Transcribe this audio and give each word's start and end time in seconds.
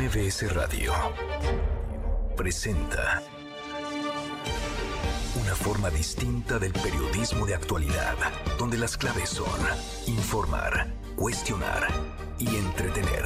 MBS 0.00 0.54
Radio 0.54 0.94
presenta 2.34 3.22
una 5.38 5.54
forma 5.54 5.90
distinta 5.90 6.58
del 6.58 6.72
periodismo 6.72 7.44
de 7.44 7.54
actualidad, 7.54 8.16
donde 8.58 8.78
las 8.78 8.96
claves 8.96 9.28
son 9.28 9.60
informar, 10.06 10.86
cuestionar 11.16 11.88
y 12.38 12.46
entretener. 12.56 13.24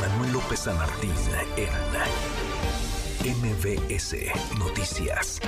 Manuel 0.00 0.32
López 0.32 0.60
San 0.60 0.78
Martín 0.78 1.12
en 1.58 3.36
MBS 3.42 4.16
Noticias. 4.58 5.40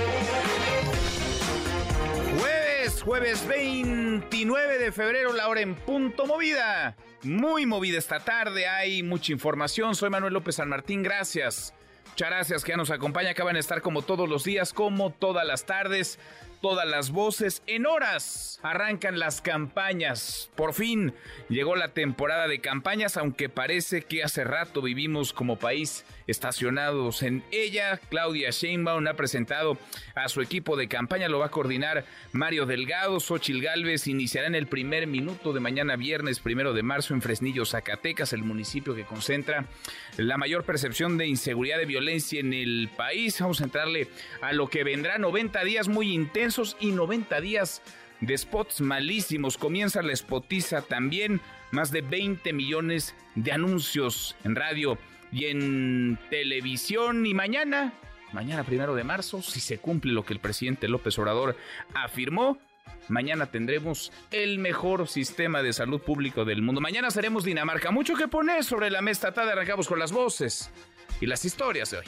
Jueves, 2.37 3.01
jueves 3.01 3.47
29 3.47 4.77
de 4.77 4.91
febrero, 4.91 5.33
la 5.33 5.47
hora 5.47 5.61
en 5.61 5.73
punto 5.73 6.27
movida. 6.27 6.95
Muy 7.23 7.65
movida 7.65 7.97
esta 7.97 8.21
tarde, 8.21 8.67
hay 8.67 9.03
mucha 9.03 9.33
información. 9.33 9.93
Soy 9.93 10.09
Manuel 10.09 10.33
López 10.33 10.55
San 10.55 10.69
Martín, 10.69 11.03
gracias. 11.03 11.73
Muchas 12.11 12.29
gracias 12.29 12.63
que 12.63 12.71
ya 12.71 12.77
nos 12.77 12.91
acompaña. 12.91 13.31
Acaban 13.31 13.55
de 13.55 13.59
estar 13.59 13.81
como 13.81 14.01
todos 14.01 14.29
los 14.29 14.45
días, 14.45 14.71
como 14.71 15.11
todas 15.11 15.45
las 15.45 15.65
tardes 15.65 16.17
todas 16.61 16.87
las 16.87 17.11
voces. 17.11 17.63
En 17.67 17.85
horas 17.85 18.59
arrancan 18.63 19.19
las 19.19 19.41
campañas. 19.41 20.49
Por 20.55 20.73
fin 20.73 21.13
llegó 21.47 21.75
la 21.75 21.89
temporada 21.89 22.47
de 22.47 22.59
campañas, 22.59 23.17
aunque 23.17 23.49
parece 23.49 24.01
que 24.01 24.23
hace 24.23 24.43
rato 24.43 24.81
vivimos 24.81 25.33
como 25.33 25.57
país 25.57 26.05
estacionados 26.27 27.23
en 27.23 27.43
ella. 27.51 27.99
Claudia 28.09 28.51
Sheinbaum 28.51 29.07
ha 29.07 29.13
presentado 29.13 29.77
a 30.15 30.27
su 30.29 30.41
equipo 30.41 30.75
de 30.75 30.87
campaña, 30.87 31.29
lo 31.29 31.39
va 31.39 31.47
a 31.47 31.51
coordinar 31.51 32.05
Mario 32.31 32.65
Delgado. 32.65 33.19
Xochil 33.19 33.61
Gálvez 33.61 34.07
iniciará 34.07 34.47
en 34.47 34.55
el 34.55 34.67
primer 34.67 35.07
minuto 35.07 35.53
de 35.53 35.59
mañana 35.59 35.95
viernes, 35.95 36.39
primero 36.39 36.73
de 36.73 36.83
marzo, 36.83 37.13
en 37.13 37.21
Fresnillo, 37.21 37.65
Zacatecas, 37.65 38.33
el 38.33 38.43
municipio 38.43 38.95
que 38.95 39.05
concentra 39.05 39.65
la 40.17 40.37
mayor 40.37 40.63
percepción 40.63 41.17
de 41.17 41.27
inseguridad, 41.27 41.77
de 41.77 41.85
violencia 41.85 42.39
en 42.39 42.53
el 42.53 42.89
país. 42.95 43.39
Vamos 43.39 43.61
a 43.61 43.63
entrarle 43.63 44.07
a 44.41 44.53
lo 44.53 44.67
que 44.67 44.83
vendrá 44.83 45.17
90 45.17 45.63
días 45.63 45.87
muy 45.87 46.13
intensos 46.13 46.48
y 46.79 46.91
90 46.91 47.41
días 47.41 47.81
de 48.21 48.37
spots 48.37 48.81
malísimos. 48.81 49.57
Comienza 49.57 50.01
la 50.01 50.15
spotiza 50.15 50.81
también. 50.81 51.41
Más 51.71 51.91
de 51.91 52.01
20 52.01 52.53
millones 52.53 53.15
de 53.35 53.51
anuncios 53.51 54.35
en 54.43 54.55
radio 54.55 54.97
y 55.31 55.45
en 55.45 56.17
televisión. 56.29 57.25
Y 57.25 57.33
mañana, 57.33 57.93
mañana 58.31 58.63
primero 58.63 58.95
de 58.95 59.03
marzo, 59.03 59.41
si 59.41 59.59
se 59.59 59.77
cumple 59.77 60.11
lo 60.11 60.25
que 60.25 60.33
el 60.33 60.39
presidente 60.39 60.87
López 60.87 61.17
Obrador 61.19 61.55
afirmó, 61.93 62.57
Mañana 63.07 63.47
tendremos 63.47 64.11
el 64.29 64.59
mejor 64.59 65.07
sistema 65.07 65.63
de 65.63 65.73
salud 65.73 65.99
público 65.99 66.45
del 66.45 66.61
mundo. 66.61 66.79
Mañana 66.79 67.09
seremos 67.09 67.43
Dinamarca. 67.43 67.89
Mucho 67.89 68.15
que 68.15 68.27
poner 68.27 68.63
sobre 68.63 68.91
la 68.91 69.01
mesa. 69.01 69.31
Tarde 69.31 69.51
arrancamos 69.51 69.87
con 69.87 69.97
las 69.97 70.11
voces 70.11 70.69
y 71.19 71.25
las 71.25 71.43
historias 71.43 71.89
de 71.89 71.97
hoy. 71.99 72.05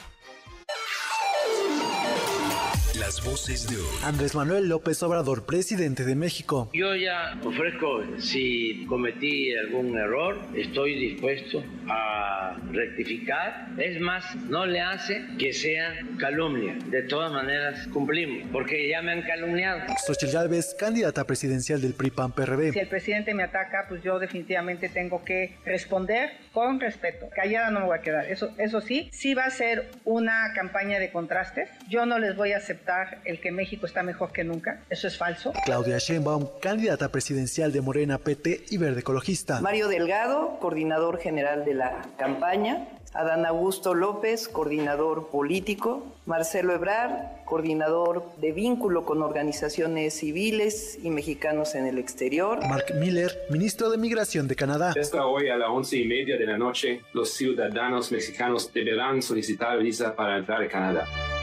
Las 3.02 3.26
voces 3.26 3.68
de 3.68 3.78
hoy. 3.78 3.98
Andrés 4.04 4.36
Manuel 4.36 4.70
López 4.70 5.02
Obrador, 5.02 5.44
presidente 5.48 6.06
de 6.06 6.14
México. 6.14 6.70
Yo 6.72 6.96
ya 6.96 7.36
ofrezco, 7.44 8.04
si 8.20 8.86
cometí 8.86 9.56
algún 9.56 9.98
error, 9.98 10.38
estoy 10.56 11.00
dispuesto 11.00 11.64
a 11.90 12.56
rectificar. 12.72 13.70
Es 13.80 14.00
más, 14.00 14.36
no 14.36 14.68
le 14.68 14.82
hace 14.82 15.26
que 15.40 15.52
sea 15.52 15.96
calumnia. 16.20 16.78
De 16.92 17.02
todas 17.02 17.32
maneras, 17.32 17.88
cumplimos, 17.88 18.48
porque 18.52 18.88
ya 18.88 19.02
me 19.02 19.14
han 19.14 19.24
calumniado. 19.24 19.82
Xochitl 20.06 20.34
Gálvez, 20.34 20.76
candidata 20.78 21.26
presidencial 21.26 21.82
del 21.82 21.96
PRI-PAN-PRD. 21.96 22.74
Si 22.74 22.80
el 22.80 22.88
presidente 22.88 23.34
me 23.34 23.42
ataca, 23.42 23.88
pues 23.90 24.04
yo 24.04 24.20
definitivamente 24.20 24.90
tengo 24.90 25.26
que 25.26 25.58
responder 25.66 26.34
con 26.54 26.80
respeto. 26.80 27.30
Callada 27.36 27.72
no 27.72 27.80
me 27.80 27.86
voy 27.88 27.98
a 27.98 28.02
quedar. 28.02 28.26
Eso, 28.26 28.54
eso 28.60 28.80
sí, 28.80 29.10
sí 29.12 29.34
va 29.34 29.46
a 29.46 29.50
ser 29.50 29.90
una 30.06 30.54
campaña 30.54 31.00
de 31.00 31.12
contrastes. 31.12 31.68
Yo 31.90 32.06
no 32.06 32.20
les 32.20 32.36
voy 32.36 32.52
a 32.52 32.58
aceptar 32.58 32.91
el 33.26 33.40
que 33.40 33.52
México 33.52 33.86
está 33.86 34.04
mejor 34.04 34.32
que 34.32 34.44
nunca. 34.44 34.84
Eso 34.90 35.08
es 35.08 35.18
falso. 35.18 35.54
Claudia 35.66 35.98
Sheinbaum, 35.98 36.48
candidata 36.62 37.10
presidencial 37.10 37.72
de 37.72 37.82
Morena, 37.82 38.18
PT 38.18 38.66
y 38.70 38.78
Verde 38.78 39.02
Ecologista. 39.02 39.62
Mario 39.62 39.88
Delgado, 39.88 40.58
coordinador 40.60 41.20
general 41.20 41.66
de 41.66 41.74
la 41.74 42.06
campaña. 42.18 42.88
Adán 43.14 43.46
Augusto 43.46 43.94
López, 43.94 44.48
coordinador 44.48 45.28
político, 45.30 46.16
Marcelo 46.26 46.74
Ebrar, 46.74 47.42
coordinador 47.44 48.24
de 48.38 48.54
vínculo 48.54 49.04
con 49.04 49.22
organizaciones 49.22 50.14
civiles 50.14 50.98
y 51.04 51.10
mexicanos 51.10 51.76
en 51.76 51.88
el 51.88 51.98
exterior. 51.98 52.66
Mark 52.70 52.86
Miller, 52.96 53.38
ministro 53.50 53.90
de 53.90 53.98
Migración 53.98 54.48
de 54.48 54.56
Canadá. 54.56 54.94
Esta 54.96 55.26
hoy 55.26 55.50
a 55.50 55.58
las 55.58 55.70
once 55.70 55.98
y 55.98 56.08
media 56.08 56.38
de 56.38 56.46
la 56.46 56.58
noche, 56.58 57.02
los 57.12 57.34
ciudadanos 57.34 58.14
mexicanos 58.14 58.72
deberán 58.72 59.22
solicitar 59.22 59.78
visa 59.80 60.16
para 60.16 60.38
entrar 60.38 60.64
a 60.64 60.68
Canadá. 60.70 61.41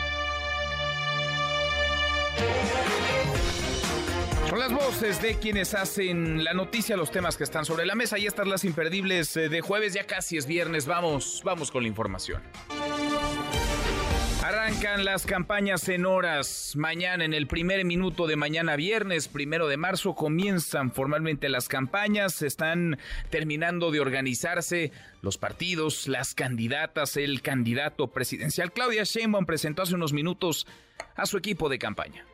Son 4.49 4.59
las 4.59 4.73
voces 4.73 5.21
de 5.21 5.35
quienes 5.35 5.75
hacen 5.75 6.43
la 6.43 6.55
noticia, 6.55 6.97
los 6.97 7.11
temas 7.11 7.37
que 7.37 7.45
están 7.45 7.65
sobre 7.67 7.85
la 7.85 7.95
mesa 7.95 8.19
y 8.19 8.27
estas 8.27 8.47
las 8.47 8.65
imperdibles 8.65 9.37
eh, 9.37 9.49
de 9.51 9.61
jueves, 9.61 9.93
ya 9.93 10.05
casi 10.05 10.39
es 10.39 10.47
viernes, 10.47 10.87
vamos, 10.87 11.43
vamos 11.45 11.71
con 11.71 11.83
la 11.83 11.89
información. 11.89 12.43
Arrancan 14.49 15.05
las 15.05 15.27
campañas 15.27 15.87
en 15.91 16.07
horas. 16.07 16.73
Mañana, 16.75 17.27
en 17.27 17.35
el 17.35 17.47
primer 17.47 17.85
minuto 17.85 18.27
de 18.27 18.37
mañana 18.37 18.77
viernes, 18.77 19.29
primero 19.29 19.69
de 19.69 19.77
marzo, 19.77 20.15
comienzan 20.15 20.91
formalmente 20.91 21.51
las 21.51 21.69
campañas. 21.69 22.41
Están 22.41 22.99
terminando 23.29 23.91
de 23.91 24.01
organizarse 24.01 24.91
los 25.21 25.37
partidos, 25.37 26.09
las 26.09 26.35
candidatas, 26.35 27.19
el 27.19 27.43
candidato 27.43 28.07
presidencial. 28.09 28.73
Claudia 28.73 29.03
Sheinbaum 29.05 29.45
presentó 29.45 29.83
hace 29.83 29.95
unos 29.95 30.15
minutos 30.15 30.67
a 31.17 31.27
su 31.27 31.37
equipo 31.37 31.69
de 31.69 31.79
campaña. 31.79 32.25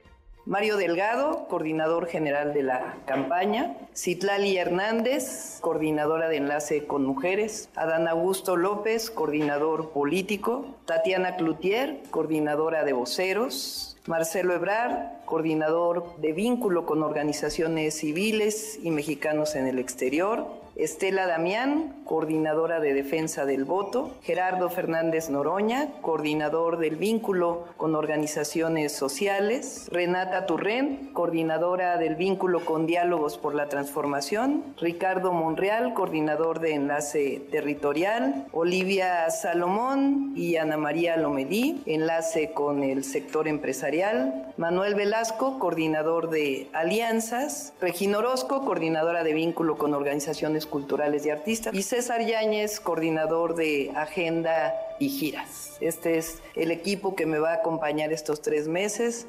Mario 0.47 0.76
Delgado, 0.76 1.47
coordinador 1.48 2.06
general 2.06 2.52
de 2.52 2.62
la 2.62 2.97
campaña, 3.06 3.76
Citlali 3.97 4.58
Hernández, 4.58 5.58
coordinadora 5.62 6.28
de 6.28 6.36
enlace 6.36 6.86
con 6.86 7.06
mujeres, 7.06 7.70
Adán 7.76 8.08
Augusto 8.08 8.54
López, 8.54 9.10
coordinador 9.10 9.92
político, 9.92 10.76
Tatiana 10.84 11.36
Cloutier, 11.36 12.02
coordinadora 12.10 12.84
de 12.84 12.92
voceros, 12.92 13.97
Marcelo 14.04 14.52
Ebrar, 14.52 15.22
coordinador 15.25 16.14
de 16.19 16.32
vínculo 16.32 16.84
con 16.84 17.02
organizaciones 17.02 17.94
civiles 17.94 18.78
y 18.82 18.91
mexicanos 18.91 19.54
en 19.54 19.66
el 19.66 19.78
exterior, 19.78 20.46
Estela 20.76 21.28
Damián, 21.28 22.02
coordinadora 22.04 22.80
de 22.80 22.94
defensa 22.94 23.46
del 23.46 23.64
voto, 23.64 24.16
Gerardo 24.22 24.68
Fernández 24.70 25.30
Noroña, 25.30 25.92
coordinador 26.02 26.78
del 26.78 26.96
vínculo 26.96 27.66
con 27.76 27.94
organizaciones 27.94 28.90
sociales, 28.90 29.88
Renata 29.92 30.46
Turren, 30.46 31.10
coordinadora 31.12 31.96
del 31.96 32.16
vínculo 32.16 32.64
con 32.64 32.86
diálogos 32.86 33.38
por 33.38 33.54
la 33.54 33.68
transformación, 33.68 34.64
Ricardo 34.76 35.32
Monreal, 35.32 35.94
coordinador 35.94 36.58
de 36.58 36.74
enlace 36.74 37.40
territorial, 37.52 38.46
Olivia 38.50 39.30
Salomón 39.30 40.32
y 40.34 40.56
Ana 40.56 40.76
María 40.76 41.16
Lomelí, 41.16 41.82
enlace 41.86 42.50
con 42.50 42.82
el 42.82 43.04
sector 43.04 43.46
empresarial, 43.46 44.52
Manuel 44.56 44.96
Velasco, 44.96 45.60
coordinador 45.60 46.30
de 46.30 46.68
alianzas, 46.72 47.72
Regina 47.80 48.18
Orozco, 48.18 48.64
coordinadora 48.64 49.22
de 49.22 49.34
vínculo 49.34 49.78
con 49.78 49.94
organizaciones 49.94 50.63
culturales 50.66 51.25
y 51.26 51.30
artistas, 51.30 51.75
y 51.75 51.82
César 51.82 52.25
Yáñez, 52.25 52.80
coordinador 52.80 53.54
de 53.54 53.92
agenda 53.94 54.75
y 54.98 55.08
giras. 55.08 55.76
Este 55.80 56.19
es 56.19 56.42
el 56.54 56.70
equipo 56.70 57.14
que 57.14 57.26
me 57.26 57.38
va 57.38 57.52
a 57.52 57.54
acompañar 57.56 58.12
estos 58.12 58.42
tres 58.42 58.69
meses. 58.69 59.26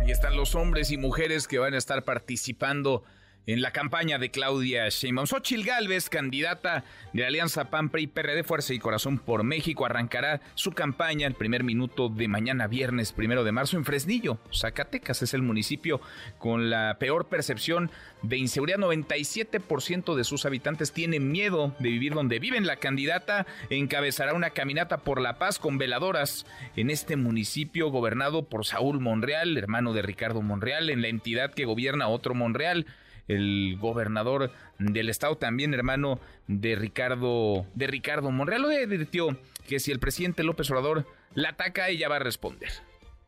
Ahí 0.00 0.10
están 0.10 0.36
los 0.36 0.54
hombres 0.54 0.90
y 0.90 0.96
mujeres 0.96 1.48
que 1.48 1.58
van 1.58 1.74
a 1.74 1.78
estar 1.78 2.04
participando 2.04 3.02
en 3.46 3.62
la 3.62 3.70
campaña 3.70 4.18
de 4.18 4.30
Claudia 4.30 4.88
Sheinbaum. 4.88 5.26
Xochil 5.26 5.64
Gálvez, 5.64 6.10
candidata 6.10 6.84
de 7.12 7.24
Alianza 7.24 7.70
PAN 7.70 7.90
PRI 7.90 8.08
PRD 8.08 8.42
Fuerza 8.42 8.74
y 8.74 8.78
Corazón 8.78 9.18
por 9.18 9.44
México, 9.44 9.86
arrancará 9.86 10.40
su 10.54 10.72
campaña 10.72 11.26
el 11.26 11.34
primer 11.34 11.62
minuto 11.62 12.08
de 12.08 12.26
mañana 12.26 12.66
viernes 12.66 13.12
primero 13.12 13.44
de 13.44 13.52
marzo 13.52 13.76
en 13.76 13.84
Fresnillo, 13.84 14.38
Zacatecas. 14.52 15.22
Es 15.22 15.32
el 15.32 15.42
municipio 15.42 16.00
con 16.38 16.70
la 16.70 16.96
peor 16.98 17.28
percepción 17.28 17.90
de 18.22 18.36
inseguridad. 18.36 18.78
97% 18.78 20.16
de 20.16 20.24
sus 20.24 20.44
habitantes 20.44 20.92
tienen 20.92 21.30
miedo 21.30 21.74
de 21.78 21.90
vivir 21.90 22.14
donde 22.14 22.40
viven. 22.40 22.66
La 22.66 22.76
candidata 22.76 23.46
encabezará 23.70 24.34
una 24.34 24.50
caminata 24.50 24.98
por 24.98 25.20
la 25.20 25.38
paz 25.38 25.60
con 25.60 25.78
veladoras 25.78 26.46
en 26.74 26.90
este 26.90 27.14
municipio 27.16 27.90
gobernado 27.90 28.42
por 28.42 28.66
Saúl 28.66 28.98
Monreal, 28.98 29.56
hermano 29.56 29.92
de 29.92 30.02
Ricardo 30.02 30.42
Monreal, 30.42 30.90
en 30.90 31.02
la 31.02 31.08
entidad 31.08 31.54
que 31.54 31.64
gobierna 31.64 32.08
otro 32.08 32.34
Monreal 32.34 32.86
el 33.28 33.76
gobernador 33.80 34.50
del 34.78 35.08
estado, 35.08 35.36
también 35.36 35.74
hermano 35.74 36.20
de 36.46 36.76
Ricardo, 36.76 37.66
de 37.74 37.86
Ricardo 37.86 38.30
Monreal, 38.30 38.62
lo 38.62 38.68
advirtió 38.68 39.36
que 39.66 39.80
si 39.80 39.90
el 39.90 39.98
presidente 39.98 40.42
López 40.42 40.70
Obrador 40.70 41.06
la 41.34 41.50
ataca, 41.50 41.88
ella 41.88 42.08
va 42.08 42.16
a 42.16 42.20
responder. 42.20 42.70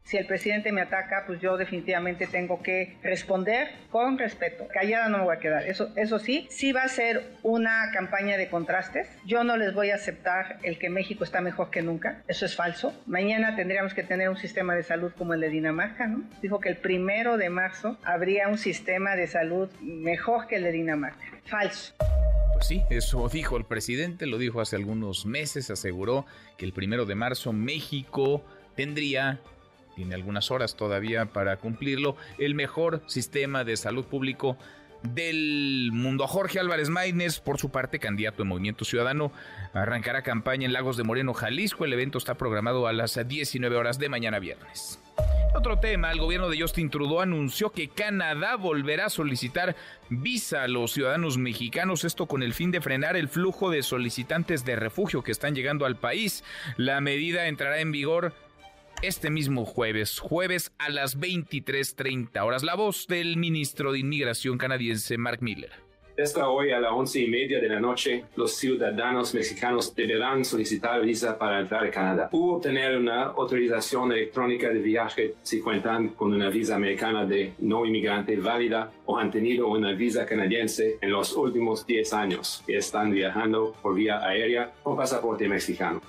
Si 0.08 0.16
el 0.16 0.24
presidente 0.24 0.72
me 0.72 0.80
ataca, 0.80 1.24
pues 1.26 1.38
yo 1.38 1.58
definitivamente 1.58 2.26
tengo 2.26 2.62
que 2.62 2.96
responder 3.02 3.68
con 3.90 4.16
respeto. 4.16 4.66
Callada 4.72 5.10
no 5.10 5.18
me 5.18 5.24
voy 5.24 5.36
a 5.36 5.38
quedar. 5.38 5.66
Eso, 5.66 5.92
eso 5.96 6.18
sí, 6.18 6.46
sí 6.48 6.72
va 6.72 6.84
a 6.84 6.88
ser 6.88 7.34
una 7.42 7.90
campaña 7.92 8.38
de 8.38 8.48
contrastes. 8.48 9.06
Yo 9.26 9.44
no 9.44 9.58
les 9.58 9.74
voy 9.74 9.90
a 9.90 9.96
aceptar 9.96 10.60
el 10.62 10.78
que 10.78 10.88
México 10.88 11.24
está 11.24 11.42
mejor 11.42 11.68
que 11.68 11.82
nunca. 11.82 12.22
Eso 12.26 12.46
es 12.46 12.56
falso. 12.56 12.98
Mañana 13.04 13.54
tendríamos 13.54 13.92
que 13.92 14.02
tener 14.02 14.30
un 14.30 14.38
sistema 14.38 14.74
de 14.74 14.82
salud 14.82 15.12
como 15.12 15.34
el 15.34 15.42
de 15.42 15.50
Dinamarca, 15.50 16.06
¿no? 16.06 16.24
Dijo 16.40 16.58
que 16.58 16.70
el 16.70 16.78
primero 16.78 17.36
de 17.36 17.50
marzo 17.50 17.98
habría 18.02 18.48
un 18.48 18.56
sistema 18.56 19.14
de 19.14 19.26
salud 19.26 19.68
mejor 19.82 20.46
que 20.46 20.56
el 20.56 20.62
de 20.62 20.72
Dinamarca. 20.72 21.26
Falso. 21.44 21.92
Pues 22.54 22.66
sí, 22.66 22.82
eso 22.88 23.28
dijo 23.28 23.58
el 23.58 23.66
presidente, 23.66 24.24
lo 24.24 24.38
dijo 24.38 24.62
hace 24.62 24.74
algunos 24.74 25.26
meses, 25.26 25.70
aseguró 25.70 26.24
que 26.56 26.64
el 26.64 26.72
primero 26.72 27.04
de 27.04 27.14
marzo 27.14 27.52
México 27.52 28.42
tendría, 28.74 29.38
tiene 29.98 30.14
algunas 30.14 30.52
horas 30.52 30.76
todavía 30.76 31.26
para 31.26 31.56
cumplirlo, 31.56 32.16
el 32.38 32.54
mejor 32.54 33.02
sistema 33.08 33.64
de 33.64 33.76
salud 33.76 34.04
público 34.04 34.56
del 35.02 35.90
mundo. 35.92 36.28
Jorge 36.28 36.60
Álvarez 36.60 36.88
Maínez, 36.88 37.40
por 37.40 37.58
su 37.58 37.70
parte, 37.70 37.98
candidato 37.98 38.44
de 38.44 38.48
Movimiento 38.48 38.84
Ciudadano, 38.84 39.32
arrancará 39.74 40.22
campaña 40.22 40.66
en 40.66 40.72
Lagos 40.72 40.96
de 40.96 41.02
Moreno, 41.02 41.34
Jalisco. 41.34 41.84
El 41.84 41.94
evento 41.94 42.18
está 42.18 42.36
programado 42.36 42.86
a 42.86 42.92
las 42.92 43.18
19 43.26 43.76
horas 43.76 43.98
de 43.98 44.08
mañana 44.08 44.38
viernes. 44.38 45.00
Otro 45.52 45.80
tema, 45.80 46.12
el 46.12 46.20
gobierno 46.20 46.48
de 46.48 46.60
Justin 46.60 46.90
Trudeau 46.90 47.20
anunció 47.20 47.70
que 47.70 47.88
Canadá 47.88 48.54
volverá 48.54 49.06
a 49.06 49.10
solicitar 49.10 49.74
visa 50.10 50.62
a 50.62 50.68
los 50.68 50.92
ciudadanos 50.92 51.38
mexicanos, 51.38 52.04
esto 52.04 52.26
con 52.26 52.44
el 52.44 52.54
fin 52.54 52.70
de 52.70 52.80
frenar 52.80 53.16
el 53.16 53.28
flujo 53.28 53.68
de 53.68 53.82
solicitantes 53.82 54.64
de 54.64 54.76
refugio 54.76 55.24
que 55.24 55.32
están 55.32 55.56
llegando 55.56 55.86
al 55.86 55.96
país. 55.96 56.44
La 56.76 57.00
medida 57.00 57.48
entrará 57.48 57.80
en 57.80 57.90
vigor 57.90 58.32
este 59.02 59.30
mismo 59.30 59.64
jueves, 59.64 60.18
jueves 60.18 60.72
a 60.78 60.88
las 60.90 61.18
23.30 61.18 62.44
horas. 62.44 62.62
La 62.62 62.74
voz 62.74 63.06
del 63.06 63.36
ministro 63.36 63.92
de 63.92 64.00
Inmigración 64.00 64.58
canadiense, 64.58 65.18
Mark 65.18 65.38
Miller. 65.42 65.70
Esta 66.16 66.48
hoy 66.48 66.72
a 66.72 66.80
las 66.80 66.90
once 66.90 67.20
y 67.20 67.28
media 67.28 67.60
de 67.60 67.68
la 67.68 67.78
noche, 67.78 68.24
los 68.34 68.56
ciudadanos 68.56 69.34
mexicanos 69.34 69.94
deberán 69.94 70.44
solicitar 70.44 71.00
visa 71.00 71.38
para 71.38 71.60
entrar 71.60 71.84
a 71.84 71.90
Canadá 71.92 72.28
u 72.32 72.54
obtener 72.54 72.96
una 72.96 73.26
autorización 73.26 74.10
electrónica 74.10 74.68
de 74.68 74.80
viaje 74.80 75.34
si 75.42 75.60
cuentan 75.60 76.08
con 76.08 76.34
una 76.34 76.50
visa 76.50 76.74
americana 76.74 77.24
de 77.24 77.52
no 77.60 77.86
inmigrante 77.86 78.36
válida 78.36 78.90
o 79.06 79.16
han 79.16 79.30
tenido 79.30 79.68
una 79.68 79.92
visa 79.92 80.26
canadiense 80.26 80.98
en 81.00 81.12
los 81.12 81.36
últimos 81.36 81.86
10 81.86 82.12
años 82.14 82.64
y 82.66 82.74
están 82.74 83.12
viajando 83.12 83.76
por 83.80 83.94
vía 83.94 84.18
aérea 84.26 84.72
con 84.82 84.96
pasaporte 84.96 85.48
mexicano. 85.48 86.02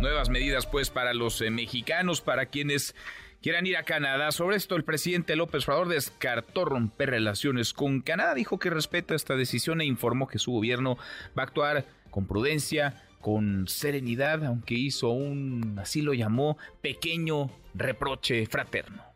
Nuevas 0.00 0.28
medidas 0.28 0.66
pues 0.66 0.90
para 0.90 1.14
los 1.14 1.40
eh, 1.40 1.50
mexicanos, 1.50 2.20
para 2.20 2.46
quienes 2.46 2.94
quieran 3.40 3.66
ir 3.66 3.78
a 3.78 3.84
Canadá. 3.84 4.30
Sobre 4.30 4.56
esto 4.56 4.76
el 4.76 4.84
presidente 4.84 5.36
López 5.36 5.66
Obrador 5.66 5.88
descartó 5.88 6.66
romper 6.66 7.10
relaciones 7.10 7.72
con 7.72 8.02
Canadá, 8.02 8.34
dijo 8.34 8.58
que 8.58 8.68
respeta 8.68 9.14
esta 9.14 9.36
decisión 9.36 9.80
e 9.80 9.86
informó 9.86 10.26
que 10.26 10.38
su 10.38 10.52
gobierno 10.52 10.98
va 11.36 11.44
a 11.44 11.46
actuar 11.46 11.84
con 12.10 12.26
prudencia, 12.26 13.06
con 13.22 13.68
serenidad, 13.68 14.44
aunque 14.44 14.74
hizo 14.74 15.08
un, 15.08 15.78
así 15.80 16.02
lo 16.02 16.12
llamó, 16.12 16.58
pequeño 16.82 17.50
reproche 17.74 18.46
fraterno. 18.46 19.15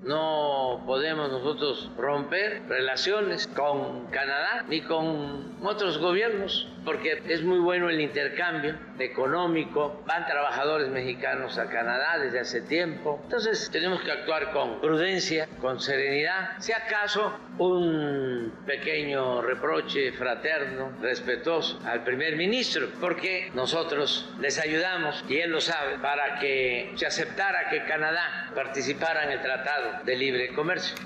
No 0.00 0.84
podemos 0.86 1.28
nosotros 1.32 1.90
romper 1.96 2.62
relaciones 2.68 3.48
con 3.48 4.06
Canadá 4.06 4.64
ni 4.68 4.80
con 4.82 5.58
otros 5.64 5.98
gobiernos 5.98 6.68
porque 6.88 7.22
es 7.28 7.42
muy 7.42 7.58
bueno 7.58 7.90
el 7.90 8.00
intercambio 8.00 8.78
económico. 8.98 10.02
Van 10.06 10.24
trabajadores 10.24 10.88
mexicanos 10.88 11.58
a 11.58 11.68
Canadá 11.68 12.18
desde 12.18 12.40
hace 12.40 12.62
tiempo. 12.62 13.20
Entonces 13.24 13.68
tenemos 13.70 14.00
que 14.00 14.10
actuar 14.10 14.52
con 14.52 14.80
prudencia, 14.80 15.48
con 15.60 15.80
serenidad. 15.80 16.52
Si 16.60 16.72
acaso 16.72 17.38
un 17.58 18.54
pequeño 18.64 19.42
reproche 19.42 20.12
fraterno, 20.12 20.92
respetuoso 21.02 21.78
al 21.84 22.04
primer 22.04 22.36
ministro, 22.36 22.88
porque 23.00 23.50
nosotros 23.52 24.32
les 24.40 24.58
ayudamos, 24.58 25.22
y 25.28 25.38
él 25.40 25.50
lo 25.50 25.60
sabe, 25.60 25.98
para 25.98 26.38
que 26.38 26.92
se 26.94 27.06
aceptara 27.06 27.68
que 27.68 27.84
Canadá 27.84 28.50
participara 28.54 29.24
en 29.24 29.32
el 29.32 29.42
Tratado 29.42 29.87
de 30.04 30.16
libre 30.16 30.52
comercio. 30.54 30.96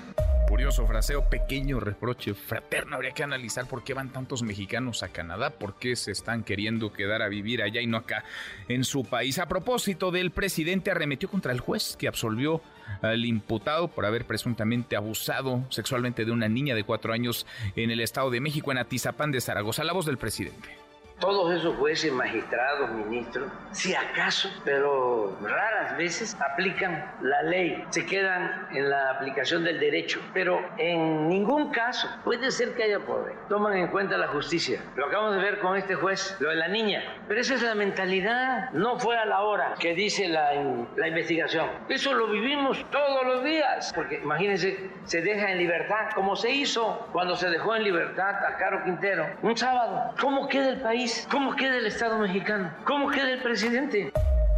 Curioso 0.47 0.85
fraseo, 0.85 1.29
pequeño 1.29 1.79
reproche 1.79 2.33
fraterno. 2.33 2.95
Habría 2.95 3.11
que 3.11 3.23
analizar 3.23 3.67
por 3.67 3.83
qué 3.83 3.93
van 3.93 4.11
tantos 4.11 4.43
mexicanos 4.43 5.01
a 5.01 5.09
Canadá, 5.09 5.49
por 5.49 5.79
qué 5.79 5.95
se 5.95 6.11
están 6.11 6.43
queriendo 6.43 6.93
quedar 6.93 7.21
a 7.21 7.27
vivir 7.27 7.63
allá 7.63 7.81
y 7.81 7.87
no 7.87 7.97
acá 7.97 8.23
en 8.67 8.83
su 8.83 9.03
país. 9.03 9.39
A 9.39 9.47
propósito 9.47 10.11
del 10.11 10.31
presidente 10.31 10.91
arremetió 10.91 11.29
contra 11.29 11.53
el 11.53 11.59
juez 11.59 11.95
que 11.97 12.07
absolvió 12.07 12.61
al 13.01 13.25
imputado 13.25 13.87
por 13.87 14.05
haber 14.05 14.25
presuntamente 14.25 14.95
abusado 14.95 15.65
sexualmente 15.69 16.25
de 16.25 16.31
una 16.31 16.49
niña 16.49 16.75
de 16.75 16.83
cuatro 16.83 17.13
años 17.13 17.47
en 17.75 17.89
el 17.89 18.01
Estado 18.01 18.29
de 18.29 18.41
México, 18.41 18.71
en 18.71 18.77
Atizapán 18.77 19.31
de 19.31 19.41
Zaragoza. 19.41 19.83
La 19.83 19.93
voz 19.93 20.05
del 20.05 20.17
presidente 20.17 20.82
todos 21.23 21.53
esos 21.53 21.77
jueces, 21.77 22.11
magistrados, 22.11 22.91
ministros, 22.91 23.49
si 23.71 23.95
acaso, 23.95 24.49
pero 24.65 25.37
raras 25.41 25.95
veces 25.95 26.35
aplican 26.41 27.09
la 27.21 27.43
ley, 27.43 27.81
se 27.91 28.05
quedan 28.05 28.67
en 28.73 28.89
la 28.89 29.11
aplicación 29.11 29.63
del 29.63 29.79
derecho, 29.79 30.19
pero 30.33 30.59
en 30.77 31.29
ningún 31.29 31.71
caso 31.71 32.09
puede 32.25 32.51
ser 32.51 32.73
que 32.75 32.83
haya 32.83 32.99
poder. 32.99 33.35
Toman 33.47 33.77
en 33.77 33.87
cuenta 33.87 34.17
la 34.17 34.27
justicia. 34.27 34.81
Lo 34.97 35.05
acabamos 35.05 35.35
de 35.35 35.41
ver 35.41 35.59
con 35.59 35.77
este 35.77 35.95
juez, 35.95 36.35
lo 36.41 36.49
de 36.49 36.57
la 36.57 36.67
niña. 36.67 37.01
Pero 37.29 37.39
esa 37.39 37.53
es 37.53 37.61
la 37.61 37.73
mentalidad. 37.73 38.71
No 38.71 38.99
fue 38.99 39.17
a 39.17 39.25
la 39.25 39.41
hora 39.43 39.75
que 39.79 39.93
dice 39.93 40.27
la, 40.27 40.51
la 40.97 41.07
investigación. 41.07 41.69
Eso 41.87 42.13
lo 42.13 42.27
vivimos 42.27 42.85
todos 42.91 43.25
los 43.25 43.45
días. 43.45 43.93
Porque 43.95 44.15
imagínense, 44.15 44.89
se 45.05 45.21
deja 45.21 45.51
en 45.51 45.57
libertad, 45.57 46.09
como 46.15 46.35
se 46.35 46.51
hizo 46.51 47.07
cuando 47.13 47.37
se 47.37 47.49
dejó 47.49 47.77
en 47.77 47.83
libertad 47.83 48.35
a 48.45 48.57
Caro 48.57 48.83
Quintero, 48.83 49.25
un 49.41 49.55
sábado. 49.55 50.13
¿Cómo 50.19 50.49
queda 50.49 50.69
el 50.69 50.81
país? 50.81 51.12
¿Cómo 51.29 51.55
queda 51.55 51.77
el 51.77 51.85
Estado 51.85 52.17
mexicano? 52.19 52.73
¿Cómo 52.85 53.09
queda 53.09 53.31
el 53.31 53.41
presidente? 53.41 54.11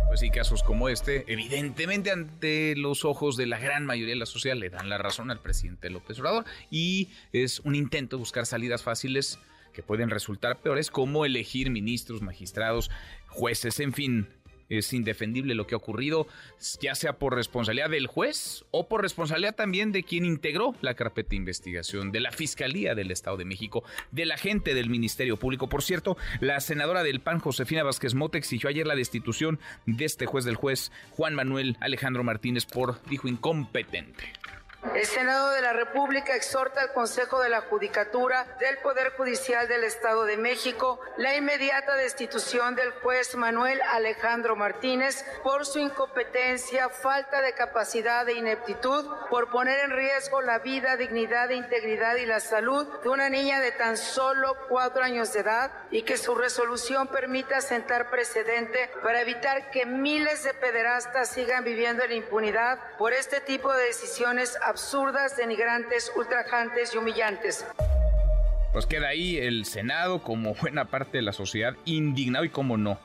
Pues 0.07 0.19
sí, 0.19 0.29
casos 0.29 0.63
como 0.63 0.87
este, 0.89 1.25
evidentemente 1.27 2.11
ante 2.11 2.75
los 2.75 3.03
ojos 3.03 3.35
de 3.37 3.47
la 3.47 3.59
gran 3.59 3.85
mayoría 3.85 4.13
de 4.13 4.19
la 4.19 4.25
sociedad 4.25 4.55
le 4.55 4.69
dan 4.69 4.89
la 4.89 4.97
razón 4.97 5.31
al 5.31 5.41
presidente 5.41 5.89
López 5.89 6.19
Obrador 6.19 6.45
y 6.69 7.09
es 7.33 7.59
un 7.61 7.75
intento 7.75 8.15
de 8.15 8.19
buscar 8.19 8.45
salidas 8.45 8.83
fáciles 8.83 9.39
que 9.73 9.83
pueden 9.83 10.09
resultar 10.09 10.61
peores 10.61 10.89
como 10.89 11.25
elegir 11.25 11.69
ministros, 11.69 12.21
magistrados, 12.21 12.89
jueces, 13.27 13.79
en 13.81 13.93
fin, 13.93 14.29
es 14.69 14.93
indefendible 14.93 15.55
lo 15.55 15.67
que 15.67 15.75
ha 15.75 15.77
ocurrido, 15.77 16.27
ya 16.81 16.95
sea 16.95 17.13
por 17.13 17.35
responsabilidad 17.35 17.89
del 17.89 18.07
juez 18.07 18.65
o 18.71 18.87
por 18.87 19.01
responsabilidad 19.01 19.55
también 19.55 19.91
de 19.91 20.03
quien 20.03 20.25
integró 20.25 20.75
la 20.81 20.95
carpeta 20.95 21.29
de 21.29 21.37
investigación, 21.37 22.11
de 22.11 22.19
la 22.19 22.31
Fiscalía 22.31 22.95
del 22.95 23.11
Estado 23.11 23.37
de 23.37 23.45
México, 23.45 23.83
de 24.11 24.25
la 24.25 24.37
gente 24.37 24.73
del 24.73 24.89
Ministerio 24.89 25.37
Público. 25.37 25.69
Por 25.69 25.83
cierto, 25.83 26.17
la 26.39 26.59
senadora 26.59 27.03
del 27.03 27.19
PAN, 27.19 27.39
Josefina 27.39 27.83
Vázquez 27.83 28.13
Mota, 28.13 28.37
exigió 28.37 28.69
ayer 28.69 28.87
la 28.87 28.95
destitución 28.95 29.59
de 29.85 30.05
este 30.05 30.25
juez 30.25 30.45
del 30.45 30.55
juez 30.55 30.91
Juan 31.11 31.35
Manuel 31.35 31.77
Alejandro 31.79 32.23
Martínez 32.23 32.65
por, 32.65 33.01
dijo, 33.05 33.27
incompetente. 33.27 34.33
El 34.93 35.05
Senado 35.05 35.49
de 35.51 35.61
la 35.61 35.73
República 35.73 36.35
exhorta 36.35 36.81
al 36.81 36.93
Consejo 36.93 37.41
de 37.41 37.49
la 37.49 37.61
Judicatura 37.61 38.45
del 38.59 38.77
Poder 38.77 39.11
Judicial 39.17 39.67
del 39.67 39.83
Estado 39.83 40.25
de 40.25 40.37
México 40.37 41.01
la 41.17 41.35
inmediata 41.35 41.95
destitución 41.95 42.75
del 42.75 42.91
juez 42.91 43.35
Manuel 43.35 43.81
Alejandro 43.81 44.55
Martínez 44.55 45.25
por 45.43 45.65
su 45.65 45.79
incompetencia, 45.79 46.89
falta 46.89 47.41
de 47.41 47.53
capacidad 47.53 48.27
e 48.29 48.33
ineptitud, 48.33 49.05
por 49.29 49.49
poner 49.49 49.79
en 49.79 49.91
riesgo 49.91 50.41
la 50.41 50.59
vida, 50.59 50.97
dignidad, 50.97 51.49
integridad 51.49 52.15
y 52.15 52.25
la 52.25 52.39
salud 52.39 52.87
de 53.01 53.09
una 53.09 53.29
niña 53.29 53.59
de 53.59 53.71
tan 53.71 53.97
solo 53.97 54.55
cuatro 54.69 55.03
años 55.03 55.33
de 55.33 55.39
edad 55.39 55.71
y 55.91 56.03
que 56.03 56.17
su 56.17 56.35
resolución 56.35 57.07
permita 57.07 57.59
sentar 57.59 58.09
precedente 58.09 58.89
para 59.01 59.21
evitar 59.21 59.71
que 59.71 59.85
miles 59.85 60.43
de 60.43 60.53
pederastas 60.53 61.29
sigan 61.29 61.63
viviendo 61.63 62.03
en 62.03 62.11
impunidad 62.11 62.79
por 62.97 63.13
este 63.13 63.41
tipo 63.41 63.73
de 63.73 63.85
decisiones 63.85 64.57
absurdas, 64.75 65.37
denigrantes, 65.37 66.11
ultrajantes 66.17 66.93
y 66.93 66.97
humillantes. 66.97 67.65
Pues 68.73 68.85
queda 68.85 69.07
ahí 69.07 69.37
el 69.37 69.63
Senado 69.63 70.21
como 70.21 70.53
buena 70.53 70.83
parte 70.83 71.19
de 71.19 71.21
la 71.21 71.31
sociedad 71.31 71.77
indignado 71.85 72.43
y 72.43 72.49
como 72.49 72.75
no, 72.75 72.99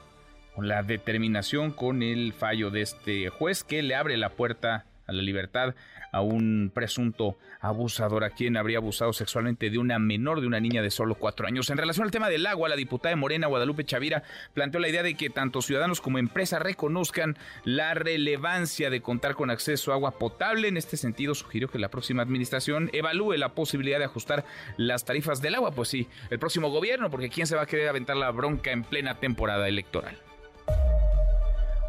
con 0.57 0.67
la 0.67 0.83
determinación 0.83 1.71
con 1.71 2.03
el 2.03 2.33
fallo 2.33 2.71
de 2.71 2.83
este 2.83 3.29
juez 3.29 3.63
que 3.63 3.83
le 3.83 3.95
abre 3.95 4.17
la 4.17 4.31
puerta 4.31 4.85
a 5.11 5.13
la 5.13 5.23
libertad 5.23 5.75
a 6.13 6.23
un 6.23 6.71
presunto 6.75 7.37
abusador 7.61 8.25
a 8.25 8.31
quien 8.31 8.57
habría 8.57 8.79
abusado 8.79 9.13
sexualmente 9.13 9.71
de 9.71 9.79
una 9.79 9.99
menor, 9.99 10.41
de 10.41 10.47
una 10.47 10.61
niña 10.61 10.83
de 10.83 10.91
solo 10.91 11.15
cuatro 11.15 11.47
años. 11.47 11.71
En 11.71 11.79
relación 11.79 12.05
al 12.05 12.11
tema 12.11 12.29
del 12.29 12.47
agua, 12.47 12.69
la 12.69 12.77
diputada 12.77 13.11
de 13.11 13.21
Morena, 13.21 13.47
Guadalupe 13.47 13.85
Chavira, 13.85 14.23
planteó 14.55 14.81
la 14.81 14.89
idea 14.89 15.03
de 15.03 15.15
que 15.15 15.31
tanto 15.31 15.63
ciudadanos 15.63 16.01
como 16.01 16.19
empresas 16.19 16.63
reconozcan 16.63 17.37
la 17.65 17.95
relevancia 17.95 18.91
de 18.91 19.03
contar 19.03 19.35
con 19.35 19.51
acceso 19.51 19.93
a 19.93 19.95
agua 19.95 20.19
potable. 20.19 20.69
En 20.69 20.77
este 20.77 20.97
sentido, 20.97 21.35
sugirió 21.35 21.69
que 21.69 21.79
la 21.79 21.91
próxima 21.91 22.23
administración 22.23 22.91
evalúe 22.93 23.35
la 23.35 23.55
posibilidad 23.55 23.99
de 23.99 24.05
ajustar 24.05 24.45
las 24.77 25.05
tarifas 25.05 25.43
del 25.43 25.55
agua. 25.55 25.73
Pues 25.73 25.89
sí, 25.89 26.09
el 26.31 26.39
próximo 26.39 26.71
gobierno, 26.71 27.11
porque 27.11 27.29
¿quién 27.29 27.47
se 27.47 27.57
va 27.57 27.63
a 27.63 27.67
querer 27.67 27.89
aventar 27.89 28.17
la 28.17 28.31
bronca 28.31 28.73
en 28.73 28.85
plena 28.85 29.21
temporada 29.21 29.69
electoral? 29.69 30.30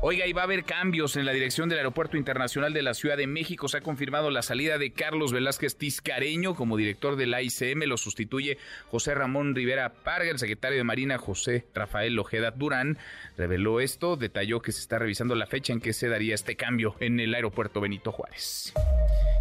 Oiga, 0.04 0.26
y 0.26 0.34
va 0.34 0.42
a 0.42 0.46
haber 0.46 0.64
cambios 0.64 1.16
en 1.16 1.26
la 1.26 1.32
dirección 1.32 1.70
del 1.70 1.78
Aeropuerto 1.78 2.18
Internacional 2.18 2.74
de 2.74 2.82
la 2.82 2.96
Ciudad 2.96 3.18
de 3.18 3.28
México. 3.28 3.68
Se 3.68 3.78
ha 3.78 3.82
confirmado 3.82 4.32
la 4.32 4.42
salida 4.42 4.80
de 4.80 4.94
Carlos 4.94 5.32
Velázquez 5.32 5.76
Tiscareño 5.76 6.56
como 6.56 6.76
director 6.76 7.18
del 7.18 7.36
AICM. 7.36 7.84
Lo 7.86 7.98
sustituye 7.98 8.58
José 8.90 9.14
Ramón 9.14 9.54
Rivera 9.54 9.94
Parga. 9.94 10.32
El 10.32 10.40
secretario 10.40 10.80
de 10.80 10.84
Marina, 10.84 11.20
José 11.20 11.68
Rafael 11.76 12.18
Ojeda 12.18 12.50
Durán, 12.50 12.98
reveló 13.38 13.80
esto. 13.80 14.16
Detalló 14.16 14.60
que 14.64 14.72
se 14.72 14.80
está 14.80 14.98
revisando 14.98 15.36
la 15.36 15.46
fecha 15.46 15.72
en 15.72 15.80
que 15.80 15.94
se 15.94 16.10
daría 16.10 16.34
este 16.34 16.56
cambio 16.56 16.96
en 17.00 17.20
el 17.20 17.36
aeropuerto 17.36 17.80
Benito 17.80 18.12
Juárez. 18.12 18.74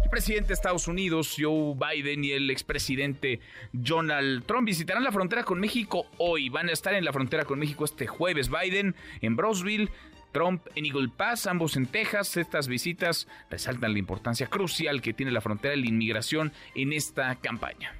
El 0.03 0.11
presidente 0.11 0.49
de 0.49 0.53
Estados 0.53 0.87
Unidos, 0.87 1.37
Joe 1.39 1.73
Biden, 1.73 2.23
y 2.23 2.33
el 2.33 2.51
expresidente 2.51 3.39
Donald 3.71 4.45
Trump 4.45 4.67
visitarán 4.67 5.03
la 5.03 5.11
frontera 5.11 5.43
con 5.43 5.59
México 5.59 6.05
hoy. 6.19 6.49
Van 6.49 6.69
a 6.69 6.73
estar 6.73 6.93
en 6.93 7.03
la 7.03 7.13
frontera 7.13 7.45
con 7.45 7.57
México 7.57 7.83
este 7.83 8.05
jueves. 8.05 8.51
Biden 8.51 8.93
en 9.21 9.35
Brosville 9.35 9.89
Trump 10.31 10.67
en 10.75 10.85
Eagle 10.85 11.09
Pass, 11.09 11.47
ambos 11.47 11.75
en 11.75 11.85
Texas. 11.85 12.37
Estas 12.37 12.67
visitas 12.67 13.27
resaltan 13.49 13.93
la 13.93 13.99
importancia 13.99 14.47
crucial 14.47 15.01
que 15.01 15.13
tiene 15.13 15.31
la 15.31 15.41
frontera 15.41 15.71
de 15.71 15.81
la 15.81 15.87
inmigración 15.87 16.51
en 16.75 16.93
esta 16.93 17.35
campaña. 17.35 17.93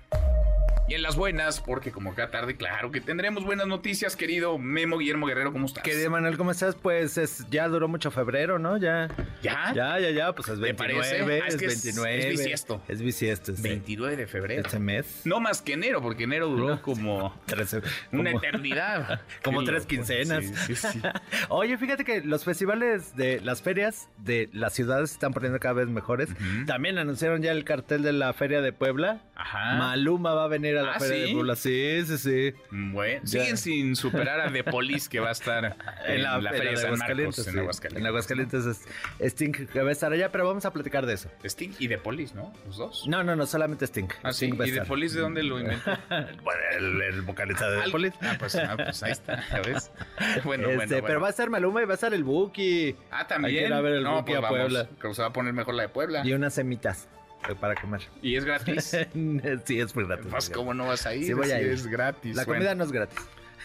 Y 0.92 0.96
en 0.96 1.04
las 1.04 1.16
buenas, 1.16 1.62
porque 1.62 1.90
como 1.94 2.14
cada 2.16 2.32
tarde, 2.32 2.58
claro 2.58 2.92
que 2.92 3.00
tendremos 3.00 3.46
buenas 3.46 3.66
noticias, 3.66 4.18
querido 4.18 4.58
Memo 4.58 4.98
Guillermo 4.98 5.26
Guerrero, 5.26 5.54
¿cómo 5.54 5.66
estás? 5.68 5.86
Querido 5.86 6.10
Manuel, 6.12 6.36
¿cómo 6.36 6.52
estás? 6.52 6.76
Pues 6.76 7.18
es, 7.18 7.46
ya 7.50 7.70
duró 7.70 7.88
mucho 7.88 8.12
febrero, 8.12 8.60
¿no? 8.60 8.76
Ya. 8.78 9.08
¿Ya? 9.42 9.72
Ya, 9.74 9.98
ya, 10.00 10.10
ya, 10.10 10.34
pues 10.34 10.50
es 10.50 10.60
29, 10.60 11.42
Ah, 11.44 11.48
es, 11.48 11.56
que 11.56 11.68
es 11.68 11.82
29. 11.86 12.20
Es, 12.20 12.30
bisiesto. 12.40 12.82
Es 12.90 13.02
bisiesto. 13.02 13.56
sí. 13.56 13.62
29 13.62 14.18
de 14.18 14.28
febrero. 14.28 14.64
Este 14.66 14.80
mes. 14.80 15.22
No 15.24 15.40
más 15.40 15.62
que 15.62 15.72
enero, 15.74 16.02
porque 16.02 16.26
enero 16.26 16.48
duró 16.50 16.68
No. 16.68 16.82
como 16.82 17.34
Trece- 17.48 17.82
una 18.12 18.32
como- 18.34 18.40
eternidad. 18.44 19.22
Como 19.46 19.64
tres 19.64 19.86
quincenas. 19.86 20.44
Sí, 20.44 20.76
sí, 20.76 20.76
sí. 20.76 21.02
Oye, 21.48 21.78
fíjate 21.78 22.04
que 22.04 22.20
los 22.20 22.44
festivales 22.44 23.16
de 23.16 23.40
las 23.40 23.62
ferias 23.62 24.10
de 24.18 24.50
las 24.52 24.74
ciudades 24.74 25.12
se 25.12 25.14
están 25.16 25.32
poniendo 25.32 25.58
cada 25.62 25.76
vez 25.76 25.88
mejores. 25.88 26.28
También 26.68 26.98
anunciaron 26.98 27.42
ya 27.42 27.54
el 27.54 27.64
cartel 27.64 28.04
de 28.04 28.12
la 28.12 28.34
Feria 28.34 28.60
de 28.60 28.74
Puebla. 28.74 29.22
Ajá. 29.36 29.76
Maluma 29.76 30.34
va 30.34 30.44
a 30.44 30.48
venir 30.50 30.78
a 30.78 30.81
la 30.84 30.94
Ah, 30.94 31.00
Feria 31.00 31.16
¿sí? 31.16 31.22
de 31.30 31.34
Puebla. 31.34 31.56
Sí, 31.56 32.04
sí, 32.06 32.18
sí. 32.18 32.54
Bueno, 32.72 33.22
Ya. 33.24 33.40
siguen 33.42 33.58
sin 33.58 33.96
superar 33.96 34.40
a 34.42 34.52
The 34.52 34.64
Police 34.64 35.10
que 35.10 35.20
va 35.20 35.30
a 35.30 35.32
estar 35.34 35.76
en, 36.08 36.24
la, 36.24 36.42
Feria 36.52 36.72
de 36.72 36.78
San 36.78 36.98
Marcos, 36.98 37.40
en 37.48 37.54
sí. 37.54 37.60
Aguascalientes. 37.60 38.02
En 38.02 38.08
Aguascalientes 38.08 38.66
es 38.66 38.82
Sting 39.34 39.52
que 39.52 39.82
va 39.82 39.90
a 39.90 39.92
estar 39.92 40.12
allá, 40.12 40.32
pero 40.32 40.48
vamos 40.48 40.66
a 40.66 40.72
platicar 40.74 41.06
de 41.06 41.14
eso. 41.14 41.30
Sting 41.44 41.72
y 41.80 41.88
The 41.88 41.98
Police, 41.98 42.34
¿no? 42.36 42.54
Los 42.66 42.78
dos. 42.78 43.08
No, 43.08 43.24
no, 43.24 43.36
no, 43.36 43.46
solamente 43.46 43.86
Sting. 43.86 44.08
Ah, 44.24 44.32
sí. 44.34 44.46
Sting 44.48 44.62
a 44.62 44.68
¿Y 44.68 44.72
The. 44.72 44.82
Police 44.86 45.16
de 45.16 45.22
dónde 45.22 45.44
lo 45.44 45.60
inventó? 45.60 45.92
Bueno, 46.44 46.62
el, 46.78 47.02
el 47.02 47.22
vocalista 47.22 47.70
de 47.70 47.82
The 47.84 47.92
Police. 47.92 48.18
Ah, 48.22 48.36
pues, 48.40 48.56
ah, 48.56 48.76
pues 48.78 49.04
ahí 49.04 49.12
está, 49.12 49.44
¿ya 49.50 49.62
ves? 49.62 49.92
Bueno, 50.44 50.68
Este, 50.70 50.76
bueno, 50.76 50.90
Pero 50.90 51.02
bueno. 51.02 51.20
va 51.22 51.28
a 51.28 51.30
estar 51.30 51.50
Maluma 51.50 51.82
y 51.82 51.86
va 51.86 51.92
a 51.92 51.96
estar 51.96 52.14
el 52.14 52.24
Buki. 52.24 52.96
Ah, 53.12 53.20
Hay 53.20 53.24
que 53.26 53.34
también. 53.34 53.66
ir 53.68 53.74
a 53.74 53.82
ver 53.82 53.94
el 53.94 54.04
no, 54.04 54.16
Buki 54.18 54.32
pues 54.34 54.38
a 54.38 54.42
vamos, 54.42 54.60
Puebla. 54.60 54.88
Creo 55.00 55.12
que 55.12 55.16
se 55.16 55.22
va 55.22 55.28
a 55.30 55.34
poner 55.34 55.54
mejor 55.54 55.74
la 55.76 55.84
de 55.84 55.90
Puebla. 55.90 56.22
Y 56.26 56.34
unas 56.34 56.54
semitas 56.54 57.08
para 57.60 57.76
comer. 57.76 58.02
¿Y 58.22 58.36
es 58.36 58.46
gratis? 58.46 58.86
sí, 59.66 59.80
es 59.80 59.96
muy 59.96 60.06
gratis. 60.06 60.28
Pues, 60.30 60.50
¿cómo 60.50 60.74
no 60.74 60.88
vas 60.88 61.06
a 61.06 61.16
ir? 61.16 61.26
Sí 61.26 61.34
voy 61.34 61.52
a 61.52 61.58
Si 61.60 61.64
ir. 61.66 61.72
es 61.72 61.88
gratis. 61.88 62.36
La 62.36 62.46
bueno, 62.46 62.60
comida 62.60 62.76
no 62.76 62.84
es 62.84 62.92
gratis. 62.92 63.20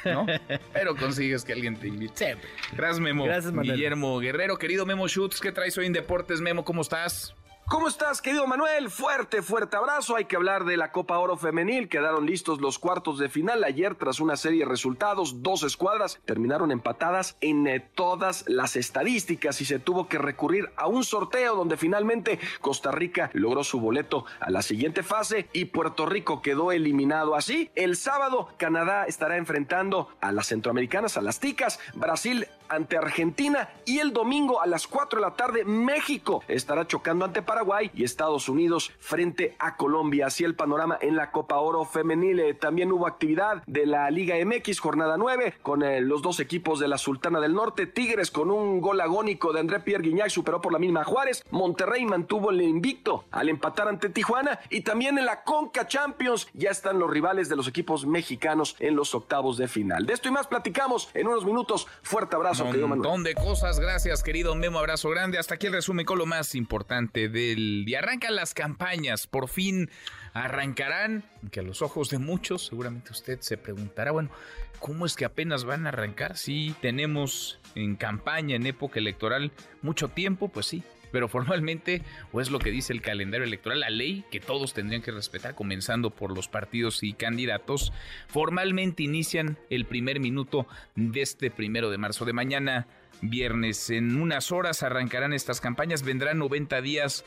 ¿no? 0.05 0.27
Pero 0.73 0.95
consigues 0.97 1.45
que 1.45 1.53
alguien 1.53 1.77
te 1.77 1.89
invite. 1.89 2.37
Gracias, 2.73 3.01
Memo. 3.01 3.25
Gracias. 3.25 3.53
Guillermo 3.53 4.19
Guerrero, 4.19 4.57
querido 4.59 4.87
Memo 4.87 5.09
Schutz, 5.09 5.41
¿qué 5.41 5.53
traes 5.53 5.77
hoy 5.79 5.87
en 5.87 5.93
Deportes, 5.93 6.41
Memo? 6.41 6.65
¿Cómo 6.65 6.83
estás? 6.83 7.35
¿Cómo 7.69 7.89
estás, 7.89 8.23
querido 8.23 8.47
Manuel? 8.47 8.91
Fuerte, 8.91 9.43
fuerte 9.43 9.77
abrazo. 9.77 10.15
Hay 10.15 10.27
que 10.27 10.37
hablar 10.37 10.65
de 10.67 10.77
la 10.77 10.93
Copa 10.93 11.19
Oro 11.19 11.37
Femenil. 11.37 11.89
Quedaron 11.89 12.25
listos 12.25 12.61
los 12.61 12.79
cuartos 12.79 13.19
de 13.19 13.29
final. 13.29 13.65
Ayer, 13.65 13.97
tras 13.97 14.21
una 14.21 14.37
serie 14.37 14.61
de 14.61 14.71
resultados, 14.71 15.43
dos 15.43 15.65
escuadras 15.65 16.21
terminaron 16.25 16.71
empatadas 16.71 17.37
en 17.41 17.67
eh, 17.67 17.81
todas 17.81 18.45
las 18.47 18.77
estadísticas 18.77 19.61
y 19.61 19.65
se 19.65 19.81
tuvo 19.81 20.07
que 20.07 20.19
recurrir 20.19 20.71
a 20.77 20.87
un 20.87 21.03
sorteo 21.03 21.57
donde 21.57 21.77
finalmente 21.77 22.39
Costa 22.61 22.93
Rica 22.93 23.31
logró 23.33 23.65
su 23.65 23.81
boleto 23.81 24.27
a 24.39 24.49
la 24.51 24.63
siguiente 24.63 25.03
fase 25.03 25.49
y 25.53 25.65
Puerto 25.65 26.07
Rico 26.07 26.43
quedó 26.43 26.71
eliminado. 26.71 27.35
Así, 27.35 27.73
el 27.75 27.97
sábado, 27.97 28.49
Canadá 28.59 29.07
estará 29.07 29.39
enfrentando 29.39 30.09
a 30.21 30.31
las 30.31 30.47
centroamericanas, 30.47 31.17
a 31.17 31.21
las 31.21 31.41
ticas, 31.41 31.81
Brasil 31.95 32.47
ante 32.69 32.97
Argentina 32.97 33.69
y 33.85 33.99
el 33.99 34.13
domingo 34.13 34.61
a 34.61 34.67
las 34.67 34.87
4 34.87 35.21
de 35.21 35.27
la 35.27 35.35
tarde 35.35 35.65
México 35.65 36.43
estará 36.49 36.87
chocando 36.87 37.25
ante 37.25 37.43
Paraguay 37.43 37.91
y 37.95 38.05
Estados 38.05 38.49
Unidos 38.49 38.93
frente 38.99 39.57
a 39.59 39.77
Colombia. 39.77 40.27
Así 40.27 40.45
el 40.45 40.55
panorama 40.55 40.99
en 41.01 41.17
la 41.17 41.31
Copa 41.31 41.59
Oro 41.59 41.85
femenil. 41.85 42.41
Eh, 42.41 42.55
también 42.55 42.93
hubo 42.93 43.07
actividad 43.07 43.63
de 43.67 43.87
la 43.87 44.11
Liga 44.11 44.37
MX 44.45 44.81
jornada 44.81 45.17
9 45.17 45.55
con 45.63 45.83
eh, 45.83 46.01
los 46.01 46.23
dos 46.23 46.41
equipos 46.41 46.81
de 46.81 46.89
la 46.89 46.99
Sultana 46.99 47.41
del 47.41 47.55
Norte. 47.55 47.87
Tigres 47.87 48.31
con 48.31 48.51
un 48.51 48.81
gol 48.81 49.01
agónico 49.01 49.53
de 49.53 49.61
André 49.61 49.81
Pierre 49.81 50.03
Guignac 50.03 50.31
superó 50.31 50.61
por 50.61 50.73
la 50.73 50.79
misma 50.79 51.05
Juárez. 51.05 51.45
Monterrey 51.51 52.05
mantuvo 52.05 52.51
el 52.51 52.63
invicto 52.63 53.25
al 53.31 53.49
empatar 53.49 53.89
ante 53.89 54.09
Tijuana 54.09 54.59
y 54.71 54.81
también 54.81 55.19
en 55.19 55.27
la 55.27 55.43
Conca 55.43 55.87
Champions 55.87 56.49
ya 56.55 56.71
están 56.71 56.99
los 56.99 57.11
rivales 57.11 57.49
de 57.49 57.57
los 57.57 57.69
equipos 57.69 58.07
mexicanos 58.07 58.77
en 58.79 58.97
los 58.97 59.15
octavos 59.15 59.57
de 59.57 59.69
final. 59.69 60.07
De 60.07 60.13
esto 60.13 60.29
y 60.29 60.33
más 60.33 60.47
platicamos 60.47 61.11
en 61.15 61.29
unos 61.29 61.45
minutos. 61.45 61.87
Fuerte 62.03 62.37
abrazo, 62.37 62.56
Un 62.61 62.89
montón 62.89 63.23
de 63.23 63.35
cosas. 63.35 63.79
Gracias, 63.79 64.23
querido 64.23 64.55
Memo. 64.55 64.79
Abrazo 64.79 65.11
grande. 65.11 65.39
Hasta 65.39 65.55
aquí 65.55 65.67
el 65.67 65.75
resumen 65.75 66.07
con 66.07 66.19
lo 66.19 66.27
más 66.27 66.55
importante 66.55 67.29
del 67.29 67.85
día. 67.85 67.99
Arrancan 67.99 68.35
las 68.35 68.55
campañas. 68.55 69.27
Por 69.27 69.49
fin 69.49 69.91
arrancarán. 70.33 71.25
Que 71.51 71.61
a 71.61 71.63
los 71.63 71.83
ojos 71.83 72.11
de 72.11 72.19
muchos, 72.19 72.67
seguramente 72.67 73.13
usted 73.13 73.41
se 73.41 73.57
preguntará, 73.57 74.11
bueno, 74.11 74.31
¿cómo 74.79 75.07
es 75.07 75.17
que 75.17 75.25
apenas 75.25 75.65
van 75.65 75.87
a 75.87 75.91
arrancar? 75.91 76.37
Si 76.37 76.75
tenemos 76.81 77.61
en 77.75 77.97
campaña, 77.97 78.57
en 78.57 78.67
época 78.67 78.99
electoral, 78.99 79.53
mucho 79.83 80.09
tiempo, 80.09 80.49
pues 80.49 80.67
sí. 80.67 80.83
Pero 81.13 81.29
formalmente, 81.29 82.03
o 82.33 82.41
es 82.41 82.51
lo 82.51 82.59
que 82.59 82.71
dice 82.71 82.93
el 82.93 83.03
calendario 83.03 83.47
electoral, 83.47 83.81
la 83.81 83.91
ley 83.91 84.25
que 84.31 84.41
todos 84.41 84.75
tendrían 84.75 85.03
que 85.03 85.13
respetar, 85.13 85.55
comenzando 85.55 86.11
por 86.11 86.35
los 86.35 86.49
partidos 86.49 87.03
y 87.03 87.13
candidatos, 87.13 87.93
formalmente 88.29 89.03
inician 89.03 89.59
el 89.71 89.85
primer 89.85 90.21
minuto 90.21 90.67
de 90.95 91.23
este 91.23 91.51
primero 91.51 91.91
de 91.91 91.99
marzo 91.99 92.25
de 92.25 92.33
mañana, 92.33 92.87
viernes. 93.23 93.91
En 93.91 94.21
unas 94.21 94.53
horas 94.53 94.83
arrancarán 94.83 95.33
estas 95.33 95.61
campañas, 95.61 96.03
vendrán 96.03 96.39
90 96.39 96.81
días 96.83 97.25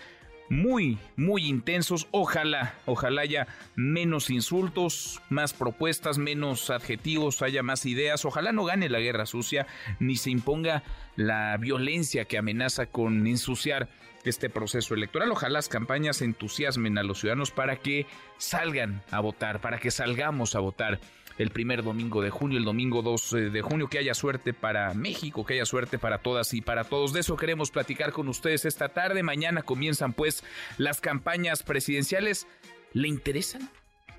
muy, 0.50 0.98
muy 1.16 1.46
intensos. 1.46 2.08
Ojalá, 2.12 2.76
ojalá 2.86 3.22
haya 3.22 3.48
menos 3.76 4.30
insultos, 4.30 5.22
más 5.30 5.54
propuestas, 5.54 6.18
menos 6.18 6.70
adjetivos, 6.70 7.42
haya 7.42 7.64
más 7.64 7.86
ideas. 7.86 8.26
Ojalá 8.26 8.52
no 8.52 8.66
gane 8.66 8.90
la 8.90 9.00
guerra 9.00 9.26
sucia, 9.26 9.68
ni 10.00 10.16
se 10.16 10.32
imponga 10.32 10.84
la 11.16 11.58
violencia 11.58 12.26
que 12.26 12.38
amenaza 12.38 12.88
con 12.88 13.28
ensuciar 13.28 13.90
este 14.24 14.50
proceso 14.50 14.94
electoral. 14.94 15.32
Ojalá 15.32 15.54
las 15.54 15.70
campañas 15.70 16.22
entusiasmen 16.22 16.98
a 16.98 17.04
los 17.04 17.20
ciudadanos 17.20 17.52
para 17.52 17.78
que 17.78 18.06
salgan 18.38 19.02
a 19.12 19.20
votar, 19.20 19.62
para 19.62 19.80
que 19.80 19.92
salgamos 19.92 20.56
a 20.56 20.60
votar 20.60 21.00
el 21.40 21.50
primer 21.50 21.84
domingo 21.84 22.22
de 22.22 22.30
junio, 22.30 22.60
el 22.60 22.66
domingo 22.66 23.02
2 23.02 23.32
de 23.52 23.62
junio. 23.62 23.88
Que 23.88 23.98
haya 23.98 24.14
suerte 24.14 24.54
para 24.54 24.94
México, 24.94 25.46
que 25.46 25.56
haya 25.56 25.66
suerte 25.66 25.98
para 25.98 26.20
todas 26.20 26.54
y 26.54 26.62
para 26.62 26.84
todos. 26.84 27.14
De 27.14 27.22
eso 27.22 27.36
queremos 27.36 27.72
platicar 27.72 28.12
con 28.12 28.28
ustedes 28.28 28.66
esta 28.66 28.90
tarde. 28.90 29.24
Mañana 29.24 29.64
comienzan 29.64 30.14
pues 30.14 30.44
las 30.78 31.02
campañas 31.02 31.64
presidenciales. 31.64 32.46
¿Le 32.94 33.08
interesan? 33.08 33.70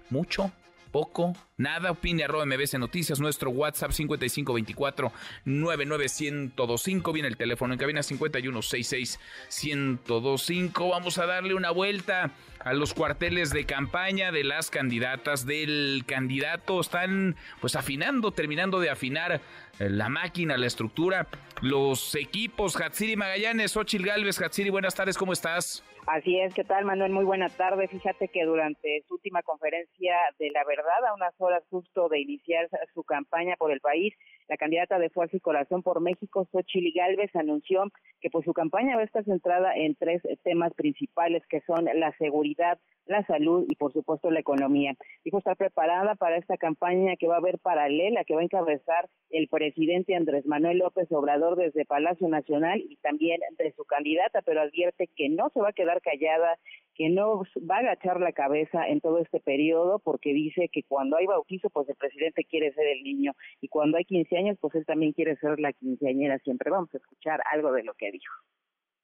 ¿Mucho? 0.09 0.51
¿Poco? 0.91 1.35
Nada, 1.57 1.93
opine 1.93 2.25
arroba 2.25 2.47
MBC 2.47 2.79
Noticias, 2.79 3.21
nuestro 3.21 3.51
WhatsApp 3.51 3.93
5524 3.93 5.13
99125, 5.45 7.13
viene 7.13 7.29
el 7.29 7.37
teléfono 7.37 7.75
en 7.75 7.79
cabina 7.79 8.03
5166 8.03 9.21
1025. 9.65 10.89
Vamos 10.89 11.19
a 11.19 11.27
darle 11.27 11.55
una 11.55 11.71
vuelta 11.71 12.33
a 12.61 12.75
los 12.75 12.93
cuarteles 12.95 13.51
de 13.51 13.65
campaña 13.65 14.33
de 14.33 14.45
las 14.45 14.71
candidatas, 14.71 15.47
del 15.47 16.05
candidato. 16.07 16.81
Están 16.81 17.37
pues 17.61 17.77
afinando, 17.77 18.33
terminando 18.33 18.81
de 18.81 18.91
afinar 18.91 19.41
eh, 19.79 19.91
la 19.91 20.09
máquina, 20.09 20.57
la 20.57 20.67
estructura, 20.67 21.29
los 21.63 22.15
equipos. 22.15 22.77
Hatsiri 22.77 23.17
Magallanes, 23.17 23.77
Ochil 23.77 24.05
Galvez, 24.05 24.41
Hatsiri, 24.41 24.71
buenas 24.71 24.95
tardes, 24.95 25.17
¿cómo 25.17 25.33
estás? 25.33 25.83
Así 26.13 26.41
es, 26.41 26.53
¿qué 26.55 26.65
tal 26.65 26.85
Manuel? 26.85 27.13
Muy 27.13 27.25
buena 27.25 27.49
tarde. 27.49 27.87
Fíjate 27.87 28.27
que 28.27 28.45
durante 28.45 29.05
su 29.07 29.15
última 29.15 29.45
conferencia 29.45 30.17
de 30.41 30.51
la 30.51 30.65
verdad, 30.65 31.07
a 31.07 31.15
unas 31.15 31.33
horas 31.39 31.63
justo 31.71 32.09
de 32.09 32.19
iniciar 32.19 32.69
su 32.93 33.05
campaña 33.05 33.55
por 33.57 33.71
el 33.71 33.79
país, 33.81 34.13
la 34.51 34.57
candidata 34.57 34.99
de 34.99 35.11
Fuerza 35.11 35.37
y 35.37 35.41
Corazón 35.41 35.85
por 35.85 36.01
México, 36.01 36.45
Xochitl 36.51 36.93
Galvez, 36.93 37.31
anunció 37.37 37.85
que 38.21 38.31
pues 38.31 38.45
su 38.45 38.53
campaña 38.53 38.97
va 38.97 39.03
a 39.03 39.05
estar 39.05 39.25
centrada 39.25 39.77
en 39.77 39.95
tres 39.95 40.23
temas 40.43 40.75
principales 40.75 41.47
que 41.47 41.61
son 41.61 41.85
la 41.85 42.13
seguridad, 42.19 42.81
la 43.07 43.25
salud 43.27 43.65
y 43.69 43.77
por 43.77 43.93
supuesto 43.93 44.29
la 44.29 44.41
economía. 44.41 44.95
Dijo 45.25 45.39
estar 45.39 45.57
preparada 45.57 46.17
para 46.17 46.37
esta 46.37 46.57
campaña 46.57 47.15
que 47.17 47.29
va 47.29 47.37
a 47.37 47.39
haber 47.39 47.61
paralela, 47.61 48.25
que 48.25 48.35
va 48.35 48.41
a 48.41 48.45
encabezar 48.45 49.09
el 49.31 49.47
presidente 49.47 50.17
Andrés 50.17 50.45
Manuel 50.47 50.79
López 50.79 51.07
Obrador 51.13 51.55
desde 51.55 51.85
Palacio 51.85 52.27
Nacional 52.29 52.81
y 52.81 52.97
también 52.97 53.39
de 53.57 53.73
su 53.77 53.85
candidata, 53.85 54.43
pero 54.43 54.63
advierte 54.63 55.09
que 55.15 55.29
no 55.29 55.51
se 55.51 55.61
va 55.61 55.69
a 55.69 55.73
quedar 55.73 56.03
callada, 56.03 56.59
que 56.97 57.09
no 57.09 57.45
va 57.71 57.77
a 57.77 57.79
agachar 57.79 58.21
la 58.21 58.33
cabeza 58.33 58.87
en 58.89 59.01
todo 59.01 59.21
este 59.21 59.41
periodo 59.41 60.01
porque 60.01 60.35
dice 60.35 60.69
que 60.73 60.83
cuando 60.83 61.17
hay 61.17 61.27
bautizo 61.27 61.71
pues 61.71 61.89
el 61.89 61.95
presidente 61.95 62.45
quiere 62.45 62.73
ser 62.73 62.87
el 62.89 63.03
niño 63.03 63.33
y 63.61 63.69
cuando 63.69 63.97
hay 63.97 64.05
15 64.05 64.40
pues 64.61 64.75
él 64.75 64.85
también 64.87 65.13
quiere 65.13 65.37
ser 65.37 65.59
la 65.59 65.73
quinceañera 65.73 66.39
siempre. 66.39 66.71
Vamos 66.71 66.93
a 66.95 66.99
escuchar 66.99 67.41
algo 67.53 67.73
de 67.73 67.85
lo 67.85 67.95
que 67.95 68.11
dijo. 68.11 68.35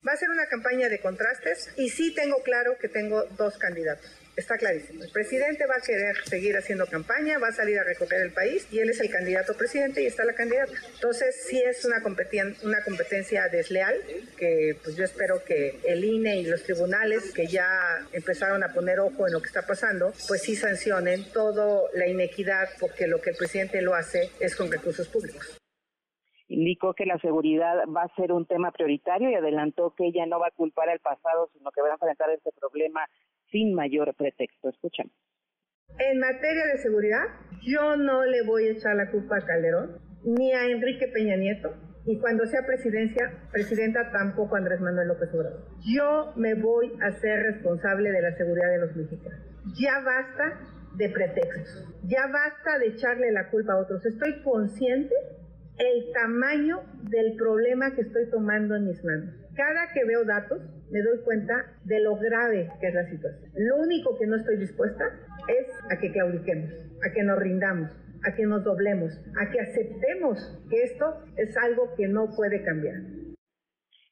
Va 0.06 0.12
a 0.12 0.16
ser 0.16 0.28
una 0.30 0.46
campaña 0.46 0.88
de 0.88 1.00
contrastes 1.00 1.74
y 1.76 1.88
sí 1.88 2.14
tengo 2.14 2.36
claro 2.44 2.72
que 2.80 2.88
tengo 2.88 3.24
dos 3.36 3.58
candidatos. 3.58 4.25
Está 4.36 4.58
clarísimo. 4.58 5.02
El 5.02 5.10
presidente 5.10 5.64
va 5.66 5.76
a 5.76 5.80
querer 5.80 6.14
seguir 6.26 6.54
haciendo 6.58 6.84
campaña, 6.86 7.38
va 7.38 7.48
a 7.48 7.52
salir 7.52 7.78
a 7.78 7.84
recorrer 7.84 8.20
el 8.20 8.32
país 8.32 8.68
y 8.70 8.80
él 8.80 8.90
es 8.90 9.00
el 9.00 9.10
candidato 9.10 9.56
presidente 9.56 10.02
y 10.02 10.06
está 10.06 10.26
la 10.26 10.34
candidata. 10.34 10.72
Entonces 10.94 11.46
sí 11.48 11.58
es 11.58 11.82
una, 11.86 12.02
una 12.62 12.84
competencia 12.84 13.48
desleal 13.48 13.94
que 14.36 14.76
pues 14.84 14.94
yo 14.94 15.04
espero 15.04 15.42
que 15.42 15.80
el 15.86 16.04
INE 16.04 16.36
y 16.36 16.44
los 16.44 16.62
tribunales 16.64 17.32
que 17.32 17.46
ya 17.46 17.66
empezaron 18.12 18.62
a 18.62 18.74
poner 18.74 19.00
ojo 19.00 19.26
en 19.26 19.32
lo 19.32 19.40
que 19.40 19.46
está 19.46 19.66
pasando, 19.66 20.12
pues 20.28 20.42
sí 20.42 20.54
sancionen 20.54 21.24
toda 21.32 21.88
la 21.94 22.06
inequidad 22.06 22.68
porque 22.78 23.06
lo 23.06 23.22
que 23.22 23.30
el 23.30 23.36
presidente 23.36 23.80
lo 23.80 23.94
hace 23.94 24.30
es 24.38 24.54
con 24.54 24.70
recursos 24.70 25.08
públicos 25.08 25.58
indicó 26.48 26.94
que 26.94 27.06
la 27.06 27.18
seguridad 27.18 27.74
va 27.88 28.02
a 28.02 28.14
ser 28.14 28.30
un 28.30 28.46
tema 28.46 28.70
prioritario 28.70 29.30
y 29.30 29.34
adelantó 29.34 29.94
que 29.96 30.06
ella 30.06 30.26
no 30.26 30.38
va 30.38 30.46
a 30.46 30.52
culpar 30.52 30.88
al 30.88 31.00
pasado, 31.00 31.50
sino 31.52 31.72
que 31.72 31.80
va 31.80 31.88
a 31.88 31.92
enfrentar 31.94 32.30
este 32.30 32.52
problema 32.52 33.04
sin 33.50 33.74
mayor 33.74 34.14
pretexto. 34.14 34.68
Escuchamos. 34.68 35.12
En 35.98 36.18
materia 36.18 36.66
de 36.66 36.78
seguridad, 36.78 37.24
yo 37.62 37.96
no 37.96 38.24
le 38.24 38.42
voy 38.42 38.68
a 38.68 38.72
echar 38.72 38.96
la 38.96 39.10
culpa 39.10 39.38
a 39.38 39.46
Calderón 39.46 39.98
ni 40.24 40.52
a 40.52 40.66
Enrique 40.66 41.08
Peña 41.08 41.36
Nieto. 41.36 41.74
Y 42.04 42.18
cuando 42.20 42.46
sea 42.46 42.64
presidencia, 42.64 43.48
presidenta 43.50 44.12
tampoco 44.12 44.56
Andrés 44.56 44.80
Manuel 44.80 45.08
López 45.08 45.28
Obrador. 45.34 45.66
Yo 45.84 46.32
me 46.36 46.54
voy 46.54 46.92
a 47.02 47.10
ser 47.12 47.42
responsable 47.42 48.12
de 48.12 48.22
la 48.22 48.36
seguridad 48.36 48.70
de 48.70 48.78
los 48.78 48.96
mexicanos. 48.96 49.40
Ya 49.80 50.00
basta 50.00 50.60
de 50.96 51.08
pretextos. 51.08 51.84
Ya 52.04 52.26
basta 52.28 52.78
de 52.78 52.88
echarle 52.88 53.32
la 53.32 53.50
culpa 53.50 53.72
a 53.72 53.78
otros. 53.78 54.04
Estoy 54.06 54.40
consciente 54.42 55.14
el 55.78 56.12
tamaño 56.12 56.80
del 57.10 57.36
problema 57.36 57.94
que 57.94 58.02
estoy 58.02 58.30
tomando 58.30 58.76
en 58.76 58.86
mis 58.86 59.04
manos. 59.04 59.34
Cada 59.54 59.92
que 59.92 60.04
veo 60.04 60.24
datos, 60.24 60.60
me 60.90 61.02
doy 61.02 61.18
cuenta 61.24 61.54
de 61.84 62.00
lo 62.00 62.16
grave 62.16 62.70
que 62.80 62.88
es 62.88 62.94
la 62.94 63.08
situación. 63.08 63.50
Lo 63.56 63.76
único 63.76 64.18
que 64.18 64.26
no 64.26 64.36
estoy 64.36 64.56
dispuesta 64.58 65.04
es 65.48 65.66
a 65.90 65.98
que 65.98 66.12
claudiquemos, 66.12 66.70
a 67.04 67.12
que 67.12 67.22
nos 67.22 67.38
rindamos, 67.38 67.90
a 68.24 68.34
que 68.34 68.46
nos 68.46 68.64
doblemos, 68.64 69.12
a 69.38 69.50
que 69.50 69.60
aceptemos 69.60 70.62
que 70.70 70.82
esto 70.82 71.24
es 71.36 71.56
algo 71.56 71.94
que 71.96 72.08
no 72.08 72.30
puede 72.34 72.62
cambiar. 72.64 72.96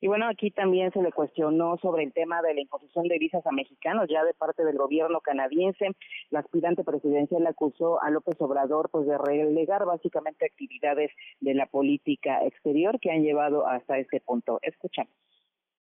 Y 0.04 0.06
bueno, 0.06 0.28
aquí 0.28 0.50
también 0.50 0.92
se 0.92 1.00
le 1.00 1.12
cuestionó 1.12 1.78
sobre 1.78 2.04
el 2.04 2.12
tema 2.12 2.42
de 2.42 2.52
la 2.52 2.60
imposición 2.60 3.08
de 3.08 3.18
visas 3.18 3.46
a 3.46 3.52
mexicanos 3.52 4.06
ya 4.06 4.22
de 4.22 4.34
parte 4.34 4.62
del 4.62 4.76
gobierno 4.76 5.22
canadiense. 5.22 5.92
La 6.28 6.40
aspirante 6.40 6.84
presidencial 6.84 7.46
acusó 7.46 8.02
a 8.02 8.10
López 8.10 8.38
Obrador 8.38 8.90
pues 8.90 9.06
de 9.06 9.16
relegar 9.16 9.86
básicamente 9.86 10.44
actividades 10.44 11.10
de 11.40 11.54
la 11.54 11.64
política 11.64 12.44
exterior 12.44 13.00
que 13.00 13.12
han 13.12 13.22
llevado 13.22 13.66
hasta 13.66 13.96
este 13.96 14.20
punto. 14.20 14.58
Escuchamos. 14.60 15.33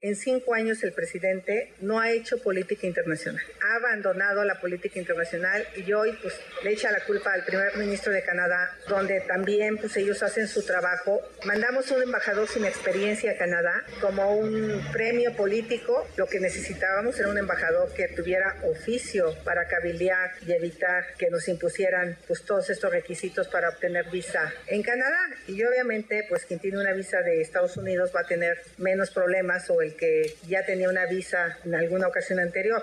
En 0.04 0.16
cinco 0.16 0.52
años 0.52 0.84
el 0.84 0.92
presidente 0.92 1.72
no 1.80 1.98
ha 1.98 2.10
hecho 2.10 2.36
política 2.36 2.86
internacional, 2.86 3.42
ha 3.62 3.76
abandonado 3.76 4.44
la 4.44 4.60
política 4.60 4.98
internacional 4.98 5.66
y 5.76 5.90
hoy 5.94 6.12
pues 6.20 6.34
le 6.62 6.72
echa 6.72 6.92
la 6.92 7.00
culpa 7.06 7.32
al 7.32 7.42
primer 7.42 7.74
ministro 7.78 8.12
de 8.12 8.22
Canadá, 8.22 8.76
donde 8.86 9.22
también 9.22 9.78
pues 9.78 9.96
ellos 9.96 10.22
hacen 10.22 10.46
su 10.46 10.62
trabajo. 10.62 11.22
Mandamos 11.46 11.90
un 11.90 12.02
embajador 12.02 12.46
sin 12.48 12.66
experiencia 12.66 13.30
a 13.30 13.38
Canadá 13.38 13.82
como 14.02 14.36
un 14.36 14.78
premio 14.92 15.34
político. 15.36 16.06
Lo 16.18 16.26
que 16.26 16.38
necesitábamos 16.38 17.18
era 17.18 17.30
un 17.30 17.38
embajador 17.38 17.90
que 17.94 18.08
tuviera 18.08 18.56
oficio 18.62 19.34
para 19.42 19.66
cabildear 19.68 20.32
y 20.46 20.52
evitar 20.52 21.14
que 21.16 21.30
nos 21.30 21.48
impusieran 21.48 22.18
pues 22.26 22.44
todos 22.44 22.68
estos 22.68 22.92
requisitos 22.92 23.48
para 23.48 23.70
obtener 23.70 24.10
visa 24.10 24.52
en 24.66 24.82
Canadá. 24.82 25.30
Y 25.48 25.64
obviamente 25.64 26.26
pues 26.28 26.44
quien 26.44 26.60
tiene 26.60 26.78
una 26.78 26.92
visa 26.92 27.22
de 27.22 27.40
Estados 27.40 27.78
Unidos 27.78 28.12
va 28.14 28.20
a 28.20 28.26
tener 28.26 28.58
menos 28.76 29.10
problemas 29.10 29.70
o 29.70 29.80
el 29.80 29.93
que 29.96 30.34
ya 30.46 30.64
tenía 30.64 30.88
una 30.88 31.06
visa 31.06 31.58
en 31.64 31.74
alguna 31.74 32.08
ocasión 32.08 32.40
anterior. 32.40 32.82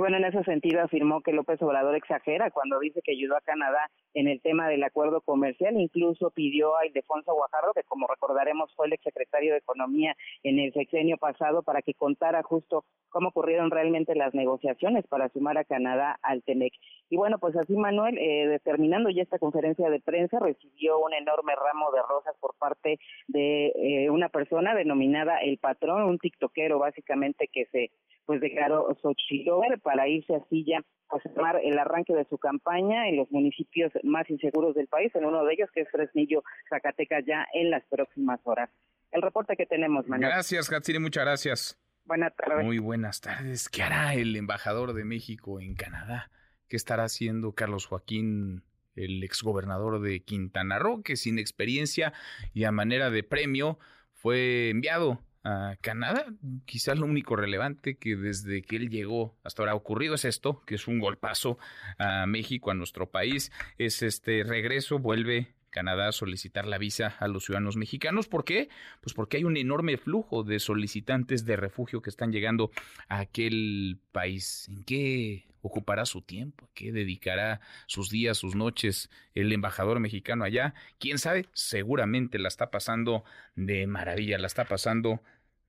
Bueno, 0.00 0.16
en 0.16 0.24
ese 0.24 0.42
sentido 0.44 0.80
afirmó 0.80 1.20
que 1.20 1.32
López 1.32 1.60
Obrador 1.60 1.94
exagera 1.94 2.50
cuando 2.50 2.78
dice 2.78 3.02
que 3.02 3.12
ayudó 3.12 3.36
a 3.36 3.42
Canadá 3.42 3.90
en 4.14 4.26
el 4.26 4.40
tema 4.40 4.68
del 4.68 4.82
acuerdo 4.84 5.20
comercial. 5.20 5.78
Incluso 5.78 6.30
pidió 6.30 6.76
a 6.78 6.86
Ildefonso 6.86 7.34
Guajardo, 7.34 7.74
que 7.74 7.82
como 7.84 8.06
recordaremos 8.06 8.72
fue 8.74 8.86
el 8.86 8.94
exsecretario 8.94 9.52
de 9.52 9.58
Economía 9.58 10.16
en 10.42 10.58
el 10.58 10.72
sexenio 10.72 11.18
pasado, 11.18 11.62
para 11.62 11.82
que 11.82 11.92
contara 11.94 12.42
justo 12.42 12.84
cómo 13.10 13.28
ocurrieron 13.28 13.70
realmente 13.70 14.14
las 14.14 14.34
negociaciones 14.34 15.06
para 15.06 15.28
sumar 15.28 15.58
a 15.58 15.64
Canadá 15.64 16.18
al 16.22 16.42
TEMEC. 16.42 16.72
Y 17.10 17.16
bueno, 17.16 17.38
pues 17.38 17.54
así 17.56 17.76
Manuel, 17.76 18.16
eh, 18.16 18.48
determinando 18.48 19.10
ya 19.10 19.22
esta 19.22 19.38
conferencia 19.38 19.90
de 19.90 20.00
prensa, 20.00 20.38
recibió 20.38 20.98
un 20.98 21.12
enorme 21.12 21.54
ramo 21.54 21.92
de 21.92 22.00
rosas 22.08 22.34
por 22.40 22.54
parte 22.58 22.98
de 23.28 23.66
eh, 23.76 24.10
una 24.10 24.30
persona 24.30 24.74
denominada 24.74 25.38
El 25.38 25.58
Patrón, 25.58 26.04
un 26.04 26.18
tiktokero 26.18 26.78
básicamente 26.78 27.48
que 27.52 27.66
se 27.66 27.90
pues 28.26 28.40
declaró 28.40 28.88
Xochitl 29.02 29.78
para 29.82 30.08
irse 30.08 30.34
así 30.34 30.64
ya 30.64 30.82
pues 31.08 31.22
tomar 31.34 31.60
el 31.62 31.78
arranque 31.78 32.14
de 32.14 32.24
su 32.24 32.38
campaña 32.38 33.08
en 33.08 33.16
los 33.16 33.30
municipios 33.30 33.92
más 34.02 34.28
inseguros 34.30 34.74
del 34.74 34.88
país, 34.88 35.14
en 35.14 35.26
uno 35.26 35.44
de 35.44 35.52
ellos 35.52 35.68
que 35.74 35.82
es 35.82 35.90
Fresnillo, 35.90 36.42
Zacatecas, 36.70 37.24
ya 37.26 37.46
en 37.52 37.70
las 37.70 37.84
próximas 37.90 38.40
horas. 38.44 38.70
El 39.10 39.20
reporte 39.20 39.54
que 39.56 39.66
tenemos, 39.66 40.08
Manuel. 40.08 40.30
Gracias, 40.30 40.72
Hatsiri, 40.72 40.98
muchas 40.98 41.24
gracias. 41.24 41.78
Buenas 42.06 42.34
tardes. 42.34 42.64
Muy 42.64 42.78
buenas 42.78 43.20
tardes. 43.20 43.68
¿Qué 43.68 43.82
hará 43.82 44.14
el 44.14 44.34
embajador 44.34 44.94
de 44.94 45.04
México 45.04 45.60
en 45.60 45.74
Canadá? 45.74 46.30
¿Qué 46.68 46.76
estará 46.76 47.04
haciendo 47.04 47.54
Carlos 47.54 47.84
Joaquín, 47.84 48.62
el 48.96 49.22
exgobernador 49.22 50.00
de 50.00 50.20
Quintana 50.20 50.78
Roo, 50.78 51.02
que 51.02 51.16
sin 51.16 51.38
experiencia 51.38 52.14
y 52.54 52.64
a 52.64 52.72
manera 52.72 53.10
de 53.10 53.22
premio 53.22 53.78
fue 54.14 54.70
enviado 54.70 55.20
a 55.44 55.76
Canadá. 55.80 56.26
Quizás 56.64 56.98
lo 56.98 57.06
único 57.06 57.36
relevante 57.36 57.96
que 57.96 58.16
desde 58.16 58.62
que 58.62 58.76
él 58.76 58.90
llegó 58.90 59.36
hasta 59.44 59.62
ahora 59.62 59.72
ha 59.72 59.76
ocurrido 59.76 60.14
es 60.14 60.24
esto, 60.24 60.62
que 60.66 60.76
es 60.76 60.86
un 60.86 60.98
golpazo 60.98 61.58
a 61.98 62.26
México, 62.26 62.70
a 62.70 62.74
nuestro 62.74 63.10
país, 63.10 63.52
es 63.78 64.02
este 64.02 64.44
regreso, 64.44 64.98
vuelve 64.98 65.54
Canadá 65.72 66.12
solicitar 66.12 66.66
la 66.66 66.78
visa 66.78 67.16
a 67.18 67.26
los 67.26 67.46
ciudadanos 67.46 67.76
mexicanos. 67.76 68.28
¿Por 68.28 68.44
qué? 68.44 68.68
Pues 69.00 69.14
porque 69.14 69.38
hay 69.38 69.44
un 69.44 69.56
enorme 69.56 69.96
flujo 69.96 70.44
de 70.44 70.60
solicitantes 70.60 71.44
de 71.44 71.56
refugio 71.56 72.02
que 72.02 72.10
están 72.10 72.30
llegando 72.30 72.70
a 73.08 73.18
aquel 73.20 73.98
país. 74.12 74.68
¿En 74.68 74.84
qué 74.84 75.46
ocupará 75.62 76.04
su 76.06 76.22
tiempo? 76.22 76.68
qué 76.74 76.92
dedicará 76.92 77.60
sus 77.86 78.10
días, 78.10 78.36
sus 78.36 78.54
noches 78.54 79.10
el 79.34 79.52
embajador 79.52 79.98
mexicano 79.98 80.44
allá? 80.44 80.74
¿Quién 80.98 81.18
sabe? 81.18 81.46
Seguramente 81.54 82.38
la 82.38 82.48
está 82.48 82.70
pasando 82.70 83.24
de 83.56 83.86
maravilla, 83.86 84.38
la 84.38 84.46
está 84.46 84.66
pasando 84.66 85.22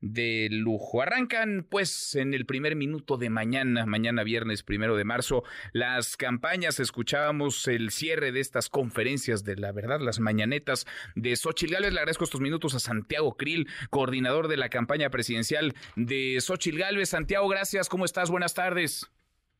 de 0.03 0.49
lujo. 0.51 1.01
Arrancan 1.01 1.65
pues 1.67 2.15
en 2.15 2.33
el 2.33 2.45
primer 2.45 2.75
minuto 2.75 3.15
de 3.17 3.29
mañana, 3.29 3.85
mañana 3.85 4.23
viernes 4.23 4.61
primero 4.61 4.97
de 4.97 5.05
marzo, 5.05 5.43
las 5.71 6.17
campañas. 6.17 6.81
Escuchábamos 6.81 7.67
el 7.69 7.89
cierre 7.89 8.33
de 8.33 8.41
estas 8.41 8.69
conferencias 8.69 9.45
de 9.45 9.55
la 9.55 9.71
verdad, 9.71 10.01
las 10.01 10.19
mañanetas 10.19 10.85
de 11.15 11.35
Xochitl 11.35 11.73
Gálvez. 11.73 11.93
Le 11.93 11.99
agradezco 11.99 12.25
estos 12.25 12.41
minutos 12.41 12.75
a 12.75 12.79
Santiago 12.79 13.37
Krill, 13.37 13.67
coordinador 13.89 14.49
de 14.49 14.57
la 14.57 14.67
campaña 14.67 15.09
presidencial 15.09 15.73
de 15.95 16.37
Xochitl. 16.41 17.05
Santiago, 17.05 17.47
gracias. 17.47 17.87
¿Cómo 17.87 18.03
estás? 18.03 18.29
Buenas 18.29 18.53
tardes. 18.53 19.09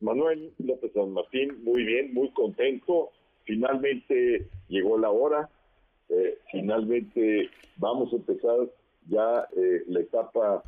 Manuel 0.02 0.54
López 0.58 0.92
San 0.94 1.14
Martín, 1.14 1.64
muy 1.64 1.86
bien, 1.86 2.14
muy 2.14 2.30
contento. 2.32 3.12
Finalmente 3.46 4.50
llegó 4.68 4.98
la 4.98 5.10
hora. 5.10 5.50
Eh, 6.10 6.38
finalmente 6.52 7.50
vamos 7.78 8.12
a 8.12 8.18
empezar 8.18 8.58
ya 9.08 9.48
eh, 9.56 9.84
la 9.88 10.00
etapa 10.00 10.64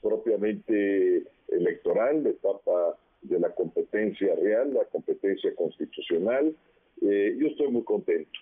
propiamente 0.00 1.24
electoral, 1.48 2.22
la 2.22 2.30
etapa 2.30 2.96
de 3.22 3.38
la 3.38 3.50
competencia 3.50 4.34
real, 4.36 4.72
la 4.74 4.84
competencia 4.84 5.54
constitucional. 5.54 6.54
Eh, 7.02 7.36
yo 7.38 7.48
estoy 7.48 7.68
muy 7.68 7.84
contento. 7.84 8.38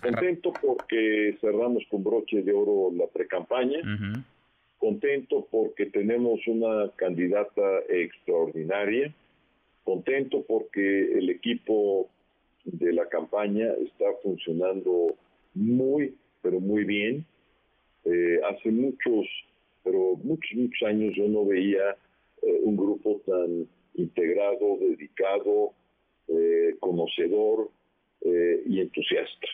Contento 0.00 0.52
porque 0.60 1.36
cerramos 1.40 1.84
con 1.90 2.04
broche 2.04 2.42
de 2.42 2.52
oro 2.52 2.92
la 2.94 3.06
precampaña. 3.06 3.78
Contento 4.78 5.46
porque 5.50 5.86
tenemos 5.86 6.46
una 6.46 6.90
candidata 6.96 7.80
extraordinaria. 7.88 9.12
Contento 9.84 10.44
porque 10.46 11.18
el 11.18 11.30
equipo 11.30 12.08
de 12.64 12.92
la 12.92 13.08
campaña 13.08 13.68
está 13.84 14.04
funcionando 14.22 15.14
muy, 15.54 16.14
pero 16.42 16.60
muy 16.60 16.84
bien. 16.84 17.24
Eh, 18.06 18.38
hace 18.48 18.70
muchos, 18.70 19.26
pero 19.82 20.16
muchos, 20.22 20.50
muchos 20.54 20.88
años 20.88 21.12
yo 21.16 21.26
no 21.26 21.44
veía 21.44 21.96
eh, 22.42 22.60
un 22.62 22.76
grupo 22.76 23.20
tan 23.26 23.66
integrado, 23.94 24.78
dedicado, 24.80 25.72
eh, 26.28 26.76
conocedor 26.80 27.70
y 28.68 28.80
entusiasta. 28.80 29.46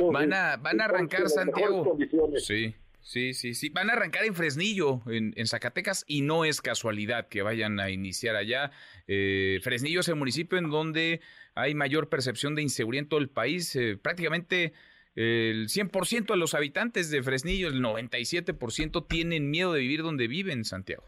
van 0.00 0.32
a, 0.32 0.56
van 0.56 0.80
a 0.80 0.86
arrancar, 0.86 1.28
Santiago. 1.28 1.98
Sí. 2.36 2.74
Sí, 3.00 3.32
sí, 3.32 3.54
sí. 3.54 3.68
Van 3.70 3.90
a 3.90 3.94
arrancar 3.94 4.24
en 4.24 4.34
Fresnillo, 4.34 5.02
en, 5.06 5.46
Zacatecas, 5.46 6.04
y 6.06 6.22
no 6.22 6.44
es 6.44 6.60
casualidad 6.60 7.28
que 7.28 7.42
vayan 7.42 7.78
a 7.80 7.90
iniciar 7.90 8.36
allá. 8.36 8.70
Fresnillo 9.06 10.00
es 10.00 10.08
el 10.08 10.16
municipio 10.16 10.58
en 10.58 10.70
donde 10.70 11.20
hay 11.54 11.74
mayor 11.74 12.08
percepción 12.08 12.54
de 12.54 12.62
inseguridad 12.62 13.04
en 13.04 13.08
todo 13.08 13.20
el 13.20 13.28
país. 13.28 13.78
prácticamente 14.02 14.72
el 15.20 15.66
100% 15.66 16.26
de 16.26 16.36
los 16.36 16.54
habitantes 16.54 17.10
de 17.10 17.24
Fresnillo, 17.24 17.66
el 17.66 17.82
97% 17.82 19.04
tienen 19.08 19.50
miedo 19.50 19.72
de 19.72 19.80
vivir 19.80 20.02
donde 20.02 20.28
viven, 20.28 20.64
Santiago. 20.64 21.02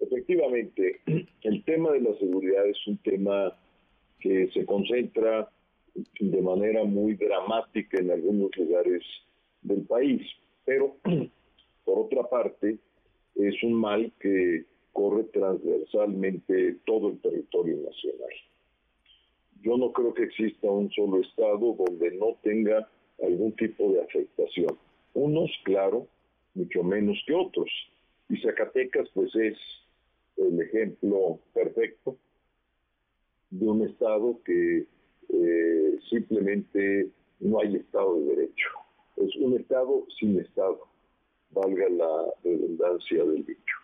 Efectivamente, 0.00 1.00
el 1.06 1.62
tema 1.62 1.92
de 1.92 2.00
la 2.00 2.18
seguridad 2.18 2.66
es 2.66 2.84
un 2.88 2.98
tema 2.98 3.56
que 4.18 4.50
se 4.52 4.66
concentra 4.66 5.48
de 6.18 6.42
manera 6.42 6.82
muy 6.82 7.14
dramática 7.14 8.00
en 8.00 8.10
algunos 8.10 8.50
lugares 8.56 9.04
del 9.62 9.82
país, 9.82 10.22
pero 10.64 10.96
por 11.84 11.98
otra 12.00 12.28
parte 12.28 12.78
es 13.36 13.62
un 13.62 13.74
mal 13.74 14.12
que 14.18 14.64
corre 14.92 15.22
transversalmente 15.32 16.78
todo 16.84 17.10
el 17.10 17.20
territorio 17.20 17.76
nacional. 17.76 18.30
Yo 19.64 19.78
no 19.78 19.92
creo 19.92 20.12
que 20.12 20.24
exista 20.24 20.70
un 20.70 20.90
solo 20.90 21.22
estado 21.22 21.74
donde 21.74 22.14
no 22.18 22.36
tenga 22.42 22.86
algún 23.22 23.52
tipo 23.56 23.92
de 23.92 24.02
afectación. 24.02 24.76
Unos, 25.14 25.50
claro, 25.64 26.06
mucho 26.52 26.82
menos 26.82 27.16
que 27.26 27.32
otros. 27.32 27.70
Y 28.28 28.36
Zacatecas, 28.42 29.08
pues 29.14 29.34
es 29.34 29.56
el 30.36 30.60
ejemplo 30.60 31.38
perfecto 31.54 32.18
de 33.48 33.66
un 33.66 33.86
Estado 33.88 34.38
que 34.44 34.86
eh, 35.30 35.98
simplemente 36.10 37.08
no 37.40 37.60
hay 37.60 37.76
Estado 37.76 38.20
de 38.20 38.36
Derecho. 38.36 38.68
Es 39.16 39.34
un 39.36 39.56
Estado 39.56 40.06
sin 40.18 40.40
Estado, 40.40 40.80
valga 41.52 41.88
la 41.88 42.34
redundancia 42.44 43.24
del 43.24 43.46
dicho. 43.46 43.83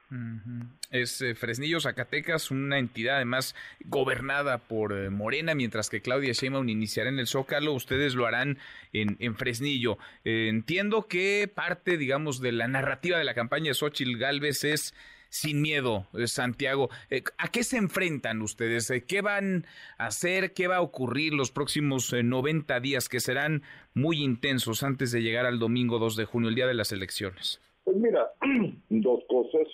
Es 0.90 1.20
eh, 1.23 1.35
Fresnillo, 1.35 1.81
Zacatecas, 1.81 2.51
una 2.51 2.79
entidad 2.79 3.16
además 3.16 3.55
gobernada 3.85 4.59
por 4.59 4.92
eh, 4.92 5.11
Morena, 5.11 5.55
mientras 5.55 5.88
que 5.88 6.03
Claudia 6.03 6.33
Sheinbaum 6.33 6.68
iniciará 6.68 7.11
en 7.11 7.18
el 7.18 7.27
Zócalo, 7.27 7.73
ustedes 7.73 8.14
lo 8.14 8.27
harán 8.27 8.59
en, 8.92 9.16
en 9.20 9.37
Fresnillo. 9.37 9.99
entiendo 10.25 11.07
que 11.07 11.51
parte, 11.53 11.96
digamos, 11.96 12.40
de 12.40 12.53
la 12.53 12.68
narrativa 12.68 13.18
de 13.18 13.25
la 13.25 13.35
campaña 13.35 13.68
de 13.68 13.75
Xochitl 13.75 14.18
Galvez 14.18 14.64
es 14.64 14.94
sin 15.31 15.62
miedo, 15.62 16.07
eh, 16.12 16.27
Santiago. 16.27 16.90
Eh, 17.09 17.23
¿A 17.38 17.49
qué 17.49 17.62
se 17.64 17.79
enfrentan 17.79 18.42
ustedes? 18.42 18.90
Eh, 18.90 19.05
¿Qué 19.07 19.23
van 19.23 19.64
a 19.96 20.07
hacer? 20.07 20.53
¿Qué 20.53 20.66
va 20.66 20.77
a 20.77 20.83
ocurrir 20.83 21.33
los 21.33 21.51
próximos 21.51 22.12
90 22.12 22.79
días 22.81 23.09
que 23.09 23.20
serán 23.20 23.62
muy 23.94 24.23
intensos 24.23 24.83
antes 24.83 25.12
de 25.12 25.23
llegar 25.23 25.46
al 25.46 25.59
domingo 25.59 25.99
2 25.99 26.16
de 26.16 26.25
junio, 26.27 26.51
el 26.51 26.57
día 26.57 26.66
de 26.66 26.75
las 26.75 26.92
elecciones? 26.92 27.61
Pues 27.85 27.96
mira, 27.96 28.31
dos 28.90 29.20
cosas. 29.29 29.66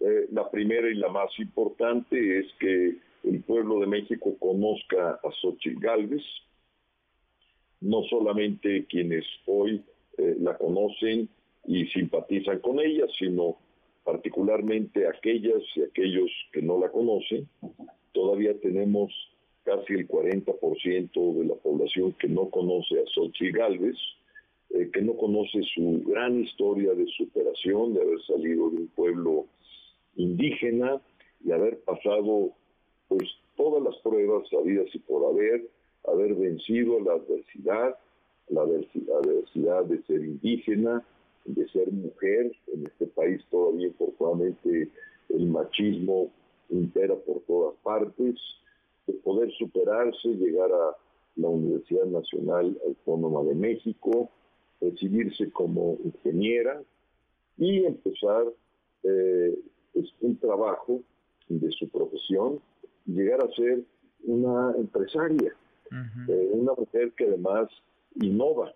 La 0.00 0.50
primera 0.50 0.88
y 0.88 0.94
la 0.94 1.08
más 1.08 1.30
importante 1.38 2.38
es 2.38 2.46
que 2.60 2.96
el 3.24 3.42
pueblo 3.42 3.80
de 3.80 3.86
México 3.86 4.36
conozca 4.38 5.18
a 5.22 5.32
Xochitl 5.40 5.80
Galvez, 5.80 6.22
no 7.80 8.02
solamente 8.04 8.86
quienes 8.86 9.24
hoy 9.46 9.82
la 10.16 10.56
conocen 10.56 11.28
y 11.66 11.86
simpatizan 11.86 12.60
con 12.60 12.80
ella, 12.80 13.06
sino 13.18 13.56
particularmente 14.08 15.06
aquellas 15.06 15.62
y 15.76 15.82
aquellos 15.82 16.30
que 16.52 16.62
no 16.62 16.80
la 16.80 16.88
conocen. 16.88 17.46
Todavía 18.12 18.58
tenemos 18.58 19.12
casi 19.64 19.92
el 19.92 20.08
40% 20.08 21.34
de 21.34 21.44
la 21.44 21.54
población 21.56 22.14
que 22.14 22.26
no 22.26 22.48
conoce 22.48 23.00
a 23.00 23.06
Xochitl 23.14 23.58
Galvez, 23.58 23.96
eh, 24.70 24.88
que 24.90 25.02
no 25.02 25.14
conoce 25.14 25.62
su 25.74 26.02
gran 26.06 26.40
historia 26.40 26.94
de 26.94 27.06
superación, 27.18 27.92
de 27.92 28.00
haber 28.00 28.22
salido 28.22 28.70
de 28.70 28.76
un 28.78 28.88
pueblo 28.88 29.44
indígena 30.18 31.00
y 31.44 31.52
haber 31.52 31.78
pasado 31.80 32.50
pues 33.08 33.28
todas 33.56 33.82
las 33.82 33.96
pruebas 34.02 34.44
habidas 34.52 34.86
y 34.94 34.98
por 34.98 35.24
haber, 35.32 35.66
haber 36.06 36.34
vencido 36.34 37.00
la 37.00 37.14
adversidad, 37.14 37.96
la 38.50 38.62
adversidad 38.62 39.84
de 39.84 40.02
ser 40.02 40.24
indígena, 40.24 41.04
de 41.46 41.68
ser 41.68 41.90
mujer. 41.90 42.52
En 42.72 42.86
este 42.86 43.06
país 43.06 43.42
todavía, 43.50 43.88
infortunadamente, 43.88 44.88
el 45.30 45.46
machismo 45.46 46.30
impera 46.70 47.14
por 47.14 47.40
todas 47.40 47.74
partes, 47.82 48.36
de 49.06 49.14
poder 49.14 49.50
superarse, 49.52 50.28
llegar 50.28 50.70
a 50.70 50.96
la 51.36 51.48
Universidad 51.48 52.04
Nacional 52.04 52.78
Autónoma 52.86 53.42
de 53.44 53.54
México, 53.54 54.28
recibirse 54.80 55.50
como 55.50 55.96
ingeniera 56.04 56.82
y 57.56 57.84
empezar 57.84 58.44
eh, 59.04 59.58
un 60.20 60.36
trabajo 60.38 61.00
de 61.48 61.70
su 61.72 61.88
profesión, 61.88 62.60
llegar 63.06 63.40
a 63.42 63.50
ser 63.54 63.80
una 64.24 64.74
empresaria, 64.76 65.54
eh, 66.28 66.48
una 66.52 66.72
mujer 66.74 67.12
que 67.16 67.24
además 67.24 67.68
innova, 68.20 68.74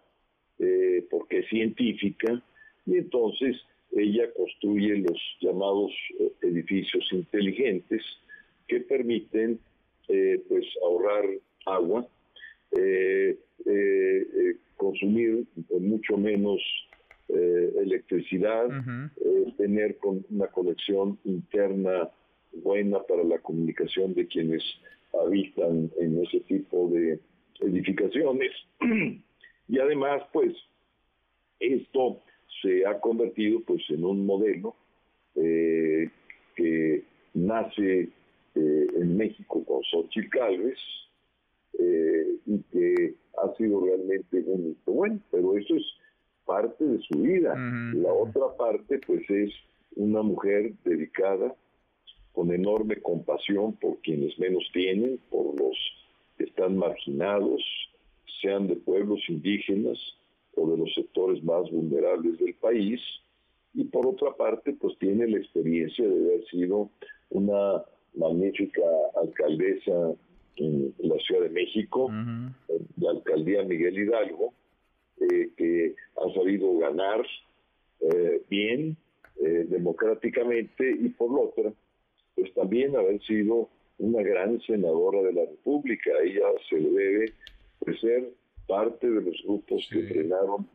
eh, 0.58 1.06
porque 1.10 1.40
es 1.40 1.48
científica, 1.48 2.42
y 2.86 2.96
entonces 2.96 3.56
ella 3.92 4.32
construye 4.32 4.96
los 4.98 5.18
llamados 5.40 5.92
eh, 6.18 6.32
edificios 6.42 7.04
inteligentes 7.12 8.02
que 8.68 8.80
permiten 8.80 9.58
eh, 10.08 10.42
pues 10.48 10.64
ahorrar 10.84 11.24
agua, 11.66 12.06
consumir 14.76 15.44
mucho 15.78 16.16
menos 16.16 16.60
electricidad, 17.32 18.68
tener 19.56 19.96
con 19.98 20.24
una 20.30 20.48
conexión 20.48 21.18
interna 21.24 22.10
buena 22.52 23.02
para 23.02 23.24
la 23.24 23.38
comunicación 23.38 24.14
de 24.14 24.26
quienes 24.26 24.62
habitan 25.24 25.90
en 25.98 26.22
ese 26.22 26.40
tipo 26.40 26.88
de 26.88 27.18
edificaciones. 27.60 28.52
y 29.68 29.78
además, 29.78 30.22
pues, 30.32 30.54
esto 31.60 32.20
se 32.60 32.84
ha 32.86 32.98
convertido 33.00 33.60
pues 33.60 33.82
en 33.88 34.04
un 34.04 34.26
modelo 34.26 34.74
eh, 35.36 36.10
que 36.54 37.04
nace 37.34 38.08
eh, 38.54 38.86
en 38.96 39.16
México 39.16 39.64
con 39.64 39.82
Xochitl 39.84 40.28
Calves 40.28 40.78
eh, 41.78 42.36
y 42.46 42.58
que 42.70 43.14
ha 43.38 43.56
sido 43.56 43.84
realmente 43.84 44.42
un 44.46 44.70
hito 44.70 44.92
bueno, 44.92 45.18
pero 45.30 45.56
eso 45.56 45.76
es 45.76 45.84
parte 46.46 46.84
de 46.84 47.00
su 47.02 47.18
vida. 47.18 47.54
La 47.94 48.12
otra 48.12 48.56
parte 48.56 49.00
pues 49.06 49.28
es 49.30 49.50
una 49.96 50.22
mujer 50.22 50.72
dedicada 50.84 51.54
con 52.32 52.52
enorme 52.52 52.96
compasión 52.96 53.74
por 53.74 53.98
quienes 54.00 54.38
menos 54.38 54.64
tienen, 54.72 55.18
por 55.30 55.58
los 55.58 55.76
que 56.38 56.44
están 56.44 56.76
marginados, 56.76 57.62
sean 58.40 58.66
de 58.66 58.76
pueblos 58.76 59.20
indígenas, 59.28 59.98
o 60.56 60.70
de 60.70 60.76
los 60.76 60.92
sectores 60.94 61.42
más 61.44 61.70
vulnerables 61.70 62.38
del 62.38 62.54
país. 62.54 63.00
Y 63.74 63.84
por 63.84 64.06
otra 64.06 64.32
parte 64.36 64.72
pues 64.74 64.96
tiene 64.98 65.26
la 65.26 65.38
experiencia 65.38 66.06
de 66.06 66.14
haber 66.14 66.44
sido 66.46 66.90
una 67.30 67.82
magnífica 68.14 68.82
alcaldesa 69.20 70.12
en 70.56 70.94
la 70.98 71.16
Ciudad 71.18 71.42
de 71.42 71.48
México, 71.48 72.10
la 72.98 73.10
alcaldía 73.10 73.62
Miguel 73.62 73.98
Hidalgo, 73.98 74.52
eh, 75.30 75.50
que 75.56 75.94
ha 76.16 76.34
sabido 76.34 76.76
ganar 76.78 77.24
eh, 78.00 78.42
bien, 78.48 78.96
eh, 79.40 79.66
democráticamente, 79.68 80.90
y 80.90 81.08
por 81.10 81.32
la 81.32 81.40
otra, 81.40 81.72
pues 82.34 82.52
también 82.54 82.96
haber 82.96 83.20
sido 83.22 83.68
una 83.98 84.22
gran 84.22 84.60
senadora 84.62 85.22
de 85.22 85.32
la 85.32 85.42
República. 85.42 86.10
ella 86.22 86.46
se 86.68 86.76
debe 86.76 87.32
pues, 87.78 88.00
ser 88.00 88.30
parte 88.66 89.08
de 89.08 89.20
los 89.22 89.42
grupos 89.44 89.88
que 89.92 90.02
frenaron 90.02 90.66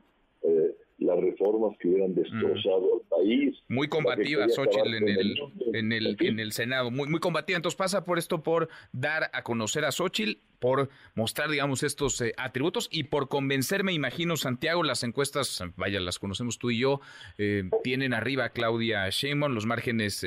eh, 0.44 0.76
las 0.98 1.20
reformas 1.20 1.78
que 1.80 1.90
hubieran 1.90 2.16
destrozado 2.16 2.96
al 2.96 3.08
país. 3.08 3.56
Muy 3.68 3.88
combativa, 3.88 4.48
Xochitl, 4.50 4.96
en 4.96 5.08
el, 5.08 5.38
en 5.74 5.92
el, 5.92 6.18
en 6.20 6.40
el 6.40 6.52
Senado, 6.52 6.92
muy, 6.92 7.08
muy 7.08 7.20
combativa. 7.20 7.58
Entonces 7.58 7.78
pasa 7.78 8.04
por 8.04 8.18
esto, 8.18 8.42
por 8.42 8.70
dar 8.92 9.30
a 9.34 9.44
conocer 9.44 9.86
a 9.86 9.92
Xochitl, 9.92 10.40
por 10.60 10.90
mostrar, 11.14 11.50
digamos, 11.50 11.84
estos 11.84 12.20
eh, 12.22 12.34
atributos 12.38 12.90
y 12.92 13.04
por 13.04 13.30
convencerme, 13.30 13.94
imagino, 13.94 14.38
Santiago, 14.38 14.84
las 14.84 15.04
encuestas, 15.04 15.64
vaya, 15.76 16.00
las 16.00 16.18
conocemos 16.18 16.58
tú 16.58 16.72
y 16.72 16.80
yo, 16.80 17.00
eh, 17.38 17.70
tienen 17.84 18.14
arriba 18.14 18.46
a 18.46 18.50
Claudia 18.50 19.08
Sheinbaum, 19.10 19.54
los 19.54 19.68
márgenes 19.68 20.26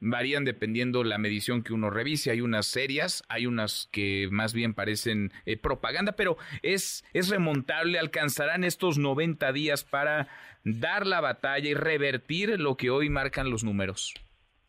varían 0.00 0.44
dependiendo 0.44 1.04
la 1.04 1.18
medición 1.18 1.62
que 1.62 1.72
uno 1.72 1.90
revise. 1.90 2.30
Hay 2.30 2.40
unas 2.40 2.66
serias, 2.66 3.22
hay 3.28 3.46
unas 3.46 3.88
que 3.92 4.28
más 4.30 4.54
bien 4.54 4.74
parecen 4.74 5.30
eh, 5.46 5.56
propaganda, 5.56 6.12
pero 6.12 6.36
es, 6.62 7.04
es 7.12 7.28
remontable. 7.28 7.98
Alcanzarán 7.98 8.64
estos 8.64 8.98
90 8.98 9.52
días 9.52 9.84
para 9.84 10.28
dar 10.64 11.06
la 11.06 11.20
batalla 11.20 11.68
y 11.68 11.74
revertir 11.74 12.58
lo 12.60 12.76
que 12.76 12.90
hoy 12.90 13.08
marcan 13.08 13.50
los 13.50 13.64
números. 13.64 14.14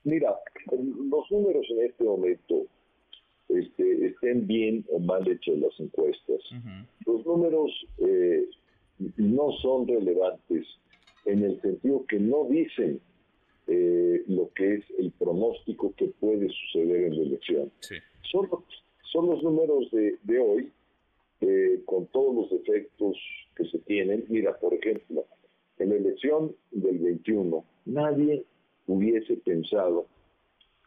Mira, 0.03 0.33
los 0.71 1.31
números 1.31 1.65
en 1.69 1.85
este 1.85 2.03
momento 2.03 2.65
este, 3.49 4.07
estén 4.07 4.47
bien 4.47 4.85
o 4.89 4.99
mal 4.99 5.27
hechas 5.27 5.57
las 5.57 5.79
encuestas. 5.79 6.41
Los 7.05 7.25
números 7.25 7.71
eh, 7.99 8.45
no 9.17 9.51
son 9.61 9.87
relevantes 9.87 10.65
en 11.25 11.43
el 11.43 11.61
sentido 11.61 12.05
que 12.07 12.19
no 12.19 12.47
dicen 12.49 12.99
eh, 13.73 14.23
lo 14.27 14.51
que 14.53 14.75
es 14.75 14.85
el 14.99 15.11
pronóstico 15.11 15.93
que 15.95 16.07
puede 16.07 16.49
suceder 16.49 17.05
en 17.05 17.15
la 17.15 17.21
elección. 17.21 17.71
Son, 18.29 18.49
son 19.11 19.27
los 19.27 19.41
números 19.41 19.89
de, 19.91 20.39
hoy, 20.39 20.71
con 21.85 22.07
todos 22.07 22.35
los 22.35 22.61
efectos 22.61 23.17
que 23.55 23.63
se 23.65 23.79
tienen. 23.79 24.25
Mira, 24.27 24.57
por 24.59 24.73
ejemplo, 24.73 25.25
en 25.79 25.89
la 25.89 25.95
elección 25.95 26.53
del 26.71 26.99
21, 26.99 27.63
nadie 27.85 28.43
hubiese 28.87 29.37
pensado 29.37 30.05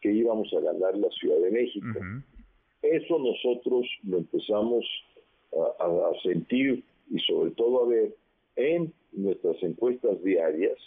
que 0.01 0.13
íbamos 0.13 0.53
a 0.53 0.59
ganar 0.59 0.95
la 0.95 1.09
Ciudad 1.09 1.39
de 1.39 1.51
México. 1.51 1.99
Eso 2.83 3.17
nosotros 3.17 3.87
lo 4.03 4.19
empezamos 4.19 4.85
a, 5.79 6.11
sentir 6.21 6.83
y 7.09 7.19
sobre 7.21 7.49
todo 7.51 7.85
a 7.85 7.87
ver 7.87 8.15
en 8.57 8.93
nuestras 9.11 9.61
encuestas 9.63 10.21
diarias 10.23 10.77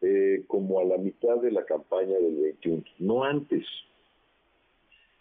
eh, 0.00 0.44
como 0.46 0.80
a 0.80 0.84
la 0.84 0.98
mitad 0.98 1.36
de 1.40 1.50
la 1.50 1.64
campaña 1.64 2.16
del 2.18 2.36
21, 2.36 2.82
no 2.98 3.24
antes. 3.24 3.64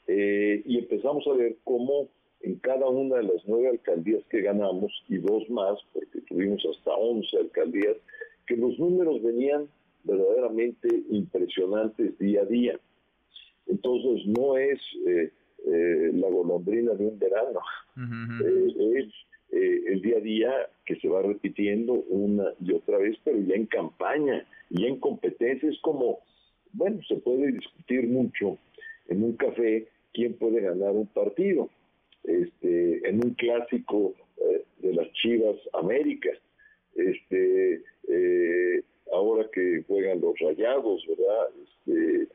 Eh, 0.08 0.62
y 0.66 0.78
empezamos 0.78 1.26
a 1.28 1.34
ver 1.34 1.58
cómo 1.64 2.10
en 2.42 2.56
cada 2.60 2.88
una 2.88 3.18
de 3.18 3.24
las 3.24 3.42
nueve 3.46 3.70
alcaldías 3.70 4.24
que 4.30 4.42
ganamos 4.42 4.92
y 5.10 5.18
dos 5.18 5.50
más, 5.50 5.80
porque 5.94 6.22
tuvimos 6.22 6.64
hasta 6.66 6.96
once 6.96 7.38
alcaldías, 7.38 7.98
que 8.46 8.56
los 8.56 8.78
números 8.80 9.22
venían 9.22 9.68
verdaderamente 10.04 10.88
impresionantes 11.10 12.18
día 12.18 12.42
a 12.42 12.46
día. 12.46 12.80
Entonces 13.68 14.26
no 14.28 14.58
es 14.58 14.80
eh, 15.06 15.32
eh, 15.66 16.12
la 16.14 16.30
golondrina 16.30 16.94
de 16.94 17.06
un 17.06 17.20
verano, 17.20 17.60
eh, 18.46 19.00
es 19.00 19.14
el 19.50 20.02
día 20.02 20.18
a 20.18 20.22
día 20.22 20.52
que 20.86 20.96
se 20.98 21.08
va 21.08 21.22
repitiendo 21.22 21.94
una 21.94 22.54
y 22.60 22.74
otra 22.74 22.98
vez, 22.98 23.18
pero 23.24 23.40
ya 23.40 23.56
en 23.56 23.66
campaña 23.66 24.46
y 24.70 24.86
en 24.86 25.00
competencia 25.00 25.70
es 25.70 25.80
como, 25.82 26.20
bueno, 26.74 27.00
se 27.08 27.16
puede 27.16 27.54
discutir 27.54 28.08
mucho 28.08 28.58
en 29.08 29.24
un 29.24 29.38
café 29.38 29.88
quién 30.14 30.34
puede 30.34 30.62
ganar 30.62 30.92
un 30.92 31.08
partido 31.08 31.70
este, 32.28 33.08
en 33.08 33.24
un 33.24 33.34
clásico 33.36 34.14
eh, 34.38 34.64
de 34.80 34.94
las 34.94 35.12
Chivas 35.14 35.56
América, 35.74 36.30
este, 36.96 37.82
eh, 38.10 38.84
ahora 39.14 39.48
que 39.54 39.84
juegan 39.88 40.22
los 40.22 40.38
Rayados, 40.40 41.06
¿verdad? 41.08 41.48
Este, 41.64 42.28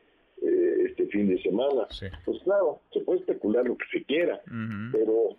eh, 0.42 0.84
este 0.88 1.06
fin 1.06 1.28
de 1.28 1.42
semana. 1.42 1.86
Pues 2.24 2.42
claro, 2.42 2.80
se 2.92 3.00
puede 3.00 3.20
especular 3.20 3.66
lo 3.66 3.76
que 3.76 3.98
se 3.98 4.04
quiera, 4.04 4.40
pero 4.92 5.36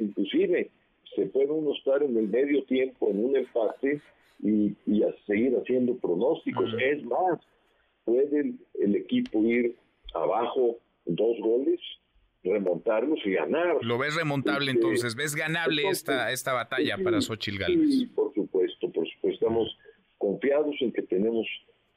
inclusive 0.00 0.70
se 1.14 1.26
puede 1.26 1.50
uno 1.50 1.74
estar 1.74 2.02
en 2.02 2.16
el 2.16 2.28
medio 2.28 2.64
tiempo 2.64 3.10
en 3.10 3.24
un 3.24 3.36
empate 3.36 4.00
y, 4.42 5.02
a 5.02 5.14
seguir 5.26 5.56
haciendo 5.56 5.96
pronósticos. 5.96 6.72
Es 6.80 7.04
más, 7.04 7.40
puede 8.04 8.54
el 8.74 8.96
equipo 8.96 9.42
ir 9.42 9.76
abajo 10.14 10.78
dos 11.06 11.38
goles 11.40 11.80
remontarlos 12.44 13.18
y 13.24 13.32
ganar. 13.32 13.76
¿Lo 13.82 13.98
ves 13.98 14.14
remontable 14.14 14.70
este, 14.70 14.80
entonces? 14.80 15.14
¿Ves 15.14 15.34
ganable 15.34 15.88
esta, 15.88 16.32
esta 16.32 16.52
batalla 16.52 16.96
para 17.02 17.20
Xochitl 17.20 17.58
Gálvez? 17.58 17.90
Sí, 17.90 18.06
por 18.06 18.32
supuesto, 18.34 18.90
por 18.90 19.08
supuesto. 19.08 19.46
Estamos 19.46 19.78
confiados 20.18 20.76
en 20.80 20.92
que 20.92 21.02
tenemos 21.02 21.46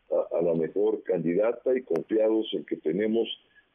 a, 0.09 0.41
la 0.41 0.53
mejor 0.53 1.03
candidata 1.03 1.77
y 1.77 1.83
confiados 1.83 2.47
en 2.53 2.65
que 2.65 2.77
tenemos 2.77 3.27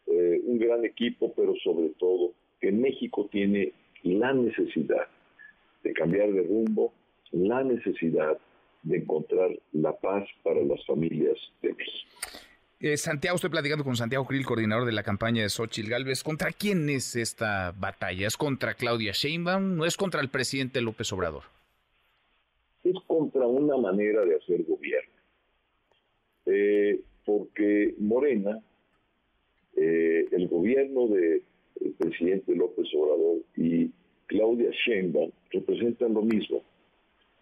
eh, 0.07 0.40
un 0.44 0.59
gran 0.59 0.85
equipo, 0.85 1.33
pero 1.35 1.55
sobre 1.62 1.90
todo 1.90 2.33
que 2.61 2.72
México 2.72 3.29
tiene 3.31 3.72
la 4.03 4.33
necesidad 4.33 5.07
de 5.87 5.92
cambiar 5.92 6.33
de 6.33 6.42
rumbo, 6.42 6.92
la 7.31 7.62
necesidad 7.62 8.38
de 8.83 8.99
encontrar 8.99 9.51
la 9.72 9.92
paz 9.92 10.29
para 10.42 10.62
las 10.62 10.85
familias 10.85 11.37
de 11.62 11.72
México. 11.75 12.09
Eh, 12.79 12.96
Santiago, 12.96 13.37
estoy 13.37 13.51
platicando 13.51 13.85
con 13.85 13.96
Santiago 13.96 14.27
Krill, 14.27 14.44
coordinador 14.44 14.85
de 14.85 14.92
la 14.92 15.03
campaña 15.03 15.42
de 15.42 15.49
Xochitl 15.49 15.88
Galvez. 15.88 16.22
¿Contra 16.22 16.51
quién 16.51 16.88
es 16.90 17.16
esta 17.16 17.72
batalla? 17.72 18.27
¿Es 18.27 18.37
contra 18.37 18.75
Claudia 18.75 19.12
Sheinbaum? 19.12 19.77
¿No 19.77 19.87
es 19.87 19.96
contra 19.96 20.20
el 20.20 20.29
presidente 20.29 20.81
López 20.83 21.11
Obrador? 21.12 21.44
Es 22.85 22.96
contra 23.07 23.46
una 23.46 23.77
manera 23.77 24.25
de 24.25 24.37
hacer 24.37 24.64
gobierno. 24.64 25.11
Eh, 26.46 27.01
porque 27.25 27.94
Morena, 27.99 28.61
eh, 29.77 30.27
el 30.31 30.49
gobierno 30.49 31.09
del 31.09 31.42
presidente 31.99 32.55
López 32.55 32.87
Obrador 32.94 33.38
y 33.57 33.90
Claudia 34.26 34.70
Sheinbaum 34.70 35.30
representan 35.50 36.14
lo 36.14 36.22
mismo. 36.22 36.62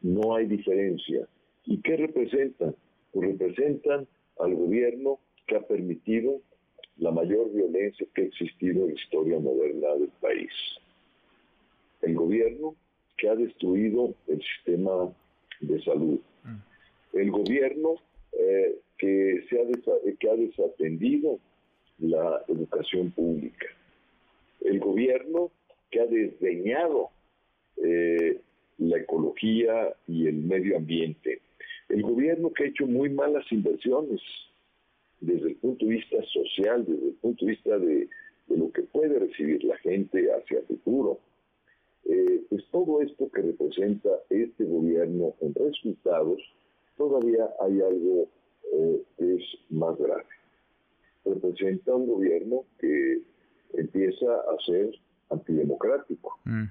No 0.03 0.37
hay 0.37 0.47
diferencia. 0.47 1.27
¿Y 1.65 1.79
qué 1.79 1.97
representan? 1.97 2.75
Pues 3.13 3.29
representan 3.31 4.07
al 4.39 4.55
gobierno 4.55 5.19
que 5.47 5.57
ha 5.57 5.61
permitido 5.61 6.41
la 6.99 7.11
mayor 7.11 7.53
violencia 7.53 8.07
que 8.15 8.23
ha 8.23 8.25
existido 8.27 8.83
en 8.83 8.89
la 8.89 8.95
historia 8.95 9.39
moderna 9.39 9.95
del 9.95 10.11
país. 10.21 10.53
El 12.03 12.15
gobierno 12.15 12.75
que 13.17 13.29
ha 13.29 13.35
destruido 13.35 14.15
el 14.29 14.43
sistema 14.43 15.13
de 15.61 15.83
salud. 15.83 16.21
Mm. 16.45 17.19
El 17.19 17.31
gobierno 17.31 17.95
eh, 18.33 18.79
que, 18.99 19.45
se 19.49 19.61
ha 19.61 19.65
que 20.19 20.31
ha 20.31 20.35
desatendido 20.35 21.39
la 21.99 22.43
educación 22.49 23.11
pública. 23.13 23.67
El 24.61 24.81
gobierno 24.81 25.51
que 25.95 26.01
ha 26.01 26.07
desdeñado 26.07 27.11
eh, 27.77 28.41
la 28.79 28.99
ecología 28.99 29.95
y 30.09 30.27
el 30.27 30.35
medio 30.35 30.77
ambiente. 30.77 31.41
El 31.89 32.03
gobierno 32.03 32.53
que 32.53 32.65
ha 32.65 32.67
hecho 32.67 32.87
muy 32.87 33.11
malas 33.11 33.45
inversiones 33.53 34.21
desde 35.21 35.51
el 35.51 35.57
punto 35.57 35.87
de 35.87 35.93
vista 35.93 36.17
social, 36.25 36.85
desde 36.85 37.11
el 37.11 37.15
punto 37.15 37.47
de 37.47 37.53
vista 37.53 37.79
de, 37.79 38.09
lo 38.49 38.73
que 38.73 38.83
puede 38.83 39.21
recibir 39.21 39.63
la 39.63 39.77
gente 39.79 40.29
hacia 40.33 40.59
el 40.59 40.67
futuro. 40.67 41.21
Eh, 42.07 42.43
pues 42.51 42.65
todo 42.73 43.01
esto 43.01 43.31
que 43.31 43.43
representa 43.43 44.11
este 44.31 44.65
gobierno 44.65 45.35
en 45.41 45.55
resultados, 45.55 46.43
todavía 46.97 47.49
hay 47.61 47.81
algo 47.81 48.29
eh, 48.73 49.03
que 49.17 49.35
es 49.37 49.45
más 49.71 49.97
grave. 49.97 50.27
Representa 51.25 51.95
un 51.95 52.07
gobierno 52.09 52.65
que 52.81 53.21
empieza 53.75 54.27
a 54.27 54.65
ser 54.67 54.91
antidemocrático. 55.31 56.39
Mm. 56.45 56.65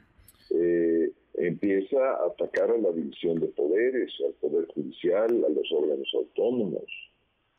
Eh, 0.51 1.11
empieza 1.35 1.97
a 1.97 2.27
atacar 2.27 2.71
a 2.71 2.77
la 2.77 2.91
división 2.91 3.39
de 3.39 3.47
poderes, 3.47 4.11
al 4.25 4.33
poder 4.33 4.67
judicial, 4.67 5.43
a 5.45 5.49
los 5.49 5.71
órganos 5.71 6.09
autónomos, 6.13 6.85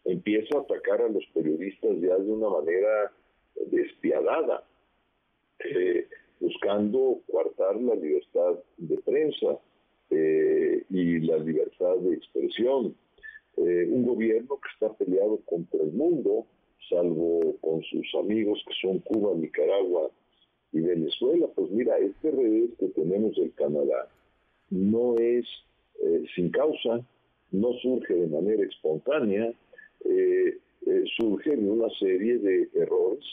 empieza 0.04 0.58
a 0.58 0.60
atacar 0.60 1.02
a 1.02 1.08
los 1.08 1.24
periodistas 1.34 1.92
ya 2.00 2.16
de 2.16 2.30
una 2.30 2.48
manera 2.48 3.12
despiadada, 3.70 4.64
eh, 5.64 6.06
buscando 6.40 7.20
coartar 7.30 7.80
la 7.80 7.94
libertad 7.94 8.58
de 8.76 8.98
prensa 8.98 9.58
eh, 10.10 10.84
y 10.90 11.20
la 11.20 11.38
libertad 11.38 11.96
de 11.96 12.14
expresión. 12.14 12.94
Eh, 13.56 13.86
un 13.88 14.04
gobierno 14.04 14.58
que 14.60 14.68
está 14.72 14.92
peleado 14.94 15.38
contra 15.44 15.80
el 15.82 15.92
mundo, 15.92 16.46
salvo 16.88 17.56
con 17.60 17.82
sus 17.84 18.14
amigos 18.16 18.62
que 18.66 18.74
son 18.82 18.98
Cuba, 18.98 19.34
Nicaragua 19.36 20.10
y 20.74 20.80
Venezuela. 20.80 21.46
Pues 21.54 21.70
mira, 21.70 21.96
este 21.98 22.30
revés 22.30 22.70
que 22.78 22.88
tenemos 22.88 23.34
del 23.36 23.52
Canadá 23.54 24.08
no 24.70 25.16
es 25.16 25.46
sin 26.34 26.50
causa, 26.50 27.00
no 27.50 27.72
surge 27.80 28.14
de 28.14 28.26
manera 28.26 28.62
espontánea, 28.64 29.54
eh, 30.04 30.58
eh, 30.86 31.04
surgen 31.16 31.70
una 31.70 31.88
serie 31.98 32.38
de 32.38 32.68
errores 32.74 33.24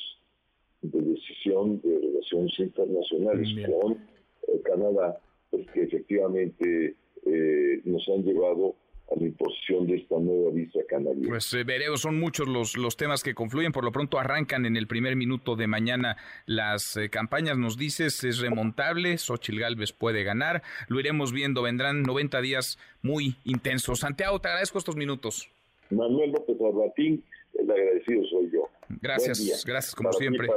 de 0.81 1.01
decisión 1.01 1.81
de 1.81 1.99
relaciones 1.99 2.57
internacionales 2.59 3.49
con 3.67 3.93
eh, 3.93 4.61
Canadá, 4.63 5.19
pues, 5.49 5.69
que 5.71 5.83
efectivamente 5.83 6.95
eh, 7.25 7.81
nos 7.83 8.07
han 8.07 8.23
llevado 8.23 8.75
a 9.11 9.19
la 9.19 9.25
imposición 9.25 9.87
de 9.87 9.97
esta 9.97 10.17
nueva 10.19 10.51
visa 10.51 10.79
canadiense. 10.87 11.27
Pues 11.27 11.65
veremos, 11.65 12.01
son 12.01 12.19
muchos 12.19 12.47
los, 12.47 12.77
los 12.77 12.97
temas 12.97 13.23
que 13.23 13.33
confluyen, 13.33 13.71
por 13.71 13.83
lo 13.83 13.91
pronto 13.91 14.19
arrancan 14.19 14.65
en 14.65 14.77
el 14.77 14.87
primer 14.87 15.15
minuto 15.15 15.55
de 15.55 15.67
mañana 15.67 16.17
las 16.45 16.99
campañas, 17.11 17.57
nos 17.57 17.77
dices, 17.77 18.23
es 18.23 18.39
remontable, 18.39 19.17
Xochil 19.17 19.59
Gálvez 19.59 19.91
puede 19.91 20.23
ganar, 20.23 20.63
lo 20.87 20.99
iremos 20.99 21.33
viendo, 21.33 21.61
vendrán 21.61 22.03
90 22.03 22.41
días 22.41 22.77
muy 23.01 23.35
intensos. 23.43 23.99
Santiago, 23.99 24.39
te 24.39 24.47
agradezco 24.47 24.77
estos 24.77 24.95
minutos. 24.95 25.49
Manuel 25.89 26.31
López 26.31 26.57
Arbatín, 26.61 27.23
el 27.53 27.69
agradecido 27.69 28.23
soy 28.27 28.49
yo. 28.51 28.69
Gracias, 29.01 29.65
gracias 29.65 29.95
como 29.95 30.11
siempre. 30.13 30.47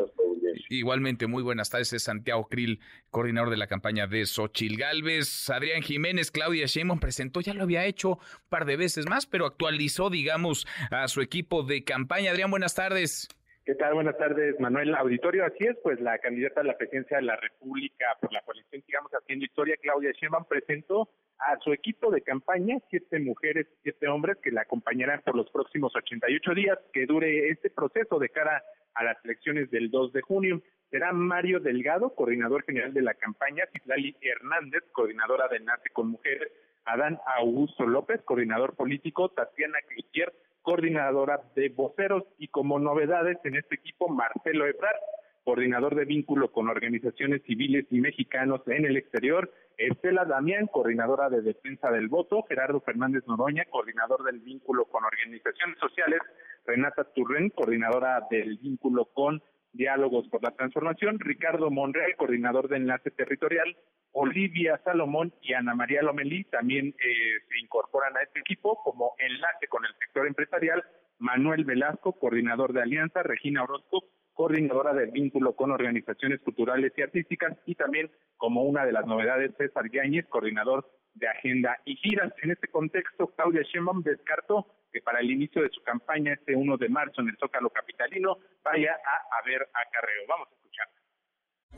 Igualmente, 0.69 1.27
muy 1.27 1.43
buenas 1.43 1.71
tardes, 1.71 1.93
es 1.93 2.05
Santiago 2.05 2.49
Krill, 2.49 2.81
coordinador 3.11 3.51
de 3.51 3.57
la 3.57 3.67
campaña 3.67 4.07
de 4.07 4.25
Xochil 4.27 4.77
Galvez. 4.77 5.51
Adrián 5.51 5.83
Jiménez, 5.83 6.31
Claudia 6.31 6.67
Sheinbaum 6.67 7.01
presentó, 7.01 7.40
ya 7.40 7.55
lo 7.55 7.62
había 7.62 7.85
hecho 7.85 8.11
un 8.11 8.49
par 8.49 8.64
de 8.64 8.77
veces 8.77 9.09
más, 9.09 9.27
pero 9.27 9.47
actualizó, 9.47 10.11
digamos, 10.11 10.67
a 10.90 11.09
su 11.09 11.21
equipo 11.21 11.62
de 11.62 11.85
campaña. 11.85 12.31
Adrián, 12.31 12.51
buenas 12.51 12.75
tardes. 12.75 13.29
¿Qué 13.64 13.75
tal? 13.77 13.95
Buenas 13.95 14.19
tardes, 14.19 14.61
Manuel. 14.61 14.95
Auditorio, 14.95 15.47
así 15.47 15.64
es, 15.64 15.77
pues 15.83 15.99
la 15.99 16.19
candidata 16.19 16.61
a 16.61 16.64
la 16.64 16.77
presidencia 16.77 17.17
de 17.17 17.23
la 17.23 17.37
República 17.37 18.05
por 18.21 18.31
la 18.31 18.43
coalición, 18.43 18.83
digamos, 18.87 19.11
haciendo 19.12 19.47
historia, 19.47 19.77
Claudia 19.81 20.12
Sheinbaum, 20.12 20.45
presentó 20.45 21.09
a 21.38 21.59
su 21.62 21.73
equipo 21.73 22.11
de 22.11 22.23
campaña, 22.23 22.79
siete 22.90 23.18
mujeres, 23.18 23.66
siete 23.83 24.09
hombres 24.09 24.38
que 24.42 24.51
la 24.51 24.62
acompañarán 24.62 25.23
por 25.25 25.37
los 25.37 25.51
próximos 25.51 25.94
88 25.94 26.55
días 26.55 26.79
que 26.92 27.07
dure 27.07 27.49
este 27.49 27.70
proceso 27.70 28.18
de 28.18 28.29
cara 28.29 28.62
a 28.94 29.05
las 29.05 29.25
elecciones 29.25 29.70
del 29.70 29.90
2 29.90 30.12
de 30.12 30.23
junio. 30.23 30.62
Será 30.90 31.12
Mario 31.12 31.61
Delgado, 31.61 32.14
coordinador 32.14 32.62
general 32.64 32.94
de 32.94 33.03
la 33.03 33.14
campaña, 33.14 33.64
Citlali 33.73 34.16
Hernández, 34.20 34.85
coordinadora 34.92 35.49
de 35.49 35.57
Enlace 35.57 35.90
con 35.90 36.09
Mujeres, 36.09 36.53
Adán 36.85 37.18
Augusto 37.38 37.85
López, 37.87 38.20
coordinador 38.25 38.77
político, 38.77 39.31
Tatiana 39.31 39.79
Cloutier, 39.88 40.33
coordinadora 40.62 41.40
de 41.57 41.68
voceros 41.70 42.25
y 42.38 42.49
como 42.49 42.79
novedades 42.79 43.38
en 43.44 43.57
este 43.57 43.75
equipo, 43.75 44.09
Marcelo 44.09 44.66
Ebrard, 44.66 44.97
coordinador 45.44 45.94
de 45.94 46.07
vínculo 46.07 46.50
con 46.50 46.68
organizaciones 46.68 47.42
civiles 47.42 47.87
y 47.90 48.00
mexicanos 48.00 48.62
en 48.66 48.87
el 48.87 48.96
exterior, 48.96 49.52
Estela 49.76 50.24
Damián, 50.24 50.66
coordinadora 50.66 51.28
de 51.28 51.42
defensa 51.42 51.90
del 51.90 52.09
voto, 52.09 52.44
Gerardo 52.48 52.80
Fernández 52.80 53.24
Noroña, 53.26 53.64
coordinador 53.66 54.24
del 54.24 54.40
vínculo 54.40 54.87
con 54.87 55.04
organizaciones 55.04 55.78
sociales, 55.78 56.20
Renata 56.64 57.04
Turren, 57.14 57.50
coordinadora 57.50 58.26
del 58.30 58.57
vínculo 58.59 59.07
con 59.12 59.42
diálogos 59.72 60.28
por 60.28 60.42
la 60.42 60.52
transformación, 60.52 61.18
Ricardo 61.18 61.70
Monreal, 61.70 62.16
coordinador 62.16 62.68
de 62.68 62.76
enlace 62.76 63.11
territorial, 63.11 63.76
Olivia 64.12 64.80
Salomón 64.85 65.35
y 65.42 65.54
Ana 65.54 65.74
María 65.74 66.00
Lomelí 66.02 66.44
también 66.44 66.87
eh, 66.87 67.40
se 67.48 67.59
incorporan 67.59 68.16
a 68.16 68.22
este 68.22 68.38
equipo 68.40 68.80
como 68.85 69.12
enlace 69.18 69.66
con 69.68 69.85
el 69.85 69.92
sector 69.98 70.26
empresarial, 70.26 70.85
Manuel 71.18 71.64
Velasco, 71.64 72.12
coordinador 72.12 72.72
de 72.72 72.83
Alianza, 72.83 73.24
Regina 73.24 73.64
Orozco, 73.64 74.04
coordinadora 74.35 74.92
del 74.92 75.11
vínculo 75.11 75.55
con 75.55 75.70
organizaciones 75.70 76.40
culturales 76.40 76.92
y 76.97 77.03
artísticas, 77.03 77.57
y 77.66 77.75
también 77.75 78.11
como 78.37 78.62
una 78.64 78.85
de 78.85 78.92
las 78.92 79.07
novedades, 79.07 79.55
César 79.57 79.90
Yáñez, 79.90 80.27
coordinador 80.27 80.87
de 81.14 81.29
agenda 81.29 81.79
y 81.85 81.97
giras. 81.97 82.33
En 82.42 82.51
este 82.51 82.68
contexto, 82.68 83.29
Claudia 83.29 83.62
Sheinbaum 83.62 84.03
descartó 84.03 84.66
que 84.92 85.01
para 85.01 85.20
el 85.20 85.31
inicio 85.31 85.62
de 85.62 85.70
su 85.70 85.83
campaña 85.83 86.35
este 86.35 86.55
1 86.55 86.77
de 86.77 86.88
marzo 86.88 87.20
en 87.20 87.29
el 87.29 87.37
Zócalo 87.38 87.70
Capitalino 87.70 88.38
vaya 88.62 88.92
a 88.92 89.38
haber 89.38 89.62
acarreo. 89.73 90.23
Vamos 90.29 90.49
a 90.51 90.55
escuchar. 90.55 90.88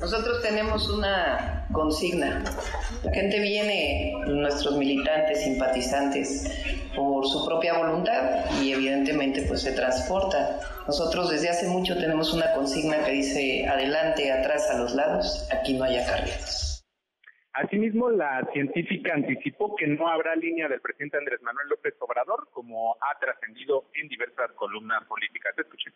Nosotros 0.00 0.42
tenemos 0.42 0.90
una 0.90 1.66
consigna. 1.72 2.44
La 3.02 3.12
gente 3.12 3.40
viene, 3.40 4.12
nuestros 4.26 4.76
militantes, 4.76 5.42
simpatizantes, 5.42 6.92
por 6.94 7.26
su 7.26 7.46
propia 7.46 7.78
voluntad 7.78 8.44
y 8.60 8.72
evidentemente 8.72 9.42
pues 9.48 9.62
se 9.62 9.72
transporta. 9.72 10.60
Nosotros 10.86 11.30
desde 11.30 11.48
hace 11.48 11.68
mucho 11.68 11.96
tenemos 11.96 12.34
una 12.34 12.52
consigna 12.52 13.04
que 13.04 13.12
dice 13.12 13.66
adelante, 13.66 14.30
atrás, 14.32 14.70
a 14.70 14.78
los 14.78 14.94
lados, 14.94 15.48
aquí 15.50 15.74
no 15.74 15.84
hay 15.84 15.96
acarreos. 15.96 16.84
Asimismo, 17.54 18.10
la 18.10 18.46
científica 18.52 19.14
anticipó 19.14 19.76
que 19.76 19.86
no 19.86 20.08
habrá 20.08 20.36
línea 20.36 20.68
del 20.68 20.82
presidente 20.82 21.16
Andrés 21.16 21.40
Manuel 21.40 21.68
López 21.68 21.94
Obrador, 22.00 22.50
como 22.52 22.96
ha 23.00 23.18
trascendido 23.18 23.88
en 23.94 24.08
diversas 24.08 24.52
columnas 24.52 25.02
políticas. 25.06 25.54
Escuchen. 25.56 25.94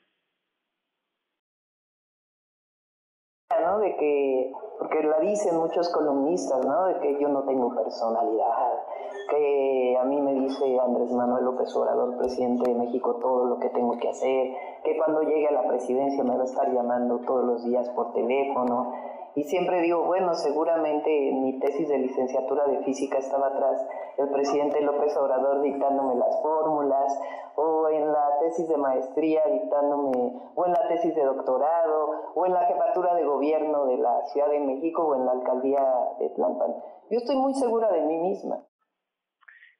¿No? 3.58 3.78
De 3.78 3.96
que, 3.96 4.52
porque 4.78 5.02
la 5.02 5.18
dicen 5.18 5.56
muchos 5.56 5.88
columnistas, 5.90 6.64
¿no? 6.64 6.86
De 6.86 6.98
que 7.00 7.18
yo 7.20 7.28
no 7.28 7.42
tengo 7.42 7.74
personalidad, 7.74 8.84
que 9.28 9.98
a 10.00 10.04
mí 10.04 10.20
me 10.20 10.34
dice 10.34 10.78
Andrés 10.78 11.10
Manuel 11.12 11.44
López 11.44 11.74
Obrador, 11.74 12.16
presidente 12.16 12.70
de 12.70 12.76
México, 12.76 13.16
todo 13.16 13.46
lo 13.46 13.58
que 13.58 13.68
tengo 13.70 13.98
que 13.98 14.08
hacer, 14.08 14.52
que 14.84 14.96
cuando 14.96 15.22
llegue 15.22 15.48
a 15.48 15.52
la 15.52 15.68
presidencia 15.68 16.22
me 16.22 16.36
va 16.36 16.42
a 16.42 16.46
estar 16.46 16.72
llamando 16.72 17.18
todos 17.20 17.44
los 17.44 17.64
días 17.64 17.88
por 17.90 18.12
teléfono, 18.12 18.92
y 19.36 19.44
siempre 19.44 19.80
digo, 19.80 20.04
bueno, 20.04 20.34
seguramente 20.34 21.28
en 21.28 21.44
mi 21.44 21.58
tesis 21.60 21.88
de 21.88 21.98
licenciatura 21.98 22.66
de 22.66 22.84
física 22.84 23.18
estaba 23.18 23.48
atrás 23.48 23.86
el 24.18 24.28
presidente 24.30 24.80
López 24.80 25.16
Obrador 25.16 25.62
dictándome 25.62 26.16
las 26.16 26.42
fórmulas, 26.42 27.18
o 27.56 27.88
en 27.90 28.12
la 28.12 28.38
tesis 28.40 28.68
de 28.68 28.76
maestría 28.76 29.42
dictándome, 29.50 30.32
o 30.54 30.66
en 30.66 30.72
la 30.72 30.88
tesis 30.88 31.14
de 31.14 31.24
doctorado, 31.24 32.32
o 32.34 32.46
en 32.46 32.52
la 32.52 32.66
jefatura 32.66 33.14
de 33.14 33.24
gobierno 33.24 33.86
de 33.86 33.98
la 33.98 34.24
Ciudad 34.32 34.50
de 34.50 34.60
México, 34.60 35.06
o 35.06 35.14
en 35.14 35.26
la 35.26 35.32
alcaldía 35.32 35.84
de 36.18 36.30
Tlalpan. 36.30 36.74
Yo 37.10 37.18
estoy 37.18 37.36
muy 37.36 37.54
segura 37.54 37.90
de 37.92 38.02
mí 38.02 38.18
misma. 38.18 38.64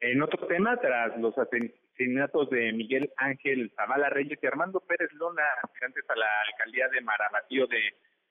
En 0.01 0.23
otro 0.23 0.47
tema, 0.47 0.79
tras 0.81 1.17
los 1.19 1.37
asesinatos 1.37 2.49
de 2.51 2.73
Miguel 2.73 3.13
Ángel 3.19 3.71
Zavala 3.77 4.09
Reyes 4.09 4.39
y 4.43 4.47
Armando 4.47 4.81
Pérez 4.81 5.13
Lona, 5.13 5.43
aspirantes 5.63 6.05
a 6.09 6.17
la 6.17 6.27
alcaldía 6.49 6.89
de 6.89 7.01
Marabatío 7.03 7.67
de 7.67 7.81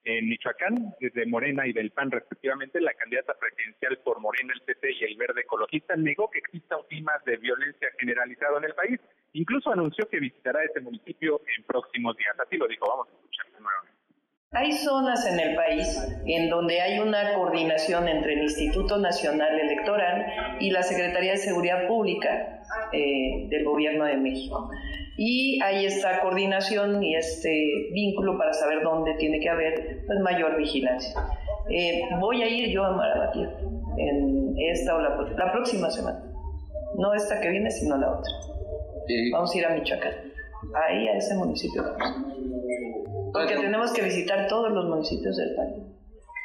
en 0.04 0.30
Michoacán, 0.30 0.94
desde 1.00 1.26
Morena 1.26 1.68
y 1.68 1.74
del 1.74 1.92
PAN 1.92 2.12
respectivamente, 2.12 2.80
la 2.82 2.94
candidata 2.94 3.34
presidencial 3.40 3.98
por 4.04 4.20
Morena, 4.20 4.54
el 4.54 4.62
PT 4.62 4.92
y 4.94 5.04
el 5.04 5.18
Verde 5.18 5.42
Ecologista 5.42 5.96
negó 5.96 6.30
que 6.30 6.40
exista 6.40 6.78
un 6.78 6.88
clima 6.88 7.14
de 7.26 7.38
violencia 7.38 7.90
generalizado 8.00 8.58
en 8.58 8.66
el 8.66 8.74
país. 8.74 9.00
Incluso 9.34 9.72
anunció 9.72 10.08
que 10.10 10.20
visitará 10.20 10.64
ese 10.64 10.80
municipio 10.80 11.42
en 11.58 11.64
próximos 11.64 12.18
días. 12.18 12.40
Así 12.40 12.58
lo 12.58 12.68
dijo. 12.68 12.86
Vamos 12.88 13.08
a 13.10 13.12
escuchar 13.12 13.46
nuevamente. 13.52 13.89
Hay 14.52 14.72
zonas 14.72 15.28
en 15.28 15.40
el 15.40 15.56
país 15.56 16.02
en 16.26 16.50
donde 16.50 16.82
hay 16.82 16.98
una 16.98 17.36
coordinación 17.36 18.08
entre 18.08 18.34
el 18.34 18.44
Instituto 18.44 18.98
Nacional 18.98 19.60
Electoral 19.60 20.26
y 20.60 20.72
la 20.72 20.82
Secretaría 20.82 21.34
de 21.34 21.38
Seguridad 21.38 21.88
Pública 21.88 22.64
eh, 22.92 23.48
del 23.48 23.64
Gobierno 23.64 24.06
de 24.06 24.18
México 24.18 24.72
y 25.18 25.62
hay 25.62 25.86
esta 25.86 26.20
coordinación 26.22 27.04
y 27.04 27.16
este 27.16 27.90
vínculo 27.94 28.40
para 28.40 28.52
saber 28.54 28.82
dónde 28.82 29.14
tiene 29.20 29.40
que 29.40 29.50
haber 29.50 30.04
pues, 30.08 30.20
mayor 30.20 30.58
vigilancia. 30.58 31.14
Eh, 31.70 32.02
voy 32.20 32.42
a 32.42 32.48
ir 32.48 32.70
yo 32.72 32.86
a 32.86 32.92
Marabatío 32.92 33.52
en 33.98 34.56
esta 34.58 34.96
o 34.96 35.00
la, 35.02 35.52
próxima 35.52 35.92
semana, 35.92 36.24
no 36.98 37.14
esta 37.14 37.40
que 37.40 37.50
viene, 37.50 37.70
sino 37.70 37.98
la 37.98 38.14
otra. 38.14 38.34
Vamos 39.32 39.54
a 39.54 39.58
ir 39.60 39.66
a 39.68 39.76
Michoacán, 39.76 40.14
ahí 40.74 41.08
a 41.08 41.18
ese 41.18 41.36
municipio. 41.36 41.84
Porque 43.34 43.56
tenemos 43.56 43.94
que 43.94 44.04
visitar 44.04 44.48
todos 44.48 44.72
los 44.72 44.86
municipios 44.86 45.38
del 45.38 45.56
país, 45.56 45.84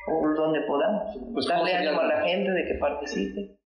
o 0.09 0.29
donde 0.35 0.61
podamos, 0.63 1.17
pues 1.33 1.47
darle 1.47 1.75
ánimo 1.75 2.01
a 2.01 2.07
la 2.07 2.23
gente 2.23 2.51
de 2.51 2.65
que 2.67 2.75
participe. 2.75 3.57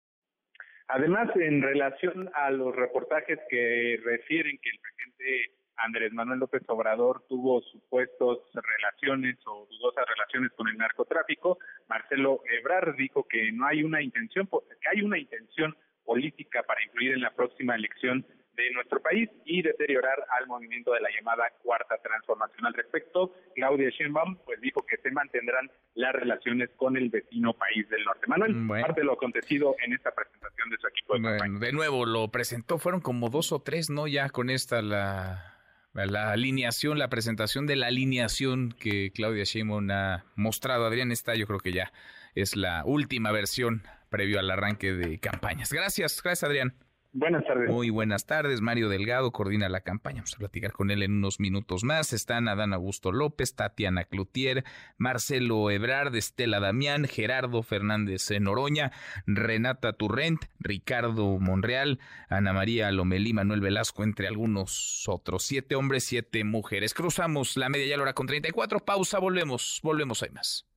Además, 0.88 1.28
en 1.36 1.60
relación 1.60 2.30
a 2.34 2.50
los 2.50 2.74
reportajes 2.74 3.38
que 3.50 4.00
refieren 4.04 4.58
que 4.62 4.70
el 4.70 4.78
presidente 4.80 5.58
Andrés 5.76 6.12
Manuel 6.12 6.40
López 6.40 6.62
Obrador 6.68 7.24
tuvo 7.28 7.60
supuestos 7.62 8.40
relaciones 8.54 9.36
o 9.46 9.66
dudosas 9.70 10.06
relaciones 10.08 10.50
con 10.52 10.68
el 10.68 10.76
narcotráfico, 10.76 11.58
Marcelo 11.88 12.42
Ebrard 12.58 12.96
dijo 12.96 13.26
que 13.28 13.52
no 13.52 13.66
hay 13.66 13.82
una 13.82 14.02
intención, 14.02 14.48
que 14.48 14.88
hay 14.90 15.02
una 15.02 15.18
intención 15.18 15.76
política 16.04 16.62
para 16.62 16.82
influir 16.82 17.12
en 17.12 17.20
la 17.20 17.34
próxima 17.34 17.76
elección 17.76 18.26
de 18.62 18.72
nuestro 18.72 19.00
país 19.00 19.30
y 19.44 19.62
deteriorar 19.62 20.18
al 20.38 20.46
movimiento 20.46 20.92
de 20.92 21.00
la 21.00 21.08
llamada 21.10 21.44
cuarta 21.62 21.96
transformación. 22.02 22.66
Al 22.66 22.74
respecto, 22.74 23.32
Claudia 23.54 23.90
Sheinbaum 23.90 24.36
pues 24.44 24.60
dijo 24.60 24.84
que 24.84 24.96
se 24.98 25.10
mantendrán 25.10 25.70
las 25.94 26.12
relaciones 26.12 26.70
con 26.76 26.96
el 26.96 27.08
vecino 27.08 27.54
país 27.54 27.88
del 27.88 28.04
norte. 28.04 28.26
Manuel, 28.26 28.66
parte 28.82 29.00
de 29.00 29.06
lo 29.06 29.12
acontecido 29.12 29.76
en 29.84 29.92
esta 29.92 30.10
presentación 30.10 30.70
de 30.70 30.76
su 30.78 30.88
equipo 30.88 31.14
de 31.14 31.20
bueno, 31.20 31.58
De 31.60 31.72
nuevo, 31.72 32.04
lo 32.04 32.28
presentó, 32.28 32.78
fueron 32.78 33.00
como 33.00 33.30
dos 33.30 33.52
o 33.52 33.60
tres, 33.60 33.90
¿no? 33.90 34.06
Ya 34.08 34.28
con 34.28 34.50
esta 34.50 34.82
la 34.82 35.54
la 35.94 36.30
alineación, 36.30 36.98
la 36.98 37.08
presentación 37.08 37.66
de 37.66 37.74
la 37.74 37.88
alineación 37.88 38.72
que 38.78 39.10
Claudia 39.12 39.44
Sheinbaum 39.44 39.90
ha 39.90 40.24
mostrado. 40.36 40.86
Adrián, 40.86 41.10
esta 41.10 41.34
yo 41.34 41.46
creo 41.46 41.58
que 41.58 41.72
ya 41.72 41.92
es 42.34 42.56
la 42.56 42.84
última 42.84 43.32
versión 43.32 43.82
previo 44.10 44.38
al 44.38 44.50
arranque 44.50 44.92
de 44.92 45.18
campañas. 45.18 45.72
Gracias, 45.72 46.22
gracias 46.22 46.44
Adrián. 46.48 46.74
Buenas 47.12 47.44
tardes. 47.46 47.70
Muy 47.70 47.88
buenas 47.88 48.26
tardes. 48.26 48.60
Mario 48.60 48.88
Delgado 48.88 49.32
coordina 49.32 49.68
la 49.68 49.80
campaña. 49.80 50.16
Vamos 50.16 50.34
a 50.34 50.38
platicar 50.38 50.72
con 50.72 50.90
él 50.90 51.02
en 51.02 51.12
unos 51.12 51.40
minutos 51.40 51.82
más. 51.82 52.12
Están 52.12 52.48
Adán 52.48 52.74
Augusto 52.74 53.12
López, 53.12 53.54
Tatiana 53.54 54.04
Cloutier, 54.04 54.64
Marcelo 54.98 55.70
Ebrard, 55.70 56.14
Estela 56.14 56.60
Damián, 56.60 57.06
Gerardo 57.06 57.62
Fernández 57.62 58.30
Noroña, 58.40 58.92
Renata 59.26 59.94
Turrent, 59.94 60.44
Ricardo 60.60 61.38
Monreal, 61.38 61.98
Ana 62.28 62.52
María 62.52 62.90
Lomelí, 62.92 63.32
Manuel 63.32 63.62
Velasco, 63.62 64.04
entre 64.04 64.28
algunos 64.28 65.04
otros. 65.08 65.44
Siete 65.44 65.76
hombres, 65.76 66.04
siete 66.04 66.44
mujeres. 66.44 66.92
Cruzamos 66.92 67.56
la 67.56 67.70
media 67.70 67.86
ya 67.86 67.96
la 67.96 68.02
hora 68.02 68.12
con 68.12 68.26
34. 68.26 68.84
Pausa, 68.84 69.18
volvemos, 69.18 69.80
volvemos, 69.82 70.22
hay 70.22 70.30
más. 70.30 70.68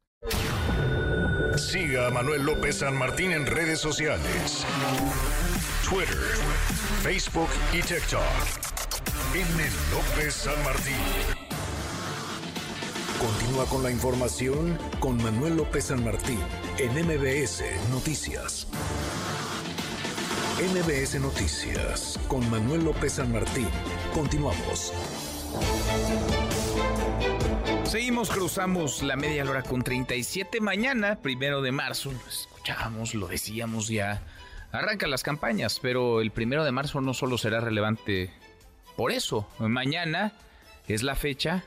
Siga 1.58 2.08
a 2.08 2.12
Manuel 2.12 2.44
López 2.44 2.78
San 2.78 2.98
Martín 2.98 3.34
en 3.34 3.46
redes 3.46 3.80
sociales. 3.80 4.66
Twitter, 5.92 6.16
Facebook 7.04 7.50
y 7.74 7.82
TikTok. 7.82 8.22
El 9.36 9.42
López 9.92 10.34
San 10.34 10.64
Martín. 10.64 10.96
Continúa 13.20 13.66
con 13.66 13.84
la 13.84 13.92
información 13.92 14.80
con 15.02 15.22
Manuel 15.22 15.58
López 15.58 15.88
San 15.88 16.06
Martín 16.06 16.40
en 16.78 16.94
MBS 16.94 17.64
Noticias. 17.90 18.68
MBS 20.62 21.20
Noticias 21.20 22.18
con 22.30 22.50
Manuel 22.50 22.86
López 22.86 23.12
San 23.16 23.34
Martín. 23.34 23.68
Continuamos. 24.14 24.94
Seguimos, 27.84 28.30
cruzamos 28.30 29.04
la 29.04 29.18
media 29.18 29.44
hora 29.44 29.62
con 29.62 29.82
37. 29.82 30.62
Mañana, 30.62 31.20
primero 31.22 31.62
de 31.62 31.74
marzo, 31.74 32.14
lo 32.14 32.30
escuchábamos, 32.30 33.14
lo 33.14 33.28
decíamos 33.28 33.90
ya 33.90 34.22
arrancan 34.72 35.10
las 35.10 35.24
campañas, 35.24 35.80
pero 35.82 36.22
el 36.22 36.32
primero 36.32 36.64
de 36.64 36.72
marzo 36.72 37.02
no 37.02 37.14
solo 37.14 37.38
será 37.38 37.60
relevante 37.60 38.32
por 38.96 39.12
eso. 39.12 39.48
Mañana 39.60 40.34
es 40.88 41.04
la 41.04 41.16
fecha 41.16 41.64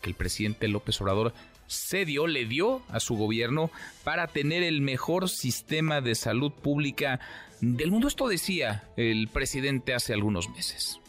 que 0.00 0.10
el 0.10 0.16
presidente 0.16 0.68
López 0.68 1.00
Obrador 1.00 1.34
se 1.66 2.04
dio, 2.04 2.26
le 2.26 2.46
dio 2.46 2.82
a 2.88 3.00
su 3.00 3.16
gobierno 3.16 3.70
para 4.04 4.26
tener 4.26 4.62
el 4.62 4.80
mejor 4.80 5.28
sistema 5.28 6.00
de 6.00 6.14
salud 6.14 6.52
pública 6.52 7.20
del 7.60 7.90
mundo. 7.90 8.08
Esto 8.08 8.28
decía 8.28 8.84
el 8.96 9.28
presidente 9.28 9.94
hace 9.94 10.14
algunos 10.14 10.48
meses. 10.48 11.00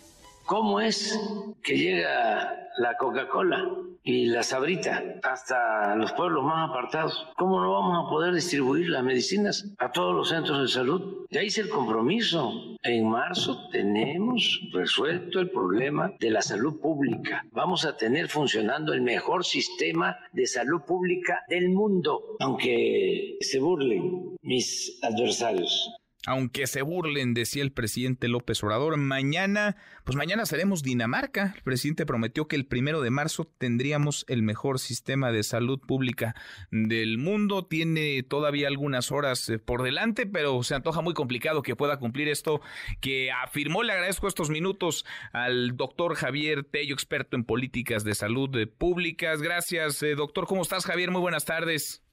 ¿Cómo 0.50 0.82
es 0.82 1.16
que 1.62 1.78
llega 1.78 2.72
la 2.80 2.98
Coca-Cola 2.98 3.70
y 4.02 4.26
la 4.26 4.42
Sabrita 4.42 5.04
hasta 5.22 5.96
los 5.96 6.12
pueblos 6.14 6.44
más 6.44 6.72
apartados? 6.72 7.28
¿Cómo 7.38 7.62
no 7.62 7.72
vamos 7.74 8.04
a 8.04 8.10
poder 8.10 8.34
distribuir 8.34 8.90
las 8.90 9.04
medicinas 9.04 9.72
a 9.78 9.92
todos 9.92 10.16
los 10.16 10.30
centros 10.30 10.60
de 10.60 10.68
salud? 10.68 11.28
Ya 11.30 11.44
hice 11.44 11.62
el 11.62 11.70
compromiso. 11.70 12.52
En 12.82 13.08
marzo 13.08 13.70
tenemos 13.72 14.60
resuelto 14.74 15.40
el 15.40 15.52
problema 15.52 16.14
de 16.20 16.32
la 16.32 16.42
salud 16.42 16.80
pública. 16.82 17.46
Vamos 17.52 17.86
a 17.86 17.96
tener 17.96 18.28
funcionando 18.28 18.94
el 18.94 19.02
mejor 19.02 19.46
sistema 19.46 20.18
de 20.34 20.48
salud 20.48 20.82
pública 20.82 21.44
del 21.48 21.70
mundo, 21.70 22.38
aunque 22.40 23.38
se 23.42 23.60
burlen 23.60 24.36
mis 24.42 24.98
adversarios 25.04 25.99
aunque 26.26 26.68
se 26.68 26.82
burlen, 26.82 27.34
decía 27.34 27.64
el 27.64 27.72
presidente 27.72 28.28
López 28.28 28.62
Obrador, 28.64 28.98
mañana, 28.98 29.78
pues 30.04 30.18
mañana 30.18 30.46
seremos 30.46 30.84
Dinamarca. 30.84 31.54
El 31.56 31.64
presidente 31.64 32.06
prometió 32.06 32.48
que 32.48 32.58
el 32.58 32.66
primero 32.66 33.02
de 33.02 33.10
marzo 33.10 33.46
tendríamos 33.58 34.26
el 34.28 34.44
mejor 34.44 34.80
sistema 34.80 35.32
de 35.32 35.44
salud 35.44 35.80
pública 35.80 36.36
del 36.72 37.18
mundo. 37.18 37.66
Tiene 37.66 38.22
todavía 38.24 38.68
algunas 38.68 39.14
horas 39.14 39.48
eh, 39.48 39.60
por 39.60 39.82
delante, 39.82 40.26
pero 40.26 40.62
se 40.64 40.76
antoja 40.76 41.02
muy 41.02 41.14
complicado 41.14 41.62
que 41.62 41.78
pueda 41.78 42.00
cumplir 42.00 42.28
esto 42.28 42.60
que 43.00 43.32
afirmó. 43.32 43.84
Le 43.84 43.94
agradezco 43.94 44.28
estos 44.28 44.50
minutos 44.50 45.06
al 45.32 45.78
doctor 45.78 46.16
Javier 46.16 46.66
Tello, 46.66 46.94
experto 46.94 47.38
en 47.38 47.46
políticas 47.46 48.04
de 48.04 48.14
salud 48.14 48.50
públicas. 48.78 49.42
Gracias, 49.42 50.04
eh, 50.04 50.16
doctor. 50.16 50.48
¿Cómo 50.48 50.64
estás, 50.64 50.86
Javier? 50.86 51.12
Muy 51.12 51.22
buenas 51.22 51.46
tardes. 51.46 52.04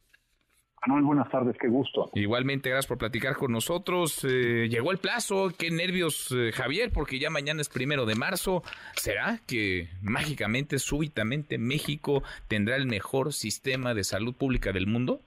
Buenas 0.86 1.28
tardes, 1.30 1.56
qué 1.58 1.68
gusto. 1.68 2.10
Igualmente, 2.14 2.68
gracias 2.70 2.86
por 2.86 2.98
platicar 2.98 3.34
con 3.34 3.50
nosotros. 3.50 4.24
Eh, 4.24 4.68
llegó 4.68 4.92
el 4.92 4.98
plazo, 4.98 5.50
qué 5.58 5.70
nervios, 5.70 6.30
eh, 6.30 6.52
Javier, 6.52 6.90
porque 6.92 7.18
ya 7.18 7.28
mañana 7.28 7.60
es 7.60 7.68
primero 7.68 8.06
de 8.06 8.14
marzo. 8.14 8.62
¿Será 8.94 9.40
que 9.46 9.88
mágicamente, 10.00 10.78
súbitamente, 10.78 11.58
México 11.58 12.22
tendrá 12.46 12.76
el 12.76 12.86
mejor 12.86 13.32
sistema 13.32 13.94
de 13.94 14.04
salud 14.04 14.34
pública 14.34 14.72
del 14.72 14.86
mundo? 14.86 15.20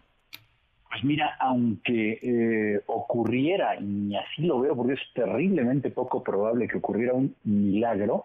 Pues 0.89 1.03
mira, 1.03 1.35
aunque 1.39 2.19
eh, 2.21 2.81
ocurriera, 2.87 3.79
y 3.79 4.15
así 4.15 4.43
lo 4.43 4.61
veo 4.61 4.75
porque 4.75 4.93
es 4.93 5.13
terriblemente 5.13 5.91
poco 5.91 6.23
probable 6.23 6.67
que 6.67 6.77
ocurriera 6.77 7.13
un 7.13 7.35
milagro, 7.43 8.23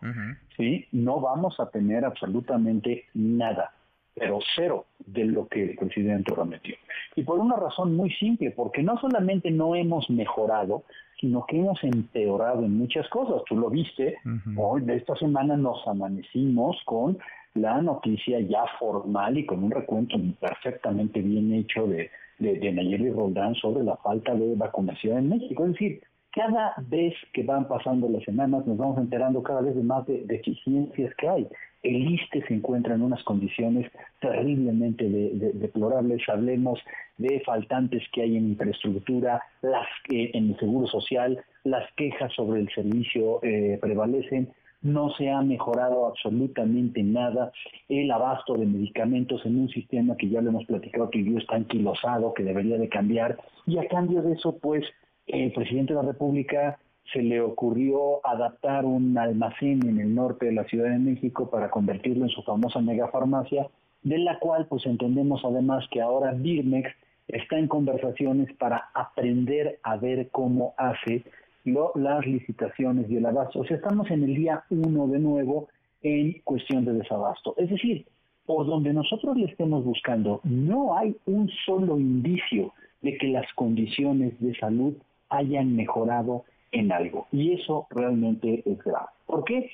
¿sí? 0.56 0.86
no 0.92 1.20
vamos 1.20 1.60
a 1.60 1.68
tener 1.68 2.04
absolutamente 2.04 3.04
nada 3.12 3.73
pero 4.14 4.38
cero 4.54 4.86
de 4.98 5.24
lo 5.24 5.48
que 5.48 5.64
el 5.64 5.76
presidente 5.76 6.32
prometió. 6.32 6.76
Y 7.16 7.22
por 7.22 7.38
una 7.38 7.56
razón 7.56 7.96
muy 7.96 8.10
simple, 8.12 8.52
porque 8.52 8.82
no 8.82 8.98
solamente 8.98 9.50
no 9.50 9.74
hemos 9.74 10.08
mejorado, 10.08 10.84
sino 11.20 11.44
que 11.46 11.58
hemos 11.58 11.82
empeorado 11.82 12.64
en 12.64 12.76
muchas 12.76 13.08
cosas. 13.08 13.42
Tú 13.48 13.56
lo 13.56 13.70
viste, 13.70 14.16
hoy 14.56 14.82
de 14.82 14.96
esta 14.96 15.16
semana 15.16 15.56
nos 15.56 15.86
amanecimos 15.86 16.76
con 16.84 17.18
la 17.54 17.80
noticia 17.80 18.40
ya 18.40 18.64
formal 18.78 19.38
y 19.38 19.46
con 19.46 19.62
un 19.62 19.70
recuento 19.70 20.16
perfectamente 20.40 21.20
bien 21.20 21.52
hecho 21.52 21.86
de, 21.86 22.10
de, 22.38 22.72
Nayeli 22.72 23.10
Roldán 23.10 23.54
sobre 23.54 23.84
la 23.84 23.96
falta 23.96 24.34
de 24.34 24.54
vacunación 24.56 25.18
en 25.18 25.28
México. 25.28 25.64
Es 25.64 25.72
decir, 25.72 26.02
cada 26.32 26.74
vez 26.88 27.14
que 27.32 27.44
van 27.44 27.68
pasando 27.68 28.08
las 28.08 28.24
semanas 28.24 28.66
nos 28.66 28.76
vamos 28.76 28.98
enterando 28.98 29.42
cada 29.42 29.60
vez 29.60 29.76
de 29.76 29.82
más 29.82 30.04
de 30.06 30.24
deficiencias 30.24 31.14
que 31.14 31.28
hay 31.28 31.48
el 31.84 32.12
ISTE 32.12 32.42
se 32.46 32.54
encuentra 32.54 32.94
en 32.94 33.02
unas 33.02 33.22
condiciones 33.24 33.90
terriblemente 34.20 35.04
deplorables. 35.54 36.22
Hablemos 36.28 36.80
de 37.18 37.40
faltantes 37.40 38.02
que 38.12 38.22
hay 38.22 38.36
en 38.36 38.48
infraestructura, 38.48 39.42
las 39.62 39.86
que 40.04 40.30
en 40.32 40.50
el 40.50 40.58
seguro 40.58 40.86
social, 40.86 41.44
las 41.62 41.84
quejas 41.92 42.32
sobre 42.32 42.60
el 42.60 42.68
servicio 42.70 43.38
eh, 43.42 43.78
prevalecen. 43.80 44.48
No 44.80 45.10
se 45.14 45.30
ha 45.30 45.40
mejorado 45.40 46.06
absolutamente 46.06 47.02
nada 47.02 47.52
el 47.88 48.10
abasto 48.10 48.54
de 48.54 48.66
medicamentos 48.66 49.44
en 49.46 49.60
un 49.60 49.68
sistema 49.68 50.16
que 50.16 50.28
ya 50.28 50.42
lo 50.42 50.50
hemos 50.50 50.64
platicado 50.66 51.10
que 51.10 51.24
yo 51.24 51.38
está 51.38 51.56
anquilosado, 51.56 52.34
que 52.34 52.42
debería 52.42 52.78
de 52.78 52.88
cambiar. 52.88 53.38
Y 53.66 53.78
a 53.78 53.88
cambio 53.88 54.22
de 54.22 54.32
eso, 54.34 54.58
pues, 54.58 54.84
el 55.26 55.52
presidente 55.52 55.94
de 55.94 56.02
la 56.02 56.08
República 56.08 56.78
se 57.12 57.22
le 57.22 57.40
ocurrió 57.40 58.26
adaptar 58.26 58.84
un 58.84 59.16
almacén 59.18 59.86
en 59.86 60.00
el 60.00 60.14
norte 60.14 60.46
de 60.46 60.52
la 60.52 60.64
Ciudad 60.64 60.90
de 60.90 60.98
México 60.98 61.50
para 61.50 61.70
convertirlo 61.70 62.24
en 62.24 62.30
su 62.30 62.42
famosa 62.42 62.80
megafarmacia, 62.80 63.68
de 64.02 64.18
la 64.18 64.38
cual 64.38 64.66
pues 64.66 64.86
entendemos 64.86 65.42
además 65.44 65.84
que 65.90 66.00
ahora 66.00 66.32
Birmex 66.32 66.90
está 67.28 67.58
en 67.58 67.68
conversaciones 67.68 68.52
para 68.54 68.90
aprender 68.94 69.78
a 69.82 69.96
ver 69.96 70.28
cómo 70.30 70.74
hace 70.76 71.24
las 71.94 72.26
licitaciones 72.26 73.10
el 73.10 73.24
abasto. 73.24 73.60
O 73.60 73.64
sea, 73.64 73.76
estamos 73.76 74.10
en 74.10 74.24
el 74.24 74.34
día 74.34 74.64
uno 74.70 75.06
de 75.08 75.18
nuevo 75.18 75.68
en 76.02 76.40
cuestión 76.44 76.84
de 76.84 76.92
desabasto. 76.92 77.54
Es 77.56 77.70
decir, 77.70 78.06
por 78.44 78.66
donde 78.66 78.92
nosotros 78.92 79.36
le 79.36 79.46
estemos 79.46 79.84
buscando, 79.84 80.40
no 80.44 80.98
hay 80.98 81.16
un 81.24 81.48
solo 81.64 81.98
indicio 81.98 82.74
de 83.00 83.16
que 83.16 83.28
las 83.28 83.50
condiciones 83.54 84.38
de 84.40 84.54
salud 84.56 84.94
hayan 85.30 85.74
mejorado 85.74 86.44
en 86.74 86.92
algo. 86.92 87.26
Y 87.32 87.52
eso 87.52 87.86
realmente 87.90 88.62
es 88.66 88.78
grave. 88.84 89.06
¿Por 89.26 89.44
qué? 89.44 89.70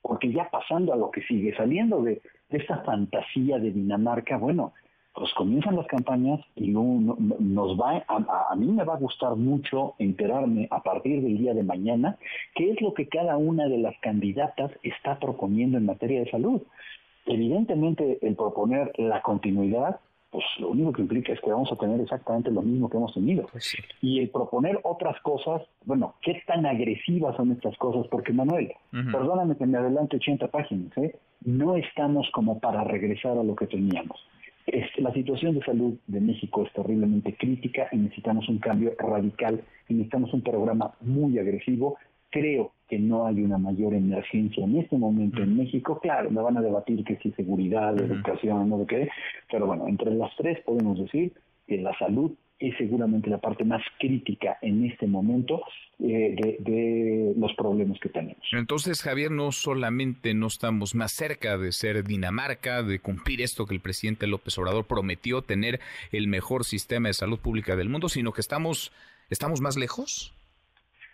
Porque 0.00 0.32
ya 0.32 0.48
pasando 0.48 0.92
a 0.92 0.96
lo 0.96 1.10
que 1.10 1.22
sigue, 1.22 1.54
saliendo 1.54 2.02
de, 2.02 2.22
esta 2.48 2.78
fantasía 2.78 3.58
de 3.58 3.70
Dinamarca, 3.70 4.36
bueno, 4.36 4.72
pues 5.14 5.32
comienzan 5.34 5.76
las 5.76 5.86
campañas 5.86 6.40
y 6.56 6.68
nos 6.68 7.78
va, 7.78 8.02
a, 8.08 8.50
a, 8.50 8.56
mí 8.56 8.66
me 8.66 8.84
va 8.84 8.94
a 8.94 8.98
gustar 8.98 9.36
mucho 9.36 9.94
enterarme 9.98 10.66
a 10.70 10.82
partir 10.82 11.20
del 11.20 11.36
día 11.36 11.52
de 11.52 11.62
mañana 11.62 12.16
qué 12.54 12.70
es 12.70 12.80
lo 12.80 12.94
que 12.94 13.08
cada 13.08 13.36
una 13.36 13.66
de 13.68 13.78
las 13.78 13.94
candidatas 14.00 14.70
está 14.82 15.18
proponiendo 15.18 15.78
en 15.78 15.86
materia 15.86 16.20
de 16.20 16.30
salud. 16.30 16.62
Evidentemente 17.26 18.18
el 18.22 18.34
proponer 18.34 18.92
la 18.98 19.20
continuidad 19.22 20.00
pues 20.30 20.44
lo 20.58 20.70
único 20.70 20.92
que 20.92 21.02
implica 21.02 21.32
es 21.32 21.40
que 21.40 21.50
vamos 21.50 21.70
a 21.72 21.76
tener 21.76 22.00
exactamente 22.00 22.50
lo 22.50 22.62
mismo 22.62 22.88
que 22.88 22.96
hemos 22.96 23.12
tenido. 23.12 23.46
Pues 23.50 23.76
y 24.00 24.20
el 24.20 24.30
proponer 24.30 24.78
otras 24.84 25.20
cosas, 25.22 25.62
bueno, 25.84 26.14
¿qué 26.22 26.42
tan 26.46 26.66
agresivas 26.66 27.36
son 27.36 27.52
estas 27.52 27.76
cosas? 27.78 28.06
Porque 28.08 28.32
Manuel, 28.32 28.72
perdóname 28.90 29.56
que 29.56 29.66
me 29.66 29.78
adelante 29.78 30.16
80 30.16 30.48
páginas, 30.48 30.96
¿eh? 30.98 31.16
no 31.44 31.76
estamos 31.76 32.28
como 32.32 32.60
para 32.60 32.84
regresar 32.84 33.38
a 33.38 33.42
lo 33.42 33.56
que 33.56 33.66
teníamos. 33.66 34.24
la 34.98 35.12
situación 35.12 35.54
de 35.54 35.64
salud 35.64 35.94
de 36.06 36.20
México 36.20 36.64
es 36.64 36.72
terriblemente 36.72 37.34
crítica 37.34 37.88
y 37.90 37.96
necesitamos 37.96 38.48
un 38.48 38.58
cambio 38.58 38.94
radical 38.98 39.62
y 39.88 39.94
necesitamos 39.94 40.32
un 40.32 40.42
programa 40.42 40.94
muy 41.00 41.38
agresivo 41.38 41.96
Creo 42.30 42.72
que 42.90 42.98
no 42.98 43.24
hay 43.24 43.40
una 43.40 43.56
mayor 43.56 43.94
emergencia 43.94 44.64
en 44.64 44.76
este 44.76 44.98
momento 44.98 45.40
en 45.40 45.56
México. 45.56 46.00
Claro, 46.00 46.28
me 46.28 46.42
van 46.42 46.56
a 46.56 46.60
debatir 46.60 47.04
que 47.04 47.16
si 47.18 47.30
seguridad, 47.32 47.96
educación, 47.96 48.68
no 48.68 48.78
de 48.78 48.86
qué, 48.86 49.08
pero 49.50 49.66
bueno, 49.66 49.86
entre 49.86 50.12
las 50.12 50.34
tres 50.36 50.58
podemos 50.64 50.98
decir 50.98 51.32
que 51.68 51.78
la 51.78 51.96
salud 51.98 52.32
es 52.58 52.76
seguramente 52.76 53.30
la 53.30 53.38
parte 53.38 53.64
más 53.64 53.80
crítica 53.98 54.58
en 54.60 54.84
este 54.84 55.06
momento 55.06 55.62
eh, 56.00 56.34
de, 56.36 56.56
de, 56.58 57.32
los 57.38 57.54
problemas 57.54 57.98
que 58.00 58.10
tenemos. 58.10 58.42
Entonces, 58.52 59.02
Javier, 59.02 59.30
no 59.30 59.52
solamente 59.52 60.34
no 60.34 60.48
estamos 60.48 60.94
más 60.96 61.12
cerca 61.12 61.56
de 61.56 61.70
ser 61.70 62.04
Dinamarca, 62.04 62.82
de 62.82 62.98
cumplir 62.98 63.40
esto 63.40 63.66
que 63.66 63.74
el 63.74 63.80
presidente 63.80 64.26
López 64.26 64.58
Obrador 64.58 64.84
prometió, 64.84 65.42
tener 65.42 65.78
el 66.10 66.26
mejor 66.26 66.64
sistema 66.64 67.08
de 67.08 67.14
salud 67.14 67.38
pública 67.38 67.76
del 67.76 67.88
mundo, 67.88 68.08
sino 68.08 68.32
que 68.32 68.40
estamos, 68.40 68.92
estamos 69.30 69.60
más 69.60 69.76
lejos 69.76 70.34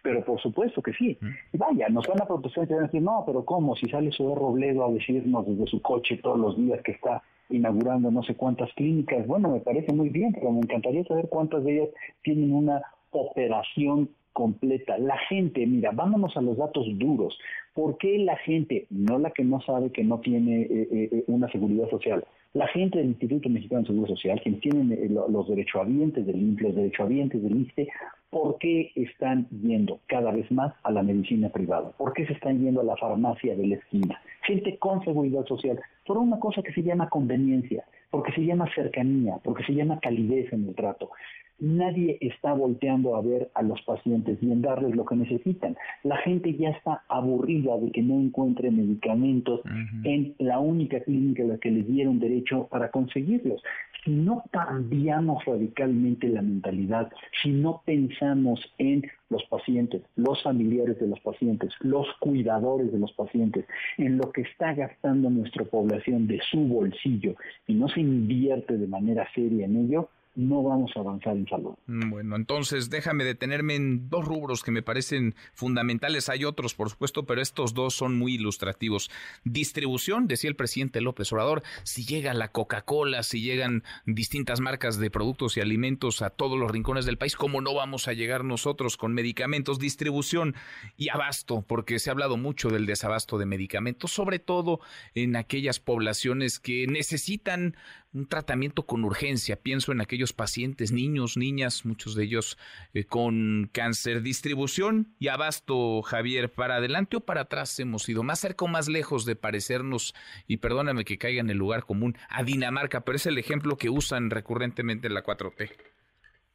pero 0.06 0.24
por 0.24 0.40
supuesto 0.40 0.80
que 0.80 0.92
sí. 0.92 1.18
Y 1.52 1.58
vaya, 1.58 1.88
nos 1.88 2.06
van 2.06 2.22
a 2.22 2.26
protestar 2.26 2.64
y 2.70 2.74
van 2.74 2.84
a 2.84 2.86
decir, 2.86 3.02
no, 3.02 3.24
pero 3.26 3.44
¿cómo? 3.44 3.74
Si 3.74 3.88
sale 3.88 4.12
su 4.12 4.32
Robledo 4.36 4.84
a 4.84 4.92
decirnos 4.92 5.44
desde 5.46 5.66
su 5.66 5.82
coche 5.82 6.20
todos 6.22 6.38
los 6.38 6.56
días 6.56 6.80
que 6.82 6.92
está 6.92 7.24
inaugurando 7.48 8.10
no 8.12 8.22
sé 8.22 8.36
cuántas 8.36 8.72
clínicas, 8.74 9.26
bueno, 9.26 9.50
me 9.50 9.60
parece 9.60 9.92
muy 9.92 10.08
bien, 10.10 10.32
pero 10.32 10.52
me 10.52 10.58
encantaría 10.58 11.04
saber 11.04 11.28
cuántas 11.28 11.64
de 11.64 11.76
ellas 11.76 11.88
tienen 12.22 12.52
una 12.52 12.82
operación 13.10 14.10
completa. 14.36 14.98
La 14.98 15.16
gente, 15.30 15.66
mira, 15.66 15.92
vámonos 15.92 16.36
a 16.36 16.42
los 16.42 16.58
datos 16.58 16.86
duros. 16.98 17.38
¿Por 17.72 17.96
qué 17.96 18.18
la 18.18 18.36
gente, 18.36 18.86
no 18.90 19.18
la 19.18 19.30
que 19.30 19.42
no 19.42 19.62
sabe 19.62 19.90
que 19.90 20.04
no 20.04 20.20
tiene 20.20 20.60
eh, 20.60 20.68
eh, 20.70 21.08
eh, 21.10 21.24
una 21.26 21.50
seguridad 21.50 21.88
social, 21.88 22.22
la 22.52 22.68
gente 22.68 22.98
del 22.98 23.08
Instituto 23.08 23.48
Mexicano 23.48 23.80
de 23.80 23.86
Seguro 23.86 24.08
Social, 24.08 24.38
quienes 24.42 24.60
tienen 24.60 25.14
los 25.30 25.48
derechohabientes 25.48 26.26
del 26.26 26.36
INPE, 26.36 26.64
los 26.64 26.74
derechohabientes 26.74 27.42
del 27.42 27.56
ISTE, 27.62 27.88
¿por 28.28 28.58
qué 28.58 28.92
están 28.94 29.48
yendo 29.62 30.00
cada 30.06 30.32
vez 30.32 30.50
más 30.50 30.74
a 30.82 30.90
la 30.90 31.02
medicina 31.02 31.48
privada? 31.48 31.92
¿Por 31.96 32.12
qué 32.12 32.26
se 32.26 32.34
están 32.34 32.60
yendo 32.60 32.82
a 32.82 32.84
la 32.84 32.96
farmacia 32.96 33.56
de 33.56 33.66
la 33.66 33.76
esquina? 33.76 34.20
Gente 34.42 34.76
con 34.78 35.02
seguridad 35.02 35.46
social, 35.46 35.80
por 36.06 36.18
una 36.18 36.38
cosa 36.38 36.62
que 36.62 36.72
se 36.72 36.82
llama 36.82 37.08
conveniencia, 37.08 37.84
porque 38.10 38.32
se 38.32 38.44
llama 38.44 38.66
cercanía, 38.74 39.38
porque 39.42 39.64
se 39.64 39.74
llama 39.74 39.98
calidez 40.00 40.52
en 40.52 40.68
el 40.68 40.74
trato. 40.74 41.10
Nadie 41.58 42.18
está 42.20 42.52
volteando 42.52 43.16
a 43.16 43.22
ver 43.22 43.50
a 43.54 43.62
los 43.62 43.80
pacientes 43.82 44.38
y 44.42 44.50
en 44.50 44.62
darles 44.62 44.94
lo 44.94 45.04
que 45.04 45.16
necesitan. 45.16 45.76
La 46.02 46.16
gente 46.18 46.54
ya 46.54 46.70
está 46.70 47.02
aburrida 47.08 47.76
de 47.78 47.90
que 47.92 48.02
no 48.02 48.20
encuentre 48.20 48.70
medicamentos 48.70 49.60
en 50.04 50.34
la 50.38 50.58
única 50.58 51.00
clínica 51.00 51.42
a 51.42 51.46
la 51.46 51.58
que 51.58 51.70
les 51.70 51.86
dieron 51.86 52.18
derecho 52.18 52.68
para 52.70 52.90
conseguirlos. 52.90 53.62
Si 54.04 54.10
no 54.12 54.44
cambiamos 54.52 55.44
radicalmente 55.44 56.28
la 56.28 56.42
mentalidad, 56.42 57.10
si 57.42 57.50
no 57.50 57.82
pensamos 57.84 58.60
en 58.78 59.02
los 59.30 59.42
pacientes, 59.46 60.02
los 60.14 60.40
familiares 60.42 61.00
de 61.00 61.08
los 61.08 61.18
pacientes, 61.20 61.72
los 61.80 62.06
cuidadores 62.20 62.92
de 62.92 62.98
los 63.00 63.12
pacientes, 63.12 63.64
en 63.98 64.18
lo 64.18 64.30
que 64.30 64.42
está 64.42 64.74
gastando 64.74 65.28
nuestra 65.30 65.64
población 65.64 66.28
de 66.28 66.40
su 66.50 66.58
bolsillo 66.68 67.34
y 67.66 67.74
no 67.74 67.88
se 67.88 68.00
invierte 68.00 68.78
de 68.78 68.86
manera 68.86 69.26
seria 69.34 69.64
en 69.64 69.76
ello, 69.76 70.08
no 70.36 70.62
vamos 70.62 70.92
a 70.94 71.00
avanzar 71.00 71.34
en 71.34 71.48
salud. 71.48 71.74
Mm, 71.86 72.10
bueno, 72.10 72.36
entonces 72.36 72.90
déjame 72.90 73.24
detenerme 73.24 73.74
en 73.74 74.08
dos 74.08 74.24
rubros 74.24 74.62
que 74.62 74.70
me 74.70 74.82
parecen 74.82 75.34
fundamentales. 75.54 76.28
Hay 76.28 76.44
otros, 76.44 76.74
por 76.74 76.90
supuesto, 76.90 77.24
pero 77.24 77.40
estos 77.40 77.74
dos 77.74 77.94
son 77.94 78.16
muy 78.18 78.34
ilustrativos. 78.34 79.10
Distribución, 79.44 80.28
decía 80.28 80.50
el 80.50 80.56
presidente 80.56 81.00
López 81.00 81.32
Obrador, 81.32 81.62
si 81.84 82.04
llega 82.04 82.34
la 82.34 82.48
Coca-Cola, 82.48 83.22
si 83.22 83.40
llegan 83.40 83.82
distintas 84.04 84.60
marcas 84.60 84.98
de 84.98 85.10
productos 85.10 85.56
y 85.56 85.60
alimentos 85.60 86.20
a 86.20 86.30
todos 86.30 86.58
los 86.58 86.70
rincones 86.70 87.06
del 87.06 87.18
país, 87.18 87.34
¿cómo 87.34 87.62
no 87.62 87.74
vamos 87.74 88.06
a 88.06 88.12
llegar 88.12 88.44
nosotros 88.44 88.98
con 88.98 89.14
medicamentos? 89.14 89.78
Distribución 89.78 90.54
y 90.98 91.08
abasto, 91.08 91.64
porque 91.66 91.98
se 91.98 92.10
ha 92.10 92.12
hablado 92.12 92.36
mucho 92.36 92.68
del 92.68 92.84
desabasto 92.84 93.38
de 93.38 93.46
medicamentos, 93.46 94.12
sobre 94.12 94.38
todo 94.38 94.80
en 95.14 95.34
aquellas 95.36 95.80
poblaciones 95.80 96.60
que 96.60 96.86
necesitan 96.86 97.74
un 98.16 98.26
tratamiento 98.26 98.86
con 98.86 99.04
urgencia. 99.04 99.56
Pienso 99.56 99.92
en 99.92 100.00
aquellos 100.00 100.32
pacientes, 100.32 100.90
niños, 100.90 101.36
niñas, 101.36 101.84
muchos 101.84 102.14
de 102.14 102.24
ellos 102.24 102.58
eh, 102.94 103.04
con 103.04 103.68
cáncer. 103.72 104.22
Distribución 104.22 105.08
y 105.18 105.28
abasto, 105.28 106.02
Javier, 106.02 106.50
¿para 106.50 106.76
adelante 106.76 107.18
o 107.18 107.20
para 107.20 107.42
atrás 107.42 107.78
hemos 107.78 108.08
ido? 108.08 108.22
¿Más 108.22 108.40
cerca 108.40 108.64
o 108.64 108.68
más 108.68 108.88
lejos 108.88 109.26
de 109.26 109.36
parecernos, 109.36 110.14
y 110.46 110.56
perdóname 110.58 111.04
que 111.04 111.18
caiga 111.18 111.40
en 111.40 111.50
el 111.50 111.58
lugar 111.58 111.84
común, 111.84 112.16
a 112.30 112.42
Dinamarca, 112.42 113.02
pero 113.02 113.16
es 113.16 113.26
el 113.26 113.38
ejemplo 113.38 113.76
que 113.76 113.90
usan 113.90 114.30
recurrentemente 114.30 115.06
en 115.06 115.14
la 115.14 115.22
4T? 115.22 115.70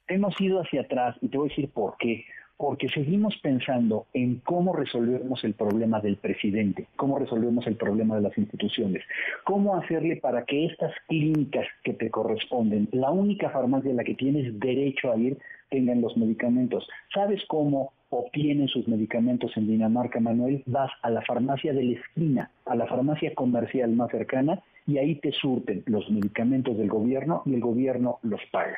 Hemos 0.08 0.40
ido 0.42 0.62
hacia 0.62 0.82
atrás 0.82 1.16
y 1.22 1.30
te 1.30 1.38
voy 1.38 1.48
a 1.48 1.50
decir 1.50 1.70
por 1.72 1.96
qué 1.98 2.26
porque 2.58 2.90
seguimos 2.90 3.36
pensando 3.42 4.06
en 4.14 4.40
cómo 4.40 4.74
resolvemos 4.74 5.44
el 5.44 5.54
problema 5.54 6.00
del 6.00 6.18
presidente, 6.18 6.88
cómo 6.96 7.18
resolvemos 7.18 7.66
el 7.68 7.76
problema 7.76 8.16
de 8.16 8.22
las 8.22 8.38
instituciones, 8.38 9.04
cómo 9.44 9.76
hacerle 9.76 10.18
para 10.18 10.46
que 10.46 10.66
estas 10.66 10.94
clínicas 11.08 11.66
que 11.84 11.94
te 11.94 12.10
corresponden, 12.10 12.88
la 12.92 13.12
única 13.12 13.50
farmacia 13.50 13.92
en 13.92 13.98
la 13.98 14.04
que 14.04 14.16
tienes 14.16 14.60
derecho 14.60 15.12
a 15.12 15.18
ir, 15.18 15.38
tengan 15.72 16.02
los 16.02 16.16
medicamentos. 16.18 16.88
¿Sabes 17.14 17.42
cómo 17.48 17.94
obtienen 18.10 18.68
sus 18.68 18.88
medicamentos 18.88 19.56
en 19.56 19.68
Dinamarca, 19.68 20.20
Manuel? 20.20 20.64
Vas 20.66 20.92
a 21.02 21.10
la 21.10 21.22
farmacia 21.22 21.74
de 21.74 21.84
la 21.84 22.00
esquina, 22.00 22.52
a 22.66 22.76
la 22.76 22.86
farmacia 22.86 23.34
comercial 23.34 23.92
más 23.94 24.12
cercana, 24.12 24.62
y 24.86 24.98
ahí 24.98 25.16
te 25.16 25.32
surten 25.32 25.84
los 25.86 26.10
medicamentos 26.10 26.78
del 26.78 26.90
gobierno 26.90 27.44
y 27.46 27.54
el 27.56 27.62
gobierno 27.62 28.20
los 28.24 28.42
paga. 28.52 28.78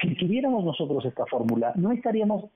Si 0.00 0.14
tuviéramos 0.16 0.64
nosotros 0.64 1.04
esta 1.04 1.24
fórmula, 1.26 1.72
no 1.76 1.92
estaríamos 1.92 2.46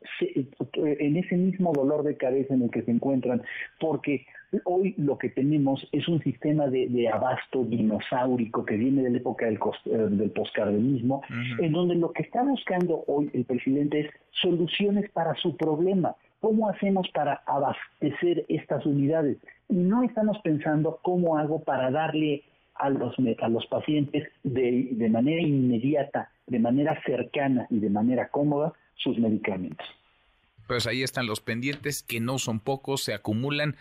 en 0.74 1.16
ese 1.16 1.36
mismo 1.36 1.72
dolor 1.72 2.02
de 2.02 2.16
cabeza 2.16 2.54
en 2.54 2.62
el 2.62 2.70
que 2.70 2.82
se 2.82 2.90
encuentran, 2.90 3.42
porque 3.78 4.26
hoy 4.64 4.94
lo 4.96 5.18
que 5.18 5.28
tenemos 5.28 5.86
es 5.92 6.08
un 6.08 6.22
sistema 6.22 6.66
de, 6.66 7.08
abasto 7.08 7.64
dinosaurico 7.64 8.64
que 8.64 8.76
viene 8.76 9.02
de 9.02 9.10
la 9.10 9.18
época 9.18 9.46
del, 9.46 9.58
eh, 9.86 9.90
del 10.10 10.30
poscardenismo, 10.30 11.22
en 11.60 11.72
donde 11.72 11.94
lo 11.94 12.12
que 12.12 12.22
está 12.22 12.42
buscando 12.42 13.04
hoy 13.06 13.30
el 13.32 13.44
presidente 13.44 14.00
es 14.00 14.10
soluciones 14.42 15.10
para 15.10 15.34
su 15.34 15.56
problema. 15.56 16.16
¿Cómo 16.40 16.68
hacemos 16.68 17.08
para 17.10 17.42
abastecer 17.46 18.46
estas 18.48 18.86
unidades? 18.86 19.38
Y 19.68 19.74
no 19.74 20.02
estamos 20.02 20.38
pensando 20.42 20.98
cómo 21.02 21.36
hago 21.36 21.62
para 21.62 21.90
darle 21.90 22.44
a 22.74 22.90
los, 22.90 23.14
a 23.40 23.48
los 23.48 23.66
pacientes 23.66 24.28
de, 24.44 24.88
de 24.92 25.08
manera 25.08 25.42
inmediata, 25.42 26.30
de 26.48 26.58
manera 26.58 27.00
cercana 27.04 27.66
y 27.70 27.78
de 27.78 27.90
manera 27.90 28.28
cómoda 28.28 28.72
sus 28.94 29.18
medicamentos. 29.18 29.86
Pues 30.66 30.86
ahí 30.86 31.02
están 31.02 31.26
los 31.26 31.40
pendientes, 31.40 32.02
que 32.02 32.20
no 32.20 32.38
son 32.38 32.60
pocos, 32.60 33.02
se 33.02 33.14
acumulan 33.14 33.76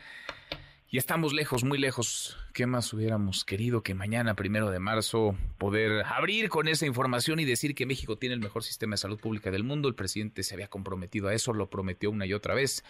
y 0.90 0.98
estamos 0.98 1.34
lejos, 1.34 1.66
muy 1.66 1.78
lejos. 1.78 2.38
¿Qué 2.54 2.66
más 2.66 2.94
hubiéramos 2.94 3.44
querido 3.44 3.84
que 3.84 3.94
mañana, 3.94 4.36
primero 4.36 4.72
de 4.72 4.80
marzo, 4.80 5.36
poder 5.58 6.06
abrir 6.06 6.48
con 6.48 6.70
esa 6.70 6.86
información 6.86 7.42
y 7.42 7.46
decir 7.46 7.76
que 7.76 7.86
México 7.86 8.18
tiene 8.18 8.36
el 8.36 8.42
mejor 8.42 8.64
sistema 8.64 8.94
de 8.94 9.00
salud 9.00 9.20
pública 9.20 9.52
del 9.52 9.66
mundo? 9.66 9.90
El 9.90 9.96
presidente 9.96 10.44
se 10.44 10.54
había 10.54 10.70
comprometido 10.70 11.28
a 11.28 11.34
eso, 11.34 11.52
lo 11.52 11.70
prometió 11.70 12.10
una 12.10 12.26
y 12.26 12.34
otra 12.34 12.54
vez. 12.54 12.86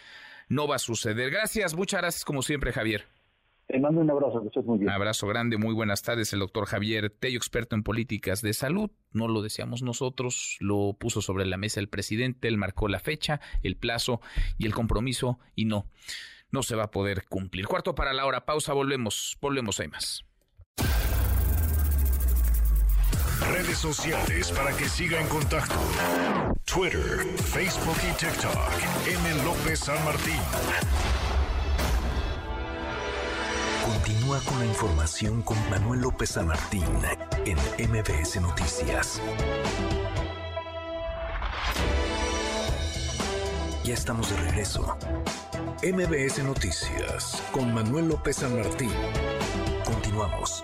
No 0.48 0.68
va 0.68 0.76
a 0.76 0.80
suceder. 0.80 1.32
Gracias, 1.32 1.76
muchas 1.76 2.02
gracias 2.02 2.24
como 2.24 2.44
siempre, 2.44 2.72
Javier. 2.72 3.06
Te 3.68 3.80
mando 3.82 4.00
un 4.00 4.10
abrazo, 4.10 4.42
que 4.42 4.48
estés 4.48 4.64
muy 4.64 4.78
bien. 4.80 4.90
Un 4.90 4.96
abrazo 4.96 5.28
grande, 5.28 5.58
muy 5.58 5.74
buenas 5.74 6.02
tardes. 6.02 6.32
El 6.32 6.40
doctor 6.40 6.66
Javier 6.66 7.10
Tello, 7.10 7.38
experto 7.38 7.76
en 7.76 7.84
políticas 7.84 8.42
de 8.42 8.54
salud. 8.54 8.90
No 9.12 9.28
lo 9.28 9.42
deseamos 9.42 9.84
nosotros, 9.84 10.56
lo 10.62 10.96
puso 10.98 11.22
sobre 11.22 11.46
la 11.46 11.58
mesa 11.58 11.82
el 11.82 11.90
presidente, 11.90 12.48
él 12.48 12.58
marcó 12.58 12.88
la 12.88 13.00
fecha, 13.00 13.42
el 13.64 13.76
plazo 13.76 14.22
y 14.58 14.68
el 14.68 14.74
compromiso 14.74 15.40
y 15.54 15.66
no, 15.66 15.86
no 16.50 16.64
se 16.64 16.78
va 16.78 16.84
a 16.84 16.92
poder 16.92 17.26
cumplir. 17.28 17.68
Cuarto 17.68 17.94
para 17.94 18.14
la 18.14 18.26
hora, 18.26 18.46
pausa, 18.46 18.72
volvemos, 18.72 19.38
volvemos, 19.42 19.82
hay 19.82 19.90
más. 19.90 20.24
Redes 23.52 23.78
sociales 23.78 24.52
para 24.52 24.76
que 24.78 24.86
siga 24.86 25.20
en 25.20 25.28
contacto: 25.28 25.76
Twitter, 26.64 27.20
Facebook 27.36 27.98
y 28.10 28.14
TikTok. 28.18 28.58
M. 29.08 29.44
López 29.44 29.80
San 29.80 30.04
Martín. 30.06 30.40
Continúa 34.08 34.40
con 34.40 34.60
la 34.60 34.66
información 34.66 35.42
con 35.42 35.58
Manuel 35.70 36.00
López 36.00 36.30
San 36.30 36.48
Martín 36.48 36.86
en 37.44 37.58
MBS 37.90 38.40
Noticias. 38.40 39.22
Ya 43.84 43.94
estamos 43.94 44.30
de 44.30 44.38
regreso. 44.38 44.98
MBS 45.84 46.42
Noticias 46.42 47.44
con 47.52 47.74
Manuel 47.74 48.08
López 48.08 48.38
San 48.38 48.56
Martín. 48.56 48.94
Continuamos. 49.84 50.64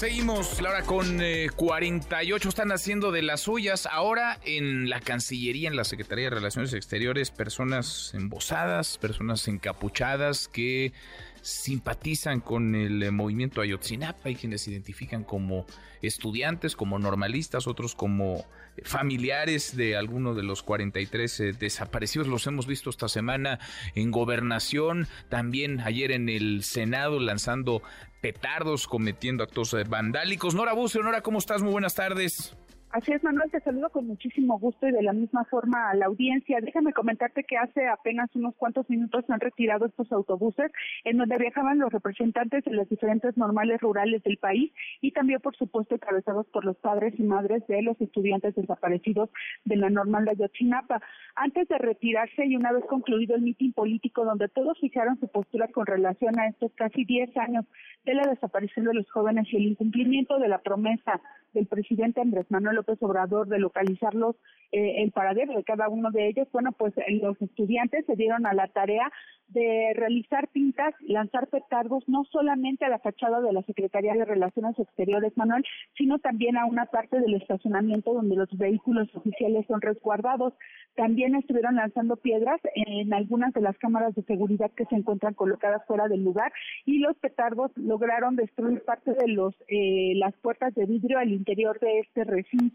Seguimos, 0.00 0.62
Laura, 0.62 0.80
con 0.84 1.20
48 1.56 2.32
eh, 2.32 2.48
están 2.48 2.72
haciendo 2.72 3.12
de 3.12 3.20
las 3.20 3.42
suyas. 3.42 3.84
Ahora 3.84 4.40
en 4.46 4.88
la 4.88 4.98
Cancillería, 4.98 5.68
en 5.68 5.76
la 5.76 5.84
Secretaría 5.84 6.24
de 6.24 6.30
Relaciones 6.30 6.72
Exteriores, 6.72 7.30
personas 7.30 8.12
embosadas, 8.14 8.96
personas 8.96 9.46
encapuchadas 9.46 10.48
que 10.48 10.94
simpatizan 11.42 12.40
con 12.40 12.74
el 12.74 13.02
eh, 13.02 13.10
movimiento 13.10 13.60
Ayotzinapa. 13.60 14.30
Hay 14.30 14.36
quienes 14.36 14.62
se 14.62 14.70
identifican 14.70 15.22
como 15.22 15.66
estudiantes, 16.00 16.76
como 16.76 16.98
normalistas, 16.98 17.66
otros 17.66 17.94
como 17.94 18.46
familiares 18.84 19.76
de 19.76 19.96
algunos 19.96 20.36
de 20.36 20.42
los 20.42 20.62
43 20.62 21.40
eh, 21.40 21.52
desaparecidos. 21.52 22.26
Los 22.26 22.46
hemos 22.46 22.66
visto 22.66 22.88
esta 22.90 23.08
semana 23.08 23.58
en 23.94 24.10
gobernación, 24.10 25.08
también 25.28 25.80
ayer 25.80 26.12
en 26.12 26.28
el 26.28 26.62
Senado 26.62 27.20
lanzando 27.20 27.82
petardos, 28.20 28.86
cometiendo 28.86 29.42
actos 29.42 29.74
eh, 29.74 29.84
vandálicos. 29.84 30.54
Nora 30.54 30.72
Bucio, 30.72 31.02
Nora, 31.02 31.22
¿cómo 31.22 31.38
estás? 31.38 31.62
Muy 31.62 31.72
buenas 31.72 31.94
tardes. 31.94 32.54
Así 32.92 33.12
es, 33.12 33.22
Manuel, 33.22 33.48
te 33.52 33.60
saludo 33.60 33.88
con 33.90 34.08
muchísimo 34.08 34.58
gusto 34.58 34.88
y 34.88 34.90
de 34.90 35.04
la 35.04 35.12
misma 35.12 35.44
forma 35.44 35.90
a 35.90 35.94
la 35.94 36.06
audiencia. 36.06 36.58
Déjame 36.60 36.92
comentarte 36.92 37.44
que 37.44 37.56
hace 37.56 37.86
apenas 37.86 38.34
unos 38.34 38.56
cuantos 38.56 38.90
minutos 38.90 39.24
se 39.24 39.32
han 39.32 39.38
retirado 39.38 39.86
estos 39.86 40.10
autobuses 40.10 40.72
en 41.04 41.16
donde 41.16 41.38
viajaban 41.38 41.78
los 41.78 41.92
representantes 41.92 42.64
de 42.64 42.72
las 42.72 42.88
diferentes 42.88 43.36
normales 43.36 43.80
rurales 43.80 44.24
del 44.24 44.38
país 44.38 44.72
y 45.00 45.12
también, 45.12 45.38
por 45.40 45.54
supuesto, 45.54 45.94
encabezados 45.94 46.48
por 46.48 46.64
los 46.64 46.76
padres 46.78 47.14
y 47.16 47.22
madres 47.22 47.64
de 47.68 47.80
los 47.80 48.00
estudiantes 48.00 48.56
desaparecidos 48.56 49.30
de 49.64 49.76
la 49.76 49.88
normal 49.88 50.24
de 50.24 50.32
Ayotzinapa. 50.32 51.00
Antes 51.36 51.68
de 51.68 51.78
retirarse 51.78 52.44
y 52.44 52.56
una 52.56 52.72
vez 52.72 52.84
concluido 52.86 53.36
el 53.36 53.42
mitin 53.42 53.72
político 53.72 54.24
donde 54.24 54.48
todos 54.48 54.76
fijaron 54.80 55.16
su 55.20 55.28
postura 55.28 55.68
con 55.68 55.86
relación 55.86 56.40
a 56.40 56.48
estos 56.48 56.72
casi 56.74 57.04
10 57.04 57.36
años 57.36 57.66
de 58.04 58.14
la 58.14 58.26
desaparición 58.26 58.86
de 58.86 58.94
los 58.94 59.08
jóvenes 59.12 59.46
y 59.52 59.58
el 59.58 59.62
incumplimiento 59.62 60.40
de 60.40 60.48
la 60.48 60.58
promesa 60.58 61.20
del 61.52 61.66
presidente 61.66 62.20
Andrés 62.20 62.46
Manuel 62.50 62.79
López 62.80 63.02
Obrador 63.02 63.46
de 63.48 63.58
localizarlos 63.58 64.36
eh, 64.72 65.02
el 65.02 65.10
paradero 65.10 65.54
de 65.56 65.64
cada 65.64 65.88
uno 65.88 66.10
de 66.12 66.28
ellos, 66.28 66.46
bueno, 66.52 66.70
pues 66.72 66.96
eh, 66.96 67.18
los 67.20 67.40
estudiantes 67.42 68.06
se 68.06 68.14
dieron 68.14 68.46
a 68.46 68.54
la 68.54 68.68
tarea 68.68 69.10
de 69.48 69.92
realizar 69.96 70.46
pintas, 70.48 70.94
lanzar 71.00 71.48
petardos, 71.48 72.04
no 72.06 72.24
solamente 72.30 72.84
a 72.84 72.88
la 72.88 73.00
fachada 73.00 73.40
de 73.40 73.52
la 73.52 73.62
Secretaría 73.62 74.14
de 74.14 74.24
Relaciones 74.24 74.78
Exteriores, 74.78 75.36
Manuel, 75.36 75.64
sino 75.96 76.20
también 76.20 76.56
a 76.56 76.66
una 76.66 76.86
parte 76.86 77.18
del 77.18 77.34
estacionamiento 77.34 78.14
donde 78.14 78.36
los 78.36 78.48
vehículos 78.56 79.08
oficiales 79.14 79.66
son 79.66 79.80
resguardados. 79.80 80.54
También 80.94 81.34
estuvieron 81.34 81.74
lanzando 81.74 82.16
piedras 82.16 82.60
en 82.76 83.12
algunas 83.12 83.52
de 83.52 83.60
las 83.60 83.76
cámaras 83.78 84.14
de 84.14 84.22
seguridad 84.22 84.70
que 84.76 84.84
se 84.84 84.94
encuentran 84.94 85.34
colocadas 85.34 85.84
fuera 85.84 86.06
del 86.06 86.22
lugar 86.22 86.52
y 86.86 87.00
los 87.00 87.16
petardos 87.16 87.72
lograron 87.76 88.36
destruir 88.36 88.84
parte 88.84 89.14
de 89.14 89.28
los 89.28 89.52
eh, 89.66 90.12
las 90.16 90.34
puertas 90.36 90.74
de 90.76 90.86
vidrio 90.86 91.18
al 91.18 91.32
interior 91.32 91.80
de 91.80 92.00
este 92.00 92.22
recinto 92.22 92.69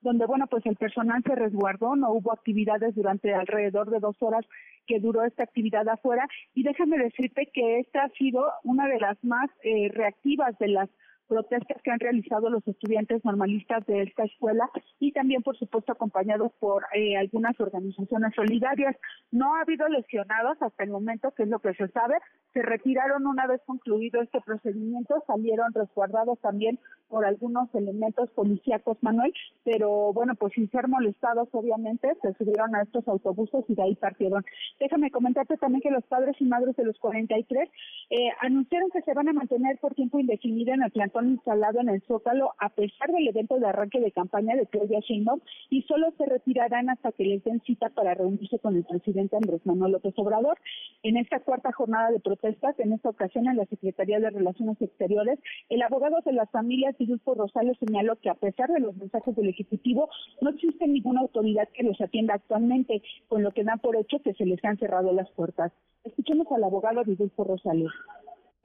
donde, 0.00 0.26
bueno, 0.26 0.46
pues 0.46 0.64
el 0.66 0.76
personal 0.76 1.22
se 1.24 1.34
resguardó, 1.34 1.96
no 1.96 2.12
hubo 2.12 2.32
actividades 2.32 2.94
durante 2.94 3.34
alrededor 3.34 3.90
de 3.90 3.98
dos 3.98 4.16
horas 4.20 4.44
que 4.86 5.00
duró 5.00 5.24
esta 5.24 5.42
actividad 5.42 5.88
afuera. 5.88 6.26
Y 6.54 6.62
déjame 6.62 6.98
decirte 6.98 7.50
que 7.52 7.80
esta 7.80 8.04
ha 8.04 8.08
sido 8.10 8.46
una 8.64 8.86
de 8.86 9.00
las 9.00 9.22
más 9.24 9.50
eh, 9.62 9.90
reactivas 9.92 10.56
de 10.58 10.68
las 10.68 10.88
protestas 11.28 11.80
que 11.82 11.90
han 11.90 12.00
realizado 12.00 12.50
los 12.50 12.66
estudiantes 12.66 13.24
normalistas 13.24 13.86
de 13.86 14.02
esta 14.02 14.24
escuela 14.24 14.68
y 14.98 15.12
también, 15.12 15.42
por 15.42 15.56
supuesto, 15.56 15.92
acompañados 15.92 16.52
por 16.58 16.84
eh, 16.94 17.16
algunas 17.16 17.58
organizaciones 17.60 18.34
solidarias. 18.34 18.96
No 19.30 19.54
ha 19.54 19.60
habido 19.60 19.88
lesionados 19.88 20.60
hasta 20.60 20.84
el 20.84 20.90
momento, 20.90 21.32
que 21.32 21.44
es 21.44 21.48
lo 21.48 21.58
que 21.60 21.74
se 21.74 21.88
sabe. 21.88 22.16
Se 22.54 22.62
retiraron 22.62 23.26
una 23.26 23.46
vez 23.46 23.60
concluido 23.66 24.22
este 24.22 24.40
procedimiento, 24.40 25.22
salieron 25.26 25.72
resguardados 25.72 26.38
también 26.40 26.80
por 27.08 27.24
algunos 27.24 27.72
elementos 27.74 28.30
policíacos, 28.30 28.98
Manuel, 29.02 29.32
pero 29.64 30.12
bueno, 30.12 30.34
pues 30.34 30.52
sin 30.54 30.70
ser 30.70 30.88
molestados, 30.88 31.48
obviamente, 31.52 32.08
se 32.22 32.34
subieron 32.34 32.74
a 32.74 32.82
estos 32.82 33.06
autobuses 33.08 33.64
y 33.68 33.74
de 33.74 33.82
ahí 33.82 33.94
partieron. 33.94 34.44
Déjame 34.80 35.10
comentarte 35.10 35.56
también 35.56 35.82
que 35.82 35.90
los 35.90 36.04
padres 36.04 36.36
y 36.38 36.44
madres 36.44 36.76
de 36.76 36.84
los 36.84 36.98
43 36.98 37.68
eh, 38.10 38.16
anunciaron 38.40 38.90
que 38.90 39.02
se 39.02 39.14
van 39.14 39.28
a 39.28 39.32
mantener 39.32 39.78
por 39.78 39.94
tiempo 39.94 40.18
indefinido 40.18 40.74
en 40.74 40.82
el 40.82 40.90
plantón 40.90 41.17
instalado 41.26 41.80
en 41.80 41.88
el 41.88 42.02
Zócalo 42.02 42.52
a 42.58 42.68
pesar 42.68 43.10
del 43.10 43.26
evento 43.28 43.58
de 43.58 43.66
arranque 43.66 44.00
de 44.00 44.12
campaña 44.12 44.54
de 44.54 44.66
Claudia 44.66 45.00
Sheinbaum 45.00 45.40
y 45.70 45.82
solo 45.82 46.12
se 46.16 46.26
retirarán 46.26 46.90
hasta 46.90 47.12
que 47.12 47.24
les 47.24 47.42
den 47.44 47.60
cita 47.62 47.88
para 47.90 48.14
reunirse 48.14 48.58
con 48.58 48.76
el 48.76 48.84
presidente 48.84 49.36
Andrés 49.36 49.64
Manuel 49.64 49.92
López 49.92 50.14
Obrador. 50.16 50.58
En 51.02 51.16
esta 51.16 51.40
cuarta 51.40 51.72
jornada 51.72 52.10
de 52.10 52.20
protestas, 52.20 52.78
en 52.78 52.92
esta 52.92 53.08
ocasión 53.08 53.48
en 53.48 53.56
la 53.56 53.66
Secretaría 53.66 54.20
de 54.20 54.30
Relaciones 54.30 54.80
Exteriores, 54.80 55.38
el 55.68 55.82
abogado 55.82 56.18
de 56.24 56.32
las 56.32 56.50
familias, 56.50 56.96
Vidulfo 56.98 57.34
Rosales, 57.34 57.76
señaló 57.78 58.16
que 58.16 58.30
a 58.30 58.34
pesar 58.34 58.70
de 58.70 58.80
los 58.80 58.96
mensajes 58.96 59.34
del 59.36 59.48
Ejecutivo, 59.48 60.08
no 60.40 60.50
existe 60.50 60.86
ninguna 60.86 61.20
autoridad 61.20 61.68
que 61.74 61.82
los 61.82 62.00
atienda 62.00 62.34
actualmente, 62.34 63.02
con 63.28 63.42
lo 63.42 63.52
que 63.52 63.64
dan 63.64 63.78
por 63.78 63.96
hecho 63.96 64.20
que 64.20 64.34
se 64.34 64.44
les 64.44 64.64
han 64.64 64.78
cerrado 64.78 65.12
las 65.12 65.30
puertas. 65.30 65.72
Escuchemos 66.04 66.46
al 66.52 66.64
abogado 66.64 67.04
Vidulfo 67.04 67.44
Rosales. 67.44 67.90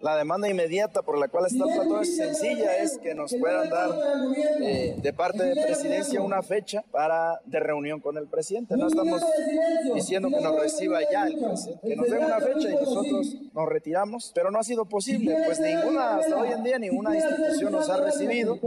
La 0.03 0.17
demanda 0.17 0.49
inmediata 0.49 1.01
por 1.01 1.17
la 1.17 1.29
cual 1.29 1.45
está 1.45 1.63
el 1.63 1.75
platón 1.75 2.01
es 2.01 2.17
sencilla, 2.17 2.77
es 2.77 2.97
que 2.97 3.15
nos 3.15 3.33
puedan 3.33 3.69
dar 3.69 3.89
eh, 4.61 4.97
de 5.01 5.13
parte 5.13 5.45
de 5.45 5.55
presidencia 5.55 6.21
una 6.21 6.41
fecha 6.43 6.83
para 6.91 7.39
de 7.45 7.61
reunión 7.61 8.01
con 8.01 8.17
el 8.17 8.27
presidente. 8.27 8.75
No 8.75 8.87
estamos 8.87 9.21
diciendo 9.95 10.27
que 10.27 10.41
nos 10.41 10.59
reciba 10.59 10.99
ya 11.09 11.25
el 11.25 11.39
presidente, 11.39 11.87
que 11.87 11.95
nos 11.95 12.09
dé 12.09 12.17
una 12.17 12.37
fecha 12.41 12.69
y 12.69 12.73
nosotros 12.73 13.35
nos 13.53 13.69
retiramos, 13.69 14.33
pero 14.35 14.51
no 14.51 14.59
ha 14.59 14.63
sido 14.65 14.83
posible, 14.83 15.37
pues 15.45 15.61
ninguna, 15.61 16.17
hasta 16.17 16.35
hoy 16.35 16.51
en 16.51 16.63
día 16.63 16.77
ninguna 16.79 17.15
institución 17.15 17.71
nos 17.71 17.89
ha 17.89 17.95
recibido 17.95 18.59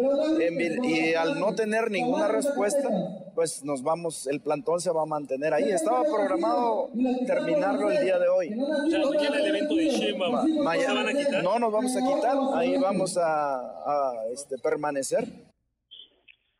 y 0.83 1.13
al 1.13 1.39
no 1.39 1.55
tener 1.55 1.91
ninguna 1.91 2.29
respuesta, 2.29 2.89
pues 3.35 3.63
nos 3.63 3.83
vamos, 3.83 4.27
el 4.27 4.41
plantón 4.41 4.81
se 4.81 4.91
va 4.91 5.03
a 5.03 5.07
mantener 5.07 5.53
ahí. 5.53 5.71
Estaba 5.71 6.03
programado 6.03 6.89
terminarlo 7.27 7.91
el 7.91 8.03
día 8.03 8.19
de 8.19 8.29
hoy. 8.29 8.49
el 8.49 9.47
evento 9.47 9.75
de 9.75 10.15
mañana, 10.63 11.05
no 11.43 11.59
nos 11.59 11.73
vamos 11.73 11.97
a 11.97 12.01
quitar, 12.01 12.37
ahí 12.55 12.77
vamos 12.79 13.17
a, 13.17 14.13
este, 14.33 14.59
permanecer. 14.59 15.27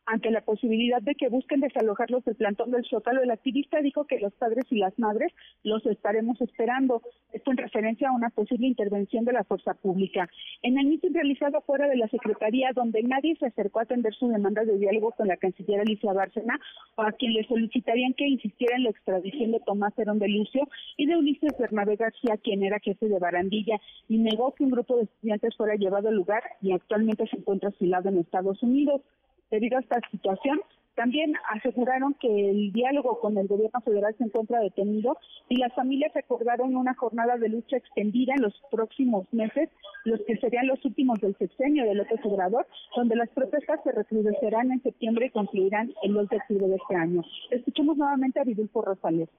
Ante 0.09 0.31
la 0.31 0.39
posibilidad 0.39 1.01
de 1.01 1.15
que 1.15 1.27
busquen 1.27 1.59
desalojarlos 1.59 2.23
del 2.23 2.35
plantón 2.35 2.71
del 2.71 2.85
Zócalo, 2.85 3.21
el 3.21 3.29
activista 3.29 3.81
dijo 3.81 4.05
que 4.05 4.21
los 4.21 4.33
padres 4.35 4.63
y 4.69 4.77
las 4.77 4.97
madres 4.97 5.33
los 5.63 5.85
estaremos 5.85 6.39
esperando. 6.39 7.01
Esto 7.33 7.51
en 7.51 7.57
referencia 7.57 8.07
a 8.07 8.13
una 8.13 8.29
posible 8.29 8.67
intervención 8.67 9.25
de 9.25 9.33
la 9.33 9.43
fuerza 9.43 9.73
pública. 9.73 10.29
En 10.61 10.79
el 10.79 10.85
mitin 10.85 11.13
realizado 11.13 11.59
fuera 11.59 11.89
de 11.89 11.97
la 11.97 12.07
Secretaría, 12.07 12.71
donde 12.73 13.03
nadie 13.03 13.35
se 13.35 13.47
acercó 13.47 13.79
a 13.79 13.83
atender 13.83 14.13
su 14.13 14.29
demanda 14.29 14.63
de 14.63 14.77
diálogo 14.77 15.11
con 15.11 15.27
la 15.27 15.35
canciller 15.35 15.81
Alicia 15.81 16.13
Bárcena, 16.13 16.57
o 16.95 17.01
a 17.01 17.11
quien 17.11 17.33
le 17.33 17.43
solicitarían 17.43 18.13
que 18.13 18.29
insistiera 18.29 18.77
en 18.77 18.85
la 18.85 18.91
extradición 18.91 19.51
de 19.51 19.59
Tomás 19.59 19.91
Herón 19.99 20.19
de 20.19 20.29
Lucio 20.29 20.69
y 20.95 21.05
de 21.07 21.17
Ulises 21.17 21.51
Bernabé 21.59 21.97
García, 21.97 22.37
quien 22.41 22.63
era 22.63 22.79
jefe 22.79 23.09
de 23.09 23.19
Barandilla, 23.19 23.81
y 24.07 24.19
negó 24.19 24.55
que 24.55 24.63
un 24.63 24.71
grupo 24.71 24.95
de 24.95 25.03
estudiantes 25.03 25.53
fuera 25.57 25.75
llevado 25.75 26.07
al 26.07 26.15
lugar 26.15 26.43
y 26.61 26.71
actualmente 26.71 27.27
se 27.27 27.35
encuentra 27.35 27.71
asilado 27.71 28.07
en 28.07 28.19
Estados 28.19 28.63
Unidos. 28.63 29.01
Debido 29.49 29.77
a 29.77 29.81
esta 29.81 29.99
situación, 30.11 30.59
también 30.97 31.35
aseguraron 31.51 32.15
que 32.15 32.49
el 32.49 32.71
diálogo 32.73 33.19
con 33.19 33.37
el 33.37 33.47
gobierno 33.47 33.79
federal 33.81 34.15
se 34.17 34.23
encuentra 34.23 34.59
detenido 34.59 35.15
y 35.47 35.57
las 35.57 35.71
familias 35.75 36.15
acordaron 36.15 36.75
una 36.75 36.95
jornada 36.95 37.37
de 37.37 37.49
lucha 37.49 37.77
extendida 37.77 38.33
en 38.33 38.41
los 38.41 38.53
próximos 38.71 39.31
meses, 39.31 39.69
los 40.05 40.19
que 40.21 40.37
serían 40.37 40.65
los 40.65 40.83
últimos 40.83 41.21
del 41.21 41.37
sexenio 41.37 41.85
de 41.85 41.93
López 41.93 42.19
Obrador, 42.23 42.65
donde 42.95 43.15
las 43.15 43.29
protestas 43.29 43.79
se 43.83 43.91
recrudecerán 43.91 44.71
en 44.71 44.81
septiembre 44.81 45.27
y 45.27 45.29
concluirán 45.29 45.93
el 46.01 46.13
2 46.13 46.29
de 46.29 46.37
octubre 46.37 46.67
de 46.67 46.75
este 46.77 46.95
año. 46.95 47.21
Escuchemos 47.51 47.95
nuevamente 47.95 48.39
a 48.39 48.43
Vidulfo 48.43 48.81
Rosales. 48.81 49.29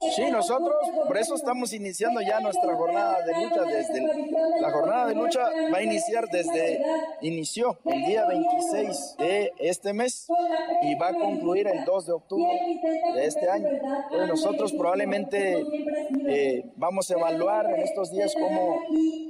Sí, 0.00 0.30
nosotros 0.30 0.74
por 1.06 1.16
eso 1.16 1.34
estamos 1.34 1.72
iniciando 1.72 2.20
ya 2.20 2.38
nuestra 2.40 2.74
jornada 2.74 3.22
de 3.24 3.32
lucha 3.42 3.62
desde 3.62 4.60
la 4.60 4.70
jornada 4.70 5.06
de 5.06 5.14
lucha 5.14 5.40
va 5.72 5.78
a 5.78 5.82
iniciar 5.82 6.28
desde 6.28 6.82
inició 7.22 7.78
el 7.84 8.04
día 8.04 8.26
26 8.26 9.16
de 9.18 9.52
este 9.58 9.92
mes 9.92 10.26
y 10.82 10.94
va 10.96 11.08
a 11.08 11.14
concluir 11.14 11.66
el 11.68 11.84
2 11.84 12.06
de 12.06 12.12
octubre 12.12 12.80
de 13.14 13.26
este 13.26 13.48
año. 13.48 13.68
Nosotros 14.28 14.72
probablemente 14.72 15.64
eh, 16.28 16.64
vamos 16.76 17.10
a 17.10 17.14
evaluar 17.14 17.66
en 17.70 17.80
estos 17.80 18.10
días 18.10 18.34
cómo, 18.34 18.80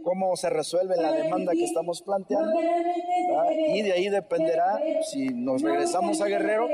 cómo 0.02 0.36
se 0.36 0.50
resuelve 0.50 0.96
la 0.96 1.12
demanda 1.12 1.52
que 1.52 1.64
estamos 1.64 2.02
planteando 2.02 2.58
y 3.68 3.82
de 3.82 3.92
ahí 3.92 4.08
dependerá 4.08 4.80
si 5.02 5.28
nos 5.28 5.62
regresamos 5.62 6.20
a 6.20 6.26
Guerrero 6.26 6.68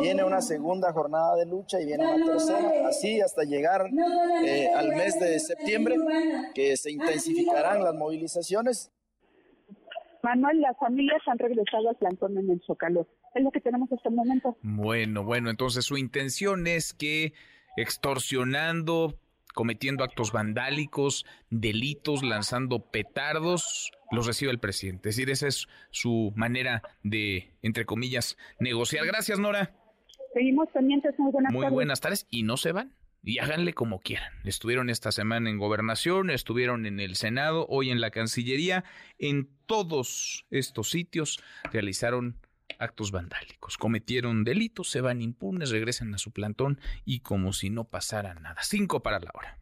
viene 0.00 0.24
una 0.24 0.40
segunda 0.40 0.92
jornada 0.92 1.36
de 1.36 1.46
lucha 1.46 1.80
y 1.80 1.86
viene 1.86 2.06
una 2.06 2.24
tercera 2.24 2.88
así 2.88 3.19
hasta 3.24 3.44
llegar 3.44 3.86
eh, 4.44 4.68
al 4.74 4.88
mes 4.88 5.18
de 5.18 5.38
septiembre, 5.38 5.96
que 6.54 6.76
se 6.76 6.90
intensificarán 6.90 7.82
las 7.82 7.94
movilizaciones. 7.94 8.90
Manuel, 10.22 10.60
las 10.60 10.76
familias 10.78 11.20
han 11.26 11.38
regresado 11.38 11.88
al 11.88 11.96
plantón 11.96 12.38
en 12.38 12.50
el 12.50 12.60
Zócalo. 12.66 13.06
Es 13.34 13.42
lo 13.42 13.50
que 13.50 13.60
tenemos 13.60 13.90
hasta 13.92 14.08
el 14.08 14.14
momento. 14.14 14.56
Bueno, 14.62 15.24
bueno, 15.24 15.50
entonces 15.50 15.84
su 15.84 15.96
intención 15.96 16.66
es 16.66 16.92
que 16.92 17.32
extorsionando, 17.76 19.14
cometiendo 19.54 20.04
actos 20.04 20.32
vandálicos, 20.32 21.24
delitos, 21.48 22.22
lanzando 22.22 22.90
petardos, 22.90 23.92
los 24.10 24.26
recibe 24.26 24.50
el 24.50 24.58
presidente. 24.58 25.08
Es 25.08 25.16
decir, 25.16 25.30
esa 25.30 25.46
es 25.46 25.68
su 25.90 26.32
manera 26.34 26.82
de, 27.02 27.54
entre 27.62 27.84
comillas, 27.84 28.36
negociar. 28.58 29.06
Gracias, 29.06 29.38
Nora. 29.38 29.74
Seguimos 30.34 30.68
pendientes. 30.72 31.18
Muy 31.18 31.32
buenas 31.32 31.52
Muy 31.52 31.68
buenas 31.68 32.00
tardes. 32.00 32.26
Y 32.30 32.42
no 32.42 32.56
se 32.56 32.72
van 32.72 32.92
y 33.22 33.38
háganle 33.38 33.74
como 33.74 34.00
quieran. 34.00 34.32
Estuvieron 34.44 34.90
esta 34.90 35.12
semana 35.12 35.50
en 35.50 35.58
gobernación, 35.58 36.30
estuvieron 36.30 36.86
en 36.86 37.00
el 37.00 37.16
Senado, 37.16 37.66
hoy 37.68 37.90
en 37.90 38.00
la 38.00 38.10
Cancillería. 38.10 38.84
En 39.18 39.50
todos 39.66 40.46
estos 40.50 40.90
sitios 40.90 41.42
realizaron 41.72 42.38
actos 42.78 43.10
vandálicos, 43.10 43.76
cometieron 43.76 44.44
delitos, 44.44 44.88
se 44.88 45.00
van 45.00 45.20
impunes, 45.20 45.70
regresan 45.70 46.14
a 46.14 46.18
su 46.18 46.32
plantón 46.32 46.80
y 47.04 47.20
como 47.20 47.52
si 47.52 47.68
no 47.68 47.84
pasara 47.84 48.34
nada. 48.34 48.62
Cinco 48.62 49.02
para 49.02 49.20
la 49.20 49.30
hora. 49.34 49.58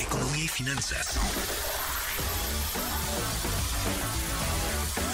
Economía 0.00 0.44
y 0.44 0.48
finanzas. 0.48 1.18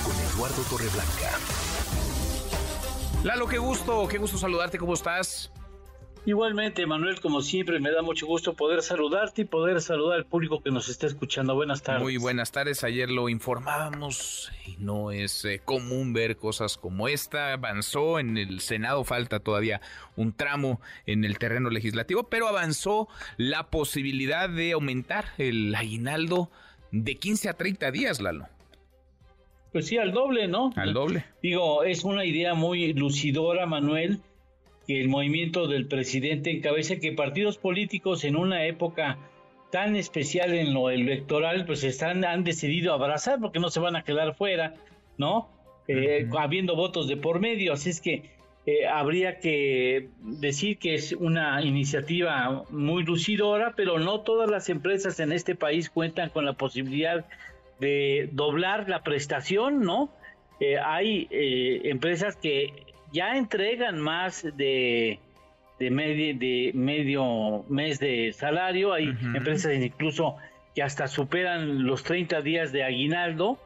Con 0.04 0.14
Eduardo 0.20 0.62
Torreblanca. 0.68 1.38
Lalo, 3.24 3.48
qué 3.48 3.56
gusto, 3.56 4.06
qué 4.06 4.18
gusto 4.18 4.36
saludarte, 4.36 4.76
¿cómo 4.76 4.92
estás? 4.92 5.50
Igualmente, 6.26 6.86
Manuel, 6.86 7.22
como 7.22 7.40
siempre, 7.40 7.80
me 7.80 7.90
da 7.90 8.02
mucho 8.02 8.26
gusto 8.26 8.52
poder 8.52 8.82
saludarte 8.82 9.42
y 9.42 9.44
poder 9.46 9.80
saludar 9.80 10.18
al 10.18 10.26
público 10.26 10.62
que 10.62 10.70
nos 10.70 10.90
está 10.90 11.06
escuchando. 11.06 11.54
Buenas 11.54 11.82
tardes. 11.82 12.02
Muy 12.02 12.18
buenas 12.18 12.52
tardes. 12.52 12.84
Ayer 12.84 13.10
lo 13.10 13.30
informábamos 13.30 14.52
y 14.66 14.76
no 14.76 15.10
es 15.10 15.42
eh, 15.46 15.62
común 15.64 16.12
ver 16.12 16.36
cosas 16.36 16.76
como 16.76 17.08
esta. 17.08 17.54
Avanzó 17.54 18.18
en 18.18 18.36
el 18.36 18.60
Senado, 18.60 19.04
falta 19.04 19.40
todavía 19.40 19.80
un 20.16 20.34
tramo 20.34 20.82
en 21.06 21.24
el 21.24 21.38
terreno 21.38 21.70
legislativo, 21.70 22.24
pero 22.24 22.46
avanzó 22.46 23.08
la 23.38 23.70
posibilidad 23.70 24.50
de 24.50 24.72
aumentar 24.72 25.28
el 25.38 25.74
aguinaldo 25.74 26.50
de 26.90 27.16
15 27.16 27.48
a 27.48 27.54
30 27.54 27.90
días, 27.90 28.20
Lalo. 28.20 28.48
Pues 29.74 29.88
sí, 29.88 29.98
al 29.98 30.12
doble, 30.12 30.48
¿no? 30.48 30.72
Al 30.76 30.94
doble. 30.94 31.24
Digo, 31.42 31.84
es 31.84 32.04
una 32.04 32.24
idea 32.24 32.54
muy 32.54 32.94
lucidora, 32.94 33.66
Manuel 33.66 34.20
que 34.86 35.00
el 35.00 35.08
movimiento 35.08 35.66
del 35.66 35.86
presidente 35.86 36.50
encabeza 36.50 36.96
que 36.96 37.12
partidos 37.12 37.58
políticos 37.58 38.24
en 38.24 38.36
una 38.36 38.66
época 38.66 39.18
tan 39.70 39.96
especial 39.96 40.54
en 40.54 40.72
lo 40.72 40.90
electoral, 40.90 41.66
pues 41.66 41.82
están, 41.84 42.24
han 42.24 42.44
decidido 42.44 42.92
abrazar 42.92 43.40
porque 43.40 43.58
no 43.58 43.70
se 43.70 43.80
van 43.80 43.96
a 43.96 44.04
quedar 44.04 44.34
fuera, 44.34 44.74
¿no? 45.18 45.48
Eh, 45.88 46.28
habiendo 46.38 46.76
votos 46.76 47.08
de 47.08 47.16
por 47.16 47.40
medio, 47.40 47.72
así 47.72 47.90
es 47.90 48.00
que 48.00 48.30
eh, 48.66 48.86
habría 48.86 49.40
que 49.40 50.08
decir 50.20 50.78
que 50.78 50.94
es 50.94 51.12
una 51.12 51.60
iniciativa 51.62 52.64
muy 52.70 53.02
lucidora, 53.02 53.74
pero 53.76 53.98
no 53.98 54.20
todas 54.20 54.48
las 54.48 54.68
empresas 54.68 55.18
en 55.20 55.32
este 55.32 55.54
país 55.54 55.90
cuentan 55.90 56.30
con 56.30 56.44
la 56.44 56.54
posibilidad 56.54 57.26
de 57.84 58.30
doblar 58.32 58.88
la 58.88 59.02
prestación, 59.02 59.80
¿no? 59.80 60.10
Eh, 60.60 60.78
hay 60.78 61.28
empresas 61.30 62.36
que 62.36 62.72
ya 63.12 63.36
entregan 63.36 64.00
más 64.00 64.42
de, 64.56 65.20
de, 65.78 65.90
medio, 65.90 66.38
de 66.38 66.72
medio 66.74 67.64
mes 67.68 67.98
de 67.98 68.32
salario. 68.32 68.92
Hay 68.92 69.14
empresas 69.34 69.74
incluso 69.74 70.36
que 70.74 70.82
hasta 70.82 71.06
superan 71.06 71.84
los 71.84 72.02
30 72.02 72.40
días 72.42 72.72
de 72.72 72.84
aguinaldo, 72.84 73.58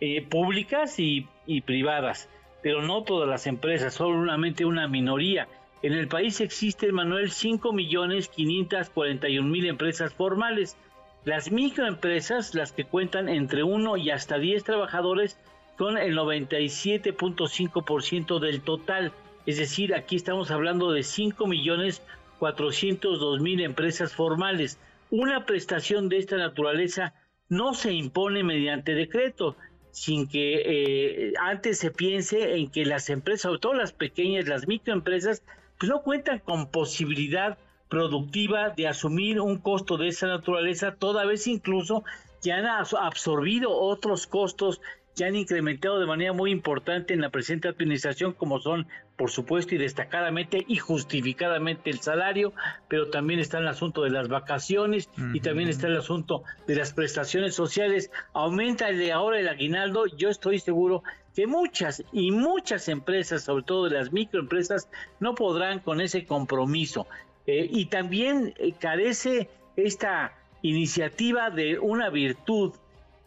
eh, 0.00 0.22
públicas 0.22 0.98
y, 0.98 1.26
y, 1.46 1.62
privadas. 1.62 2.28
Pero 2.62 2.82
no 2.82 3.02
todas 3.02 3.28
las 3.28 3.46
empresas, 3.46 3.94
solamente 3.94 4.64
una 4.64 4.86
minoría. 4.86 5.48
En 5.82 5.94
el 5.94 6.08
país 6.08 6.40
existen, 6.40 6.94
Manuel, 6.94 7.30
5 7.30 7.72
millones 7.72 8.28
541 8.28 9.48
mil 9.48 9.66
empresas 9.66 10.12
formales. 10.12 10.76
Las 11.24 11.50
microempresas, 11.52 12.54
las 12.54 12.72
que 12.72 12.84
cuentan 12.84 13.28
entre 13.28 13.62
1 13.62 13.98
y 13.98 14.08
hasta 14.10 14.38
10 14.38 14.64
trabajadores, 14.64 15.36
son 15.76 15.98
el 15.98 16.16
97.5% 16.16 18.38
del 18.38 18.62
total. 18.62 19.12
Es 19.44 19.58
decir, 19.58 19.94
aquí 19.94 20.16
estamos 20.16 20.50
hablando 20.50 20.92
de 20.92 21.02
5 21.02 21.46
millones 21.46 22.02
402 22.38 23.40
mil 23.40 23.60
empresas 23.60 24.14
formales. 24.14 24.78
Una 25.10 25.44
prestación 25.44 26.08
de 26.08 26.16
esta 26.18 26.36
naturaleza 26.36 27.12
no 27.48 27.74
se 27.74 27.92
impone 27.92 28.42
mediante 28.42 28.94
decreto, 28.94 29.56
sin 29.90 30.26
que 30.26 30.62
eh, 30.64 31.34
antes 31.40 31.76
se 31.78 31.90
piense 31.90 32.56
en 32.56 32.70
que 32.70 32.86
las 32.86 33.10
empresas, 33.10 33.42
sobre 33.42 33.60
todo 33.60 33.74
las 33.74 33.92
pequeñas, 33.92 34.48
las 34.48 34.66
microempresas, 34.66 35.42
pues 35.78 35.90
no 35.90 36.00
cuentan 36.02 36.38
con 36.38 36.70
posibilidad 36.70 37.58
productiva 37.90 38.70
de 38.70 38.88
asumir 38.88 39.40
un 39.40 39.58
costo 39.58 39.98
de 39.98 40.08
esa 40.08 40.28
naturaleza, 40.28 40.94
toda 40.94 41.26
vez 41.26 41.46
incluso 41.46 42.04
que 42.42 42.52
han 42.52 42.64
absorbido 42.66 43.70
otros 43.70 44.26
costos 44.26 44.80
que 45.16 45.24
han 45.24 45.34
incrementado 45.34 45.98
de 45.98 46.06
manera 46.06 46.32
muy 46.32 46.50
importante 46.50 47.12
en 47.12 47.20
la 47.20 47.30
presente 47.30 47.68
administración, 47.68 48.32
como 48.32 48.60
son, 48.60 48.86
por 49.16 49.30
supuesto, 49.30 49.74
y 49.74 49.78
destacadamente 49.78 50.64
y 50.66 50.76
justificadamente 50.76 51.90
el 51.90 52.00
salario, 52.00 52.52
pero 52.88 53.10
también 53.10 53.40
está 53.40 53.58
el 53.58 53.68
asunto 53.68 54.02
de 54.02 54.10
las 54.10 54.28
vacaciones 54.28 55.10
y 55.34 55.40
también 55.40 55.68
está 55.68 55.88
el 55.88 55.98
asunto 55.98 56.44
de 56.66 56.76
las 56.76 56.92
prestaciones 56.92 57.54
sociales. 57.54 58.10
Aumenta 58.32 58.88
el 58.88 58.98
de 58.98 59.12
ahora 59.12 59.40
el 59.40 59.48
aguinaldo, 59.48 60.06
yo 60.06 60.30
estoy 60.30 60.60
seguro 60.60 61.02
que 61.34 61.46
muchas 61.46 62.02
y 62.12 62.30
muchas 62.30 62.88
empresas, 62.88 63.42
sobre 63.44 63.64
todo 63.64 63.84
de 63.88 63.98
las 63.98 64.12
microempresas, 64.12 64.88
no 65.18 65.34
podrán 65.34 65.80
con 65.80 66.00
ese 66.00 66.24
compromiso. 66.24 67.06
Eh, 67.50 67.68
y 67.68 67.86
también 67.86 68.54
eh, 68.58 68.72
carece 68.78 69.48
esta 69.74 70.32
iniciativa 70.62 71.50
de 71.50 71.80
una 71.80 72.08
virtud 72.08 72.74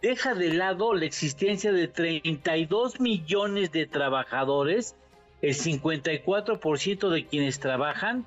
deja 0.02 0.34
de 0.34 0.54
lado 0.54 0.94
la 0.94 1.04
existencia 1.04 1.74
de 1.74 1.90
32 1.90 3.02
millones 3.02 3.74
de 3.74 3.86
trabajadores, 3.86 4.96
el 5.42 5.54
54% 5.56 7.10
de 7.10 7.26
quienes 7.26 7.60
trabajan, 7.60 8.26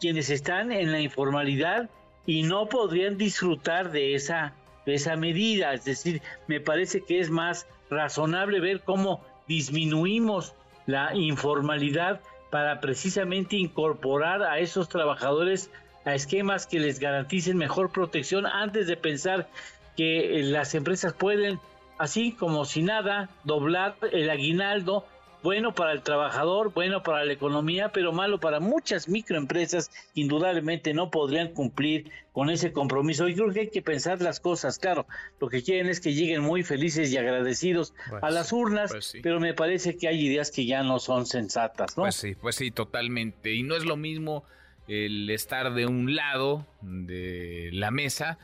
quienes 0.00 0.30
están 0.30 0.72
en 0.72 0.92
la 0.92 1.00
informalidad 1.00 1.90
y 2.24 2.44
no 2.44 2.66
podrían 2.66 3.18
disfrutar 3.18 3.92
de 3.92 4.14
esa, 4.14 4.54
de 4.86 4.94
esa 4.94 5.16
medida. 5.16 5.74
Es 5.74 5.84
decir, 5.84 6.22
me 6.46 6.60
parece 6.60 7.02
que 7.02 7.20
es 7.20 7.28
más 7.28 7.66
razonable 7.90 8.60
ver 8.60 8.80
cómo 8.80 9.22
disminuimos 9.46 10.54
la 10.86 11.14
informalidad 11.14 12.22
para 12.50 12.80
precisamente 12.80 13.56
incorporar 13.56 14.42
a 14.42 14.58
esos 14.58 14.88
trabajadores 14.88 15.70
a 16.04 16.14
esquemas 16.14 16.66
que 16.66 16.80
les 16.80 16.98
garanticen 16.98 17.56
mejor 17.56 17.90
protección 17.90 18.46
antes 18.46 18.86
de 18.86 18.96
pensar 18.96 19.48
que 19.96 20.42
las 20.44 20.74
empresas 20.74 21.12
pueden, 21.12 21.60
así 21.98 22.32
como 22.32 22.64
si 22.64 22.82
nada, 22.82 23.28
doblar 23.44 23.96
el 24.12 24.30
aguinaldo, 24.30 25.04
bueno 25.42 25.74
para 25.74 25.92
el 25.92 26.02
trabajador, 26.02 26.72
bueno 26.72 27.02
para 27.02 27.24
la 27.24 27.32
economía, 27.32 27.90
pero 27.90 28.12
malo 28.12 28.40
para 28.40 28.60
muchas 28.60 29.08
microempresas, 29.08 29.90
indudablemente 30.14 30.94
no 30.94 31.10
podrían 31.10 31.48
cumplir 31.48 32.10
con 32.32 32.50
ese 32.50 32.72
compromiso. 32.72 33.28
Y 33.28 33.34
creo 33.34 33.52
que 33.52 33.60
hay 33.60 33.70
que 33.70 33.82
pensar 33.82 34.20
las 34.20 34.40
cosas, 34.40 34.78
claro, 34.78 35.06
lo 35.40 35.48
que 35.48 35.62
quieren 35.62 35.88
es 35.88 36.00
que 36.00 36.14
lleguen 36.14 36.42
muy 36.42 36.62
felices 36.62 37.12
y 37.12 37.16
agradecidos 37.16 37.94
a 38.06 38.20
pues, 38.20 38.34
las 38.34 38.52
urnas, 38.52 38.90
pues 38.90 39.14
pero 39.22 39.40
me 39.40 39.54
parece 39.54 39.96
que 39.96 40.08
hay 40.08 40.26
ideas 40.26 40.50
que 40.50 40.66
ya 40.66 40.82
no 40.82 40.98
son 40.98 41.26
sensatas, 41.26 41.96
¿no? 41.96 42.04
Pues 42.04 42.16
sí, 42.16 42.34
pues 42.34 42.56
sí, 42.56 42.70
totalmente. 42.70 43.54
Y 43.54 43.62
no 43.62 43.76
es 43.76 43.84
lo 43.84 43.96
mismo 43.96 44.44
el 44.86 45.28
estar 45.30 45.74
de 45.74 45.86
un 45.86 46.14
lado 46.14 46.66
de 46.80 47.70
la 47.72 47.90
mesa 47.90 48.38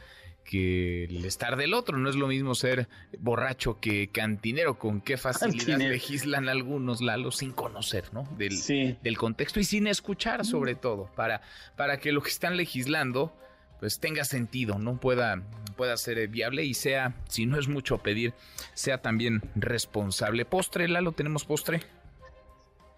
que 0.45 1.05
el 1.05 1.25
estar 1.25 1.57
del 1.57 1.75
otro. 1.75 1.99
No 1.99 2.09
es 2.09 2.17
lo 2.17 2.29
mismo 2.29 2.55
ser 2.55 2.89
borracho 3.19 3.81
que 3.81 4.09
cantinero. 4.09 4.79
Con 4.79 5.01
qué 5.01 5.17
facilidad 5.17 5.79
legislan 5.79 6.49
algunos, 6.49 7.01
Lalo, 7.01 7.31
sin 7.31 7.53
conocer, 7.53 8.13
¿no? 8.13 8.29
Del, 8.39 8.55
del 9.03 9.19
contexto 9.19 9.61
y 9.61 9.65
sin 9.65 9.87
escuchar, 9.87 10.45
sobre 10.45 10.75
todo, 10.75 11.11
para, 11.17 11.41
para 11.77 11.99
que 11.99 12.13
lo 12.13 12.23
que 12.23 12.31
están 12.31 12.57
legislando 12.57 13.37
pues 13.81 13.99
tenga 13.99 14.25
sentido, 14.25 14.79
no 14.79 14.99
pueda, 14.99 15.43
pueda 15.77 15.97
ser 15.99 16.27
viable 16.29 16.65
y 16.65 16.73
sea, 16.73 17.15
si 17.29 17.45
no 17.45 17.59
es 17.59 17.69
mucho 17.69 17.99
pedir, 17.99 18.33
sea 18.73 19.03
también 19.03 19.43
responsable. 19.57 20.47
Postre, 20.47 20.89
Lalo, 20.89 21.13
¿tenemos 21.13 21.45
postre? 21.45 21.83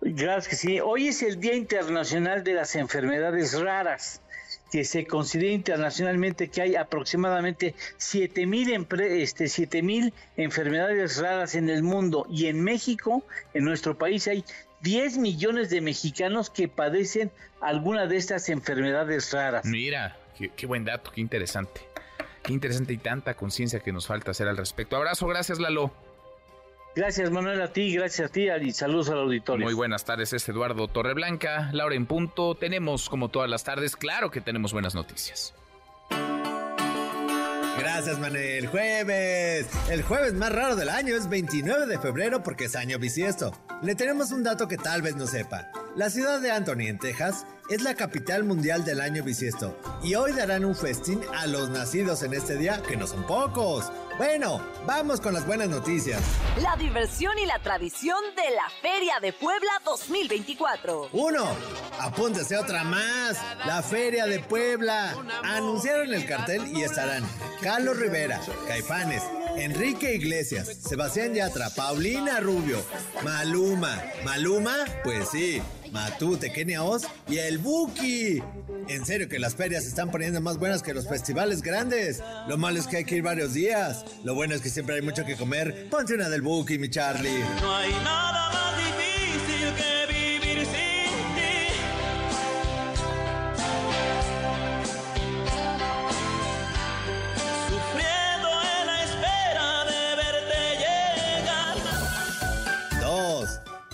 Gracias 0.00 0.48
que 0.48 0.56
sí. 0.56 0.80
Hoy 0.80 1.08
es 1.08 1.22
el 1.22 1.40
Día 1.40 1.54
Internacional 1.54 2.44
de 2.44 2.54
las 2.54 2.76
Enfermedades 2.76 3.58
Raras 3.58 4.22
que 4.70 4.84
se 4.84 5.06
considera 5.06 5.52
internacionalmente 5.52 6.48
que 6.48 6.62
hay 6.62 6.76
aproximadamente 6.76 7.74
7000 7.98 8.86
este, 9.00 9.48
7000 9.48 10.12
enfermedades 10.36 11.18
raras 11.18 11.54
en 11.54 11.70
el 11.70 11.82
mundo 11.82 12.26
y 12.30 12.46
en 12.46 12.62
México, 12.62 13.24
en 13.54 13.64
nuestro 13.64 13.96
país 13.96 14.26
hay 14.28 14.44
10 14.80 15.18
millones 15.18 15.70
de 15.70 15.80
mexicanos 15.80 16.50
que 16.50 16.68
padecen 16.68 17.30
alguna 17.60 18.06
de 18.06 18.16
estas 18.16 18.48
enfermedades 18.48 19.32
raras. 19.32 19.64
Mira, 19.64 20.16
qué, 20.56 20.66
buen 20.66 20.84
dato, 20.84 21.10
qué 21.10 21.20
interesante. 21.20 21.80
Qué 22.42 22.52
interesante 22.52 22.92
y 22.92 22.98
tanta 22.98 23.34
conciencia 23.34 23.80
que 23.80 23.92
nos 23.92 24.06
falta 24.06 24.30
hacer 24.30 24.46
al 24.46 24.56
respecto. 24.56 24.96
Abrazo, 24.96 25.26
gracias 25.26 25.58
Lalo. 25.58 26.05
Gracias 26.96 27.30
Manuel 27.30 27.60
a 27.60 27.74
ti, 27.74 27.92
gracias 27.94 28.30
a 28.30 28.32
ti 28.32 28.48
y 28.48 28.72
saludos 28.72 29.10
al 29.10 29.18
auditorio. 29.18 29.66
Muy 29.66 29.74
buenas 29.74 30.06
tardes, 30.06 30.32
es 30.32 30.48
Eduardo 30.48 30.88
Torreblanca, 30.88 31.68
Laura 31.74 31.94
en 31.94 32.06
punto. 32.06 32.54
Tenemos 32.54 33.10
como 33.10 33.28
todas 33.28 33.50
las 33.50 33.64
tardes, 33.64 33.96
claro 33.96 34.30
que 34.30 34.40
tenemos 34.40 34.72
buenas 34.72 34.94
noticias. 34.94 35.52
Gracias, 37.78 38.18
Manuel. 38.18 38.66
Jueves. 38.68 39.66
El 39.90 40.02
jueves 40.02 40.32
más 40.32 40.50
raro 40.50 40.76
del 40.76 40.88
año 40.88 41.14
es 41.14 41.28
29 41.28 41.86
de 41.86 41.98
febrero 41.98 42.42
porque 42.42 42.64
es 42.64 42.74
año 42.74 42.98
bisiesto. 42.98 43.52
Le 43.82 43.94
tenemos 43.94 44.32
un 44.32 44.42
dato 44.42 44.66
que 44.66 44.78
tal 44.78 45.02
vez 45.02 45.14
no 45.16 45.26
sepa. 45.26 45.70
La 45.94 46.08
ciudad 46.08 46.40
de 46.40 46.50
Anthony, 46.50 46.88
en 46.88 46.98
Texas, 46.98 47.46
es 47.68 47.82
la 47.82 47.94
capital 47.94 48.44
mundial 48.44 48.84
del 48.84 49.02
año 49.02 49.22
bisiesto. 49.22 49.78
Y 50.02 50.14
hoy 50.14 50.32
darán 50.32 50.64
un 50.64 50.74
festín 50.74 51.20
a 51.36 51.46
los 51.46 51.68
nacidos 51.68 52.22
en 52.22 52.32
este 52.32 52.56
día, 52.56 52.80
que 52.88 52.96
no 52.96 53.06
son 53.06 53.26
pocos. 53.26 53.92
Bueno, 54.18 54.62
vamos 54.86 55.20
con 55.20 55.34
las 55.34 55.46
buenas 55.46 55.68
noticias. 55.68 56.22
La 56.62 56.74
diversión 56.76 57.38
y 57.38 57.44
la 57.44 57.58
tradición 57.58 58.18
de 58.34 58.54
la 58.54 58.66
Feria 58.80 59.20
de 59.20 59.34
Puebla 59.34 59.70
2024. 59.84 61.10
Uno, 61.12 61.46
apúntese 62.00 62.56
otra 62.56 62.82
más. 62.82 63.36
La 63.66 63.82
Feria 63.82 64.24
de 64.24 64.38
Puebla. 64.38 65.14
Anunciaron 65.44 66.14
el 66.14 66.24
cartel 66.24 66.66
y 66.74 66.82
estarán 66.82 67.24
Carlos 67.60 67.98
Rivera, 67.98 68.40
Caifanes, 68.66 69.22
Enrique 69.56 70.14
Iglesias, 70.14 70.66
Sebastián 70.66 71.34
Yatra, 71.34 71.68
Paulina 71.76 72.40
Rubio, 72.40 72.82
Maluma. 73.22 74.02
¿Maluma? 74.24 74.76
Pues 75.04 75.28
sí. 75.28 75.60
Matute, 75.92 76.52
Kenia 76.52 76.82
Oz 76.82 77.04
y 77.28 77.38
el 77.38 77.58
Buki. 77.58 78.42
En 78.88 79.04
serio 79.04 79.28
que 79.28 79.38
las 79.38 79.54
ferias 79.54 79.82
se 79.84 79.88
están 79.88 80.10
poniendo 80.10 80.40
más 80.40 80.58
buenas 80.58 80.82
que 80.82 80.94
los 80.94 81.08
festivales 81.08 81.62
grandes. 81.62 82.22
Lo 82.48 82.56
malo 82.56 82.78
es 82.78 82.86
que 82.86 82.98
hay 82.98 83.04
que 83.04 83.16
ir 83.16 83.22
varios 83.22 83.54
días. 83.54 84.04
Lo 84.24 84.34
bueno 84.34 84.54
es 84.54 84.60
que 84.60 84.70
siempre 84.70 84.96
hay 84.96 85.02
mucho 85.02 85.24
que 85.24 85.36
comer. 85.36 85.88
Ponte 85.90 86.14
una 86.14 86.28
del 86.28 86.42
Buki, 86.42 86.78
mi 86.78 86.88
Charlie. 86.88 87.40
No 87.60 87.76
hay 87.76 87.92
nada 88.04 88.50
más 88.52 88.76
difícil 88.76 89.05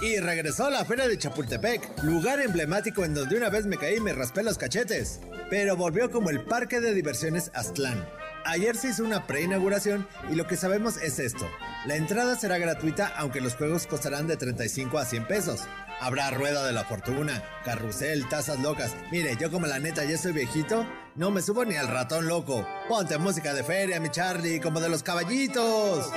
Y 0.03 0.19
regresó 0.19 0.67
a 0.67 0.71
la 0.71 0.85
feria 0.85 1.07
de 1.07 1.17
Chapultepec, 1.17 2.03
lugar 2.03 2.41
emblemático 2.41 3.05
en 3.05 3.15
donde 3.15 3.37
una 3.37 3.51
vez 3.51 3.67
me 3.67 3.77
caí 3.77 3.99
y 3.99 4.01
me 4.01 4.13
raspé 4.13 4.43
los 4.43 4.59
cachetes. 4.59 5.21
Pero 5.49 5.77
volvió 5.77 6.11
como 6.11 6.29
el 6.29 6.43
parque 6.43 6.81
de 6.81 6.93
diversiones 6.93 7.53
Aztlán. 7.55 8.05
Ayer 8.45 8.77
se 8.77 8.89
hizo 8.89 9.05
una 9.05 9.29
preinauguración 9.29 10.09
y 10.29 10.35
lo 10.35 10.49
que 10.49 10.57
sabemos 10.57 10.97
es 10.97 11.21
esto. 11.21 11.49
La 11.87 11.95
entrada 11.95 12.35
será 12.35 12.59
gratuita 12.59 13.13
aunque 13.17 13.41
los 13.41 13.55
juegos 13.55 13.87
costarán 13.87 14.27
de 14.27 14.37
35 14.37 14.99
a 14.99 15.05
100 15.05 15.29
pesos. 15.29 15.61
Habrá 16.01 16.33
rueda 16.33 16.67
de 16.67 16.73
la 16.73 16.83
fortuna, 16.83 17.41
carrusel, 17.65 18.29
tazas 18.29 18.59
locas. 18.59 18.97
Mire, 19.13 19.37
yo 19.41 19.53
como 19.53 19.69
la 19.69 19.79
neta 19.79 20.05
ya 20.05 20.19
soy 20.19 20.33
viejito, 20.33 20.85
no 21.15 21.31
me 21.31 21.43
subo 21.43 21.65
ni 21.65 21.77
al 21.77 21.87
ratón 21.87 22.27
loco. 22.27 22.67
Ponte 22.89 23.19
música 23.19 23.55
de 23.55 23.63
feria, 23.63 24.01
mi 24.01 24.11
Charlie, 24.11 24.59
como 24.59 24.81
de 24.81 24.89
los 24.89 25.05
caballitos. 25.05 26.11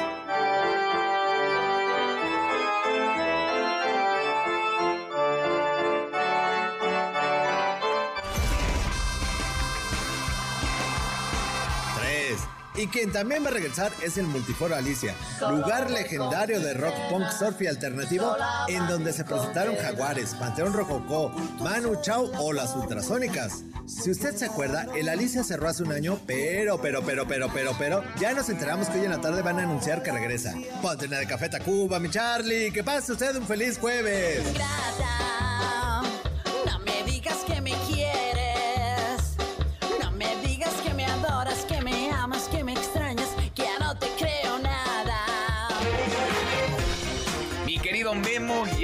Y 12.77 12.87
quien 12.87 13.11
también 13.11 13.43
va 13.43 13.47
a 13.47 13.51
regresar 13.51 13.91
es 14.03 14.17
el 14.17 14.27
Multiforo 14.27 14.75
Alicia, 14.75 15.15
lugar 15.49 15.89
legendario 15.89 16.59
de 16.59 16.73
rock 16.73 16.93
punk 17.09 17.29
surf 17.31 17.61
y 17.61 17.67
alternativo 17.67 18.35
en 18.67 18.85
donde 18.87 19.13
se 19.13 19.23
presentaron 19.23 19.75
Jaguares, 19.77 20.35
Panteón 20.35 20.73
Rococó, 20.73 21.29
Manu 21.59 22.01
Chao 22.01 22.29
o 22.37 22.51
las 22.51 22.75
Ultrasónicas. 22.75 23.63
Si 23.85 24.11
usted 24.11 24.35
se 24.35 24.45
acuerda, 24.45 24.87
el 24.95 25.07
Alicia 25.07 25.43
cerró 25.43 25.69
hace 25.69 25.83
un 25.83 25.91
año, 25.91 26.19
pero, 26.25 26.81
pero, 26.81 27.01
pero, 27.03 27.27
pero, 27.27 27.49
pero, 27.53 27.75
pero, 27.77 28.03
ya 28.19 28.33
nos 28.33 28.49
enteramos 28.49 28.89
que 28.89 28.99
hoy 28.99 29.05
en 29.05 29.11
la 29.11 29.21
tarde 29.21 29.41
van 29.41 29.59
a 29.59 29.63
anunciar 29.63 30.03
que 30.03 30.11
regresa. 30.11 30.53
Ponte 30.81 31.05
una 31.05 31.19
de 31.19 31.27
Café 31.27 31.49
Tacuba, 31.49 31.99
mi 31.99 32.09
Charlie, 32.09 32.71
que 32.71 32.83
pase 32.83 33.13
usted 33.13 33.35
un 33.35 33.47
feliz 33.47 33.77
jueves. 33.77 34.43
No 34.43 35.84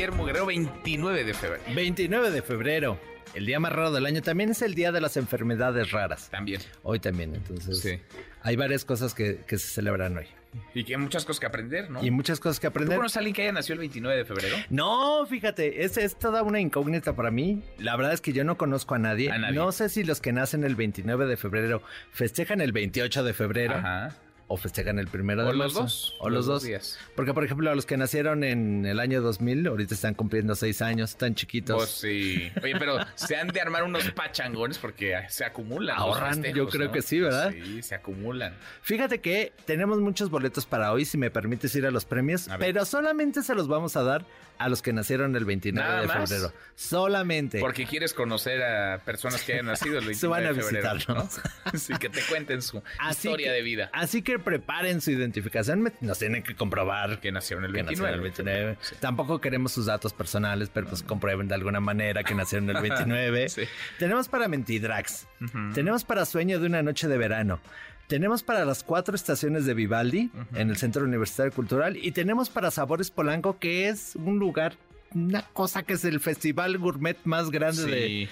Guillermo 0.02 0.26
Guerrero, 0.26 0.48
29 0.48 1.24
de 1.24 1.34
febrero. 1.36 1.64
29 1.76 2.32
de 2.32 2.42
febrero. 2.42 3.00
El 3.36 3.46
día 3.46 3.60
más 3.60 3.72
raro 3.72 3.92
del 3.92 4.08
año 4.08 4.24
también 4.24 4.50
es 4.50 4.64
el 4.64 4.74
día 4.74 4.92
de 4.92 5.00
las 5.00 5.16
enfermedades 5.16 5.92
raras. 5.92 6.28
También. 6.32 6.60
Hoy 6.82 7.00
también, 7.00 7.36
entonces. 7.36 8.00
Hay 8.42 8.56
varias 8.56 8.84
cosas 8.84 9.14
que, 9.14 9.42
que 9.46 9.60
se 9.60 9.68
celebran 9.68 10.18
hoy. 10.18 10.26
Y 10.74 10.86
que 10.86 10.96
hay 10.96 11.00
muchas 11.00 11.24
cosas 11.24 11.40
que 11.40 11.46
aprender, 11.46 11.92
¿no? 11.92 12.04
Y 12.04 12.10
muchas 12.10 12.40
cosas 12.40 12.60
que 12.60 12.66
¿Tú 12.66 12.70
aprender. 12.72 12.98
conoces 12.98 13.18
a 13.18 13.20
alguien 13.20 13.36
que 13.36 13.44
haya 13.44 13.52
nacido 13.52 13.74
el 13.74 13.80
29 13.82 14.18
de 14.18 14.26
febrero? 14.26 14.58
No, 14.72 15.24
fíjate, 15.28 15.86
es, 15.86 15.96
es 15.98 16.18
toda 16.18 16.42
una 16.42 16.60
incógnita 16.60 17.16
para 17.16 17.30
mí. 17.30 17.62
La 17.78 17.96
verdad 17.96 18.14
es 18.14 18.22
que 18.22 18.34
yo 18.34 18.44
no 18.44 18.58
conozco 18.58 18.96
a 18.96 19.00
nadie. 19.00 19.30
A 19.30 19.38
nadie. 19.38 19.56
No 19.56 19.72
sé 19.72 19.88
si 19.90 20.04
los 20.04 20.20
que 20.20 20.34
nacen 20.34 20.64
el 20.64 20.76
29 20.76 21.28
de 21.28 21.38
febrero 21.38 21.84
festejan 22.12 22.60
el 22.60 22.72
28 22.72 23.24
de 23.24 23.34
febrero. 23.36 23.76
Ajá. 23.76 24.16
O 24.54 24.58
festejan 24.58 25.00
el 25.00 25.08
primero 25.08 25.44
O 25.44 25.46
de 25.46 25.54
los 25.54 25.74
marzo. 25.74 25.82
dos, 25.84 26.16
O 26.20 26.30
los, 26.30 26.40
los 26.40 26.46
dos 26.48 26.64
días. 26.64 27.00
Porque, 27.16 27.34
por 27.34 27.46
ejemplo, 27.46 27.72
a 27.72 27.76
los 27.76 27.86
que 27.86 27.96
nacieron 27.96 28.44
en 28.44 28.86
el 28.86 29.00
año 29.00 29.22
2000, 29.22 29.66
ahorita 29.68 29.94
están 29.94 30.14
cumpliendo 30.14 30.56
seis 30.56 30.82
años, 30.82 31.12
están 31.12 31.36
chiquitos. 31.36 31.78
Pues 31.78 31.90
sí. 31.90 32.52
Oye, 32.62 32.76
pero 32.78 32.98
se 33.16 33.38
han 33.38 33.48
de 33.48 33.62
armar 33.62 33.84
unos 33.84 34.12
pachangones 34.12 34.78
porque 34.78 35.18
se 35.30 35.46
acumulan. 35.46 35.98
Ahorran, 35.98 36.34
festejos, 36.34 36.58
yo 36.58 36.68
creo 36.68 36.88
¿no? 36.88 36.92
que 36.92 37.02
sí, 37.02 37.20
¿verdad? 37.22 37.52
Sí, 37.54 37.82
se 37.82 37.96
acumulan. 37.96 38.54
Fíjate 38.82 39.22
que 39.22 39.54
tenemos 39.66 40.00
muchos 40.02 40.30
boletos 40.30 40.66
para 40.66 40.92
hoy, 40.92 41.06
si 41.06 41.18
me 41.18 41.32
permites 41.32 41.74
ir 41.76 41.86
a 41.86 41.92
los 41.92 42.04
premios, 42.04 42.50
pero 42.60 42.84
solamente 42.84 43.44
se 43.44 43.56
los 43.56 43.70
vamos 43.70 43.96
a 43.96 44.04
dar 44.04 44.26
a 44.58 44.70
los 44.70 44.82
que 44.84 44.94
nacieron 44.94 45.36
el 45.36 45.46
29 45.46 45.88
¿Nada 45.90 46.02
de 46.02 46.08
más? 46.08 46.30
febrero. 46.30 46.54
Solamente. 46.76 47.60
Porque 47.62 47.86
quieres 47.88 48.14
conocer 48.14 48.62
a 48.62 49.00
personas 49.04 49.42
que 49.44 49.54
hayan 49.54 49.66
nacido 49.68 49.98
el 49.98 50.06
29 50.06 50.16
Se 50.20 50.28
van 50.28 50.46
a 50.46 50.54
de 50.54 50.62
febrero. 50.62 50.94
visitarnos. 50.94 51.38
¿no? 51.38 51.72
Sí, 51.80 51.94
que 52.00 52.10
te 52.10 52.22
cuenten 52.30 52.62
su 52.62 52.84
Así 53.00 53.28
historia 53.30 53.48
que- 53.48 53.54
de 53.54 53.62
vida. 53.62 53.90
Así 53.94 54.22
que 54.22 54.38
preparen 54.42 55.02
su 55.02 55.12
identificación, 55.12 55.92
nos 56.02 56.20
tienen 56.20 56.44
que 56.44 56.56
comprobar 56.56 57.20
Que 57.20 57.32
nacieron 57.32 57.66
el 57.66 57.72
que 57.72 57.84
29. 57.84 58.18
nacieron 58.18 58.56
el 58.56 58.76
29. 58.76 58.78
Tampoco 59.00 59.40
queremos 59.42 59.72
sus 59.72 59.86
datos 59.86 60.14
personales, 60.14 60.70
pero 60.74 60.88
pues 60.88 61.04
comprueben 61.04 61.48
de 61.48 61.56
alguna 61.56 61.80
manera 61.80 62.24
que 62.24 62.36
nacieron 62.36 62.70
el 62.70 62.82
29. 62.82 63.50
Sí. 63.50 63.62
Tenemos 64.00 64.28
para 64.28 64.48
Mentidrax. 64.48 65.28
Tenemos 65.74 66.04
para 66.04 66.26
Sueño 66.26 66.60
de 66.60 66.68
una 66.68 66.82
noche 66.84 67.08
de 67.08 67.18
verano. 67.18 67.60
Tenemos 68.08 68.44
para 68.44 68.66
las 68.66 68.84
cuatro 68.84 69.16
estaciones 69.16 69.66
de 69.66 69.74
Vivaldi 69.74 70.30
en 70.54 70.70
el 70.70 70.76
Centro 70.78 71.04
Universitario 71.06 71.52
Cultural 71.54 71.96
y 71.98 72.12
tenemos 72.12 72.50
para 72.50 72.70
Sabores 72.72 73.10
Polanco, 73.10 73.58
que 73.58 73.88
es 73.88 74.16
un 74.18 74.38
lugar, 74.38 74.74
una 75.14 75.44
cosa 75.54 75.84
que 75.84 75.94
es 75.94 76.04
el 76.06 76.20
festival 76.20 76.78
gourmet 76.78 77.18
más 77.24 77.52
grande 77.52 77.84
de, 77.86 78.08
Sí. 78.08 78.26
de 78.26 78.30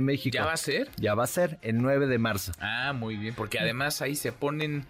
México. 0.00 0.34
¿Ya 0.34 0.44
va 0.44 0.52
a 0.52 0.56
ser? 0.56 0.90
Ya 0.96 1.14
va 1.14 1.24
a 1.24 1.28
ser 1.28 1.58
el 1.62 1.80
9 1.80 2.06
de 2.06 2.18
marzo. 2.18 2.52
Ah, 2.60 2.92
muy 2.92 3.16
bien, 3.16 3.34
porque 3.34 3.58
además 3.58 4.02
ahí 4.02 4.16
se 4.16 4.32
ponen 4.32 4.86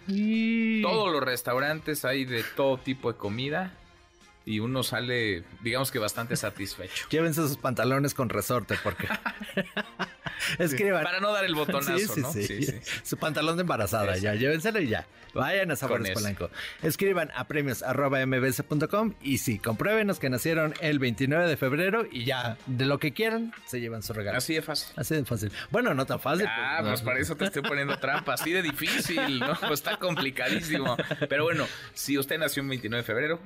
todos 0.81 1.11
los 1.11 1.23
restaurantes, 1.23 2.05
hay 2.05 2.25
de 2.25 2.43
todo 2.55 2.77
tipo 2.77 3.11
de 3.11 3.17
comida 3.17 3.73
y 4.45 4.59
uno 4.59 4.83
sale, 4.83 5.43
digamos 5.61 5.91
que 5.91 5.99
bastante 5.99 6.35
satisfecho. 6.35 7.07
Llévense 7.09 7.41
sus 7.41 7.57
pantalones 7.57 8.13
con 8.13 8.29
resorte 8.29 8.75
porque... 8.83 9.07
Escriban. 10.59 11.03
Para 11.03 11.19
no 11.19 11.31
dar 11.31 11.45
el 11.45 11.55
botonazo, 11.55 11.97
Sí, 11.97 12.07
sí, 12.07 12.21
¿no? 12.21 12.31
sí. 12.31 12.67
Su 13.03 13.17
pantalón 13.17 13.55
de 13.57 13.61
embarazada, 13.61 14.17
ya, 14.17 14.35
llévenselo 14.35 14.79
y 14.79 14.87
ya. 14.87 15.07
Vayan 15.33 15.71
a 15.71 15.75
Sabores. 15.75 16.11
Polanco. 16.11 16.49
Escriban 16.81 17.31
a 17.35 17.47
premios 17.47 17.83
arroba 17.83 18.25
mbs.com 18.25 19.15
y 19.21 19.39
sí, 19.39 19.59
compruébenos 19.59 20.19
que 20.19 20.29
nacieron 20.29 20.73
el 20.81 20.99
29 20.99 21.47
de 21.47 21.57
febrero 21.57 22.05
y 22.09 22.25
ya, 22.25 22.57
de 22.67 22.85
lo 22.85 22.99
que 22.99 23.11
quieran, 23.13 23.53
se 23.65 23.81
llevan 23.81 24.01
su 24.03 24.13
regalo. 24.13 24.37
Así 24.37 24.53
de 24.53 24.61
fácil. 24.61 24.93
Así 24.95 25.15
de 25.15 25.25
fácil. 25.25 25.51
Bueno, 25.71 25.93
no 25.93 26.05
tan 26.05 26.19
fácil. 26.19 26.45
Ah, 26.47 26.77
pues, 26.81 26.91
pues 26.91 27.01
para 27.01 27.19
eso 27.19 27.35
te 27.35 27.45
estoy 27.45 27.63
poniendo 27.63 27.97
trampa, 27.97 28.33
así 28.35 28.51
de 28.51 28.61
difícil, 28.61 29.39
¿no? 29.39 29.55
Pues 29.59 29.79
está 29.79 29.97
complicadísimo. 29.97 30.95
Pero 31.27 31.43
bueno, 31.43 31.65
si 31.93 32.17
usted 32.17 32.37
nació 32.37 32.61
el 32.63 32.69
29 32.69 33.01
de 33.01 33.05
febrero, 33.05 33.39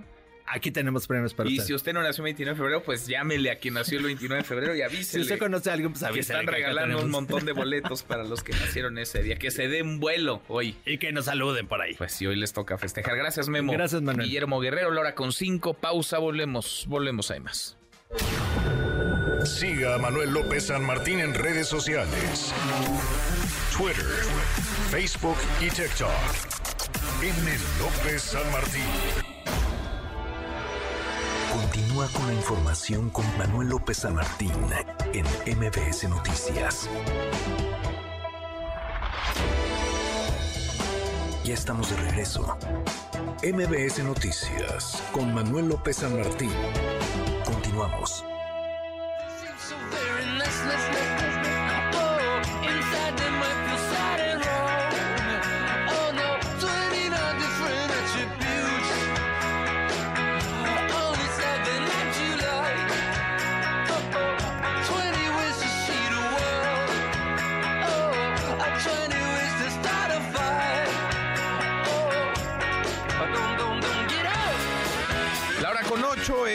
Aquí 0.51 0.71
tenemos 0.71 1.05
premios 1.05 1.33
para 1.35 1.47
y 1.47 1.53
usted. 1.53 1.65
si 1.67 1.73
usted 1.75 1.93
no 1.93 2.01
nació 2.01 2.21
el 2.23 2.25
29 2.25 2.55
de 2.55 2.57
febrero, 2.57 2.83
pues 2.83 3.05
llámele 3.05 3.51
a 3.51 3.59
quien 3.59 3.75
nació 3.75 3.99
el 3.99 4.05
29 4.05 4.41
de 4.41 4.47
febrero 4.47 4.73
y 4.73 4.77
Si 4.77 4.83
avísele. 4.83 5.21
usted 5.23 5.37
conoce 5.37 5.69
a 5.69 5.73
alguien, 5.73 5.91
pues 5.91 5.99
que 6.01 6.07
avísele 6.07 6.39
están 6.39 6.45
que 6.55 6.61
acá 6.61 6.69
regalando 6.69 7.03
un 7.03 7.11
montón 7.11 7.45
de 7.45 7.51
boletos 7.51 8.01
para 8.01 8.23
los 8.23 8.41
que 8.43 8.53
nacieron 8.53 8.97
ese 8.97 9.21
día. 9.21 9.35
Que 9.35 9.51
se 9.51 9.67
den 9.67 9.99
vuelo 9.99 10.41
hoy. 10.47 10.75
Y 10.85 10.97
que 10.97 11.11
nos 11.11 11.25
saluden 11.25 11.67
por 11.67 11.81
ahí. 11.81 11.93
Pues 11.93 12.13
sí, 12.13 12.25
hoy 12.25 12.35
les 12.35 12.51
toca 12.51 12.77
festejar. 12.79 13.15
Gracias, 13.15 13.47
Memo. 13.47 13.71
Gracias, 13.73 14.01
Manuel. 14.01 14.25
Guillermo 14.27 14.59
Guerrero, 14.59 14.89
la 14.91 15.01
hora 15.01 15.15
con 15.15 15.31
cinco. 15.31 15.75
Pausa, 15.75 16.17
volvemos. 16.17 16.85
Volvemos, 16.87 17.29
hay 17.29 17.41
más. 17.41 17.77
Siga 19.45 19.95
a 19.95 19.97
Manuel 19.99 20.31
López 20.31 20.65
San 20.65 20.83
Martín 20.83 21.19
en 21.19 21.33
redes 21.35 21.67
sociales. 21.67 22.53
Twitter, 23.77 24.03
Facebook 24.89 25.37
y 25.61 25.69
TikTok. 25.69 26.09
M. 27.21 27.57
López 27.79 28.21
San 28.23 28.51
Martín. 28.51 28.81
Continúa 31.51 32.07
con 32.13 32.27
la 32.27 32.33
información 32.33 33.09
con 33.09 33.25
Manuel 33.37 33.69
López 33.69 33.97
San 33.97 34.15
Martín 34.15 34.51
en 35.13 35.25
MBS 35.57 36.07
Noticias. 36.07 36.89
Ya 41.43 41.53
estamos 41.53 41.89
de 41.89 41.97
regreso. 41.97 42.57
MBS 43.43 44.03
Noticias 44.03 45.01
con 45.11 45.33
Manuel 45.33 45.69
López 45.69 45.97
San 45.97 46.15
Martín. 46.17 46.51
Continuamos. 47.45 48.23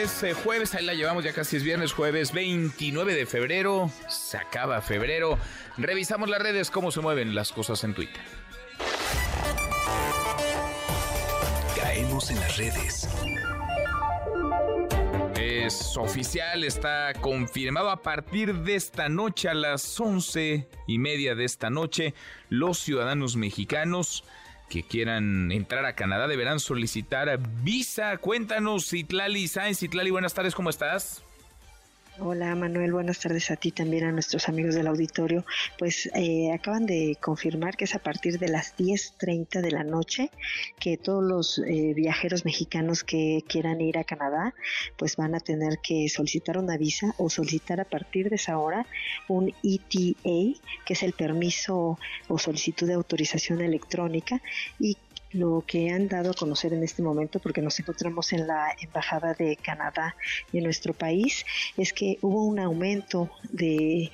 Es 0.05 0.23
eh, 0.23 0.35
jueves, 0.35 0.75
ahí 0.75 0.85
la 0.85 0.93
llevamos, 0.93 1.25
ya 1.25 1.33
casi 1.33 1.57
es 1.57 1.63
viernes, 1.63 1.95
jueves 1.95 2.33
29 2.33 3.15
de 3.15 3.25
febrero, 3.25 3.91
se 4.07 4.37
acaba 4.37 4.83
febrero. 4.83 5.39
Revisamos 5.79 6.29
las 6.29 6.43
redes, 6.43 6.71
cómo 6.71 6.91
se 6.91 7.01
mueven 7.01 7.35
las 7.35 7.53
cosas 7.53 7.83
en 7.85 7.95
Twitter. 7.95 8.23
Caemos 11.75 12.31
en 12.31 12.39
las 12.39 12.57
redes. 12.59 13.09
Es 15.41 15.97
oficial, 15.97 16.65
está 16.65 17.15
confirmado 17.23 17.89
a 17.89 18.03
partir 18.03 18.55
de 18.57 18.75
esta 18.75 19.09
noche 19.09 19.49
a 19.49 19.55
las 19.55 19.99
once 19.99 20.69
y 20.87 20.99
media 20.99 21.35
de 21.35 21.47
esta 21.47 21.71
noche, 21.71 22.13
los 22.51 22.79
ciudadanos 22.79 23.37
mexicanos 23.37 24.23
que 24.69 24.83
quieran 24.83 25.53
entrar 25.53 25.85
a 25.85 25.95
Canadá 25.95 26.27
deberán 26.27 26.61
solicitar 26.61 27.39
visa. 27.63 28.17
Cuéntanos, 28.19 28.89
Citlali 28.89 29.49
Sáenz. 29.49 29.79
Citlali, 29.79 30.11
buenas 30.11 30.35
tardes, 30.35 30.55
¿cómo 30.55 30.71
estás? 30.71 31.25
Hola 32.21 32.55
Manuel, 32.55 32.93
buenas 32.93 33.19
tardes 33.19 33.51
a 33.51 33.57
ti 33.57 33.73
también 33.73 34.05
a 34.05 34.13
nuestros 34.13 34.49
amigos 34.49 34.77
del 34.77 34.87
auditorio. 34.87 35.45
Pues 35.77 36.09
eh, 36.15 36.53
acaban 36.53 36.87
de 36.87 37.19
confirmar 37.21 37.77
que 37.77 37.87
es 37.87 37.97
a 37.97 37.99
partir 37.99 38.39
de 38.39 38.47
las 38.47 38.77
10.30 38.77 39.61
de 39.61 39.73
la 39.73 39.83
noche 39.83 40.31
que 40.79 40.97
todos 40.97 41.25
los 41.25 41.59
eh, 41.59 41.93
viajeros 41.93 42.45
mexicanos 42.45 43.03
que 43.03 43.43
quieran 43.49 43.81
ir 43.81 43.99
a 43.99 44.05
Canadá 44.05 44.55
pues 44.97 45.17
van 45.17 45.35
a 45.35 45.41
tener 45.41 45.81
que 45.83 46.09
solicitar 46.09 46.57
una 46.57 46.77
visa 46.77 47.13
o 47.19 47.29
solicitar 47.29 47.81
a 47.81 47.85
partir 47.85 48.31
de 48.31 48.37
esa 48.37 48.59
hora 48.59 48.87
un 49.27 49.53
ETA, 49.65 50.61
que 50.87 50.93
es 50.93 51.03
el 51.03 51.15
permiso 51.15 51.99
o 52.29 52.39
solicitud 52.39 52.87
de 52.87 52.95
autorización 52.95 53.61
electrónica 53.61 54.41
y 54.79 54.99
lo 55.35 55.65
que 55.67 55.91
han 55.91 56.09
dado 56.09 56.31
a 56.31 56.35
conocer 56.35 56.73
en 56.73 56.83
este 56.83 57.03
momento, 57.03 57.41
porque 57.41 57.61
nos 57.61 57.79
encontramos 57.81 58.33
en 58.33 58.47
la 58.47 58.75
Embajada 58.81 59.35
de 59.35 59.57
Canadá 59.57 60.17
en 60.53 60.65
nuestro 60.65 60.95
país, 60.95 61.45
es 61.77 61.93
que 61.93 62.19
hubo 62.23 62.45
un 62.45 62.59
aumento 62.59 63.31
de, 63.51 64.11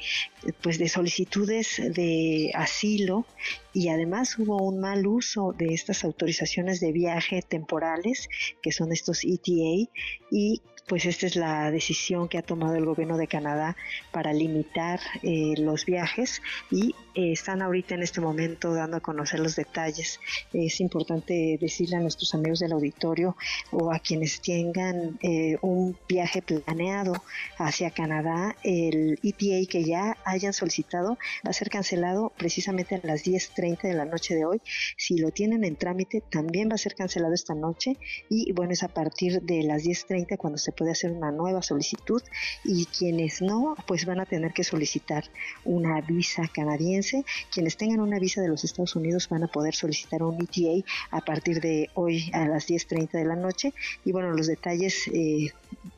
pues, 0.63 0.79
de 0.79 0.89
solicitudes 0.89 1.81
de 1.95 2.51
asilo 2.55 3.27
y 3.73 3.89
además 3.89 4.39
hubo 4.39 4.63
un 4.63 4.81
mal 4.81 5.07
uso 5.07 5.53
de 5.57 5.75
estas 5.75 6.05
autorizaciones 6.05 6.81
de 6.81 6.93
viaje 6.93 7.43
temporales, 7.43 8.29
que 8.63 8.73
son 8.73 8.91
estos 8.91 9.25
ETA, 9.25 9.91
y 10.31 10.63
pues 10.87 11.07
esta 11.07 11.27
es 11.27 11.37
la 11.37 11.71
decisión 11.71 12.29
que 12.29 12.39
ha 12.39 12.43
tomado 12.43 12.75
el 12.75 12.85
gobierno 12.85 13.17
de 13.17 13.27
Canadá 13.27 13.77
para 14.11 14.33
limitar 14.33 15.01
eh, 15.23 15.55
los 15.59 15.87
viajes 15.87 16.43
y 16.71 16.95
eh, 17.15 17.33
están 17.33 17.63
ahorita 17.63 17.95
en 17.95 18.03
este 18.03 18.21
momento 18.21 18.75
dando 18.75 18.97
a 18.97 19.01
conocer 19.01 19.41
los 19.41 19.57
detalles. 19.57 20.21
Es 20.53 20.81
importante 20.81 21.59
decirle 21.61 21.97
a 21.97 22.01
nuestros 22.01 22.35
amigos 22.35 22.61
del 22.61 22.73
auditorio 22.73 23.37
o 23.71 23.93
a 23.93 23.99
quienes 23.99 24.41
tengan 24.41 25.19
eh, 25.23 25.57
un 25.63 25.97
viaje 26.09 26.43
planeado 26.43 27.15
hacia 27.59 27.91
Canadá, 27.91 28.57
el 28.63 29.19
ETA 29.23 29.69
que 29.69 29.85
ya 29.85 30.17
hayan 30.25 30.53
solicitado 30.53 31.19
va 31.45 31.51
a 31.51 31.53
ser 31.53 31.71
cancelado 31.71 32.33
precisamente 32.37 32.95
a 32.95 33.01
las 33.03 33.25
10.30 33.25 33.83
de 33.83 33.95
la 33.95 34.05
noche 34.05 34.35
de 34.35 34.45
hoy. 34.45 34.61
Si 34.97 35.19
lo 35.19 35.31
tienen 35.31 35.65
en 35.65 35.77
trámite, 35.77 36.23
también 36.31 36.69
va 36.69 36.75
a 36.75 36.79
ser 36.79 36.95
cancelado 36.95 37.35
esta 37.35 37.55
noche 37.55 37.97
y 38.29 38.53
bueno, 38.53 38.73
es 38.73 38.83
a 38.83 38.89
partir 38.89 39.43
de 39.43 39.63
las 39.63 39.83
10.30 39.83 40.37
cuando 40.37 40.59
se 40.59 40.73
puede 40.81 40.93
hacer 40.93 41.11
una 41.13 41.31
nueva 41.31 41.61
solicitud 41.61 42.23
y 42.65 42.87
quienes 42.87 43.43
no, 43.43 43.77
pues 43.87 44.07
van 44.07 44.19
a 44.19 44.25
tener 44.25 44.55
que 44.55 44.65
solicitar 44.65 45.25
una 45.67 46.01
visa 46.01 46.49
canadiense. 46.55 47.23
Quienes 47.53 47.77
tengan 47.77 48.01
una 48.01 48.19
visa 48.19 48.41
de 48.41 48.49
los 48.49 48.65
Estados 48.65 48.97
Unidos 48.97 49.29
van 49.29 49.45
a 49.45 49.49
poder 49.49 49.75
solicitar 49.75 50.23
un 50.23 50.41
ETA 50.41 50.89
a 51.11 51.21
partir 51.21 51.61
de 51.61 51.91
hoy 51.93 52.31
a 52.33 52.47
las 52.49 52.67
10.30 52.67 53.11
de 53.11 53.27
la 53.27 53.37
noche. 53.37 53.75
Y 54.07 54.13
bueno, 54.13 54.31
los 54.31 54.47
detalles 54.47 55.07
eh, 55.09 55.53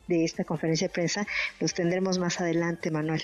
de 0.09 0.25
esta 0.25 0.43
conferencia 0.43 0.89
de 0.89 0.93
prensa 0.93 1.25
los 1.61 1.73
tendremos 1.73 2.17
más 2.17 2.41
adelante, 2.41 2.91
Manuel. 2.91 3.23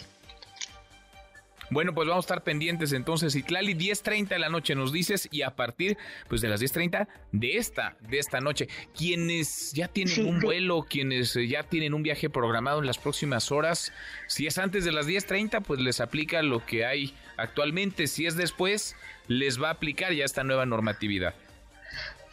Bueno, 1.71 1.93
pues 1.93 2.07
vamos 2.07 2.23
a 2.23 2.27
estar 2.27 2.43
pendientes 2.43 2.93
entonces. 2.93 3.35
Itlali, 3.35 3.75
10.30 3.75 4.29
de 4.29 4.39
la 4.39 4.49
noche 4.49 4.75
nos 4.75 4.91
dices 4.91 5.27
y 5.31 5.43
a 5.43 5.55
partir 5.55 5.97
pues 6.27 6.41
de 6.41 6.49
las 6.49 6.61
10.30 6.61 7.07
de 7.31 7.57
esta, 7.57 7.95
de 8.01 8.19
esta 8.19 8.41
noche. 8.41 8.67
Quienes 8.97 9.73
ya 9.73 9.87
tienen 9.87 10.13
Sí, 10.13 10.21
un 10.21 10.39
vuelo, 10.39 10.85
quienes 10.89 11.35
eh, 11.35 11.47
ya 11.47 11.63
tienen 11.63 11.93
un 11.93 12.03
viaje 12.03 12.29
programado 12.29 12.79
en 12.79 12.87
las 12.87 12.97
próximas 12.97 13.51
horas, 13.51 13.93
si 14.27 14.47
es 14.47 14.57
antes 14.57 14.85
de 14.85 14.91
las 14.91 15.07
10.30 15.07 15.61
pues 15.61 15.79
les 15.79 15.99
aplica 15.99 16.41
lo 16.41 16.65
que 16.65 16.85
hay 16.85 17.13
actualmente. 17.37 18.07
Si 18.07 18.25
es 18.25 18.35
después, 18.35 18.95
les 19.27 19.61
va 19.61 19.69
a 19.69 19.71
aplicar 19.71 20.13
ya 20.13 20.25
esta 20.25 20.43
nueva 20.43 20.65
normatividad. 20.65 21.35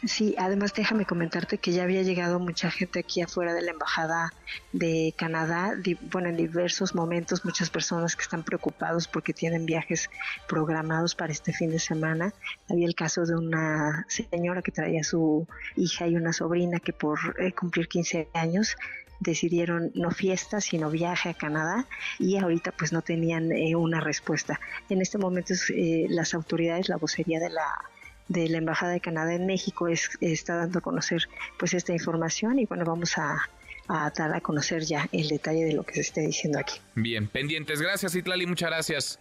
Sí, 0.05 0.35
además 0.37 0.73
déjame 0.75 1.05
comentarte 1.05 1.57
que 1.57 1.71
ya 1.71 1.81
había 1.81 2.03
llegado 2.03 2.39
mucha 2.39 2.69
gente 2.69 2.99
aquí 2.99 3.21
afuera 3.21 3.55
de 3.55 3.63
la 3.63 3.71
embajada 3.71 4.31
de 4.71 5.11
Canadá, 5.17 5.73
bueno, 6.11 6.29
en 6.29 6.37
diversos 6.37 6.93
momentos 6.93 7.43
muchas 7.43 7.71
personas 7.71 8.15
que 8.15 8.21
están 8.21 8.43
preocupados 8.43 9.07
porque 9.07 9.33
tienen 9.33 9.65
viajes 9.65 10.11
programados 10.47 11.15
para 11.15 11.31
este 11.31 11.51
fin 11.51 11.71
de 11.71 11.79
semana. 11.79 12.31
Había 12.69 12.85
el 12.85 12.93
caso 12.93 13.25
de 13.25 13.35
una 13.35 14.05
señora 14.07 14.61
que 14.61 14.71
traía 14.71 15.01
a 15.01 15.03
su 15.03 15.47
hija 15.75 16.07
y 16.07 16.15
una 16.15 16.31
sobrina 16.31 16.79
que 16.79 16.93
por 16.93 17.17
eh, 17.39 17.51
cumplir 17.53 17.87
15 17.87 18.29
años 18.35 18.75
decidieron 19.19 19.91
no 19.95 20.11
fiesta 20.11 20.61
sino 20.61 20.91
viaje 20.91 21.29
a 21.29 21.33
Canadá 21.33 21.87
y 22.19 22.37
ahorita 22.37 22.71
pues 22.71 22.93
no 22.93 23.01
tenían 23.01 23.51
eh, 23.51 23.75
una 23.75 23.99
respuesta. 23.99 24.59
En 24.89 25.01
este 25.01 25.17
momento 25.17 25.55
eh, 25.73 26.05
las 26.07 26.35
autoridades, 26.35 26.87
la 26.87 26.97
vocería 26.97 27.39
de 27.39 27.49
la 27.49 27.65
de 28.27 28.49
la 28.49 28.57
Embajada 28.57 28.93
de 28.93 28.99
Canadá 28.99 29.33
en 29.33 29.45
México 29.45 29.87
es, 29.87 30.09
está 30.21 30.55
dando 30.55 30.79
a 30.79 30.81
conocer 30.81 31.27
pues 31.57 31.73
esta 31.73 31.93
información 31.93 32.59
y 32.59 32.65
bueno, 32.65 32.85
vamos 32.85 33.17
a, 33.17 33.49
a 33.87 34.11
dar 34.11 34.33
a 34.33 34.41
conocer 34.41 34.83
ya 34.83 35.07
el 35.11 35.27
detalle 35.29 35.65
de 35.65 35.73
lo 35.73 35.83
que 35.83 35.95
se 35.95 36.01
esté 36.01 36.21
diciendo 36.21 36.59
aquí. 36.59 36.79
Bien, 36.95 37.27
pendientes. 37.27 37.81
Gracias, 37.81 38.15
Itlali, 38.15 38.45
muchas 38.45 38.69
gracias. 38.69 39.19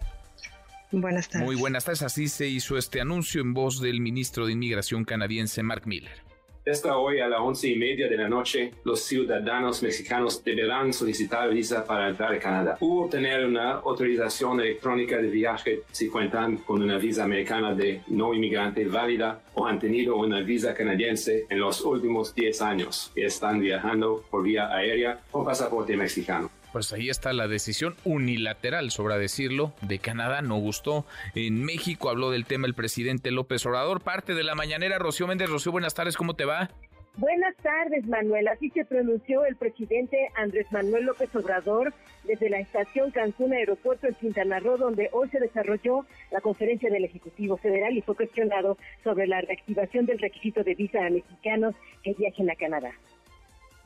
Buenas 0.93 1.29
tardes. 1.29 1.47
Muy 1.47 1.57
buenas 1.57 1.85
tardes. 1.85 2.03
Así 2.03 2.29
se 2.29 2.47
hizo 2.47 2.79
este 2.79 3.01
anuncio 3.01 3.41
en 3.41 3.55
voz 3.55 3.81
del 3.81 4.01
ministro 4.01 4.47
de 4.47 4.53
Inmigración 4.53 5.05
canadiense, 5.05 5.63
Mark 5.63 5.87
Miller. 5.87 6.26
Esta 6.67 6.99
hoy 6.99 7.21
a 7.21 7.29
las 7.29 7.39
once 7.39 7.69
y 7.69 7.77
media 7.77 8.09
de 8.09 8.17
la 8.17 8.29
noche, 8.29 8.73
los 8.83 9.05
ciudadanos 9.05 9.85
mexicanos 9.85 10.43
deberán 10.43 10.93
solicitar 10.93 11.49
visa 11.49 11.85
para 11.85 12.09
entrar 12.09 12.35
a 12.35 12.41
Canadá. 12.41 12.77
U 12.81 13.05
obtener 13.05 13.47
una 13.47 13.75
autorización 13.75 14.59
electrónica 14.59 15.19
de 15.19 15.29
viaje 15.29 15.83
si 15.93 16.09
cuentan 16.09 16.57
con 16.57 16.83
una 16.83 16.99
visa 16.99 17.23
americana 17.23 17.73
de 17.73 18.01
no 18.09 18.35
inmigrante 18.35 18.85
válida 18.85 19.43
o 19.57 19.67
han 19.67 19.79
tenido 19.79 20.17
una 20.17 20.41
visa 20.41 20.75
canadiense 20.75 21.47
en 21.49 21.59
los 21.59 21.81
últimos 21.81 22.35
10 22.35 22.63
años 22.63 23.11
y 23.17 23.23
están 23.23 23.59
viajando 23.59 24.23
por 24.31 24.43
vía 24.43 24.69
aérea 24.73 25.21
o 25.33 25.45
pasaporte 25.45 25.97
mexicano. 25.97 26.51
Pues 26.73 26.93
ahí 26.93 27.09
está 27.09 27.33
la 27.33 27.49
decisión 27.49 27.97
unilateral, 28.05 28.91
sobra 28.91 29.17
decirlo, 29.17 29.73
de 29.81 29.99
Canadá. 29.99 30.43
No 30.43 30.57
gustó. 30.57 31.07
En 31.35 31.65
México 31.65 32.11
habló 32.11 32.31
del 32.31 32.45
tema 32.45 32.67
el 32.67 32.75
presidente 32.75 33.31
López 33.31 33.65
Obrador. 33.65 34.03
Parte 34.03 34.35
de 34.35 34.45
la 34.45 34.55
mañanera, 34.55 34.99
Rocío 34.99 35.27
Méndez. 35.27 35.49
Rocío, 35.49 35.73
buenas 35.73 35.95
tardes, 35.95 36.19
¿cómo 36.19 36.35
te 36.35 36.45
va? 36.45 36.69
Buenas 37.19 37.57
tardes, 37.63 38.07
Manuel. 38.07 38.47
Así 38.47 38.69
se 38.69 38.85
pronunció 38.85 39.47
el 39.47 39.57
presidente 39.57 40.19
Andrés 40.35 40.71
Manuel 40.71 41.05
López 41.05 41.35
Obrador 41.35 41.95
desde 42.25 42.51
la 42.51 42.59
estación 42.59 43.11
Cancún 43.11 43.55
Aeropuerto 43.55 44.07
en 44.07 44.15
Quintana 44.15 44.59
Roo, 44.59 44.77
donde 44.77 45.09
hoy 45.13 45.31
se 45.31 45.41
desarrolló 45.41 46.05
la 46.31 46.43
conferencia 46.43 46.91
del 46.91 47.07
Ejecutivo 47.07 47.57
Federal 47.57 47.97
y 47.97 48.03
fue 48.03 48.17
cuestionado 48.17 48.77
sobre 49.03 49.27
la 49.27 49.41
reactivación 49.41 50.05
del 50.05 50.19
requisito 50.19 50.63
de 50.63 50.75
visa 50.75 51.07
a 51.07 51.09
mexicanos 51.09 51.75
que 52.03 52.13
viajen 52.13 52.51
a 52.51 52.55
Canadá. 52.55 52.93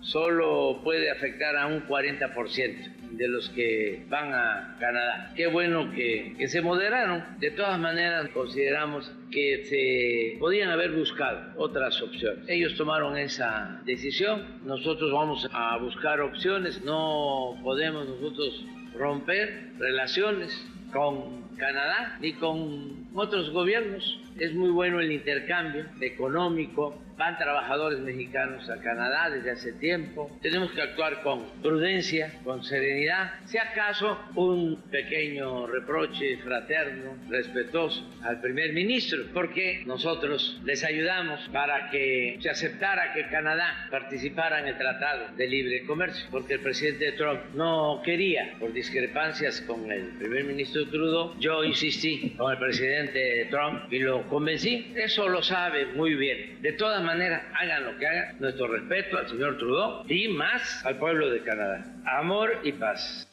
Solo 0.01 0.81
puede 0.83 1.11
afectar 1.11 1.57
a 1.57 1.67
un 1.67 1.87
40% 1.87 3.01
de 3.11 3.29
los 3.29 3.49
que 3.51 4.05
van 4.09 4.33
a 4.33 4.77
Canadá. 4.79 5.33
Qué 5.37 5.47
bueno 5.47 5.91
que, 5.93 6.35
que 6.39 6.49
se 6.49 6.61
moderaron. 6.61 7.25
De 7.39 7.51
todas 7.51 7.79
maneras, 7.79 8.29
consideramos 8.31 9.13
que 9.31 9.65
se 9.65 10.39
podían 10.39 10.71
haber 10.71 10.93
buscado 10.93 11.53
otras 11.57 12.01
opciones. 12.03 12.49
Ellos 12.49 12.77
tomaron 12.77 13.17
esa 13.17 13.81
decisión. 13.85 14.61
Nosotros 14.65 15.13
vamos 15.13 15.49
a 15.53 15.77
buscar 15.79 16.21
opciones. 16.21 16.83
No 16.85 17.59
podemos 17.63 18.09
nosotros 18.09 18.65
romper 18.95 19.71
relaciones 19.79 20.67
con 20.93 21.43
Canadá 21.57 22.19
ni 22.21 22.33
con 22.35 23.07
otros 23.15 23.51
gobiernos. 23.51 24.19
Es 24.39 24.55
muy 24.55 24.71
bueno 24.71 25.01
el 25.01 25.13
intercambio 25.13 25.87
económico. 26.01 27.03
Van 27.17 27.37
trabajadores 27.37 27.99
mexicanos 27.99 28.71
a 28.71 28.81
Canadá 28.81 29.29
desde 29.29 29.51
hace 29.51 29.73
tiempo. 29.75 30.31
Tenemos 30.41 30.73
que 30.73 30.81
actuar 30.81 31.23
con 31.23 31.45
prudencia, 31.61 32.33
con 32.45 32.65
serenidad. 32.65 33.33
Si 33.45 33.59
acaso 33.59 34.19
un 34.37 34.81
pequeño 34.91 35.67
reproche 35.67 36.39
fraterno, 36.39 37.19
respetuoso 37.29 38.09
al 38.23 38.41
primer 38.41 38.73
ministro, 38.73 39.19
porque 39.35 39.83
nosotros 39.85 40.63
les 40.65 40.83
ayudamos 40.83 41.41
para 41.53 41.91
que 41.91 42.39
se 42.41 42.49
aceptara 42.49 43.13
que 43.13 43.29
Canadá 43.29 43.87
participara 43.91 44.61
en 44.61 44.69
el 44.69 44.79
Tratado 44.79 45.37
de 45.37 45.47
Libre 45.47 45.85
Comercio, 45.85 46.27
porque 46.31 46.55
el 46.55 46.61
presidente 46.61 47.13
Trump 47.13 47.41
no 47.55 48.01
quería, 48.03 48.55
por 48.59 48.73
discrepancias 48.73 49.61
con 49.63 49.93
el 49.93 50.07
primer 50.19 50.45
ministro 50.45 50.89
Trudeau, 50.89 51.39
yo 51.39 51.65
insistí 51.65 52.31
con 52.39 52.51
el 52.51 52.59
presidente 52.59 53.47
Trump 53.51 53.93
y 53.93 53.99
lo 53.99 54.20
convencí. 54.29 54.93
Eso 54.97 55.29
lo 55.29 55.43
sabe 55.43 55.87
muy 55.95 56.15
bien. 56.15 56.61
De 56.63 56.73
todas 56.73 57.03
maneras, 57.03 57.43
hagan 57.59 57.85
lo 57.85 57.99
que 57.99 58.07
hagan, 58.07 58.39
nuestro 58.41 58.69
respeto 58.69 59.19
al 59.19 59.29
señor 59.29 59.59
Trudeau 59.59 60.05
y 60.09 60.29
más 60.29 60.85
al 60.85 60.99
pueblo 60.99 61.31
de 61.31 61.43
Canadá. 61.43 61.85
Amor 62.07 62.59
y 62.63 62.73
paz. 62.73 63.27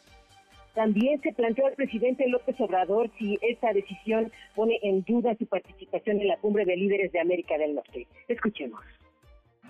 También 0.76 1.20
se 1.22 1.34
planteó 1.34 1.66
al 1.66 1.74
presidente 1.74 2.28
López 2.30 2.56
Obrador 2.60 3.10
si 3.18 3.40
esta 3.42 3.74
decisión 3.74 4.32
pone 4.54 4.78
en 4.84 5.04
duda 5.04 5.36
su 5.40 5.48
participación 5.48 6.22
en 6.22 6.28
la 6.28 6.38
cumbre 6.38 6.66
de 6.66 6.78
líderes 6.78 7.12
de 7.12 7.20
América 7.20 7.58
del 7.58 7.74
Norte. 7.74 8.06
Escuchemos. 8.28 8.80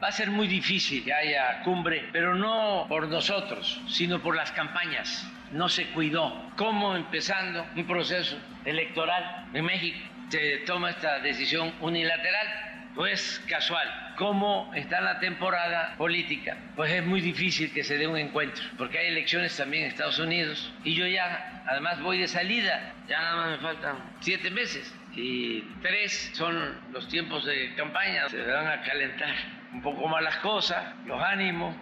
Va 0.03 0.09
a 0.09 0.11
ser 0.11 0.30
muy 0.30 0.47
difícil 0.47 1.05
que 1.05 1.13
haya 1.13 1.63
cumbre, 1.63 2.03
pero 2.11 2.36
no 2.36 2.86
por 2.89 3.07
nosotros, 3.07 3.82
sino 3.88 4.22
por 4.22 4.36
las 4.36 4.51
campañas. 4.51 5.26
No 5.53 5.70
se 5.70 5.88
cuidó. 5.93 6.34
¿Cómo 6.57 6.95
empezando 6.95 7.65
un 7.76 7.88
proceso 7.88 8.38
electoral 8.65 9.49
en 9.53 9.63
México 9.63 9.97
se 10.30 10.58
toma 10.66 10.92
esta 10.92 11.20
decisión 11.20 11.74
unilateral? 11.82 12.48
Pues 12.96 13.44
casual. 13.48 13.88
¿Cómo 14.18 14.72
está 14.74 15.00
la 15.02 15.20
temporada 15.20 15.96
política? 15.98 16.58
Pues 16.76 16.92
es 16.92 17.06
muy 17.06 17.22
difícil 17.22 17.72
que 17.72 17.84
se 17.84 17.98
dé 17.98 18.08
un 18.08 18.18
encuentro, 18.18 18.64
porque 18.78 18.98
hay 18.98 19.08
elecciones 19.10 19.56
también 19.56 19.84
en 19.84 19.90
Estados 19.90 20.18
Unidos. 20.18 20.74
Y 20.84 20.96
yo 20.96 21.06
ya, 21.06 21.64
además, 21.68 22.02
voy 22.02 22.18
de 22.18 22.28
salida. 22.28 22.94
Ya 23.08 23.20
nada 23.20 23.36
más 23.36 23.50
me 23.52 23.58
faltan 23.58 23.98
siete 24.22 24.50
meses. 24.50 24.92
Y 25.16 25.62
tres 25.82 26.32
son 26.34 26.80
los 26.92 27.08
tiempos 27.08 27.46
de 27.46 27.76
campaña. 27.76 28.28
Se 28.30 28.42
van 28.42 28.68
a 28.68 28.82
calentar 28.82 29.36
un 29.74 29.82
poco 29.84 30.08
más 30.08 30.24
las 30.24 30.38
cosas, 30.38 30.84
los 31.06 31.22
ánimos, 31.22 31.76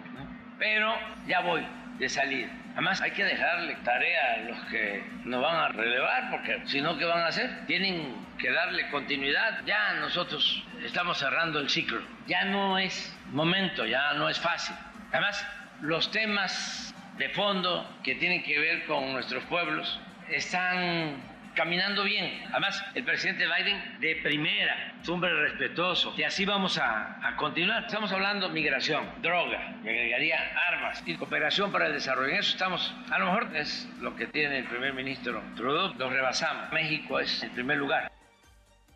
pero 0.58 0.94
ya 1.26 1.40
voy 1.40 1.66
de 1.98 2.08
salida. 2.10 2.50
Además 2.76 3.00
hay 3.00 3.12
que 3.12 3.24
dejarle 3.24 3.74
tarea 3.76 4.34
a 4.34 4.36
los 4.50 4.58
que 4.66 5.02
nos 5.24 5.40
van 5.40 5.56
a 5.56 5.68
relevar, 5.68 6.30
porque 6.30 6.60
si 6.66 6.82
no, 6.82 6.98
¿qué 6.98 7.06
van 7.06 7.20
a 7.20 7.28
hacer? 7.28 7.64
Tienen 7.66 8.14
que 8.36 8.50
darle 8.52 8.90
continuidad. 8.90 9.64
Ya 9.64 9.94
nosotros 9.94 10.62
estamos 10.84 11.16
cerrando 11.16 11.58
el 11.58 11.70
ciclo. 11.70 12.02
Ya 12.26 12.44
no 12.44 12.78
es 12.78 13.16
momento, 13.32 13.86
ya 13.86 14.12
no 14.12 14.28
es 14.28 14.38
fácil. 14.38 14.76
Además, 15.10 15.48
los 15.80 16.10
temas 16.10 16.94
de 17.16 17.30
fondo 17.30 17.88
que 18.04 18.14
tienen 18.16 18.42
que 18.42 18.58
ver 18.58 18.84
con 18.84 19.10
nuestros 19.10 19.42
pueblos 19.44 19.98
están 20.28 21.16
caminando 21.56 22.04
bien. 22.04 22.42
Además, 22.50 22.84
el 22.94 23.04
presidente 23.04 23.44
Biden 23.46 24.00
de 24.00 24.16
primera, 24.22 24.94
es 25.00 25.08
un 25.08 25.14
hombre 25.14 25.34
respetuoso. 25.34 26.14
Y 26.16 26.22
así 26.22 26.44
vamos 26.44 26.78
a, 26.78 27.26
a 27.26 27.36
continuar. 27.36 27.86
Estamos 27.86 28.12
hablando 28.12 28.48
migración, 28.50 29.04
droga, 29.22 29.76
me 29.82 29.90
agregaría 29.90 30.38
armas 30.68 31.02
y 31.06 31.16
cooperación 31.16 31.72
para 31.72 31.86
el 31.86 31.94
desarrollo. 31.94 32.28
En 32.28 32.36
eso 32.36 32.52
estamos, 32.52 32.94
a 33.10 33.18
lo 33.18 33.26
mejor 33.26 33.56
es 33.56 33.88
lo 34.00 34.14
que 34.14 34.26
tiene 34.26 34.58
el 34.58 34.66
primer 34.66 34.94
ministro 34.94 35.42
Trudeau, 35.56 35.94
lo 35.94 36.10
rebasamos. 36.10 36.72
México 36.72 37.18
es 37.18 37.42
el 37.42 37.50
primer 37.50 37.78
lugar. 37.78 38.12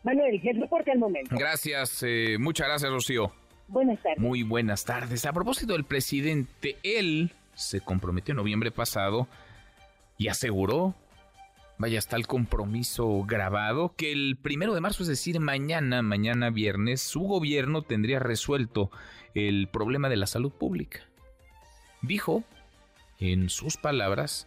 Manuel, 0.02 0.40
el 0.42 0.60
reporte 0.60 0.92
al 0.92 0.98
momento. 0.98 1.34
Gracias, 1.36 2.02
eh, 2.06 2.36
muchas 2.38 2.68
gracias, 2.68 2.90
Rocío. 2.90 3.32
Buenas 3.68 4.02
tardes. 4.02 4.18
Muy 4.18 4.42
buenas 4.42 4.84
tardes. 4.84 5.24
A 5.26 5.32
propósito 5.32 5.74
del 5.74 5.84
presidente, 5.84 6.76
él 6.82 7.32
se 7.54 7.80
comprometió 7.80 8.32
en 8.32 8.36
noviembre 8.36 8.70
pasado 8.70 9.28
y 10.18 10.28
aseguró 10.28 10.94
Vaya, 11.80 11.98
está 11.98 12.16
el 12.16 12.26
compromiso 12.26 13.24
grabado 13.24 13.94
que 13.96 14.12
el 14.12 14.36
primero 14.36 14.74
de 14.74 14.82
marzo, 14.82 15.02
es 15.02 15.08
decir, 15.08 15.40
mañana, 15.40 16.02
mañana 16.02 16.50
viernes, 16.50 17.00
su 17.00 17.20
gobierno 17.20 17.80
tendría 17.80 18.18
resuelto 18.18 18.90
el 19.34 19.66
problema 19.66 20.10
de 20.10 20.18
la 20.18 20.26
salud 20.26 20.52
pública. 20.52 21.00
Dijo, 22.02 22.44
en 23.18 23.48
sus 23.48 23.78
palabras, 23.78 24.46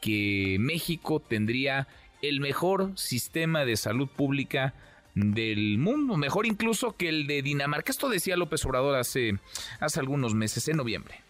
que 0.00 0.56
México 0.60 1.20
tendría 1.20 1.88
el 2.22 2.40
mejor 2.40 2.92
sistema 2.98 3.66
de 3.66 3.76
salud 3.76 4.08
pública 4.08 4.72
del 5.14 5.76
mundo, 5.76 6.16
mejor 6.16 6.46
incluso 6.46 6.96
que 6.96 7.10
el 7.10 7.26
de 7.26 7.42
Dinamarca. 7.42 7.92
Esto 7.92 8.08
decía 8.08 8.38
López 8.38 8.64
Obrador 8.64 8.96
hace, 8.96 9.38
hace 9.78 10.00
algunos 10.00 10.34
meses, 10.34 10.66
en 10.68 10.78
noviembre. 10.78 11.20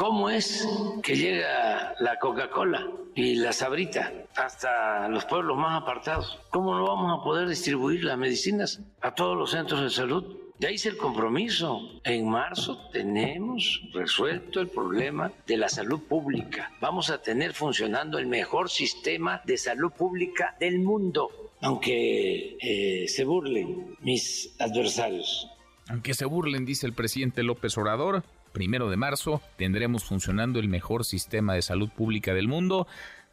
¿Cómo 0.00 0.30
es 0.30 0.66
que 1.02 1.14
llega 1.14 1.94
la 2.00 2.18
Coca-Cola 2.18 2.88
y 3.14 3.34
la 3.34 3.52
Sabrita 3.52 4.10
hasta 4.34 5.06
los 5.10 5.26
pueblos 5.26 5.58
más 5.58 5.82
apartados? 5.82 6.38
¿Cómo 6.48 6.74
no 6.74 6.86
vamos 6.86 7.20
a 7.20 7.22
poder 7.22 7.46
distribuir 7.46 8.04
las 8.04 8.16
medicinas 8.16 8.80
a 9.02 9.14
todos 9.14 9.36
los 9.36 9.50
centros 9.50 9.82
de 9.82 9.90
salud? 9.90 10.38
Ya 10.58 10.70
hice 10.70 10.88
el 10.88 10.96
compromiso. 10.96 12.00
En 12.02 12.30
marzo 12.30 12.88
tenemos 12.90 13.82
resuelto 13.92 14.62
el 14.62 14.68
problema 14.68 15.32
de 15.46 15.58
la 15.58 15.68
salud 15.68 16.00
pública. 16.00 16.72
Vamos 16.80 17.10
a 17.10 17.20
tener 17.20 17.52
funcionando 17.52 18.16
el 18.18 18.26
mejor 18.26 18.70
sistema 18.70 19.42
de 19.44 19.58
salud 19.58 19.92
pública 19.92 20.56
del 20.58 20.78
mundo. 20.78 21.28
Aunque 21.60 22.56
eh, 22.58 23.06
se 23.06 23.24
burlen 23.26 23.98
mis 24.00 24.56
adversarios. 24.58 25.46
Aunque 25.90 26.14
se 26.14 26.24
burlen, 26.24 26.64
dice 26.64 26.86
el 26.86 26.94
presidente 26.94 27.42
López 27.42 27.76
Obrador, 27.76 28.24
primero 28.52 28.90
de 28.90 28.96
marzo, 28.96 29.40
tendremos 29.56 30.04
funcionando 30.04 30.58
el 30.58 30.68
mejor 30.68 31.04
sistema 31.04 31.54
de 31.54 31.62
salud 31.62 31.90
pública 31.90 32.34
del 32.34 32.48
mundo. 32.48 32.86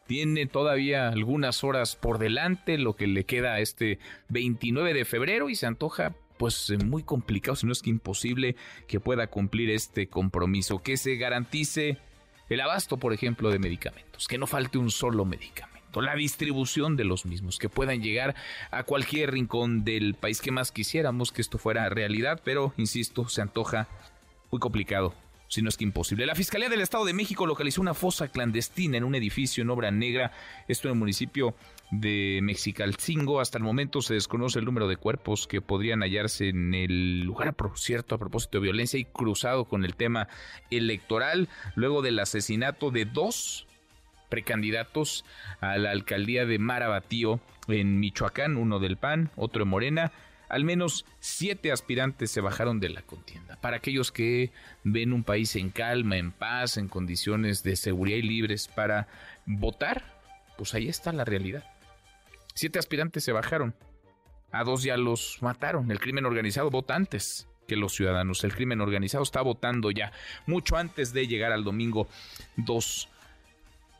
Tiene 0.08 0.46
todavía 0.46 1.10
algunas 1.10 1.64
horas 1.64 1.96
por 1.96 2.18
delante 2.18 2.78
lo 2.78 2.96
que 2.96 3.08
le 3.08 3.26
queda 3.26 3.54
a 3.54 3.60
este 3.60 4.00
29 4.30 4.94
de 4.94 5.06
febrero 5.06 5.50
y 5.50 5.56
se 5.56 5.66
antoja 5.66 6.16
pues 6.38 6.72
muy 6.86 7.04
complicado, 7.04 7.56
si 7.56 7.66
no 7.66 7.72
es 7.72 7.82
que 7.82 7.90
imposible 7.90 8.56
que 8.88 9.00
pueda 9.00 9.28
cumplir 9.28 9.70
este 9.72 10.08
compromiso, 10.08 10.82
que 10.82 10.98
se 10.98 11.16
garantice 11.16 11.98
el 12.50 12.62
abasto, 12.62 12.98
por 12.98 13.14
ejemplo, 13.14 13.50
de 13.50 13.60
medicamentos, 13.60 14.28
que 14.28 14.38
no 14.38 14.48
falte 14.48 14.78
un 14.78 14.92
solo 14.92 15.26
medicamento, 15.26 16.02
la 16.02 16.16
distribución 16.16 16.96
de 16.96 17.04
los 17.04 17.26
mismos, 17.26 17.58
que 17.58 17.70
puedan 17.70 18.02
llegar 18.02 18.36
a 18.72 18.84
cualquier 18.84 19.32
rincón 19.32 19.84
del 19.84 20.14
país 20.14 20.42
que 20.42 20.52
más 20.52 20.72
quisiéramos 20.72 21.32
que 21.32 21.42
esto 21.42 21.58
fuera 21.58 21.90
realidad, 21.90 22.42
pero, 22.44 22.74
insisto, 22.78 23.28
se 23.28 23.42
antoja 23.42 23.88
muy 24.52 24.60
complicado, 24.60 25.14
si 25.48 25.62
no 25.62 25.70
es 25.70 25.78
que 25.78 25.84
imposible. 25.84 26.26
La 26.26 26.36
Fiscalía 26.36 26.70
del 26.70 26.82
Estado 26.82 27.06
de 27.06 27.14
México 27.14 27.46
localizó 27.46 27.82
una 27.82 27.94
fosa 27.94 28.28
clandestina 28.28 28.98
en 28.98 29.04
un 29.04 29.16
edificio 29.16 29.62
en 29.62 29.70
obra 29.70 29.92
negra, 29.92 30.32
esto 30.68 30.88
en 30.88 30.94
el 30.94 31.00
municipio 31.00 31.56
de 31.92 32.40
Mexicalcingo. 32.44 33.40
Hasta 33.40 33.58
el 33.58 33.64
momento 33.64 34.02
se 34.02 34.14
desconoce 34.14 34.60
el 34.60 34.66
número 34.66 34.88
de 34.88 34.98
cuerpos 34.98 35.48
que 35.48 35.62
podrían 35.62 36.02
hallarse 36.02 36.50
en 36.50 36.74
el 36.74 37.22
lugar, 37.22 37.54
por 37.54 37.78
cierto, 37.78 38.16
a 38.16 38.20
propósito 38.20 38.58
de 38.58 38.64
violencia 38.64 39.00
y 39.00 39.06
cruzado 39.06 39.66
con 39.66 39.86
el 39.86 39.96
tema 39.96 40.28
electoral, 40.70 41.50
luego 41.76 42.02
del 42.02 42.20
asesinato 42.20 42.92
de 42.92 43.06
dos 43.06 43.68
precandidatos 44.30 45.24
a 45.62 45.78
la 45.78 45.92
alcaldía 45.92 46.46
de 46.46 46.60
Marabatío 46.60 47.40
en 47.70 48.00
Michoacán, 48.00 48.58
uno 48.58 48.80
del 48.80 48.98
PAN, 48.98 49.32
otro 49.36 49.64
de 49.64 49.70
Morena 49.70 50.12
al 50.50 50.64
menos 50.64 51.06
siete 51.20 51.72
aspirantes 51.72 52.32
se 52.32 52.42
bajaron 52.42 52.80
de 52.80 52.90
la 52.90 53.02
contienda. 53.02 53.58
Para 53.62 53.78
aquellos 53.78 54.12
que 54.12 54.52
ven 54.84 55.14
un 55.14 55.24
país 55.24 55.56
en 55.56 55.70
calma, 55.70 56.18
en 56.18 56.32
paz, 56.32 56.78
en 56.78 56.88
condiciones 56.88 57.64
de 57.64 57.76
seguridad 57.76 58.18
y 58.18 58.22
libres 58.22 58.68
para 58.68 59.08
votar, 59.46 60.04
pues 60.58 60.74
ahí 60.74 60.88
está 60.88 61.12
la 61.14 61.26
realidad. 61.26 61.64
Siete 62.54 62.80
aspirantes 62.80 63.24
se 63.24 63.32
bajaron. 63.32 63.76
A 64.52 64.64
dos 64.64 64.84
ya 64.84 64.98
los 64.98 65.38
mataron. 65.42 65.92
El 65.92 66.00
crimen 66.00 66.26
organizado 66.26 66.70
vota 66.70 66.96
antes 66.96 67.48
que 67.68 67.76
los 67.76 67.94
ciudadanos. 67.94 68.44
El 68.44 68.54
crimen 68.54 68.82
organizado 68.82 69.24
está 69.24 69.42
votando 69.42 69.92
ya 69.92 70.12
mucho 70.46 70.78
antes 70.78 71.14
de 71.14 71.28
llegar 71.28 71.52
al 71.52 71.64
domingo 71.64 72.08
2 72.56 73.10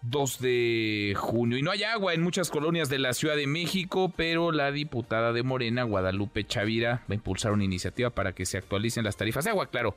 2 0.04 0.40
de 0.40 1.14
junio. 1.18 1.58
Y 1.58 1.62
no 1.62 1.72
hay 1.72 1.84
agua 1.84 2.14
en 2.14 2.22
muchas 2.22 2.50
colonias 2.50 2.90
de 2.90 3.00
la 3.00 3.14
Ciudad 3.14 3.36
de 3.36 3.48
México, 3.48 4.14
pero 4.16 4.52
la 4.52 4.72
diputada 4.72 5.34
de 5.34 5.44
Morena, 5.44 5.84
Guadalupe 5.84 6.46
Chavira, 6.46 7.04
va 7.10 7.14
a 7.14 7.16
impulsar 7.16 7.52
una 7.52 7.64
iniciativa 7.64 8.10
para 8.10 8.34
que 8.34 8.46
se 8.46 8.58
actualicen 8.58 9.04
las 9.04 9.18
tarifas 9.18 9.46
de 9.46 9.52
agua, 9.52 9.68
claro, 9.68 9.96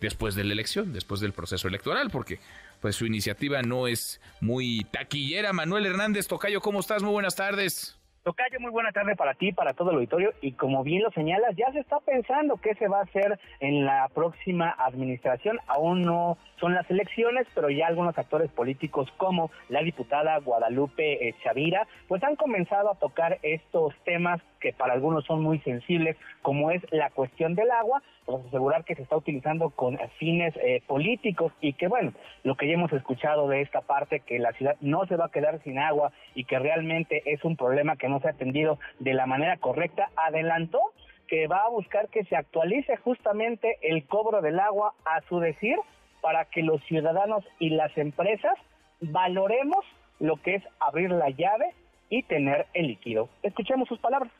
después 0.00 0.34
de 0.34 0.44
la 0.44 0.52
elección, 0.52 0.92
después 0.92 1.20
del 1.20 1.32
proceso 1.32 1.68
electoral, 1.68 2.10
porque 2.10 2.38
pues 2.80 2.96
su 2.96 3.06
iniciativa 3.06 3.62
no 3.62 3.88
es 3.88 4.20
muy 4.40 4.86
taquillera. 4.90 5.52
Manuel 5.52 5.86
Hernández 5.86 6.26
Tocayo, 6.26 6.60
¿cómo 6.60 6.80
estás? 6.80 7.02
Muy 7.02 7.12
buenas 7.12 7.36
tardes. 7.36 7.96
Tocayo, 8.26 8.58
muy 8.58 8.72
buena 8.72 8.90
tarde 8.90 9.14
para 9.14 9.34
ti, 9.34 9.52
para 9.52 9.72
todo 9.72 9.90
el 9.90 9.98
auditorio, 9.98 10.32
y 10.40 10.50
como 10.50 10.82
bien 10.82 11.04
lo 11.04 11.12
señalas, 11.12 11.54
ya 11.54 11.70
se 11.70 11.78
está 11.78 12.00
pensando 12.00 12.56
qué 12.56 12.74
se 12.74 12.88
va 12.88 12.98
a 12.98 13.02
hacer 13.04 13.38
en 13.60 13.84
la 13.84 14.08
próxima 14.12 14.74
administración. 14.76 15.60
Aún 15.68 16.02
no 16.02 16.36
son 16.58 16.74
las 16.74 16.90
elecciones, 16.90 17.46
pero 17.54 17.70
ya 17.70 17.86
algunos 17.86 18.18
actores 18.18 18.50
políticos 18.50 19.08
como 19.16 19.52
la 19.68 19.80
diputada 19.82 20.40
Guadalupe 20.40 21.28
eh, 21.28 21.36
Chavira, 21.44 21.86
pues 22.08 22.20
han 22.24 22.34
comenzado 22.34 22.90
a 22.90 22.98
tocar 22.98 23.38
estos 23.42 23.94
temas 24.04 24.42
que 24.66 24.72
para 24.72 24.94
algunos 24.94 25.24
son 25.24 25.42
muy 25.42 25.60
sensibles, 25.60 26.16
como 26.42 26.72
es 26.72 26.82
la 26.90 27.10
cuestión 27.10 27.54
del 27.54 27.70
agua, 27.70 28.02
pues 28.24 28.44
asegurar 28.46 28.82
que 28.82 28.96
se 28.96 29.02
está 29.02 29.16
utilizando 29.16 29.70
con 29.70 29.96
fines 30.18 30.52
eh, 30.56 30.82
políticos 30.88 31.52
y 31.60 31.74
que 31.74 31.86
bueno, 31.86 32.12
lo 32.42 32.56
que 32.56 32.66
ya 32.66 32.74
hemos 32.74 32.92
escuchado 32.92 33.46
de 33.46 33.60
esta 33.60 33.82
parte, 33.82 34.18
que 34.26 34.40
la 34.40 34.50
ciudad 34.54 34.74
no 34.80 35.06
se 35.06 35.14
va 35.14 35.26
a 35.26 35.30
quedar 35.30 35.62
sin 35.62 35.78
agua 35.78 36.10
y 36.34 36.46
que 36.46 36.58
realmente 36.58 37.22
es 37.26 37.44
un 37.44 37.56
problema 37.56 37.94
que 37.94 38.08
no 38.08 38.18
se 38.18 38.26
ha 38.26 38.32
atendido 38.32 38.80
de 38.98 39.14
la 39.14 39.26
manera 39.26 39.56
correcta, 39.58 40.10
adelantó 40.16 40.80
que 41.28 41.46
va 41.46 41.58
a 41.58 41.68
buscar 41.68 42.08
que 42.08 42.24
se 42.24 42.34
actualice 42.34 42.96
justamente 42.96 43.78
el 43.82 44.04
cobro 44.08 44.42
del 44.42 44.58
agua 44.58 44.94
a 45.04 45.20
su 45.28 45.38
decir 45.38 45.76
para 46.22 46.46
que 46.46 46.64
los 46.64 46.82
ciudadanos 46.86 47.44
y 47.60 47.70
las 47.70 47.96
empresas 47.96 48.58
valoremos 49.00 49.84
lo 50.18 50.42
que 50.42 50.56
es 50.56 50.64
abrir 50.80 51.12
la 51.12 51.30
llave 51.30 51.72
y 52.08 52.22
tener 52.24 52.66
el 52.74 52.88
líquido. 52.88 53.28
Escuchemos 53.44 53.88
sus 53.88 54.00
palabras 54.00 54.32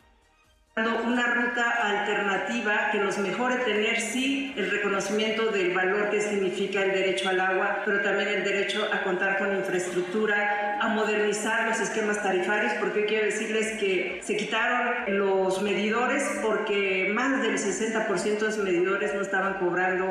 una 0.78 1.24
ruta 1.32 1.70
alternativa 1.84 2.90
que 2.92 2.98
nos 2.98 3.16
mejore 3.16 3.56
tener 3.64 3.98
sí 3.98 4.52
el 4.56 4.70
reconocimiento 4.70 5.50
del 5.50 5.72
valor 5.72 6.10
que 6.10 6.20
significa 6.20 6.82
el 6.82 6.92
derecho 6.92 7.30
al 7.30 7.40
agua, 7.40 7.80
pero 7.86 8.02
también 8.02 8.28
el 8.28 8.44
derecho 8.44 8.86
a 8.92 9.02
contar 9.02 9.38
con 9.38 9.56
infraestructura, 9.56 10.75
a 10.80 10.88
modernizar 10.88 11.68
los 11.68 11.80
esquemas 11.80 12.22
tarifarios, 12.22 12.72
porque 12.74 13.06
quiero 13.06 13.26
decirles 13.26 13.78
que 13.78 14.20
se 14.22 14.36
quitaron 14.36 15.18
los 15.18 15.62
medidores 15.62 16.40
porque 16.42 17.10
más 17.12 17.40
del 17.42 17.56
60% 17.56 18.38
de 18.38 18.40
los 18.40 18.58
medidores 18.58 19.14
no 19.14 19.22
estaban 19.22 19.54
cobrando 19.54 20.08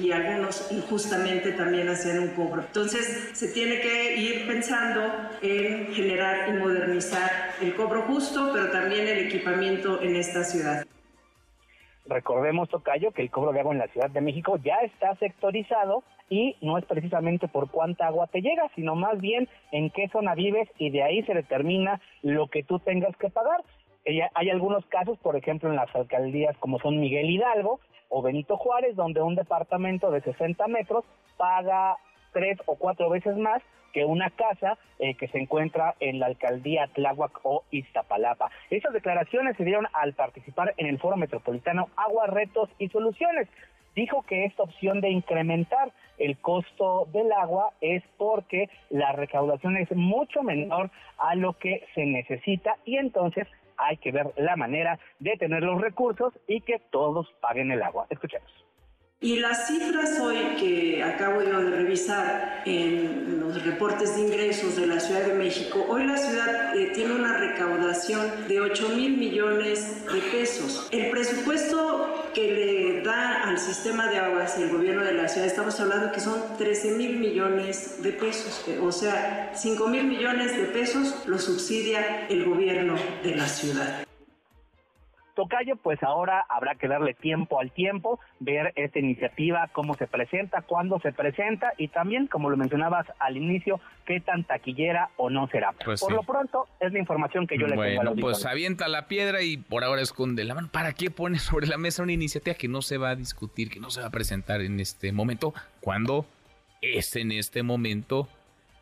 y 0.00 0.12
algunos 0.12 0.70
injustamente 0.70 1.52
también 1.52 1.88
hacían 1.88 2.18
un 2.20 2.28
cobro. 2.28 2.62
Entonces 2.62 3.30
se 3.32 3.48
tiene 3.48 3.80
que 3.80 4.16
ir 4.16 4.46
pensando 4.46 5.00
en 5.40 5.92
generar 5.94 6.48
y 6.48 6.52
modernizar 6.52 7.30
el 7.60 7.74
cobro 7.74 8.02
justo, 8.02 8.50
pero 8.52 8.70
también 8.70 9.06
el 9.08 9.26
equipamiento 9.26 10.00
en 10.02 10.16
esta 10.16 10.44
ciudad. 10.44 10.86
Recordemos, 12.06 12.68
Tocayo, 12.68 13.12
que 13.12 13.22
el 13.22 13.30
cobro 13.30 13.52
de 13.52 13.60
agua 13.60 13.72
en 13.72 13.78
la 13.78 13.86
Ciudad 13.88 14.10
de 14.10 14.20
México 14.20 14.58
ya 14.62 14.76
está 14.82 15.14
sectorizado 15.16 16.02
y 16.32 16.56
no 16.62 16.78
es 16.78 16.86
precisamente 16.86 17.46
por 17.46 17.70
cuánta 17.70 18.06
agua 18.06 18.26
te 18.26 18.40
llega, 18.40 18.70
sino 18.74 18.94
más 18.94 19.20
bien 19.20 19.50
en 19.70 19.90
qué 19.90 20.08
zona 20.08 20.34
vives 20.34 20.66
y 20.78 20.88
de 20.88 21.02
ahí 21.02 21.22
se 21.24 21.34
determina 21.34 22.00
lo 22.22 22.46
que 22.46 22.62
tú 22.62 22.78
tengas 22.78 23.14
que 23.18 23.28
pagar. 23.28 23.62
Hay 24.34 24.48
algunos 24.48 24.86
casos, 24.86 25.18
por 25.18 25.36
ejemplo, 25.36 25.68
en 25.68 25.76
las 25.76 25.94
alcaldías 25.94 26.56
como 26.56 26.78
son 26.78 26.98
Miguel 26.98 27.28
Hidalgo 27.28 27.80
o 28.08 28.22
Benito 28.22 28.56
Juárez, 28.56 28.96
donde 28.96 29.20
un 29.20 29.34
departamento 29.34 30.10
de 30.10 30.22
60 30.22 30.66
metros 30.68 31.04
paga 31.36 31.98
tres 32.32 32.56
o 32.64 32.76
cuatro 32.76 33.10
veces 33.10 33.36
más 33.36 33.62
que 33.92 34.06
una 34.06 34.30
casa 34.30 34.78
eh, 34.98 35.14
que 35.14 35.28
se 35.28 35.38
encuentra 35.38 35.96
en 36.00 36.18
la 36.18 36.26
alcaldía 36.26 36.88
Tláhuac 36.94 37.40
o 37.42 37.64
Iztapalapa. 37.70 38.50
Esas 38.70 38.94
declaraciones 38.94 39.54
se 39.58 39.64
dieron 39.64 39.86
al 39.92 40.14
participar 40.14 40.72
en 40.78 40.86
el 40.86 40.98
Foro 40.98 41.18
Metropolitano 41.18 41.90
Agua, 41.94 42.26
Retos 42.26 42.70
y 42.78 42.88
Soluciones. 42.88 43.48
Dijo 43.94 44.22
que 44.22 44.44
esta 44.44 44.62
opción 44.62 45.00
de 45.00 45.10
incrementar 45.10 45.92
el 46.18 46.38
costo 46.38 47.08
del 47.12 47.30
agua 47.32 47.72
es 47.80 48.02
porque 48.16 48.70
la 48.90 49.12
recaudación 49.12 49.76
es 49.76 49.90
mucho 49.94 50.42
menor 50.42 50.90
a 51.18 51.34
lo 51.34 51.58
que 51.58 51.84
se 51.94 52.06
necesita 52.06 52.76
y 52.84 52.96
entonces 52.96 53.46
hay 53.76 53.96
que 53.96 54.12
ver 54.12 54.32
la 54.36 54.56
manera 54.56 54.98
de 55.18 55.36
tener 55.36 55.62
los 55.62 55.80
recursos 55.80 56.32
y 56.46 56.60
que 56.60 56.78
todos 56.90 57.32
paguen 57.40 57.70
el 57.70 57.82
agua. 57.82 58.06
Escuchemos. 58.10 58.50
Y 59.22 59.36
las 59.36 59.68
cifras 59.68 60.18
hoy 60.18 60.36
que 60.58 61.00
acabo 61.00 61.42
yo 61.42 61.60
de 61.60 61.70
revisar 61.70 62.64
en 62.66 63.38
los 63.38 63.64
reportes 63.64 64.16
de 64.16 64.22
ingresos 64.22 64.74
de 64.74 64.88
la 64.88 64.98
Ciudad 64.98 65.22
de 65.22 65.34
México, 65.34 65.86
hoy 65.88 66.04
la 66.04 66.16
ciudad 66.16 66.76
eh, 66.76 66.90
tiene 66.92 67.14
una 67.14 67.38
recaudación 67.38 68.48
de 68.48 68.60
8 68.60 68.88
mil 68.96 69.16
millones 69.16 70.04
de 70.12 70.20
pesos. 70.32 70.88
El 70.90 71.10
presupuesto 71.10 72.30
que 72.34 72.50
le 72.50 73.02
da 73.02 73.44
al 73.44 73.60
sistema 73.60 74.10
de 74.10 74.18
aguas 74.18 74.58
el 74.58 74.70
gobierno 74.70 75.04
de 75.04 75.14
la 75.14 75.28
ciudad, 75.28 75.46
estamos 75.46 75.78
hablando 75.78 76.10
que 76.10 76.18
son 76.18 76.42
13 76.58 76.96
mil 76.96 77.20
millones 77.20 78.02
de 78.02 78.10
pesos, 78.10 78.64
o 78.80 78.90
sea, 78.90 79.52
5 79.54 79.86
mil 79.86 80.02
millones 80.02 80.56
de 80.56 80.64
pesos 80.64 81.14
lo 81.26 81.38
subsidia 81.38 82.26
el 82.26 82.44
gobierno 82.44 82.96
de 83.22 83.36
la 83.36 83.46
ciudad. 83.46 84.04
Tocayo, 85.34 85.76
pues 85.76 86.02
ahora 86.02 86.44
habrá 86.48 86.74
que 86.74 86.88
darle 86.88 87.14
tiempo 87.14 87.58
al 87.60 87.70
tiempo, 87.72 88.20
ver 88.38 88.72
esta 88.76 88.98
iniciativa, 88.98 89.68
cómo 89.72 89.94
se 89.94 90.06
presenta, 90.06 90.62
cuándo 90.62 91.00
se 91.00 91.12
presenta 91.12 91.72
y 91.78 91.88
también, 91.88 92.26
como 92.26 92.50
lo 92.50 92.56
mencionabas 92.56 93.06
al 93.18 93.36
inicio, 93.36 93.80
qué 94.04 94.20
tan 94.20 94.44
taquillera 94.44 95.10
o 95.16 95.30
no 95.30 95.48
será. 95.48 95.72
Pues 95.84 96.00
por 96.00 96.12
lo 96.12 96.22
pronto, 96.22 96.66
es 96.80 96.92
la 96.92 96.98
información 96.98 97.46
que 97.46 97.58
yo 97.58 97.66
le 97.66 97.76
tengo 97.76 98.02
Bueno, 98.02 98.14
pues 98.20 98.44
avienta 98.44 98.88
la 98.88 99.08
piedra 99.08 99.42
y 99.42 99.56
por 99.56 99.84
ahora 99.84 100.02
esconde 100.02 100.44
la 100.44 100.54
mano. 100.54 100.68
¿Para 100.70 100.92
qué 100.92 101.10
pone 101.10 101.38
sobre 101.38 101.66
la 101.66 101.78
mesa 101.78 102.02
una 102.02 102.12
iniciativa 102.12 102.54
que 102.54 102.68
no 102.68 102.82
se 102.82 102.98
va 102.98 103.10
a 103.10 103.16
discutir, 103.16 103.70
que 103.70 103.80
no 103.80 103.90
se 103.90 104.00
va 104.00 104.08
a 104.08 104.10
presentar 104.10 104.60
en 104.60 104.80
este 104.80 105.12
momento? 105.12 105.54
Cuando 105.80 106.26
es 106.82 107.16
en 107.16 107.32
este 107.32 107.62
momento 107.62 108.28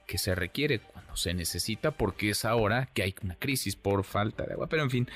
que 0.07 0.19
se 0.19 0.35
requiere, 0.35 0.81
cuando 0.81 1.15
se 1.15 1.33
necesita, 1.35 1.93
porque 1.93 2.31
es 2.31 2.45
ahora 2.45 2.89
que 2.93 3.05
hay 3.05 3.15
una 3.23 3.37
crisis 3.37 3.77
por 3.77 4.03
falta 4.03 4.45
de 4.45 4.55
agua. 4.55 4.67
Pero 4.69 4.83
en 4.83 4.91
fin. 4.91 5.09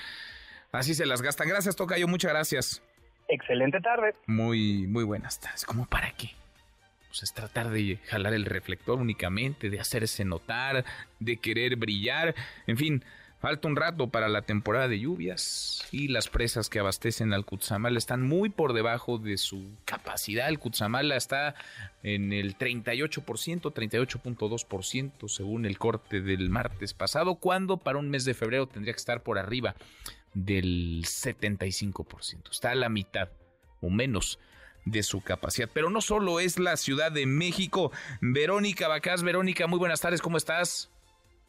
Así 0.74 0.94
se 0.94 1.06
las 1.06 1.22
gastan. 1.22 1.48
Gracias, 1.48 1.76
Tocayo. 1.76 2.08
Muchas 2.08 2.32
gracias. 2.32 2.82
Excelente 3.28 3.80
tarde. 3.80 4.14
Muy, 4.26 4.88
muy 4.88 5.04
buenas 5.04 5.38
tardes. 5.38 5.64
¿Cómo 5.64 5.86
para 5.86 6.10
qué? 6.10 6.32
Pues 7.08 7.22
es 7.22 7.32
tratar 7.32 7.70
de 7.70 8.00
jalar 8.08 8.34
el 8.34 8.44
reflector 8.44 8.98
únicamente, 8.98 9.70
de 9.70 9.78
hacerse 9.78 10.24
notar, 10.24 10.84
de 11.20 11.36
querer 11.36 11.76
brillar. 11.76 12.34
En 12.66 12.76
fin, 12.76 13.04
falta 13.38 13.68
un 13.68 13.76
rato 13.76 14.08
para 14.08 14.28
la 14.28 14.42
temporada 14.42 14.88
de 14.88 14.98
lluvias 14.98 15.86
y 15.92 16.08
las 16.08 16.28
presas 16.28 16.68
que 16.68 16.80
abastecen 16.80 17.32
al 17.32 17.44
Cutzamala 17.44 17.96
están 17.96 18.22
muy 18.22 18.48
por 18.48 18.72
debajo 18.72 19.18
de 19.18 19.38
su 19.38 19.70
capacidad. 19.84 20.48
El 20.48 20.58
Cutzamala 20.58 21.14
está 21.14 21.54
en 22.02 22.32
el 22.32 22.58
38%, 22.58 23.22
38.2% 23.22 25.28
según 25.28 25.66
el 25.66 25.78
corte 25.78 26.20
del 26.20 26.50
martes 26.50 26.94
pasado, 26.94 27.36
cuando 27.36 27.76
para 27.76 27.98
un 27.98 28.10
mes 28.10 28.24
de 28.24 28.34
febrero 28.34 28.66
tendría 28.66 28.92
que 28.92 28.98
estar 28.98 29.22
por 29.22 29.38
arriba 29.38 29.76
del 30.34 31.02
75%. 31.04 32.50
Está 32.50 32.70
a 32.70 32.74
la 32.74 32.88
mitad 32.88 33.28
o 33.80 33.90
menos 33.90 34.38
de 34.84 35.02
su 35.02 35.22
capacidad. 35.22 35.68
Pero 35.72 35.90
no 35.90 36.00
solo 36.00 36.40
es 36.40 36.58
la 36.58 36.76
Ciudad 36.76 37.10
de 37.10 37.26
México. 37.26 37.90
Verónica 38.20 38.88
Bacás, 38.88 39.22
Verónica, 39.22 39.66
muy 39.66 39.78
buenas 39.78 40.00
tardes, 40.00 40.20
¿cómo 40.20 40.36
estás? 40.36 40.90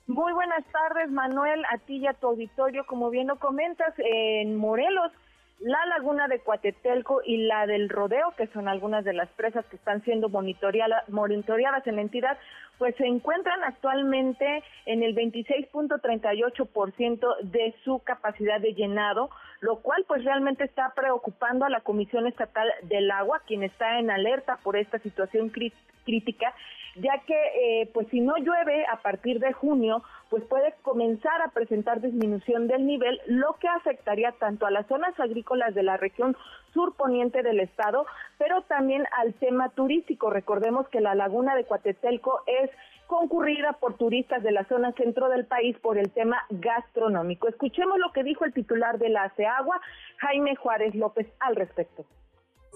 Muy 0.07 0.33
buenas 0.33 0.63
tardes, 0.71 1.09
Manuel, 1.09 1.63
a 1.73 1.79
ti 1.79 1.97
y 1.97 2.07
a 2.07 2.13
tu 2.13 2.27
auditorio. 2.27 2.85
Como 2.85 3.09
bien 3.09 3.27
lo 3.27 3.39
comentas, 3.39 3.93
en 3.97 4.55
Morelos, 4.55 5.11
la 5.59 5.85
laguna 5.85 6.27
de 6.27 6.39
Cuatetelco 6.39 7.21
y 7.23 7.45
la 7.47 7.65
del 7.65 7.87
Rodeo, 7.89 8.33
que 8.37 8.47
son 8.47 8.67
algunas 8.67 9.05
de 9.05 9.13
las 9.13 9.29
presas 9.29 9.65
que 9.67 9.77
están 9.77 10.03
siendo 10.03 10.27
monitoreadas, 10.29 11.07
monitoreadas 11.09 11.87
en 11.87 11.95
la 11.95 12.01
entidad, 12.01 12.37
pues 12.77 12.93
se 12.97 13.05
encuentran 13.05 13.63
actualmente 13.63 14.61
en 14.85 15.01
el 15.01 15.15
26.38% 15.15 17.37
de 17.43 17.73
su 17.83 17.99
capacidad 17.99 18.59
de 18.59 18.73
llenado, 18.73 19.29
lo 19.61 19.77
cual 19.77 20.03
pues 20.07 20.25
realmente 20.25 20.65
está 20.65 20.91
preocupando 20.93 21.63
a 21.65 21.69
la 21.69 21.79
Comisión 21.81 22.27
Estatal 22.27 22.69
del 22.83 23.09
Agua, 23.11 23.41
quien 23.47 23.63
está 23.63 23.97
en 23.99 24.11
alerta 24.11 24.59
por 24.61 24.75
esta 24.75 24.99
situación 24.99 25.49
crítica 25.49 26.53
ya 26.95 27.19
que 27.25 27.35
eh, 27.81 27.89
pues 27.93 28.07
si 28.09 28.21
no 28.21 28.37
llueve 28.37 28.85
a 28.91 28.97
partir 28.97 29.39
de 29.39 29.53
junio, 29.53 30.03
pues 30.29 30.43
puede 30.45 30.73
comenzar 30.81 31.41
a 31.41 31.49
presentar 31.49 32.01
disminución 32.01 32.67
del 32.67 32.85
nivel, 32.85 33.19
lo 33.27 33.53
que 33.59 33.67
afectaría 33.67 34.31
tanto 34.33 34.65
a 34.65 34.71
las 34.71 34.87
zonas 34.87 35.17
agrícolas 35.19 35.75
de 35.75 35.83
la 35.83 35.97
región 35.97 36.35
sur 36.73 36.95
poniente 36.95 37.43
del 37.43 37.59
estado, 37.59 38.05
pero 38.37 38.61
también 38.63 39.05
al 39.17 39.33
tema 39.35 39.69
turístico. 39.69 40.29
Recordemos 40.29 40.87
que 40.89 41.01
la 41.01 41.15
laguna 41.15 41.55
de 41.55 41.65
Cuatetelco 41.65 42.41
es 42.47 42.69
concurrida 43.07 43.73
por 43.73 43.97
turistas 43.97 44.41
de 44.43 44.51
la 44.51 44.65
zona 44.65 44.91
centro 44.93 45.29
del 45.29 45.45
país 45.45 45.77
por 45.79 45.97
el 45.97 46.11
tema 46.11 46.43
gastronómico. 46.49 47.47
Escuchemos 47.47 47.99
lo 47.99 48.11
que 48.11 48.23
dijo 48.23 48.45
el 48.45 48.53
titular 48.53 48.97
de 48.97 49.09
la 49.09 49.23
ACEAGUA, 49.23 49.79
Jaime 50.17 50.55
Juárez 50.55 50.95
López, 50.95 51.27
al 51.39 51.55
respecto. 51.55 52.05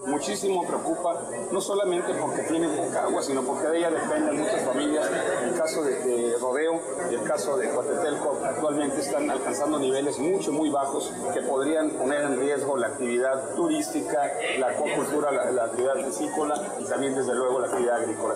Muchísimo 0.06 0.66
preocupa, 0.66 1.20
no 1.52 1.60
solamente 1.60 2.14
porque 2.14 2.42
tiene 2.44 2.68
poca 2.68 3.02
agua, 3.04 3.22
sino 3.22 3.42
porque 3.42 3.68
de 3.68 3.78
ella 3.78 3.90
dependen 3.90 4.40
muchas 4.40 4.64
familias. 4.64 5.10
El 5.44 5.54
caso 5.58 5.84
de, 5.84 6.36
Rodeo 6.40 6.80
y 7.10 7.14
el 7.14 7.22
caso 7.24 7.56
de 7.58 7.68
Coatetelco 7.68 8.40
actualmente 8.42 9.00
están 9.00 9.30
alcanzando 9.30 9.78
niveles 9.78 10.18
mucho, 10.18 10.52
muy 10.52 10.70
bajos 10.70 11.14
que 11.34 11.42
podrían 11.42 11.90
poner 11.90 12.22
en 12.22 12.40
riesgo 12.40 12.78
la 12.78 12.88
actividad 12.88 13.54
turística, 13.54 14.30
la 14.58 14.68
acuacultura, 14.68 15.32
la, 15.32 15.50
la 15.50 15.64
actividad 15.64 15.96
piscícola 15.96 16.54
y 16.78 16.84
también, 16.88 17.14
desde 17.14 17.34
luego, 17.34 17.60
la 17.60 17.66
actividad 17.66 17.96
agrícola. 17.96 18.34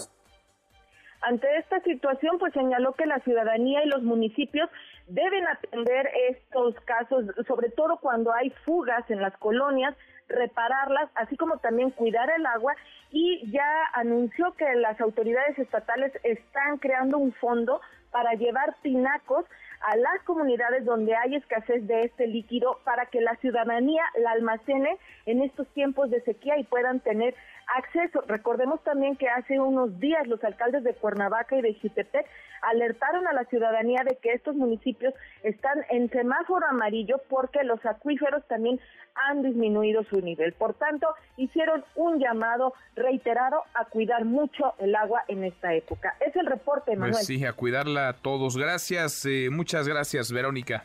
Ante 1.23 1.57
esta 1.57 1.81
situación, 1.81 2.39
pues 2.39 2.53
señaló 2.53 2.93
que 2.93 3.07
la 3.07 3.21
ciudadanía 3.21 3.83
y 3.83 3.89
los 3.89 4.03
municipios 4.03 4.69
deben 5.07 5.47
atender 5.47 6.11
estos 6.31 6.75
casos, 6.81 7.25
sobre 7.47 7.71
todo 7.71 7.97
cuando 7.99 8.31
hay 8.35 8.51
fugas 8.67 9.11
en 9.11 9.23
las 9.23 9.35
colonias, 9.39 9.97
repararlas, 10.29 11.11
así 11.15 11.37
como 11.37 11.59
también 11.59 11.91
cuidar 11.91 12.31
el 12.31 12.47
agua 12.47 12.75
y 13.11 13.51
ya 13.51 13.87
anunció 13.93 14.53
que 14.55 14.75
las 14.75 15.01
autoridades 15.01 15.59
estatales 15.59 16.13
están 16.23 16.79
creando 16.79 17.19
un 17.19 17.33
fondo 17.35 17.81
para 18.11 18.35
llevar 18.35 18.75
tinacos 18.83 19.45
a 19.81 19.97
las 19.97 20.23
comunidades 20.25 20.85
donde 20.85 21.15
hay 21.15 21.35
escasez 21.35 21.87
de 21.87 22.03
este 22.03 22.27
líquido 22.27 22.79
para 22.85 23.07
que 23.07 23.21
la 23.21 23.37
ciudadanía 23.37 24.03
la 24.19 24.31
almacene 24.31 24.97
en 25.27 25.43
estos 25.43 25.69
tiempos 25.75 26.11
de 26.11 26.23
sequía 26.23 26.59
y 26.59 26.65
puedan 26.65 27.01
tener 27.01 27.35
acceso. 27.77 28.23
Recordemos 28.27 28.83
también 28.83 29.17
que 29.17 29.29
hace 29.29 29.61
unos 29.61 29.99
días 30.01 30.27
los 30.27 30.43
alcaldes 30.45 30.85
de 30.85 30.95
Cuernavaca 30.95 31.57
y 31.57 31.63
de 31.63 31.75
Jutepec 31.81 32.27
alertaron 32.63 33.27
a 33.27 33.33
la 33.33 33.45
ciudadanía 33.45 34.03
de 34.05 34.17
que 34.17 34.33
estos 34.33 34.57
municipios 34.57 35.15
están 35.43 35.85
en 35.91 36.11
semáforo 36.11 36.67
amarillo 36.67 37.21
porque 37.29 37.63
los 37.65 37.85
acuíferos 37.85 38.43
también 38.49 38.81
han 39.15 39.43
disminuido 39.43 40.03
su 40.05 40.21
nivel. 40.21 40.53
Por 40.55 40.75
tanto, 40.75 41.07
hicieron 41.37 41.85
un 41.95 42.19
llamado 42.19 42.75
reiterado 42.97 43.63
a 43.75 43.85
cuidar 43.85 44.25
mucho 44.25 44.75
el 44.79 44.95
agua 44.95 45.23
en 45.29 45.45
esta 45.45 45.75
época. 45.75 46.17
Es 46.21 46.35
el 46.37 46.47
reporte, 46.47 46.87
pues 46.87 46.99
Manuel. 46.99 47.15
Pues 47.15 47.27
sí, 47.27 47.45
a 47.45 47.53
cuidarla 47.53 48.09
a 48.09 48.13
todos. 48.15 48.57
Gracias, 48.57 49.25
eh, 49.27 49.49
muchas 49.51 49.87
gracias, 49.87 50.33
Verónica. 50.33 50.85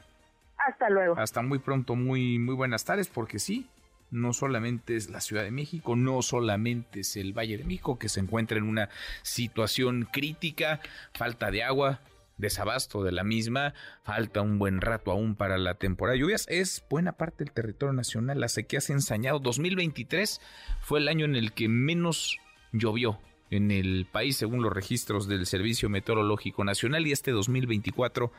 Hasta 0.57 0.89
luego. 0.89 1.15
Hasta 1.18 1.41
muy 1.41 1.60
pronto, 1.60 1.95
muy, 1.95 2.38
muy 2.38 2.53
buenas 2.53 2.84
tardes, 2.85 3.07
porque 3.07 3.39
sí, 3.39 3.68
no 4.11 4.34
solamente 4.34 4.95
es 4.95 5.10
la 5.10 5.22
Ciudad 5.22 5.44
de 5.44 5.52
México, 5.52 5.95
no 5.95 6.22
solamente 6.22 7.02
es 7.02 7.15
el 7.18 7.34
Valle 7.34 7.57
de 7.57 7.64
México 7.64 7.99
que 7.99 8.10
se 8.10 8.19
encuentra 8.19 8.57
en 8.57 8.64
una 8.64 8.90
situación 9.22 10.07
crítica, 10.11 10.81
falta 11.14 11.52
de 11.52 11.64
agua, 11.64 12.02
desabasto 12.38 13.03
de 13.03 13.11
la 13.11 13.23
misma, 13.23 13.73
falta 14.03 14.41
un 14.41 14.57
buen 14.57 14.81
rato 14.81 15.11
aún 15.11 15.36
para 15.36 15.57
la 15.57 15.76
temporada. 15.76 16.14
De 16.14 16.22
lluvias, 16.22 16.45
es 16.49 16.84
buena 16.90 17.14
parte 17.14 17.44
del 17.44 17.53
territorio 17.53 17.94
nacional, 17.94 18.40
la 18.40 18.48
sequía 18.48 18.81
se 18.81 18.94
ha 18.94 18.95
ensañado, 18.95 19.40
2023 19.40 20.41
fue 20.81 20.99
el 20.99 21.07
año 21.07 21.26
en 21.26 21.36
el 21.36 21.53
que 21.53 21.68
menos 21.68 22.38
llovió 22.72 23.19
en 23.52 23.72
el 23.72 24.07
país 24.11 24.38
según 24.38 24.61
los 24.61 24.72
registros 24.72 25.27
del 25.27 25.45
Servicio 25.45 25.90
Meteorológico 25.90 26.64
Nacional 26.64 27.07
y 27.07 27.11
este 27.11 27.31
2024 27.31 28.31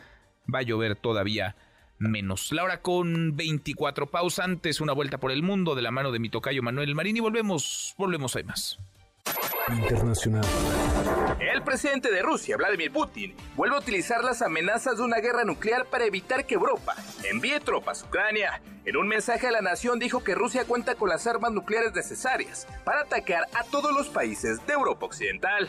va 0.52 0.60
a 0.60 0.62
llover 0.62 0.96
todavía 0.96 1.56
menos. 2.00 2.50
La 2.52 2.64
hora 2.64 2.82
con 2.82 3.36
24 3.36 4.10
pausantes, 4.10 4.80
una 4.80 4.92
vuelta 4.92 5.18
por 5.18 5.30
el 5.30 5.42
mundo 5.42 5.74
de 5.74 5.82
la 5.82 5.90
mano 5.90 6.10
de 6.10 6.18
mi 6.18 6.30
tocayo 6.30 6.62
Manuel 6.62 6.94
Marín 6.94 7.16
y 7.16 7.20
volvemos, 7.20 7.94
volvemos, 7.98 8.34
hay 8.34 8.44
más. 8.44 8.78
Internacional. 9.72 10.44
El 11.38 11.62
presidente 11.62 12.10
de 12.10 12.22
Rusia, 12.22 12.56
Vladimir 12.56 12.92
Putin, 12.92 13.34
vuelve 13.56 13.76
a 13.76 13.78
utilizar 13.78 14.24
las 14.24 14.42
amenazas 14.42 14.96
de 14.96 15.02
una 15.02 15.18
guerra 15.18 15.44
nuclear 15.44 15.86
para 15.86 16.04
evitar 16.04 16.44
que 16.44 16.54
Europa 16.54 16.96
envíe 17.24 17.60
tropas 17.60 18.02
a 18.02 18.06
Ucrania. 18.06 18.60
En 18.84 18.96
un 18.96 19.06
mensaje 19.06 19.46
a 19.46 19.50
la 19.52 19.60
nación 19.60 19.98
dijo 19.98 20.24
que 20.24 20.34
Rusia 20.34 20.64
cuenta 20.64 20.94
con 20.94 21.08
las 21.08 21.26
armas 21.26 21.52
nucleares 21.52 21.92
necesarias 21.94 22.66
para 22.84 23.02
atacar 23.02 23.44
a 23.54 23.64
todos 23.64 23.92
los 23.92 24.08
países 24.08 24.64
de 24.66 24.72
Europa 24.72 25.06
Occidental. 25.06 25.68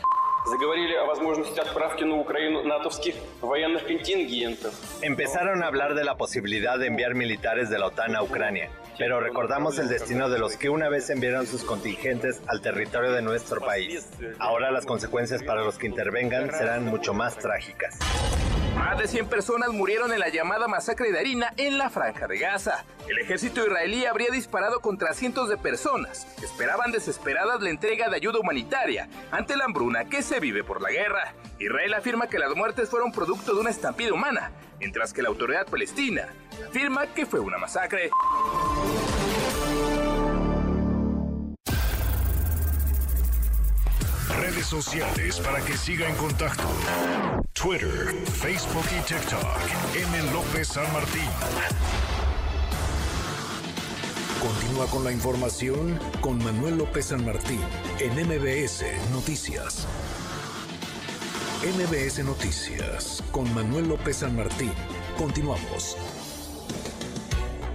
Empezaron 5.02 5.62
a 5.62 5.66
hablar 5.66 5.94
de 5.94 6.04
la 6.04 6.16
posibilidad 6.16 6.78
de 6.78 6.86
enviar 6.86 7.14
militares 7.14 7.70
de 7.70 7.78
la 7.78 7.86
OTAN 7.86 8.16
a 8.16 8.22
Ucrania, 8.22 8.70
pero 8.98 9.20
recordamos 9.20 9.78
el 9.78 9.88
destino 9.88 10.28
de 10.28 10.38
los 10.38 10.56
que 10.56 10.68
una 10.68 10.88
vez 10.88 11.10
enviaron 11.10 11.46
sus 11.46 11.64
contingentes 11.64 12.40
al 12.46 12.60
territorio 12.60 13.12
de 13.12 13.22
nuestro 13.22 13.60
país. 13.60 14.08
Ahora 14.38 14.70
las 14.70 14.86
consecuencias 14.86 15.42
para 15.42 15.62
los 15.62 15.78
que 15.78 15.86
intervengan 15.86 16.50
serán 16.50 16.84
mucho 16.84 17.14
más 17.14 17.36
trágicas. 17.38 17.98
Más 18.76 18.98
de 18.98 19.06
100 19.06 19.28
personas 19.28 19.70
murieron 19.70 20.12
en 20.12 20.18
la 20.18 20.28
llamada 20.28 20.66
masacre 20.66 21.12
de 21.12 21.18
harina 21.18 21.52
en 21.56 21.78
la 21.78 21.90
franja 21.90 22.26
de 22.26 22.38
Gaza. 22.38 22.84
El 23.08 23.18
ejército 23.18 23.64
israelí 23.64 24.06
habría 24.06 24.30
disparado 24.30 24.80
contra 24.80 25.12
cientos 25.12 25.48
de 25.48 25.56
personas 25.56 26.26
esperaban 26.42 26.92
desesperadas 26.92 27.60
la 27.60 27.70
entrega 27.70 28.08
de 28.08 28.16
ayuda 28.16 28.38
humanitaria 28.40 29.08
ante 29.30 29.56
la 29.56 29.64
hambruna 29.64 30.04
que 30.04 30.22
se 30.22 30.40
vive 30.40 30.64
por 30.64 30.80
la 30.80 30.90
guerra. 30.90 31.34
Israel 31.58 31.94
afirma 31.94 32.28
que 32.28 32.38
las 32.38 32.54
muertes 32.54 32.88
fueron 32.88 33.12
producto 33.12 33.54
de 33.54 33.60
una 33.60 33.70
estampida 33.70 34.12
humana, 34.12 34.52
mientras 34.82 35.12
que 35.12 35.22
la 35.22 35.28
autoridad 35.28 35.64
palestina 35.66 36.26
afirma 36.68 37.06
que 37.06 37.24
fue 37.24 37.38
una 37.38 37.56
masacre. 37.56 38.10
Redes 44.40 44.66
sociales 44.66 45.38
para 45.38 45.64
que 45.64 45.76
siga 45.76 46.08
en 46.08 46.16
contacto: 46.16 46.64
Twitter, 47.52 48.12
Facebook 48.42 48.84
y 48.98 49.00
TikTok. 49.06 49.46
M. 49.94 50.32
López 50.32 50.66
San 50.66 50.92
Martín. 50.92 51.30
Continúa 54.40 54.86
con 54.88 55.04
la 55.04 55.12
información 55.12 55.96
con 56.20 56.42
Manuel 56.42 56.78
López 56.78 57.06
San 57.06 57.24
Martín 57.24 57.60
en 58.00 58.14
MBS 58.14 58.84
Noticias. 59.12 59.86
MBS 61.62 62.24
Noticias 62.24 63.22
con 63.30 63.54
Manuel 63.54 63.88
López 63.88 64.16
San 64.16 64.34
Martín. 64.34 64.72
Continuamos. 65.16 65.96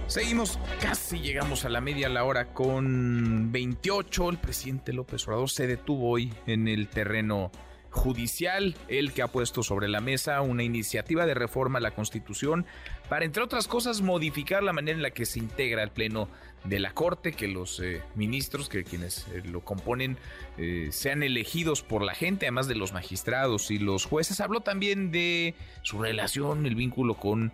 Seguimos, 0.06 0.58
casi 0.78 1.20
llegamos 1.20 1.64
a 1.64 1.70
la 1.70 1.80
media 1.80 2.10
la 2.10 2.24
hora 2.24 2.52
con 2.52 3.50
28. 3.50 4.28
El 4.28 4.36
presidente 4.36 4.92
López 4.92 5.26
Obrador 5.26 5.48
se 5.48 5.66
detuvo 5.66 6.10
hoy 6.10 6.34
en 6.46 6.68
el 6.68 6.88
terreno 6.88 7.50
judicial, 7.90 8.76
el 8.88 9.12
que 9.12 9.22
ha 9.22 9.28
puesto 9.28 9.62
sobre 9.62 9.88
la 9.88 10.00
mesa 10.00 10.40
una 10.40 10.62
iniciativa 10.62 11.26
de 11.26 11.34
reforma 11.34 11.78
a 11.78 11.82
la 11.82 11.92
Constitución 11.92 12.66
para, 13.08 13.24
entre 13.24 13.42
otras 13.42 13.66
cosas, 13.66 14.02
modificar 14.02 14.62
la 14.62 14.72
manera 14.72 14.96
en 14.96 15.02
la 15.02 15.10
que 15.10 15.26
se 15.26 15.38
integra 15.38 15.82
el 15.82 15.90
Pleno 15.90 16.28
de 16.64 16.78
la 16.78 16.92
Corte, 16.92 17.32
que 17.32 17.48
los 17.48 17.80
eh, 17.80 18.02
ministros, 18.14 18.68
que 18.68 18.84
quienes 18.84 19.26
eh, 19.28 19.42
lo 19.44 19.60
componen, 19.60 20.18
eh, 20.58 20.88
sean 20.90 21.22
elegidos 21.22 21.82
por 21.82 22.02
la 22.02 22.14
gente, 22.14 22.46
además 22.46 22.68
de 22.68 22.74
los 22.74 22.92
magistrados 22.92 23.70
y 23.70 23.78
los 23.78 24.04
jueces. 24.04 24.40
Habló 24.40 24.60
también 24.60 25.10
de 25.10 25.54
su 25.82 26.00
relación, 26.00 26.66
el 26.66 26.74
vínculo 26.74 27.14
con 27.14 27.52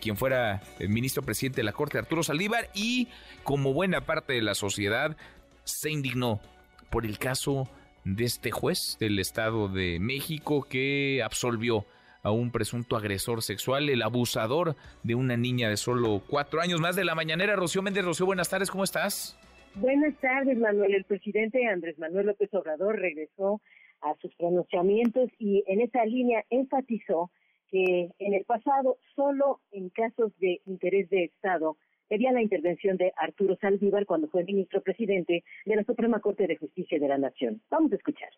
quien 0.00 0.16
fuera 0.16 0.62
el 0.78 0.88
ministro 0.88 1.22
presidente 1.22 1.56
de 1.56 1.64
la 1.64 1.72
Corte, 1.72 1.98
Arturo 1.98 2.22
Saldívar, 2.22 2.70
y 2.72 3.08
como 3.42 3.74
buena 3.74 4.06
parte 4.06 4.32
de 4.32 4.40
la 4.40 4.54
sociedad, 4.54 5.14
se 5.64 5.90
indignó 5.90 6.40
por 6.88 7.04
el 7.04 7.18
caso 7.18 7.68
de 8.04 8.24
este 8.24 8.50
juez 8.50 8.96
del 9.00 9.18
Estado 9.18 9.68
de 9.68 9.98
México 10.00 10.66
que 10.68 11.22
absolvió 11.24 11.84
a 12.22 12.30
un 12.30 12.50
presunto 12.50 12.96
agresor 12.96 13.42
sexual, 13.42 13.88
el 13.90 14.02
abusador 14.02 14.76
de 15.02 15.14
una 15.14 15.36
niña 15.36 15.68
de 15.68 15.76
solo 15.76 16.22
cuatro 16.26 16.60
años. 16.60 16.80
Más 16.80 16.96
de 16.96 17.04
la 17.04 17.14
mañanera, 17.14 17.54
Rocío 17.54 17.82
Méndez. 17.82 18.04
Rocío, 18.04 18.26
buenas 18.26 18.48
tardes, 18.48 18.70
¿cómo 18.70 18.84
estás? 18.84 19.38
Buenas 19.74 20.14
tardes, 20.20 20.56
Manuel. 20.56 20.94
El 20.94 21.04
presidente 21.04 21.66
Andrés 21.66 21.98
Manuel 21.98 22.26
López 22.26 22.52
Obrador 22.54 22.98
regresó 22.98 23.60
a 24.00 24.14
sus 24.20 24.34
pronunciamientos 24.36 25.30
y 25.38 25.64
en 25.66 25.80
esa 25.80 26.04
línea 26.04 26.44
enfatizó 26.48 27.30
que 27.68 28.10
en 28.18 28.34
el 28.34 28.44
pasado 28.44 28.98
solo 29.16 29.60
en 29.72 29.88
casos 29.90 30.32
de 30.38 30.60
interés 30.66 31.10
de 31.10 31.24
Estado 31.24 31.76
pedía 32.14 32.30
la 32.30 32.42
intervención 32.42 32.96
de 32.96 33.12
Arturo 33.16 33.56
Saldívar 33.60 34.06
cuando 34.06 34.28
fue 34.28 34.44
ministro 34.44 34.80
presidente 34.80 35.42
de 35.64 35.74
la 35.74 35.82
Suprema 35.82 36.20
Corte 36.20 36.46
de 36.46 36.56
Justicia 36.56 36.96
de 37.00 37.08
la 37.08 37.18
Nación. 37.18 37.60
Vamos 37.70 37.90
a 37.90 37.96
escuchar 37.96 38.30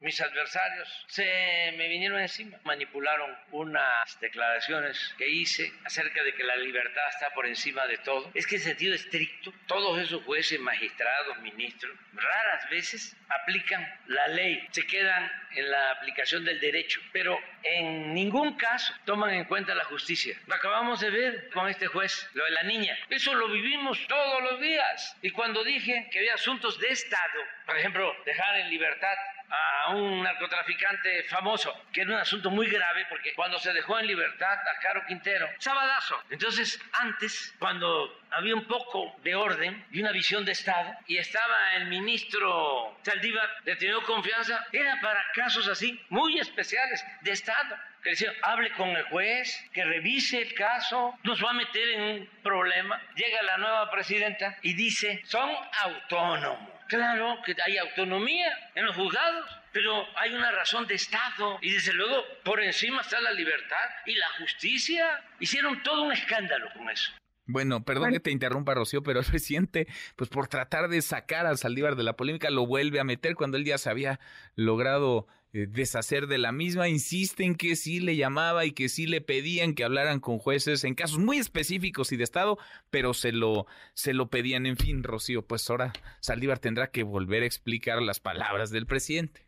mis 0.00 0.18
adversarios 0.20 1.04
se 1.08 1.74
me 1.76 1.88
vinieron 1.88 2.20
encima, 2.20 2.58
manipularon 2.64 3.36
unas 3.52 4.18
declaraciones 4.20 5.14
que 5.18 5.28
hice 5.28 5.72
acerca 5.84 6.22
de 6.22 6.34
que 6.34 6.42
la 6.42 6.56
libertad 6.56 7.02
está 7.10 7.30
por 7.34 7.46
encima 7.46 7.86
de 7.86 7.98
todo. 7.98 8.30
Es 8.34 8.46
que 8.46 8.56
en 8.56 8.62
sentido 8.62 8.94
estricto, 8.94 9.52
todos 9.66 10.00
esos 10.00 10.22
jueces, 10.24 10.58
magistrados, 10.58 11.38
ministros, 11.40 11.94
raras 12.14 12.70
veces 12.70 13.14
aplican 13.28 13.86
la 14.06 14.28
ley, 14.28 14.66
se 14.70 14.86
quedan 14.86 15.30
en 15.52 15.70
la 15.70 15.90
aplicación 15.90 16.44
del 16.44 16.60
derecho, 16.60 17.00
pero 17.12 17.38
en 17.62 18.14
ningún 18.14 18.56
caso 18.56 18.94
toman 19.04 19.34
en 19.34 19.44
cuenta 19.44 19.74
la 19.74 19.84
justicia. 19.84 20.34
Acabamos 20.50 21.00
de 21.00 21.10
ver 21.10 21.50
con 21.50 21.68
este 21.68 21.88
juez, 21.88 22.28
lo 22.32 22.44
de 22.44 22.50
la 22.52 22.62
niña. 22.62 22.96
Eso 23.10 23.34
lo 23.34 23.48
vivimos 23.48 23.98
todos 24.06 24.42
los 24.44 24.60
días. 24.60 25.16
Y 25.20 25.30
cuando 25.30 25.62
dije 25.62 26.08
que 26.10 26.20
había 26.20 26.34
asuntos 26.34 26.78
de 26.78 26.88
Estado, 26.88 27.40
por 27.66 27.76
ejemplo, 27.76 28.14
dejar 28.24 28.60
en 28.60 28.70
libertad 28.70 29.16
a 29.50 29.90
un 29.90 30.22
narcotraficante 30.22 31.24
famoso, 31.24 31.74
que 31.92 32.02
era 32.02 32.14
un 32.14 32.20
asunto 32.20 32.50
muy 32.50 32.68
grave 32.68 33.06
porque 33.08 33.34
cuando 33.34 33.58
se 33.58 33.72
dejó 33.72 33.98
en 33.98 34.06
libertad 34.06 34.58
a 34.58 34.80
Caro 34.80 35.04
Quintero, 35.06 35.48
sabadazo. 35.58 36.16
Entonces, 36.30 36.80
antes, 36.92 37.54
cuando 37.58 38.20
había 38.30 38.54
un 38.54 38.64
poco 38.64 39.16
de 39.22 39.34
orden 39.34 39.84
y 39.90 40.00
una 40.00 40.12
visión 40.12 40.44
de 40.44 40.52
Estado 40.52 40.94
y 41.06 41.18
estaba 41.18 41.74
el 41.74 41.86
ministro 41.86 42.96
Saldívar 43.02 43.48
de 43.64 43.76
tener 43.76 43.96
confianza, 44.06 44.66
era 44.72 45.00
para 45.00 45.24
casos 45.34 45.66
así, 45.68 46.00
muy 46.08 46.38
especiales 46.38 47.04
de 47.22 47.32
Estado 47.32 47.76
que 48.02 48.10
decía, 48.10 48.32
hable 48.42 48.72
con 48.72 48.88
el 48.88 49.04
juez, 49.04 49.68
que 49.74 49.84
revise 49.84 50.40
el 50.40 50.54
caso, 50.54 51.18
nos 51.22 51.44
va 51.44 51.50
a 51.50 51.52
meter 51.52 51.88
en 51.90 52.00
un 52.00 52.30
problema. 52.42 52.98
Llega 53.14 53.42
la 53.42 53.58
nueva 53.58 53.90
presidenta 53.90 54.56
y 54.62 54.72
dice, 54.72 55.20
son 55.24 55.50
autónomos 55.82 56.79
Claro 56.90 57.38
que 57.46 57.54
hay 57.64 57.78
autonomía 57.78 58.48
en 58.74 58.84
los 58.84 58.96
juzgados, 58.96 59.46
pero 59.72 60.04
hay 60.16 60.34
una 60.34 60.50
razón 60.50 60.88
de 60.88 60.96
Estado 60.96 61.60
y 61.62 61.70
desde 61.70 61.92
luego 61.92 62.24
por 62.42 62.60
encima 62.60 63.02
está 63.02 63.20
la 63.20 63.30
libertad 63.30 63.76
y 64.06 64.16
la 64.16 64.26
justicia. 64.40 65.22
Hicieron 65.38 65.84
todo 65.84 66.02
un 66.02 66.12
escándalo 66.12 66.68
con 66.76 66.90
eso. 66.90 67.12
Bueno, 67.46 67.84
perdón 67.84 68.12
que 68.12 68.18
te 68.18 68.32
interrumpa, 68.32 68.74
Rocío, 68.74 69.04
pero 69.04 69.20
el 69.20 69.26
presidente, 69.26 69.86
pues 70.16 70.28
por 70.28 70.48
tratar 70.48 70.88
de 70.88 71.00
sacar 71.00 71.46
a 71.46 71.56
Saldívar 71.56 71.94
de 71.94 72.02
la 72.02 72.16
polémica, 72.16 72.50
lo 72.50 72.66
vuelve 72.66 72.98
a 72.98 73.04
meter 73.04 73.36
cuando 73.36 73.56
él 73.56 73.64
ya 73.64 73.78
se 73.78 73.88
había 73.88 74.18
logrado 74.56 75.28
deshacer 75.52 76.26
de 76.26 76.38
la 76.38 76.52
misma. 76.52 76.88
Insiste 76.88 77.44
en 77.44 77.54
que 77.54 77.76
sí 77.76 78.00
le 78.00 78.16
llamaba 78.16 78.64
y 78.64 78.72
que 78.72 78.88
sí 78.88 79.06
le 79.06 79.20
pedían 79.20 79.74
que 79.74 79.84
hablaran 79.84 80.20
con 80.20 80.38
jueces 80.38 80.84
en 80.84 80.94
casos 80.94 81.18
muy 81.18 81.38
específicos 81.38 82.12
y 82.12 82.16
de 82.16 82.24
Estado, 82.24 82.58
pero 82.90 83.14
se 83.14 83.32
lo, 83.32 83.66
se 83.94 84.14
lo 84.14 84.28
pedían. 84.28 84.66
En 84.66 84.76
fin, 84.76 85.02
Rocío, 85.02 85.42
pues 85.42 85.68
ahora 85.70 85.92
Saldívar 86.20 86.58
tendrá 86.58 86.90
que 86.90 87.02
volver 87.02 87.42
a 87.42 87.46
explicar 87.46 88.00
las 88.02 88.20
palabras 88.20 88.70
del 88.70 88.86
presidente. 88.86 89.46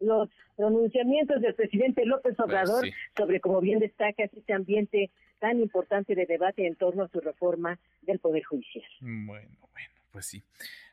Los 0.00 0.28
pronunciamientos 0.56 1.40
del 1.40 1.54
presidente 1.54 2.04
López 2.04 2.34
pues 2.36 2.40
Obrador 2.40 2.84
sobre, 3.16 3.40
como 3.40 3.60
bien 3.60 3.78
destaca, 3.78 4.24
este 4.24 4.52
ambiente 4.52 5.10
tan 5.38 5.60
importante 5.60 6.14
de 6.14 6.26
debate 6.26 6.66
en 6.66 6.76
torno 6.76 7.04
a 7.04 7.08
su 7.08 7.20
reforma 7.20 7.78
del 8.02 8.18
Poder 8.18 8.44
Judicial. 8.44 8.84
Bueno, 9.00 9.58
bueno, 9.72 9.88
pues 10.10 10.26
sí. 10.26 10.42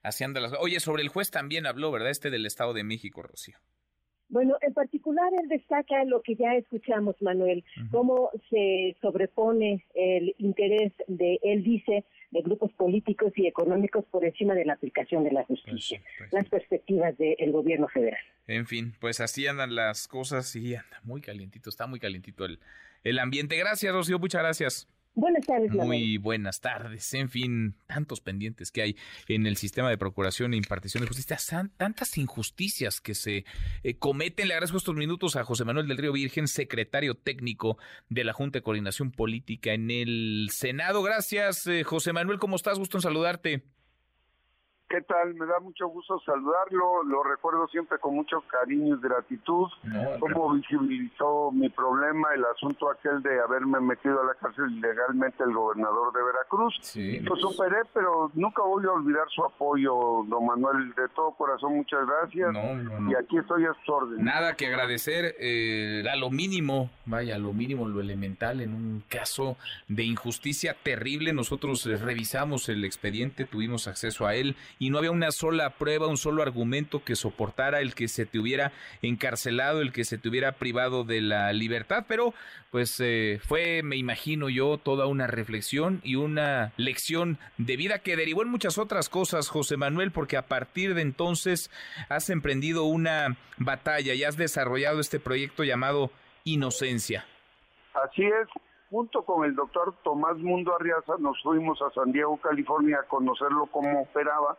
Así 0.02 0.24
anda 0.24 0.42
las... 0.42 0.54
Oye, 0.60 0.80
sobre 0.80 1.04
el 1.04 1.10
juez 1.10 1.32
también 1.32 1.66
habló, 1.66 1.92
¿verdad? 1.92 2.10
Este 2.10 2.30
del 2.30 2.46
Estado 2.46 2.74
de 2.74 2.84
México, 2.84 3.22
Rocío. 3.22 3.58
Bueno, 4.32 4.58
en 4.62 4.74
particular 4.74 5.30
él 5.42 5.50
destaca 5.50 6.06
lo 6.06 6.22
que 6.22 6.36
ya 6.36 6.56
escuchamos, 6.56 7.22
Manuel, 7.22 7.66
cómo 7.92 8.30
se 8.50 8.96
sobrepone 9.02 9.86
el 9.94 10.34
interés 10.38 10.94
de, 11.08 11.38
él 11.44 11.64
dice, 11.64 12.06
de 12.32 12.42
grupos 12.42 12.72
políticos 12.72 13.34
y 13.36 13.46
económicos 13.46 14.06
por 14.06 14.24
encima 14.24 14.56
de 14.56 14.64
la 14.64 14.74
aplicación 14.74 15.26
de 15.26 15.32
la 15.32 15.44
justicia, 15.44 16.00
pues 16.00 16.18
pues 16.18 16.34
las 16.34 16.50
perspectivas 16.50 17.18
del 17.18 17.52
gobierno 17.52 17.90
federal. 17.90 18.22
En 18.48 18.66
fin, 18.66 18.94
pues 19.02 19.20
así 19.20 19.48
andan 19.48 19.76
las 19.76 20.08
cosas 20.08 20.56
y 20.56 20.76
anda 20.76 21.02
muy 21.04 21.20
calientito, 21.20 21.70
está 21.70 21.86
muy 21.86 22.00
calientito 22.00 22.46
el, 22.46 22.60
el 23.04 23.20
ambiente. 23.20 23.58
Gracias, 23.58 23.94
Rocío, 23.94 24.18
muchas 24.18 24.42
gracias. 24.42 24.88
Buenas 25.14 25.46
tardes. 25.46 25.72
Muy 25.72 26.18
buenas 26.18 26.62
tardes. 26.62 27.14
En 27.14 27.30
fin, 27.30 27.76
tantos 27.86 28.22
pendientes 28.22 28.72
que 28.72 28.82
hay 28.82 28.98
en 29.28 29.46
el 29.46 29.58
sistema 29.58 29.90
de 29.90 29.98
procuración 29.98 30.54
e 30.54 30.58
impartición 30.58 31.02
de 31.02 31.08
justicia, 31.08 31.38
tantas 31.76 32.18
injusticias 32.18 33.02
que 33.02 33.14
se 33.14 33.44
eh, 33.84 33.96
cometen. 33.96 34.48
Le 34.48 34.54
agradezco 34.54 34.78
estos 34.78 34.96
minutos 34.96 35.36
a 35.36 35.44
José 35.44 35.66
Manuel 35.66 35.90
del 35.90 35.98
Río 35.98 36.14
Virgen, 36.14 36.48
secretario 36.48 37.16
técnico 37.16 37.78
de 38.10 38.24
la 38.24 38.32
Junta 38.32 38.60
de 38.60 38.64
Coordinación 38.64 39.12
Política 39.12 39.74
en 39.74 39.92
el 39.92 40.50
Senado. 40.52 41.04
Gracias, 41.04 41.68
eh, 41.68 41.84
José 41.84 42.14
Manuel. 42.14 42.40
¿Cómo 42.40 42.56
estás? 42.56 42.80
Gusto 42.80 42.98
en 42.98 43.02
saludarte. 43.02 43.64
¿Qué 44.92 45.00
tal? 45.04 45.34
Me 45.36 45.46
da 45.46 45.58
mucho 45.62 45.88
gusto 45.88 46.20
saludarlo. 46.26 47.04
Lo 47.04 47.24
recuerdo 47.24 47.66
siempre 47.70 47.98
con 47.98 48.14
mucho 48.14 48.42
cariño 48.42 48.98
y 48.98 49.00
gratitud. 49.00 49.70
Cómo 50.20 50.54
visibilizó 50.54 51.50
mi 51.54 51.70
problema, 51.70 52.34
el 52.36 52.44
asunto 52.44 52.92
aquel 52.92 53.22
de 53.22 53.40
haberme 53.40 53.80
metido 53.80 54.20
a 54.20 54.26
la 54.26 54.34
cárcel 54.34 54.70
ilegalmente 54.70 55.46
el 55.46 55.54
gobernador 55.54 56.12
de 56.12 56.22
Veracruz. 56.22 56.78
Sí, 56.82 57.20
Lo 57.22 57.38
superé, 57.38 57.78
pero 57.94 58.32
nunca 58.34 58.64
voy 58.64 58.84
a 58.84 58.92
olvidar 58.92 59.30
su 59.34 59.46
apoyo, 59.46 60.26
don 60.28 60.46
Manuel. 60.46 60.94
De 60.94 61.08
todo 61.16 61.32
corazón, 61.36 61.78
muchas 61.78 62.06
gracias. 62.06 62.54
y 63.10 63.16
aquí 63.16 63.38
estoy 63.38 63.64
a 63.64 63.74
su 63.86 63.94
orden. 63.94 64.26
Nada 64.26 64.58
que 64.58 64.68
agradecer. 64.68 65.36
Eh, 65.40 66.04
a 66.12 66.18
lo 66.18 66.30
mínimo, 66.30 66.90
vaya, 67.06 67.36
a 67.36 67.40
lo 67.40 67.54
mínimo, 67.54 67.88
lo 67.88 68.02
elemental 68.02 68.60
en 68.60 68.74
un 68.74 69.04
caso 69.08 69.56
de 69.88 70.04
injusticia 70.04 70.76
terrible. 70.84 71.32
Nosotros 71.32 71.86
eh, 71.86 71.96
revisamos 71.96 72.68
el 72.68 72.84
expediente, 72.84 73.46
tuvimos 73.46 73.88
acceso 73.88 74.26
a 74.28 74.36
él 74.36 74.58
y 74.82 74.90
no 74.90 74.98
había 74.98 75.12
una 75.12 75.30
sola 75.30 75.70
prueba, 75.70 76.08
un 76.08 76.18
solo 76.18 76.42
argumento 76.42 77.04
que 77.04 77.16
soportara 77.16 77.82
el 77.82 77.94
que 77.94 78.08
se 78.08 78.26
te 78.26 78.40
hubiera 78.40 78.72
encarcelado, 79.04 79.80
el 79.80 79.94
que 79.94 80.04
se 80.06 80.18
te 80.18 80.28
hubiera 80.28 80.54
privado 80.54 81.04
de 81.04 81.22
la 81.22 81.54
libertad, 81.54 82.06
pero 82.08 82.34
pues 82.72 83.00
eh, 83.00 83.40
fue, 83.48 83.84
me 83.84 83.96
imagino 83.96 84.50
yo, 84.50 84.80
toda 84.80 85.06
una 85.06 85.28
reflexión 85.28 86.02
y 86.04 86.16
una 86.16 86.74
lección 86.78 87.38
de 87.60 87.78
vida 87.78 88.00
que 88.00 88.16
derivó 88.16 88.42
en 88.42 88.50
muchas 88.50 88.80
otras 88.80 89.08
cosas, 89.08 89.50
José 89.50 89.78
Manuel, 89.78 90.10
porque 90.12 90.36
a 90.36 90.48
partir 90.48 90.96
de 90.96 91.04
entonces 91.04 91.70
has 92.10 92.32
emprendido 92.32 92.86
una 92.86 93.38
batalla 93.58 94.16
y 94.16 94.24
has 94.24 94.36
desarrollado 94.36 95.00
este 95.00 95.20
proyecto 95.20 95.64
llamado 95.64 96.10
Inocencia. 96.44 97.28
Así 97.94 98.24
es, 98.24 98.48
junto 98.90 99.22
con 99.26 99.46
el 99.46 99.54
doctor 99.54 99.94
Tomás 100.04 100.38
Mundo 100.38 100.74
Arriaza 100.74 101.18
nos 101.20 101.40
fuimos 101.44 101.80
a 101.84 101.92
San 101.92 102.12
Diego, 102.12 102.38
California, 102.38 103.02
a 103.02 103.08
conocerlo 103.08 103.68
cómo 103.68 104.02
operaba 104.02 104.58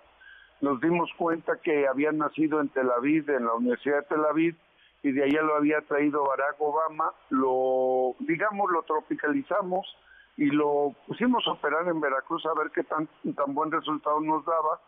nos 0.62 0.80
dimos 0.80 1.10
cuenta 1.18 1.58
que 1.62 1.86
había 1.86 2.12
nacido 2.12 2.60
en 2.60 2.68
Tel 2.68 2.90
Aviv, 2.90 3.28
en 3.28 3.44
la 3.44 3.54
Universidad 3.54 3.96
de 3.96 4.06
Tel 4.06 4.24
Aviv, 4.24 4.56
y 5.02 5.10
de 5.10 5.24
allá 5.24 5.42
lo 5.42 5.56
había 5.56 5.80
traído 5.82 6.24
Barack 6.24 6.60
Obama, 6.60 7.12
lo, 7.30 8.14
digamos, 8.20 8.70
lo 8.70 8.82
tropicalizamos 8.84 9.84
y 10.36 10.46
lo 10.46 10.94
pusimos 11.08 11.46
a 11.48 11.52
operar 11.52 11.88
en 11.88 12.00
Veracruz 12.00 12.46
a 12.46 12.54
ver 12.54 12.70
qué 12.70 12.84
tan, 12.84 13.08
tan 13.34 13.54
buen 13.54 13.72
resultado 13.72 14.20
nos 14.20 14.44
daba, 14.46 14.80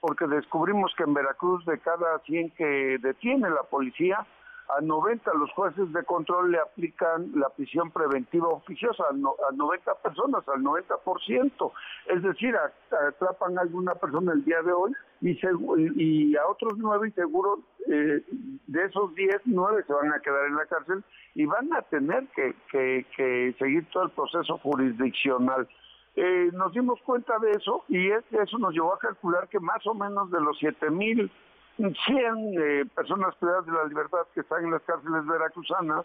porque 0.00 0.26
descubrimos 0.26 0.94
que 0.96 1.04
en 1.04 1.14
Veracruz 1.14 1.64
de 1.64 1.78
cada 1.78 2.18
100 2.20 2.50
que 2.50 2.98
detiene 3.00 3.48
la 3.48 3.62
policía, 3.62 4.26
a 4.76 4.80
90 4.80 5.34
los 5.34 5.50
jueces 5.52 5.92
de 5.92 6.04
control 6.04 6.52
le 6.52 6.58
aplican 6.58 7.32
la 7.34 7.48
prisión 7.50 7.90
preventiva 7.90 8.48
oficiosa, 8.48 9.04
a, 9.10 9.52
90 9.52 9.94
personas, 9.96 10.48
al 10.48 10.62
90%. 10.62 11.72
Es 12.06 12.22
decir, 12.22 12.54
atrapan 12.56 13.58
a 13.58 13.62
alguna 13.62 13.94
persona 13.94 14.32
el 14.32 14.44
día 14.44 14.62
de 14.62 14.72
hoy 14.72 14.92
y, 15.20 15.38
y 15.96 16.36
a 16.36 16.46
otros 16.46 16.74
nueve 16.78 17.08
y 17.08 17.12
seguro 17.12 17.60
eh, 17.88 18.22
de 18.66 18.84
esos 18.84 19.14
10, 19.14 19.42
9 19.44 19.84
se 19.86 19.92
van 19.92 20.12
a 20.12 20.20
quedar 20.20 20.46
en 20.46 20.56
la 20.56 20.66
cárcel 20.66 21.04
y 21.34 21.44
van 21.46 21.72
a 21.74 21.82
tener 21.82 22.26
que, 22.34 22.54
seguir 23.58 23.86
todo 23.90 24.04
el 24.04 24.10
proceso 24.10 24.58
jurisdiccional. 24.58 25.68
Eh, 26.14 26.50
nos 26.52 26.72
dimos 26.72 27.00
cuenta 27.02 27.38
de 27.38 27.52
eso 27.52 27.84
y 27.88 28.10
eso 28.10 28.58
nos 28.58 28.72
llevó 28.74 28.94
a 28.94 28.98
calcular 28.98 29.48
que 29.48 29.58
más 29.60 29.86
o 29.86 29.94
menos 29.94 30.30
de 30.30 30.40
los 30.40 30.58
7 30.58 30.90
mil 30.90 31.30
100 31.76 31.96
eh, 31.96 32.84
personas 32.94 33.34
privadas 33.36 33.66
de 33.66 33.72
la 33.72 33.84
libertad 33.84 34.26
que 34.34 34.40
están 34.40 34.64
en 34.64 34.72
las 34.72 34.82
cárceles 34.82 35.26
veracruzanas, 35.26 36.04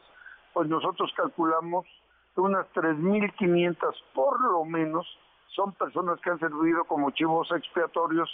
pues 0.53 0.68
nosotros 0.69 1.11
calculamos 1.15 1.85
que 2.34 2.41
unas 2.41 2.65
3.500 2.73 3.77
por 4.14 4.39
lo 4.41 4.64
menos 4.65 5.06
son 5.49 5.73
personas 5.73 6.19
que 6.22 6.30
han 6.30 6.39
servido 6.39 6.85
como 6.85 7.11
chivos 7.11 7.52
expiatorios 7.52 8.30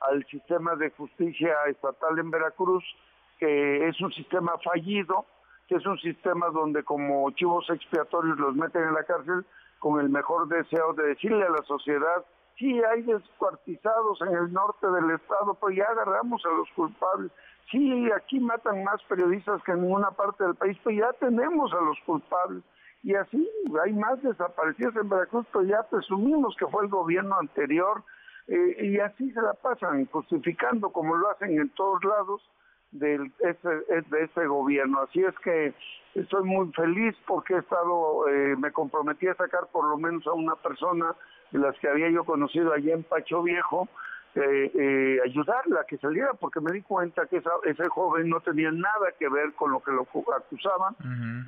al 0.00 0.24
sistema 0.26 0.74
de 0.76 0.90
justicia 0.90 1.54
estatal 1.68 2.18
en 2.18 2.30
Veracruz, 2.30 2.84
que 3.38 3.88
es 3.88 4.00
un 4.00 4.12
sistema 4.12 4.52
fallido, 4.58 5.24
que 5.68 5.76
es 5.76 5.86
un 5.86 5.98
sistema 5.98 6.48
donde 6.48 6.82
como 6.82 7.30
chivos 7.30 7.68
expiatorios 7.70 8.38
los 8.38 8.54
meten 8.54 8.82
en 8.82 8.94
la 8.94 9.04
cárcel 9.04 9.44
con 9.78 10.00
el 10.00 10.08
mejor 10.08 10.48
deseo 10.48 10.92
de 10.94 11.08
decirle 11.08 11.44
a 11.44 11.50
la 11.50 11.62
sociedad 11.62 12.24
Sí, 12.58 12.80
hay 12.84 13.02
descuartizados 13.02 14.20
en 14.22 14.36
el 14.36 14.52
norte 14.52 14.86
del 14.86 15.10
estado, 15.10 15.54
pero 15.60 15.72
ya 15.72 15.86
agarramos 15.86 16.44
a 16.46 16.50
los 16.50 16.68
culpables. 16.76 17.32
Sí, 17.70 18.10
aquí 18.12 18.38
matan 18.38 18.84
más 18.84 19.02
periodistas 19.04 19.62
que 19.64 19.72
en 19.72 19.82
ninguna 19.82 20.12
parte 20.12 20.44
del 20.44 20.54
país, 20.54 20.78
pero 20.84 20.96
ya 20.96 21.12
tenemos 21.14 21.72
a 21.72 21.80
los 21.80 21.98
culpables. 22.06 22.62
Y 23.02 23.14
así 23.14 23.50
hay 23.82 23.92
más 23.92 24.22
desaparecidos 24.22 24.94
en 24.96 25.08
Veracruz, 25.08 25.46
pero 25.52 25.64
ya 25.64 25.82
presumimos 25.82 26.56
que 26.56 26.66
fue 26.66 26.84
el 26.84 26.90
gobierno 26.90 27.38
anterior. 27.38 28.02
Eh, 28.46 28.86
y 28.86 28.98
así 28.98 29.30
se 29.32 29.42
la 29.42 29.54
pasan 29.54 30.06
justificando, 30.06 30.90
como 30.90 31.16
lo 31.16 31.30
hacen 31.30 31.58
en 31.58 31.70
todos 31.70 32.04
lados, 32.04 32.42
de 32.92 33.30
ese, 33.40 33.68
de 33.68 34.24
ese 34.24 34.46
gobierno. 34.46 35.00
Así 35.00 35.22
es 35.22 35.36
que 35.40 35.74
estoy 36.14 36.44
muy 36.44 36.72
feliz 36.72 37.16
porque 37.26 37.54
he 37.54 37.58
estado, 37.58 38.28
eh, 38.28 38.54
me 38.56 38.72
comprometí 38.72 39.26
a 39.26 39.34
sacar 39.34 39.66
por 39.72 39.88
lo 39.88 39.98
menos 39.98 40.26
a 40.26 40.32
una 40.32 40.54
persona 40.54 41.14
de 41.50 41.58
las 41.58 41.78
que 41.78 41.88
había 41.88 42.10
yo 42.10 42.24
conocido 42.24 42.72
allá 42.72 42.94
en 42.94 43.02
Pacho 43.02 43.42
Viejo, 43.42 43.88
eh, 44.36 44.72
eh, 44.74 45.18
ayudarla 45.24 45.82
a 45.82 45.84
que 45.84 45.96
saliera, 45.98 46.34
porque 46.34 46.60
me 46.60 46.72
di 46.72 46.82
cuenta 46.82 47.24
que 47.26 47.36
ese 47.36 47.88
joven 47.88 48.28
no 48.28 48.40
tenía 48.40 48.72
nada 48.72 49.12
que 49.16 49.28
ver 49.28 49.52
con 49.52 49.70
lo 49.70 49.80
que 49.80 49.92
lo 49.92 50.08
acusaban, 50.36 50.96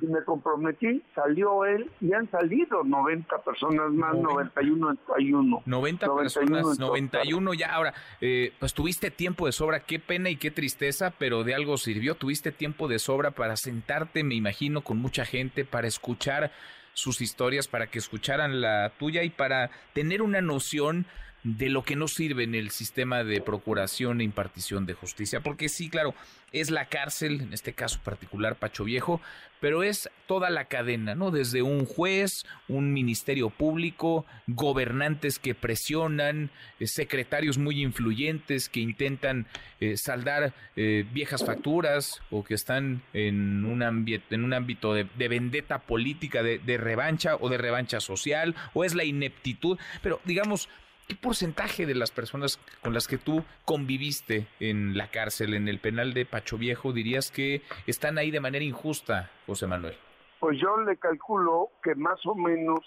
y 0.01 0.07
me 0.07 0.23
comprometí, 0.23 1.03
salió 1.13 1.65
él, 1.65 1.91
y 1.99 2.13
han 2.13 2.31
salido 2.31 2.85
90 2.85 3.39
personas 3.39 3.91
más, 3.91 4.15
91 4.15 4.97
91. 5.05 5.63
90 5.65 6.15
personas, 6.15 6.79
91 6.79 7.53
ya. 7.55 7.73
Ahora, 7.73 7.93
eh, 8.21 8.53
pues 8.57 8.73
tuviste 8.73 9.11
tiempo 9.11 9.47
de 9.47 9.51
sobra, 9.51 9.81
qué 9.81 9.99
pena 9.99 10.29
y 10.29 10.37
qué 10.37 10.49
tristeza, 10.49 11.11
pero 11.19 11.43
de 11.43 11.55
algo 11.55 11.75
sirvió, 11.75 12.15
tuviste 12.15 12.53
tiempo 12.53 12.87
de 12.87 12.99
sobra 12.99 13.31
para 13.31 13.57
sentarte, 13.57 14.23
me 14.23 14.35
imagino, 14.35 14.79
con 14.79 14.97
mucha 14.97 15.25
gente, 15.25 15.65
para 15.65 15.87
escuchar 15.87 16.51
sus 16.97 17.21
historias, 17.21 17.67
para 17.67 17.85
que 17.91 17.99
escucharan 17.99 18.59
la 18.59 18.91
tuya 18.97 19.21
y 19.21 19.29
para 19.29 19.69
tener 19.93 20.23
una 20.23 20.41
noción 20.41 21.05
de 21.43 21.69
lo 21.69 21.83
que 21.83 21.95
no 21.95 22.07
sirve 22.07 22.43
en 22.43 22.55
el 22.55 22.71
sistema 22.71 23.23
de 23.23 23.41
procuración 23.41 24.21
e 24.21 24.23
impartición 24.23 24.85
de 24.85 24.93
justicia. 24.93 25.41
Porque 25.41 25.69
sí, 25.69 25.89
claro, 25.89 26.13
es 26.51 26.71
la 26.71 26.85
cárcel, 26.85 27.41
en 27.41 27.53
este 27.53 27.73
caso 27.73 27.99
particular 28.03 28.55
Pacho 28.55 28.83
Viejo, 28.83 29.21
pero 29.59 29.83
es 29.83 30.09
toda 30.27 30.49
la 30.49 30.65
cadena, 30.65 31.15
¿no? 31.15 31.31
Desde 31.31 31.61
un 31.61 31.85
juez, 31.85 32.45
un 32.67 32.93
ministerio 32.93 33.49
público, 33.49 34.25
gobernantes 34.45 35.39
que 35.39 35.55
presionan, 35.55 36.51
eh, 36.79 36.87
secretarios 36.87 37.57
muy 37.57 37.81
influyentes 37.81 38.69
que 38.69 38.81
intentan 38.81 39.47
eh, 39.79 39.97
saldar 39.97 40.53
eh, 40.75 41.05
viejas 41.11 41.43
facturas 41.43 42.21
o 42.29 42.43
que 42.43 42.53
están 42.53 43.01
en 43.13 43.65
un, 43.65 43.81
en 43.81 44.43
un 44.43 44.53
ámbito 44.53 44.93
de, 44.93 45.07
de 45.17 45.27
vendetta 45.27 45.79
política, 45.79 46.43
de, 46.43 46.59
de 46.59 46.77
revancha 46.77 47.35
o 47.39 47.49
de 47.49 47.57
revancha 47.57 47.99
social, 47.99 48.55
o 48.73 48.83
es 48.83 48.95
la 48.95 49.05
ineptitud, 49.05 49.77
pero 50.01 50.21
digamos, 50.25 50.69
¿Qué 51.07 51.15
porcentaje 51.15 51.85
de 51.85 51.95
las 51.95 52.11
personas 52.11 52.59
con 52.83 52.93
las 52.93 53.07
que 53.07 53.17
tú 53.17 53.41
conviviste 53.63 54.45
en 54.59 54.97
la 54.97 55.09
cárcel, 55.09 55.53
en 55.53 55.69
el 55.69 55.79
penal 55.79 56.13
de 56.13 56.25
Pacho 56.25 56.57
Viejo, 56.57 56.91
dirías 56.91 57.31
que 57.31 57.61
están 57.85 58.17
ahí 58.17 58.29
de 58.29 58.41
manera 58.41 58.65
injusta, 58.65 59.31
José 59.45 59.67
Manuel? 59.67 59.95
Pues 60.41 60.59
yo 60.59 60.75
le 60.81 60.97
calculo 60.97 61.69
que 61.81 61.95
más 61.95 62.19
o 62.25 62.35
menos 62.35 62.79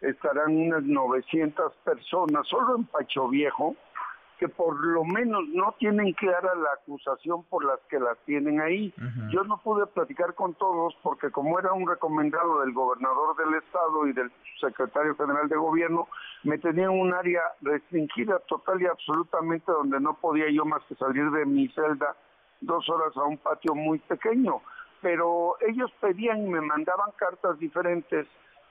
estarán 0.00 0.56
unas 0.56 0.82
900 0.82 1.72
personas 1.84 2.48
solo 2.48 2.78
en 2.78 2.84
Pacho 2.84 3.28
Viejo 3.28 3.76
que 4.38 4.48
por 4.48 4.78
lo 4.84 5.04
menos 5.04 5.42
no 5.48 5.74
tienen 5.78 6.12
clara 6.12 6.54
la 6.54 6.72
acusación 6.80 7.42
por 7.44 7.64
las 7.64 7.80
que 7.90 7.98
las 7.98 8.16
tienen 8.24 8.60
ahí. 8.60 8.94
Yo 9.30 9.42
no 9.44 9.58
pude 9.58 9.86
platicar 9.86 10.34
con 10.34 10.54
todos 10.54 10.96
porque 11.02 11.30
como 11.30 11.58
era 11.58 11.72
un 11.72 11.88
recomendado 11.88 12.60
del 12.60 12.72
gobernador 12.72 13.36
del 13.36 13.54
estado 13.54 14.06
y 14.06 14.12
del 14.12 14.30
secretario 14.60 15.16
general 15.16 15.48
de 15.48 15.56
gobierno, 15.56 16.08
me 16.44 16.58
tenían 16.58 16.90
un 16.90 17.12
área 17.12 17.42
restringida 17.62 18.38
total 18.40 18.80
y 18.80 18.86
absolutamente 18.86 19.72
donde 19.72 19.98
no 20.00 20.14
podía 20.14 20.48
yo 20.50 20.64
más 20.64 20.82
que 20.84 20.94
salir 20.94 21.30
de 21.30 21.44
mi 21.44 21.68
celda 21.68 22.14
dos 22.60 22.88
horas 22.88 23.16
a 23.16 23.24
un 23.24 23.38
patio 23.38 23.74
muy 23.74 23.98
pequeño. 23.98 24.60
Pero 25.00 25.56
ellos 25.66 25.92
pedían 26.00 26.46
y 26.46 26.48
me 26.48 26.60
mandaban 26.60 27.10
cartas 27.16 27.58
diferentes 27.58 28.26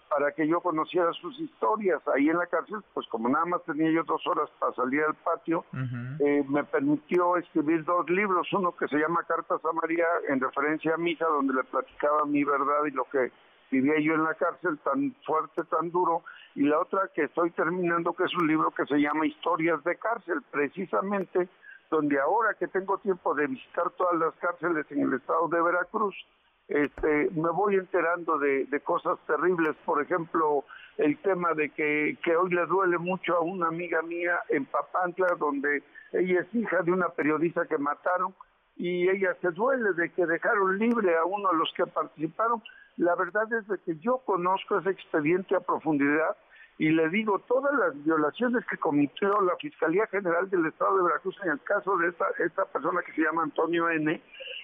para 0.09 0.31
que 0.31 0.47
yo 0.47 0.61
conociera 0.61 1.11
sus 1.13 1.39
historias. 1.39 2.01
Ahí 2.15 2.29
en 2.29 2.37
la 2.37 2.47
cárcel, 2.47 2.77
pues 2.93 3.07
como 3.07 3.29
nada 3.29 3.45
más 3.45 3.63
tenía 3.63 3.91
yo 3.91 4.03
dos 4.03 4.25
horas 4.27 4.49
para 4.59 4.73
salir 4.73 5.03
al 5.03 5.15
patio, 5.15 5.65
eh, 6.19 6.43
me 6.47 6.63
permitió 6.63 7.37
escribir 7.37 7.83
dos 7.83 8.09
libros, 8.09 8.51
uno 8.53 8.75
que 8.75 8.87
se 8.87 8.97
llama 8.97 9.23
Cartas 9.27 9.63
a 9.63 9.73
María, 9.73 10.05
en 10.29 10.39
referencia 10.39 10.95
a 10.95 10.97
Misa, 10.97 11.25
donde 11.25 11.53
le 11.53 11.63
platicaba 11.63 12.25
mi 12.25 12.43
verdad 12.43 12.85
y 12.85 12.91
lo 12.91 13.05
que 13.05 13.31
vivía 13.69 13.99
yo 13.99 14.13
en 14.13 14.23
la 14.23 14.33
cárcel, 14.35 14.77
tan 14.79 15.13
fuerte, 15.25 15.63
tan 15.65 15.91
duro, 15.91 16.23
y 16.55 16.63
la 16.63 16.79
otra 16.79 17.09
que 17.13 17.23
estoy 17.23 17.51
terminando, 17.51 18.13
que 18.13 18.23
es 18.23 18.33
un 18.35 18.47
libro 18.47 18.71
que 18.71 18.85
se 18.85 18.97
llama 18.97 19.27
Historias 19.27 19.83
de 19.83 19.97
cárcel, 19.97 20.41
precisamente 20.51 21.49
donde 21.89 22.19
ahora 22.19 22.53
que 22.53 22.67
tengo 22.67 22.97
tiempo 22.97 23.33
de 23.33 23.47
visitar 23.47 23.89
todas 23.91 24.19
las 24.19 24.33
cárceles 24.35 24.85
en 24.89 25.03
el 25.03 25.13
estado 25.13 25.47
de 25.47 25.61
Veracruz, 25.61 26.15
este, 26.67 27.29
me 27.31 27.49
voy 27.49 27.75
enterando 27.75 28.37
de, 28.37 28.67
cosas 28.83 29.17
terribles, 29.25 29.75
por 29.85 30.01
ejemplo, 30.01 30.65
el 30.97 31.17
tema 31.19 31.53
de 31.53 31.69
que, 31.69 32.17
que 32.23 32.35
hoy 32.35 32.51
le 32.51 32.65
duele 32.65 32.97
mucho 32.97 33.35
a 33.35 33.41
una 33.41 33.67
amiga 33.67 34.01
mía 34.01 34.39
en 34.49 34.65
Papantla, 34.65 35.35
donde 35.39 35.83
ella 36.13 36.41
es 36.41 36.55
hija 36.55 36.81
de 36.81 36.91
una 36.91 37.09
periodista 37.09 37.65
que 37.65 37.77
mataron 37.77 38.33
y 38.75 39.09
ella 39.09 39.35
se 39.41 39.51
duele 39.51 39.93
de 39.93 40.09
que 40.11 40.25
dejaron 40.25 40.77
libre 40.77 41.15
a 41.17 41.25
uno 41.25 41.51
de 41.51 41.57
los 41.57 41.73
que 41.75 41.85
participaron. 41.87 42.61
La 42.97 43.15
verdad 43.15 43.51
es 43.53 43.67
de 43.67 43.77
que 43.79 43.97
yo 43.97 44.19
conozco 44.25 44.79
ese 44.79 44.91
expediente 44.91 45.55
a 45.55 45.59
profundidad 45.59 46.35
y 46.79 46.89
le 46.89 47.09
digo, 47.09 47.39
todas 47.47 47.73
las 47.73 48.03
violaciones 48.03 48.63
que 48.69 48.77
cometió 48.77 49.41
la 49.41 49.55
Fiscalía 49.55 50.05
General 50.07 50.47
del 50.49 50.67
Estado 50.67 50.97
de 50.97 51.03
Veracruz 51.03 51.35
en 51.43 51.51
el 51.51 51.61
caso 51.63 51.97
de 51.97 52.09
esta, 52.09 52.25
esta 52.37 52.65
persona 52.65 53.01
que 53.01 53.13
se 53.13 53.21
llama 53.21 53.43
Antonio 53.43 53.89
N., 53.89 54.21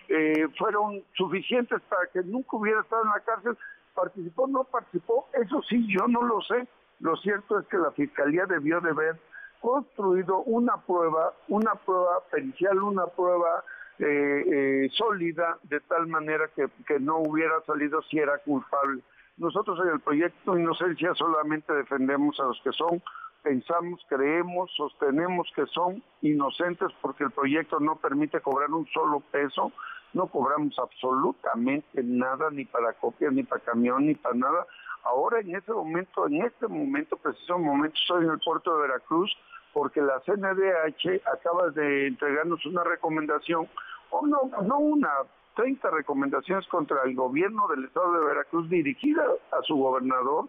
eh, 0.10 0.48
fueron 0.58 1.04
suficientes 1.14 1.82
para 1.90 2.08
que 2.08 2.22
nunca 2.24 2.58
hubiera 2.58 2.82
estado 2.82 3.04
en 3.04 3.10
la 3.10 3.20
cárcel. 3.22 3.58
¿Participó 3.94 4.48
no 4.48 4.64
participó? 4.64 5.28
Eso 5.34 5.62
sí, 5.64 5.86
yo 5.88 6.08
no 6.08 6.24
lo 6.24 6.42
sé. 6.42 6.68
Lo 7.00 7.16
cierto 7.18 7.60
es 7.60 7.68
que 7.68 7.78
la 7.78 7.92
Fiscalía 7.92 8.46
debió 8.46 8.82
de 8.82 8.90
haber 8.92 9.20
construido 9.62 10.40
una 10.44 10.78
prueba, 10.78 11.34
una 11.48 11.76
prueba 11.76 12.22
pericial, 12.32 12.82
una 12.82 13.06
prueba 13.08 13.64
eh, 14.00 14.44
eh, 14.52 14.90
sólida, 14.92 15.58
de 15.64 15.80
tal 15.82 16.08
manera 16.08 16.50
que, 16.56 16.68
que 16.88 17.00
no 17.00 17.20
hubiera 17.20 17.62
salido 17.66 18.02
si 18.04 18.20
era 18.20 18.38
culpable. 18.40 19.02
Nosotros 19.38 19.80
en 19.86 19.94
el 19.94 20.00
proyecto 20.00 20.58
Inocencia 20.58 21.14
solamente 21.16 21.74
defendemos 21.74 22.40
a 22.40 22.44
los 22.44 22.62
que 22.64 22.72
son, 22.72 23.02
pensamos, 23.44 24.02
creemos, 24.08 24.72
sostenemos 24.76 25.48
que 25.56 25.66
son 25.68 26.02
inocentes 26.22 26.90
porque 27.02 27.26
el 27.26 27.32
proyecto 27.32 27.80
no 27.80 27.98
permite 27.98 28.42
cobrar 28.42 28.72
un 28.72 28.88
solo 28.88 29.20
peso, 29.20 29.72
no 30.14 30.28
cobramos 30.28 30.78
absolutamente 30.80 32.02
nada, 32.04 32.50
ni 32.50 32.66
para 32.66 32.94
copia, 32.94 33.30
ni 33.30 33.44
para 33.44 33.62
camión, 33.62 34.08
ni 34.08 34.16
para 34.16 34.36
nada. 34.36 34.66
Ahora 35.04 35.42
en 35.42 35.56
este 35.56 35.74
momento, 35.74 36.26
en 36.28 36.44
este 36.44 36.68
momento, 36.68 37.18
preciso 37.18 37.60
momento, 37.60 37.96
estoy 38.00 38.24
en 38.24 38.32
el 38.32 38.40
puerto 38.40 38.74
de 38.76 38.82
Veracruz 38.84 39.32
porque 39.74 40.02
la 40.02 40.22
CNDH 40.22 41.22
acaba 41.26 41.70
de 41.72 42.08
entregarnos 42.08 42.66
una 42.66 42.84
recomendación, 42.84 43.68
o 44.12 44.26
no, 44.26 44.52
no 44.62 44.78
una, 44.78 45.10
30 45.56 45.90
recomendaciones 45.90 46.68
contra 46.68 47.04
el 47.04 47.16
gobierno 47.16 47.68
del 47.68 47.86
estado 47.86 48.14
de 48.14 48.26
Veracruz 48.26 48.70
dirigida 48.70 49.24
a 49.52 49.62
su 49.64 49.76
gobernador, 49.76 50.48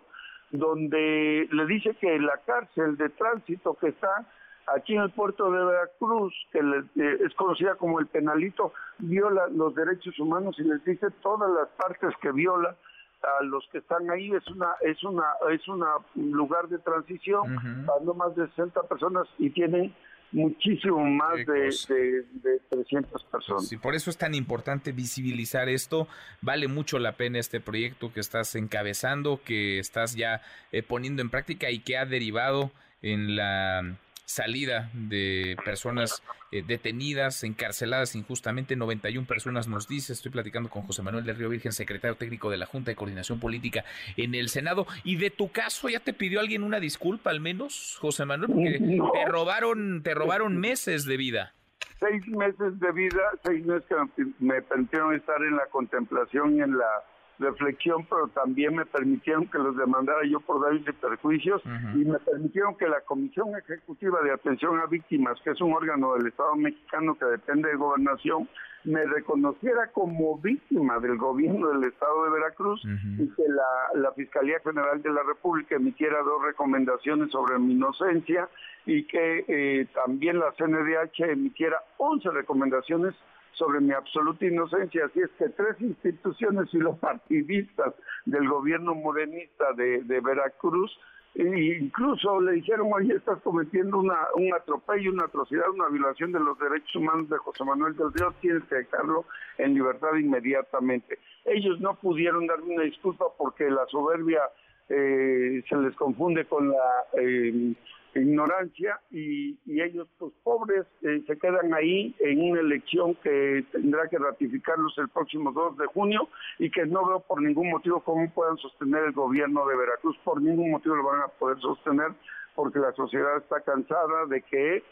donde 0.59 1.49
le 1.51 1.67
dice 1.67 1.95
que 2.01 2.19
la 2.19 2.39
cárcel 2.47 2.97
de 2.97 3.09
tránsito 3.11 3.75
que 3.75 3.89
está 3.89 4.27
aquí 4.75 4.95
en 4.95 5.03
el 5.03 5.11
puerto 5.11 5.51
de 5.51 5.65
Veracruz, 5.65 6.33
que 6.53 6.59
eh, 6.61 7.19
es 7.27 7.35
conocida 7.35 7.75
como 7.75 7.99
el 7.99 8.07
penalito, 8.07 8.73
viola 8.99 9.49
los 9.49 9.75
derechos 9.75 10.19
humanos 10.19 10.57
y 10.59 10.63
les 10.63 10.85
dice 10.85 11.09
todas 11.23 11.51
las 11.51 11.69
partes 11.71 12.15
que 12.23 12.31
viola 12.31 12.77
a 13.23 13.43
los 13.45 13.67
que 13.73 13.79
están 13.79 14.09
ahí. 14.11 14.33
Es 14.33 14.47
una 14.49 14.75
es 14.83 15.03
una 15.03 15.25
es 15.51 15.67
un 15.67 15.85
lugar 16.15 16.69
de 16.69 16.79
transición 16.79 17.87
no 18.05 18.15
más 18.15 18.35
de 18.37 18.47
60 18.49 18.83
personas 18.85 19.27
y 19.39 19.51
tienen 19.51 19.95
muchísimo 20.35 20.98
más 21.05 21.36
de, 21.47 22.24
de, 22.43 22.61
300 22.69 23.24
personas. 23.24 23.69
Sí, 23.69 23.77
por 23.77 23.94
eso 23.94 24.11
es 24.11 24.19
tan 24.19 24.35
importante 24.35 24.93
visibilizar 24.93 25.69
esto. 25.69 26.09
Vale 26.43 26.69
mucho 26.69 26.98
la 26.98 27.16
pena 27.16 27.39
este 27.39 27.61
proyecto 27.61 28.12
que 28.12 28.20
estás 28.20 28.55
encabezando, 28.56 29.40
que 29.44 29.78
estás 29.78 30.16
ya 30.16 30.43
eh, 30.73 30.82
poniendo 30.82 31.23
en 31.23 31.31
práctica 31.31 31.70
y 31.70 31.78
que 31.78 31.97
ha 31.97 32.05
derivado 32.05 32.73
en 33.01 33.36
la 33.36 33.97
salida 34.25 34.91
de 34.95 35.57
personas 35.65 36.23
eh, 36.51 36.63
detenidas, 36.67 37.45
encarceladas 37.45 38.15
injustamente, 38.15 38.77
91 38.77 39.27
personas 39.27 39.69
nos 39.69 39.89
dice, 39.89 40.13
estoy 40.13 40.33
platicando 40.33 40.71
con 40.71 40.83
José 40.83 41.03
Manuel 41.03 41.25
del 41.25 41.37
Río 41.37 41.49
Virgen, 41.49 41.73
secretario 41.73 42.17
técnico 42.17 42.51
de 42.51 42.57
la 42.57 42.67
Junta 42.67 42.91
de 42.91 42.97
Coordinación 42.97 43.41
Política 43.41 43.85
en 44.17 44.35
el 44.35 44.49
Senado, 44.49 44.87
y 45.03 45.17
de 45.17 45.31
tu 45.31 45.51
caso 45.51 45.89
ya 45.89 46.01
te 46.01 46.13
pidió 46.13 46.41
alguien 46.41 46.63
una 46.63 46.81
disculpa 46.81 47.31
al 47.31 47.41
menos, 47.41 47.99
José 48.01 48.25
Manuel, 48.25 48.53
porque 48.53 48.79
te 48.79 49.31
robaron, 49.31 50.03
te 50.03 50.15
robaron 50.15 50.59
meses 50.59 51.05
de 51.05 51.17
vida. 51.17 51.55
Seis 52.01 52.27
meses 52.29 52.79
de 52.81 52.93
vida, 52.93 53.23
seis 53.45 53.65
meses 53.65 53.85
que 53.89 54.25
me 54.39 54.61
permitieron 54.63 55.15
estar 55.15 55.41
en 55.43 55.57
la 55.57 55.67
contemplación 55.67 56.57
y 56.57 56.61
en 56.61 56.77
la 56.77 57.05
reflexión, 57.39 58.06
pero 58.09 58.28
también 58.28 58.77
me 58.77 58.86
permitieron 58.86 59.47
que 59.48 59.59
los 59.59 59.77
demandara 59.77 60.20
yo 60.27 60.40
por 60.40 60.62
daños 60.62 60.86
y 60.89 60.93
perjuicios 60.93 61.62
y 61.94 62.05
me 62.05 62.19
permitieron 62.19 62.77
que 62.77 62.86
la 62.86 63.01
Comisión 63.01 63.48
Ejecutiva 63.56 64.20
de 64.23 64.32
Atención 64.32 64.78
a 64.78 64.86
Víctimas, 64.86 65.40
que 65.43 65.51
es 65.51 65.61
un 65.61 65.73
órgano 65.73 66.15
del 66.15 66.28
Estado 66.28 66.55
mexicano 66.56 67.16
que 67.16 67.24
depende 67.27 67.69
de 67.69 67.77
gobernación, 67.77 68.48
me 68.85 69.05
reconociera 69.06 69.90
como 69.93 70.39
víctima 70.39 70.98
del 71.01 71.16
gobierno 71.16 71.69
del 71.70 71.85
Estado 71.85 72.24
de 72.24 72.31
Veracruz 72.31 72.82
y 72.85 73.28
que 73.35 73.43
la, 73.48 74.01
la 74.01 74.12
Fiscalía 74.12 74.61
General 74.61 75.01
de 75.02 75.11
la 75.11 75.23
República 75.23 75.77
emitiera 75.77 76.23
dos 76.23 76.43
recomendaciones 76.44 77.31
sobre 77.31 77.59
mi 77.59 77.73
inocencia 77.73 78.48
y 78.86 79.05
que 79.05 79.44
eh, 79.48 79.86
también 79.94 80.39
la 80.39 80.52
CNDH 80.52 81.31
emitiera 81.31 81.78
11 81.97 82.31
recomendaciones 82.31 83.15
sobre 83.55 83.81
mi 83.81 83.93
absoluta 83.93 84.45
inocencia. 84.45 85.07
Así 85.07 85.21
es 85.21 85.31
que 85.39 85.49
tres 85.51 85.81
instituciones 85.81 86.73
y 86.73 86.79
los 86.79 86.99
partidistas 86.99 87.95
del 88.25 88.49
gobierno 88.49 88.95
morenista 88.95 89.73
de, 89.75 90.03
Veracruz 90.21 90.97
e 91.35 91.79
incluso 91.81 92.41
le 92.41 92.53
dijeron, 92.53 92.93
oye, 92.93 93.15
estás 93.15 93.41
cometiendo 93.43 93.99
una, 93.99 94.17
un 94.37 94.55
atropello, 94.55 95.11
una 95.11 95.25
atrocidad, 95.25 95.69
una 95.69 95.89
violación 95.89 96.31
de 96.31 96.39
los 96.39 96.57
derechos 96.59 96.95
humanos 96.95 97.29
de 97.29 97.39
José 97.39 97.65
Manuel 97.65 97.97
del 97.97 98.13
Río, 98.13 98.33
tienes 98.41 98.63
que 98.65 98.77
dejarlo 98.77 99.25
en 99.59 99.75
libertad 99.75 100.15
inmediatamente. 100.15 101.19
Ellos 101.45 101.81
no 101.81 101.95
pudieron 101.97 102.47
darme 102.47 102.75
una 102.77 102.85
disculpa 102.85 103.25
porque 103.37 103.69
la 103.69 103.85
soberbia 103.87 104.43
eh, 104.89 105.65
se 105.69 105.77
les 105.77 105.95
confunde 105.97 106.45
con 106.45 106.71
la... 106.71 107.05
Eh, 107.19 107.75
ignorancia 108.20 109.01
y, 109.11 109.59
ellos, 109.66 110.09
pues 110.19 110.32
pobres, 110.43 110.86
eh, 111.03 111.23
se 111.27 111.39
quedan 111.39 111.74
ahí 111.74 112.15
en 112.20 112.51
una 112.51 112.61
elección 112.61 113.15
que 113.16 113.65
tendrá 113.73 114.09
que 114.09 114.19
ratificarlos 114.19 114.97
el 114.99 115.09
próximo 115.09 115.53
2 115.53 115.78
de 115.78 115.86
junio 115.86 116.28
y 116.59 116.70
que 116.70 116.86
no 116.86 117.07
veo 117.07 117.20
por 117.20 117.43
ningún 117.43 117.70
motivo 117.70 118.01
cómo 118.01 118.31
puedan 118.31 118.57
sostener 118.59 119.05
el 119.05 119.12
gobierno 119.12 119.66
de 119.66 119.77
Veracruz, 119.77 120.16
por 120.24 120.41
ningún 120.41 120.70
motivo 120.70 120.97
lo 120.97 121.05
van 121.05 121.23
a 121.23 121.28
poder 121.28 121.59
sostener 121.61 122.12
porque 122.55 122.78
la 122.78 122.93
sociedad 122.93 123.36
está 123.39 123.61
cansada 123.61 124.27
de 124.27 124.43
que 124.43 124.82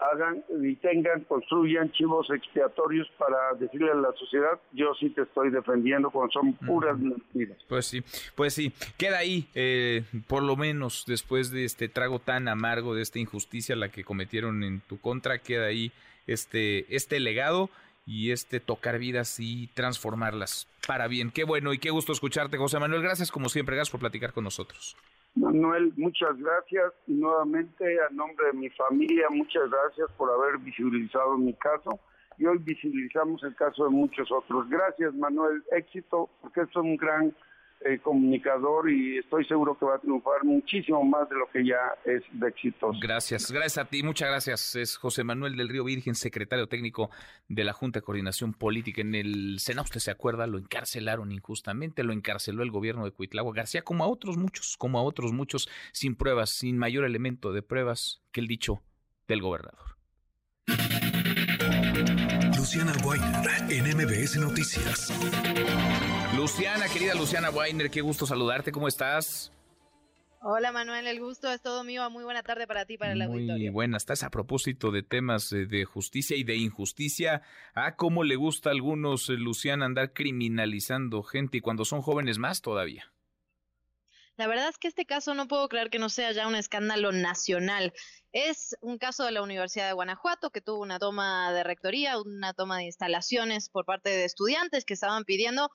hagan 0.00 0.44
y 0.62 0.76
tengan, 0.76 1.24
construyan 1.24 1.90
chivos 1.92 2.28
expiatorios 2.30 3.08
para 3.18 3.54
decirle 3.58 3.90
a 3.90 3.94
la 3.94 4.12
sociedad, 4.12 4.58
yo 4.72 4.94
sí 4.98 5.10
te 5.10 5.22
estoy 5.22 5.50
defendiendo 5.50 6.10
cuando 6.10 6.32
son 6.32 6.52
puras 6.54 6.98
mentiras. 6.98 7.58
Pues 7.68 7.86
sí, 7.86 8.02
pues 8.34 8.54
sí, 8.54 8.72
queda 8.96 9.18
ahí, 9.18 9.48
eh, 9.54 10.04
por 10.26 10.42
lo 10.42 10.56
menos 10.56 11.04
después 11.06 11.50
de 11.50 11.64
este 11.64 11.88
trago 11.88 12.18
tan 12.18 12.48
amargo, 12.48 12.94
de 12.94 13.02
esta 13.02 13.18
injusticia 13.18 13.76
la 13.76 13.90
que 13.90 14.04
cometieron 14.04 14.62
en 14.62 14.80
tu 14.80 15.00
contra, 15.00 15.38
queda 15.38 15.66
ahí 15.66 15.92
este, 16.26 16.94
este 16.94 17.20
legado 17.20 17.70
y 18.06 18.30
este 18.30 18.58
tocar 18.60 18.98
vidas 18.98 19.38
y 19.38 19.66
transformarlas 19.74 20.66
para 20.86 21.08
bien. 21.08 21.30
Qué 21.30 21.44
bueno 21.44 21.74
y 21.74 21.78
qué 21.78 21.90
gusto 21.90 22.12
escucharte, 22.12 22.56
José 22.56 22.78
Manuel. 22.78 23.02
Gracias 23.02 23.30
como 23.30 23.50
siempre, 23.50 23.76
gracias 23.76 23.92
por 23.92 24.00
platicar 24.00 24.32
con 24.32 24.44
nosotros. 24.44 24.96
Manuel, 25.34 25.92
muchas 25.96 26.36
gracias. 26.38 26.92
Y 27.06 27.12
nuevamente 27.14 27.84
a 28.00 28.12
nombre 28.12 28.46
de 28.46 28.52
mi 28.54 28.70
familia, 28.70 29.28
muchas 29.30 29.70
gracias 29.70 30.10
por 30.16 30.30
haber 30.30 30.58
visibilizado 30.58 31.36
mi 31.36 31.54
caso. 31.54 32.00
Y 32.38 32.46
hoy 32.46 32.58
visibilizamos 32.58 33.42
el 33.42 33.54
caso 33.56 33.84
de 33.84 33.90
muchos 33.90 34.30
otros. 34.30 34.68
Gracias 34.68 35.14
Manuel, 35.14 35.62
éxito 35.72 36.30
porque 36.40 36.60
es 36.62 36.76
un 36.76 36.96
gran 36.96 37.34
eh, 37.80 37.98
comunicador 38.00 38.90
y 38.90 39.18
estoy 39.18 39.44
seguro 39.44 39.78
que 39.78 39.86
va 39.86 39.96
a 39.96 39.98
triunfar 39.98 40.44
muchísimo 40.44 41.04
más 41.04 41.28
de 41.28 41.36
lo 41.36 41.48
que 41.50 41.64
ya 41.64 41.78
es 42.04 42.22
de 42.32 42.48
exitoso. 42.48 42.98
Gracias, 43.00 43.52
gracias 43.52 43.78
a 43.78 43.88
ti, 43.88 44.02
muchas 44.02 44.28
gracias. 44.28 44.74
Es 44.74 44.96
José 44.96 45.22
Manuel 45.22 45.56
del 45.56 45.68
Río 45.68 45.84
Virgen, 45.84 46.14
secretario 46.14 46.66
técnico 46.66 47.10
de 47.48 47.64
la 47.64 47.72
Junta 47.72 48.00
de 48.00 48.04
Coordinación 48.04 48.52
Política 48.52 49.00
en 49.00 49.14
el 49.14 49.58
Senado. 49.60 49.84
Usted 49.84 50.00
se 50.00 50.10
acuerda, 50.10 50.46
lo 50.46 50.58
encarcelaron 50.58 51.30
injustamente, 51.30 52.02
lo 52.02 52.12
encarceló 52.12 52.62
el 52.62 52.70
gobierno 52.70 53.04
de 53.04 53.12
Cuitlagua 53.12 53.54
García, 53.54 53.82
como 53.82 54.04
a 54.04 54.08
otros 54.08 54.36
muchos, 54.36 54.76
como 54.76 54.98
a 54.98 55.02
otros 55.02 55.32
muchos, 55.32 55.68
sin 55.92 56.16
pruebas, 56.16 56.50
sin 56.50 56.78
mayor 56.78 57.04
elemento 57.04 57.52
de 57.52 57.62
pruebas 57.62 58.22
que 58.32 58.40
el 58.40 58.48
dicho 58.48 58.82
del 59.28 59.40
gobernador. 59.40 59.96
Luciana 62.56 62.92
Weiner 63.04 63.48
en 63.70 63.96
MBS 63.96 64.36
Noticias. 64.36 65.12
Luciana, 66.36 66.88
querida 66.88 67.14
Luciana 67.14 67.50
Weiner, 67.50 67.90
qué 67.90 68.00
gusto 68.00 68.26
saludarte, 68.26 68.70
¿cómo 68.70 68.88
estás? 68.88 69.52
Hola 70.40 70.70
Manuel, 70.70 71.06
el 71.08 71.18
gusto 71.18 71.50
es 71.50 71.60
todo 71.60 71.82
mío. 71.82 72.08
Muy 72.10 72.22
buena 72.22 72.44
tarde 72.44 72.68
para 72.68 72.84
ti, 72.84 72.96
para 72.96 73.12
el 73.12 73.22
auditorio. 73.22 73.56
Muy 73.56 73.68
buena, 73.70 73.96
estás 73.96 74.22
a 74.22 74.30
propósito 74.30 74.92
de 74.92 75.02
temas 75.02 75.52
eh, 75.52 75.66
de 75.66 75.84
justicia 75.84 76.36
y 76.36 76.44
de 76.44 76.56
injusticia. 76.56 77.42
Ah, 77.74 77.96
cómo 77.96 78.22
le 78.22 78.36
gusta 78.36 78.70
a 78.70 78.72
algunos, 78.72 79.28
eh, 79.30 79.32
Luciana, 79.32 79.86
andar 79.86 80.12
criminalizando 80.12 81.24
gente 81.24 81.58
y 81.58 81.60
cuando 81.60 81.84
son 81.84 82.02
jóvenes 82.02 82.38
más 82.38 82.62
todavía. 82.62 83.12
La 84.36 84.46
verdad 84.46 84.68
es 84.68 84.78
que 84.78 84.86
este 84.86 85.04
caso 85.04 85.34
no 85.34 85.48
puedo 85.48 85.68
creer 85.68 85.90
que 85.90 85.98
no 85.98 86.08
sea 86.08 86.30
ya 86.30 86.46
un 86.46 86.54
escándalo 86.54 87.10
nacional. 87.10 87.92
Es 88.30 88.76
un 88.80 88.98
caso 88.98 89.24
de 89.24 89.32
la 89.32 89.42
Universidad 89.42 89.88
de 89.88 89.94
Guanajuato 89.94 90.50
que 90.50 90.60
tuvo 90.60 90.80
una 90.80 91.00
toma 91.00 91.52
de 91.52 91.64
rectoría, 91.64 92.20
una 92.20 92.54
toma 92.54 92.78
de 92.78 92.84
instalaciones 92.84 93.68
por 93.68 93.84
parte 93.84 94.10
de 94.10 94.24
estudiantes 94.24 94.84
que 94.84 94.94
estaban 94.94 95.24
pidiendo 95.24 95.72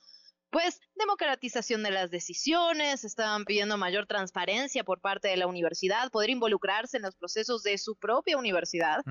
pues 0.54 0.80
democratización 0.94 1.82
de 1.82 1.90
las 1.90 2.12
decisiones, 2.12 3.04
estaban 3.04 3.44
pidiendo 3.44 3.76
mayor 3.76 4.06
transparencia 4.06 4.84
por 4.84 5.02
parte 5.02 5.28
de 5.28 5.36
la 5.36 5.48
universidad, 5.48 6.12
poder 6.12 6.30
involucrarse 6.30 6.98
en 6.98 7.04
los 7.04 7.16
procesos 7.16 7.64
de 7.64 7.80
su 7.80 7.96
propia 7.98 8.38
universidad. 8.38 9.04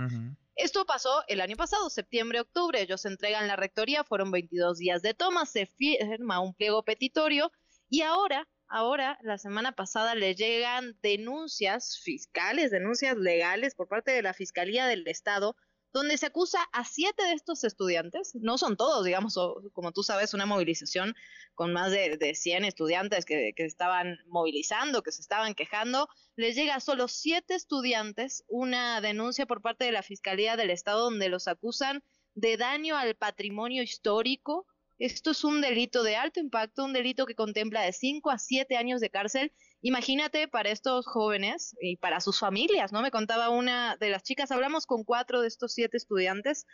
Esto 0.55 0.87
pasó 0.87 1.25
el 1.27 1.41
año 1.41 1.57
pasado, 1.57 1.91
septiembre, 1.91 2.41
octubre, 2.41 2.81
ellos 2.81 3.05
entregan 3.07 3.49
la 3.49 3.57
rectoría, 3.57 4.05
fueron 4.05 4.31
22 4.31 4.79
días 4.79 5.03
de 5.03 5.15
toma, 5.15 5.45
se 5.45 5.67
firma 5.67 6.39
un 6.39 6.55
pliego 6.55 6.85
petitorio 6.85 7.51
y 7.91 8.03
ahora, 8.03 8.49
ahora, 8.69 9.19
la 9.23 9.37
semana 9.37 9.73
pasada 9.73 10.15
le 10.15 10.37
llegan 10.37 10.97
denuncias 11.03 11.99
fiscales, 12.05 12.71
denuncias 12.71 13.17
legales 13.17 13.75
por 13.75 13.89
parte 13.89 14.13
de 14.13 14.23
la 14.23 14.33
Fiscalía 14.33 14.87
del 14.87 15.09
Estado 15.09 15.57
donde 15.93 16.17
se 16.17 16.27
acusa 16.27 16.59
a 16.73 16.85
siete 16.85 17.23
de 17.25 17.33
estos 17.35 17.65
estudiantes, 17.65 18.35
no 18.35 18.57
son 18.57 18.77
todos, 18.77 19.05
digamos, 19.05 19.39
como 19.73 19.93
tú 19.93 20.03
sabes, 20.03 20.33
una 20.33 20.47
movilización 20.47 21.15
con 21.55 21.73
más 21.73 21.91
de, 21.91 22.17
de 22.17 22.35
100 22.35 22.65
estudiantes 22.65 23.25
que, 23.25 23.53
que, 23.55 23.65
estaban 23.65 24.19
movilizando, 24.27 25.03
que 25.03 25.13
se 25.13 25.21
estaban 25.21 25.55
quejando, 25.55 26.09
les 26.37 26.57
llega 26.57 26.77
a 26.77 26.81
solo 26.81 27.09
siete 27.09 27.55
estudiantes 27.55 28.45
una 28.49 29.01
denuncia 29.01 29.47
por 29.47 29.61
parte 29.61 29.85
de 29.85 29.93
la 29.93 30.03
Fiscalía 30.03 30.57
del 30.57 30.71
Estado 30.71 31.05
donde 31.05 31.29
los 31.29 31.47
acusan 31.47 32.03
de 32.35 32.57
daño 32.57 32.97
al 32.97 33.15
patrimonio 33.15 33.83
histórico. 33.83 34.67
Esto 35.03 35.33
es 35.33 35.43
un 35.45 35.61
delito 35.61 36.03
de 36.03 36.17
alto 36.17 36.41
impacto, 36.41 36.85
un 36.85 36.93
delito 36.93 37.27
que 37.27 37.35
contempla 37.35 37.83
de 37.83 37.93
5 37.93 38.31
a 38.31 38.39
7 38.39 38.77
años 38.77 39.01
de 39.01 39.11
cárcel 39.11 39.53
Imagínate 39.85 40.47
para 40.47 40.71
estos 40.71 41.07
jóvenes 41.07 41.77
y 41.81 41.97
para 41.97 42.21
sus 42.21 42.39
familias, 42.39 42.93
¿no? 42.93 43.03
Me 43.03 43.11
contaba 43.11 43.49
una 43.49 43.97
de 43.97 44.11
las 44.11 44.23
chicas, 44.23 44.53
hablamos 44.53 44.87
con 44.87 45.03
cuatro 45.03 45.41
de 45.41 45.49
estos 45.49 45.75
siete 45.75 45.97
estudiantes, 45.97 46.69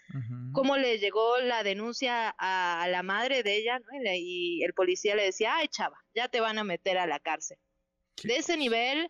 cómo 0.52 0.76
le 0.76 0.98
llegó 0.98 1.38
la 1.38 1.62
denuncia 1.62 2.34
a, 2.38 2.86
la 2.88 3.02
madre 3.02 3.42
de 3.42 3.56
ella, 3.56 3.78
¿no? 3.78 3.86
Y 4.14 4.62
el 4.62 4.74
policía 4.74 5.16
le 5.16 5.24
decía, 5.24 5.56
ay, 5.56 5.68
chava, 5.68 5.96
ya 6.14 6.28
te 6.28 6.40
van 6.40 6.58
a 6.58 6.64
meter 6.64 6.98
a 6.98 7.06
la 7.06 7.18
cárcel. 7.18 7.56
De 8.24 8.36
ese 8.36 8.58
nivel, 8.58 9.08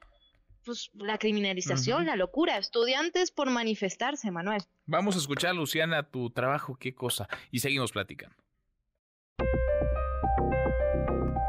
pues 0.65 0.91
la 0.95 1.19
criminalización, 1.19 2.07
la 2.07 2.15
locura, 2.15 2.57
estudiantes 2.57 3.33
por 3.33 3.51
manifestarse, 3.51 4.31
Manuel. 4.31 4.63
Vamos 4.87 5.17
a 5.17 5.19
escuchar, 5.19 5.57
Luciana, 5.57 6.09
tu 6.09 6.31
trabajo, 6.31 6.77
qué 6.77 6.95
cosa, 6.95 7.29
y 7.51 7.59
seguimos 7.59 7.91
platicando. 7.91 8.48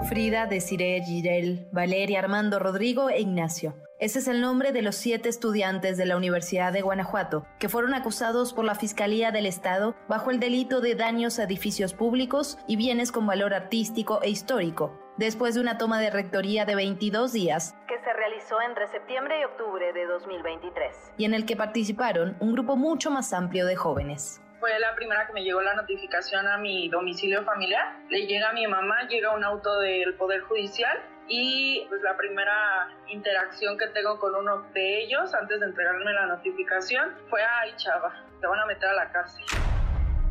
Frida, 0.10 0.48
Desiree, 0.48 1.03
Girel, 1.03 1.68
Valeria, 1.72 2.18
Armando, 2.18 2.57
Rodrigo 2.57 3.11
e 3.11 3.22
Ignacio. 3.22 3.76
Ese 3.99 4.18
es 4.18 4.27
el 4.27 4.41
nombre 4.41 4.72
de 4.72 4.81
los 4.81 4.95
siete 4.95 5.30
estudiantes 5.30 5.98
de 5.98 6.07
la 6.07 6.18
Universidad 6.18 6.73
de 6.73 6.81
Guanajuato, 6.81 7.45
que 7.60 7.69
fueron 7.69 7.94
acusados 7.94 8.53
por 8.53 8.65
la 8.65 8.73
Fiscalía 8.73 9.30
del 9.30 9.45
Estado 9.45 9.95
bajo 10.07 10.31
el 10.31 10.40
delito 10.40 10.81
de 10.81 10.95
daños 10.95 11.38
a 11.38 11.44
edificios 11.44 11.94
públicos 11.94 12.57
y 12.65 12.76
bienes 12.76 13.11
con 13.11 13.27
valor 13.27 13.53
artístico 13.53 14.19
e 14.23 14.31
histórico, 14.31 14.99
después 15.18 15.53
de 15.53 15.61
una 15.61 15.77
toma 15.77 15.99
de 15.99 16.10
rectoría 16.10 16.65
de 16.65 16.73
22 16.73 17.31
días 17.31 17.76
que 17.88 17.99
se 18.03 18.11
realizó 18.11 18.60
entre 18.68 18.88
septiembre 18.88 19.40
y 19.40 19.44
octubre 19.44 19.94
de 19.94 20.07
2023, 20.07 20.95
y 21.18 21.26
en 21.26 21.36
el 21.36 21.45
que 21.45 21.56
participaron 21.56 22.36
un 22.40 22.53
grupo 22.53 22.76
mucho 22.76 23.11
más 23.11 23.31
amplio 23.31 23.68
de 23.68 23.76
jóvenes 23.76 24.41
fue 24.60 24.77
la 24.80 24.94
primera 24.95 25.26
que 25.26 25.34
me 25.34 25.44
llegó 25.44 25.61
la 25.61 25.73
notificación 25.73 26.48
a 26.48 26.57
mi 26.57 26.90
domicilio 26.90 27.44
familiar. 27.44 27.95
Le 28.10 28.27
llega 28.27 28.49
a 28.49 28.53
mi 28.53 28.68
mamá, 28.68 29.07
llega 29.07 29.34
un 29.34 29.44
auto 29.44 29.80
del 29.80 30.15
Poder 30.15 30.41
Judicial 30.41 30.99
y 31.27 31.86
pues 31.90 32.02
la 32.02 32.18
primera 32.18 32.90
interacción 33.07 33.77
que 33.77 33.88
tengo 33.88 34.19
con 34.19 34.36
uno 34.36 34.64
de 34.73 35.03
ellos 35.03 35.34
antes 35.34 35.60
de 35.60 35.68
entregarme 35.68 36.11
la 36.11 36.26
notificación 36.26 37.15
fue, 37.30 37.41
ay 37.44 37.73
chava, 37.77 38.14
te 38.41 38.48
van 38.48 38.60
a 38.60 38.65
meter 38.65 38.90
a 38.90 38.94
la 38.94 39.11
cárcel. 39.11 39.45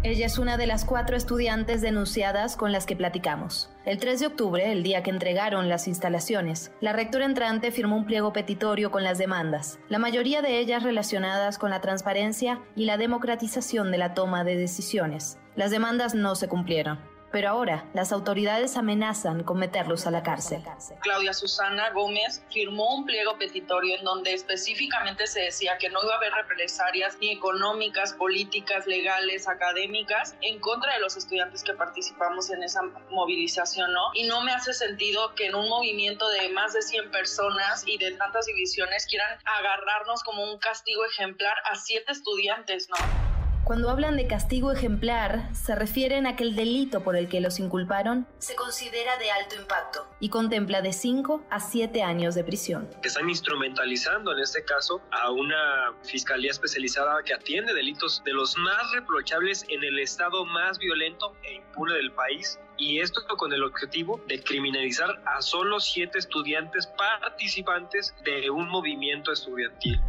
Ella 0.04 0.26
es 0.26 0.38
una 0.38 0.56
de 0.56 0.68
las 0.68 0.84
cuatro 0.84 1.16
estudiantes 1.16 1.80
denunciadas 1.80 2.56
con 2.56 2.70
las 2.70 2.86
que 2.86 2.94
platicamos. 2.94 3.68
El 3.84 3.98
3 3.98 4.20
de 4.20 4.26
octubre, 4.28 4.70
el 4.70 4.84
día 4.84 5.02
que 5.02 5.10
entregaron 5.10 5.68
las 5.68 5.88
instalaciones, 5.88 6.70
la 6.80 6.92
rectora 6.92 7.24
entrante 7.24 7.72
firmó 7.72 7.96
un 7.96 8.06
pliego 8.06 8.32
petitorio 8.32 8.92
con 8.92 9.02
las 9.02 9.18
demandas, 9.18 9.80
la 9.88 9.98
mayoría 9.98 10.40
de 10.40 10.60
ellas 10.60 10.84
relacionadas 10.84 11.58
con 11.58 11.70
la 11.70 11.80
transparencia 11.80 12.60
y 12.76 12.84
la 12.84 12.96
democratización 12.96 13.90
de 13.90 13.98
la 13.98 14.14
toma 14.14 14.44
de 14.44 14.56
decisiones. 14.56 15.38
Las 15.56 15.72
demandas 15.72 16.14
no 16.14 16.36
se 16.36 16.46
cumplieron 16.46 17.00
pero 17.30 17.50
ahora 17.50 17.84
las 17.94 18.12
autoridades 18.12 18.76
amenazan 18.76 19.42
con 19.42 19.58
meterlos 19.58 20.06
a 20.06 20.10
la 20.10 20.22
cárcel. 20.22 20.62
Claudia 21.00 21.32
Susana 21.32 21.90
Gómez 21.90 22.42
firmó 22.50 22.94
un 22.96 23.06
pliego 23.06 23.36
petitorio 23.38 23.96
en 23.96 24.04
donde 24.04 24.34
específicamente 24.34 25.26
se 25.26 25.40
decía 25.40 25.78
que 25.78 25.90
no 25.90 26.02
iba 26.02 26.14
a 26.14 26.16
haber 26.16 26.32
represalias 26.32 27.18
ni 27.20 27.30
económicas, 27.30 28.12
políticas, 28.14 28.86
legales, 28.86 29.48
académicas 29.48 30.36
en 30.40 30.58
contra 30.60 30.94
de 30.94 31.00
los 31.00 31.16
estudiantes 31.16 31.62
que 31.62 31.74
participamos 31.74 32.50
en 32.50 32.62
esa 32.62 32.82
movilización, 33.10 33.92
¿no? 33.92 34.10
Y 34.14 34.26
no 34.26 34.42
me 34.42 34.52
hace 34.52 34.72
sentido 34.72 35.34
que 35.34 35.46
en 35.46 35.54
un 35.54 35.68
movimiento 35.68 36.28
de 36.30 36.48
más 36.50 36.72
de 36.72 36.82
100 36.82 37.10
personas 37.10 37.86
y 37.86 37.98
de 37.98 38.12
tantas 38.12 38.46
divisiones 38.46 39.06
quieran 39.06 39.38
agarrarnos 39.44 40.22
como 40.22 40.44
un 40.44 40.58
castigo 40.58 41.04
ejemplar 41.04 41.56
a 41.70 41.76
siete 41.76 42.12
estudiantes, 42.12 42.88
¿no? 42.88 43.37
Cuando 43.68 43.90
hablan 43.90 44.16
de 44.16 44.26
castigo 44.26 44.72
ejemplar, 44.72 45.54
se 45.54 45.74
refieren 45.74 46.26
a 46.26 46.36
que 46.36 46.42
el 46.42 46.56
delito 46.56 47.02
por 47.02 47.16
el 47.16 47.28
que 47.28 47.42
los 47.42 47.60
inculparon 47.60 48.26
se 48.38 48.54
considera 48.54 49.18
de 49.18 49.30
alto 49.30 49.56
impacto 49.56 50.06
y 50.20 50.30
contempla 50.30 50.80
de 50.80 50.94
5 50.94 51.44
a 51.50 51.60
7 51.60 52.02
años 52.02 52.34
de 52.34 52.44
prisión. 52.44 52.88
Están 53.02 53.28
instrumentalizando 53.28 54.32
en 54.32 54.38
este 54.38 54.64
caso 54.64 55.02
a 55.10 55.30
una 55.32 55.92
fiscalía 56.02 56.50
especializada 56.50 57.22
que 57.22 57.34
atiende 57.34 57.74
delitos 57.74 58.22
de 58.24 58.32
los 58.32 58.56
más 58.56 58.90
reprochables 58.94 59.66
en 59.68 59.84
el 59.84 59.98
estado 59.98 60.46
más 60.46 60.78
violento 60.78 61.36
e 61.42 61.56
impune 61.56 61.92
del 61.92 62.10
país 62.12 62.58
y 62.78 63.00
esto 63.00 63.20
con 63.36 63.52
el 63.52 63.62
objetivo 63.64 64.18
de 64.28 64.42
criminalizar 64.42 65.10
a 65.26 65.42
solo 65.42 65.78
siete 65.78 66.18
estudiantes 66.18 66.86
participantes 66.86 68.14
de 68.24 68.48
un 68.48 68.66
movimiento 68.70 69.30
estudiantil. 69.30 70.00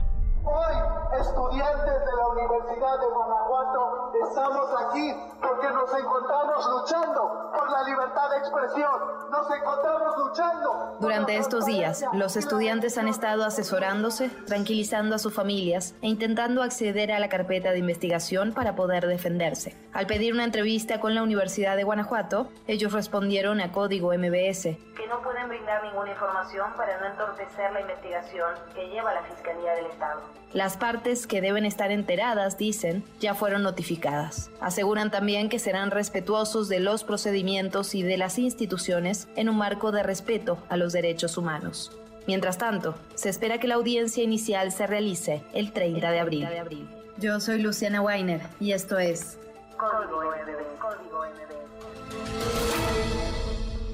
Hoy, 0.44 1.20
estudiantes 1.20 2.06
de 2.06 2.16
la 2.16 2.28
Universidad 2.30 3.00
de 3.00 3.08
Guanajuato 3.14 4.14
estamos 4.24 4.70
aquí 4.88 5.14
porque 5.42 5.70
nos 5.70 5.94
encontramos 5.94 6.66
luchando 6.70 7.52
por 7.54 7.70
la 7.70 7.84
libertad 7.84 8.30
de 8.30 8.38
expresión, 8.38 8.92
nos 9.30 9.52
encontramos 9.52 10.18
luchando. 10.18 10.98
Durante 11.00 11.38
estos 11.38 11.66
días, 11.66 12.06
los 12.14 12.38
estudiantes 12.38 12.98
han 12.98 13.10
estado 13.10 13.44
asesorándose, 13.44 14.30
tranquilizando 14.48 15.16
a 15.16 15.20
sus 15.20 15.34
familias 15.34 15.96
e 16.02 16.08
intentando 16.08 16.64
acceder 16.64 17.12
a 17.12 17.20
la 17.20 17.28
carpeta 17.28 17.72
de 17.72 17.80
investigación 17.80 18.54
para 18.54 18.76
poder 18.76 19.08
defenderse. 19.08 19.76
Al 19.94 20.08
pedir 20.08 20.34
una 20.34 20.46
entrevista 20.46 21.02
con 21.02 21.16
la 21.16 21.24
Universidad 21.24 21.76
de 21.76 21.84
Guanajuato, 21.84 22.48
ellos 22.68 22.94
respondieron 22.94 23.60
a 23.60 23.72
código 23.72 24.14
MBS 24.14 24.78
que 25.00 25.08
no 25.08 25.22
pueden 25.22 25.48
brindar 25.48 25.82
ninguna 25.82 26.12
información 26.12 26.74
para 26.76 27.00
no 27.00 27.08
entorpecer 27.08 27.72
la 27.72 27.80
investigación 27.80 28.54
que 28.74 28.90
lleva 28.90 29.14
la 29.14 29.24
Fiscalía 29.24 29.74
del 29.76 29.86
Estado. 29.86 30.22
Las 30.54 30.78
partes 30.78 31.28
que 31.28 31.42
deben 31.42 31.64
estar 31.64 31.92
enteradas, 31.92 32.58
dicen, 32.58 33.04
ya 33.20 33.36
fueron 33.36 33.62
notificadas. 33.62 34.50
Aseguran 34.60 35.12
también 35.12 35.48
que 35.48 35.60
serán 35.60 35.92
respetuosos 35.92 36.70
de 36.70 36.80
los 36.80 37.04
procedimientos 37.04 37.94
y 37.94 38.02
de 38.02 38.18
las 38.18 38.40
instituciones 38.40 39.28
en 39.36 39.50
un 39.50 39.58
marco 39.58 39.92
de 39.92 40.02
respeto 40.02 40.58
a 40.70 40.78
los 40.78 40.92
derechos 40.92 41.38
humanos. 41.38 41.92
Mientras 42.26 42.58
tanto, 42.58 42.96
se 43.14 43.30
espera 43.30 43.60
que 43.60 43.68
la 43.68 43.76
audiencia 43.76 44.24
inicial 44.24 44.72
se 44.72 44.88
realice 44.88 45.44
el 45.54 45.72
30 45.72 46.12
de 46.12 46.20
abril. 46.20 46.90
Yo 47.18 47.40
soy 47.40 47.62
Luciana 47.62 48.02
Weiner 48.02 48.42
y 48.60 48.72
esto 48.72 48.98
es 48.98 49.38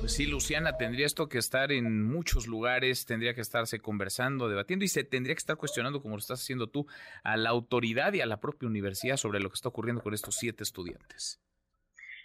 Pues 0.05 0.13
sí, 0.13 0.27
Luciana, 0.27 0.77
tendría 0.77 1.07
esto 1.07 1.27
que 1.27 1.39
estar 1.39 1.71
en 1.71 2.03
muchos 2.03 2.45
lugares, 2.45 3.07
tendría 3.07 3.33
que 3.33 3.41
estarse 3.41 3.79
conversando, 3.79 4.47
debatiendo 4.47 4.85
y 4.85 4.87
se 4.87 5.03
tendría 5.03 5.33
que 5.33 5.39
estar 5.39 5.57
cuestionando, 5.57 5.99
como 5.99 6.13
lo 6.13 6.19
estás 6.19 6.43
haciendo 6.43 6.67
tú, 6.67 6.85
a 7.23 7.37
la 7.37 7.49
autoridad 7.49 8.13
y 8.13 8.21
a 8.21 8.27
la 8.27 8.39
propia 8.39 8.67
universidad 8.69 9.17
sobre 9.17 9.39
lo 9.39 9.49
que 9.49 9.55
está 9.55 9.69
ocurriendo 9.69 10.03
con 10.03 10.13
estos 10.13 10.35
siete 10.35 10.61
estudiantes. 10.61 11.39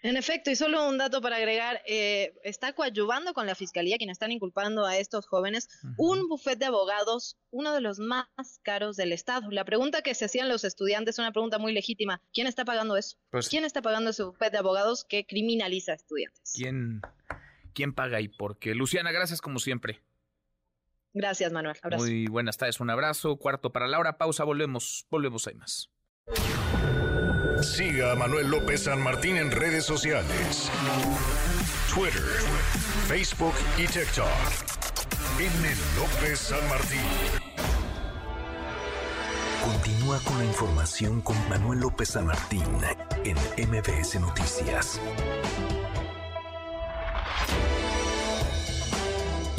En 0.02 0.18
efecto, 0.18 0.50
y 0.50 0.56
solo 0.56 0.86
un 0.90 0.98
dato 0.98 1.22
para 1.22 1.36
agregar, 1.36 1.80
eh, 1.86 2.34
está 2.44 2.74
coadyuvando 2.74 3.32
con 3.32 3.46
la 3.46 3.54
fiscalía, 3.54 3.96
quienes 3.96 4.16
están 4.16 4.30
inculpando 4.32 4.84
a 4.84 4.98
estos 4.98 5.26
jóvenes, 5.26 5.70
un 5.96 6.28
bufete 6.28 6.58
de 6.58 6.66
abogados, 6.66 7.38
uno 7.50 7.72
de 7.72 7.80
los 7.80 7.98
más 7.98 8.26
caros 8.62 8.96
del 8.96 9.12
Estado. 9.12 9.50
La 9.50 9.64
pregunta 9.64 10.02
que 10.02 10.14
se 10.14 10.26
hacían 10.26 10.50
los 10.50 10.64
estudiantes 10.64 11.14
es 11.14 11.18
una 11.18 11.32
pregunta 11.32 11.56
muy 11.58 11.72
legítima. 11.72 12.20
¿Quién 12.34 12.46
está 12.46 12.66
pagando 12.66 12.98
eso? 12.98 13.16
Pues- 13.30 13.48
¿Quién 13.48 13.64
está 13.64 13.80
pagando 13.80 14.10
ese 14.10 14.22
bufete 14.22 14.50
de 14.50 14.58
abogados 14.58 15.02
que 15.08 15.24
criminaliza 15.24 15.92
a 15.92 15.94
estudiantes? 15.94 16.52
¿Quién, 16.54 17.00
quién 17.70 17.92
paga 17.92 18.20
y 18.20 18.28
por 18.28 18.58
qué? 18.58 18.74
Luciana, 18.74 19.12
gracias 19.12 19.40
como 19.40 19.58
siempre. 19.58 20.00
Gracias, 21.12 21.52
Manuel. 21.52 21.76
Abrazo. 21.82 22.04
Muy 22.04 22.26
buenas 22.26 22.56
tardes, 22.56 22.80
un 22.80 22.90
abrazo. 22.90 23.36
Cuarto 23.36 23.72
para 23.72 23.88
Laura, 23.88 24.16
pausa, 24.16 24.44
volvemos, 24.44 25.06
volvemos, 25.10 25.46
hay 25.46 25.54
más. 25.54 25.90
Siga 27.62 28.12
a 28.12 28.14
Manuel 28.14 28.48
López 28.48 28.84
San 28.84 29.02
Martín 29.02 29.36
en 29.36 29.50
redes 29.50 29.84
sociales. 29.84 30.70
Twitter, 31.92 32.22
Facebook 33.08 33.54
y 33.76 33.86
TikTok. 33.86 34.26
M. 35.38 35.68
López 35.96 36.38
San 36.38 36.68
Martín. 36.68 37.00
Continúa 39.64 40.18
con 40.20 40.38
la 40.38 40.44
información 40.44 41.20
con 41.20 41.36
Manuel 41.48 41.80
López 41.80 42.10
San 42.10 42.26
Martín 42.26 42.64
en 43.24 43.36
MBS 43.68 44.20
Noticias. 44.20 45.00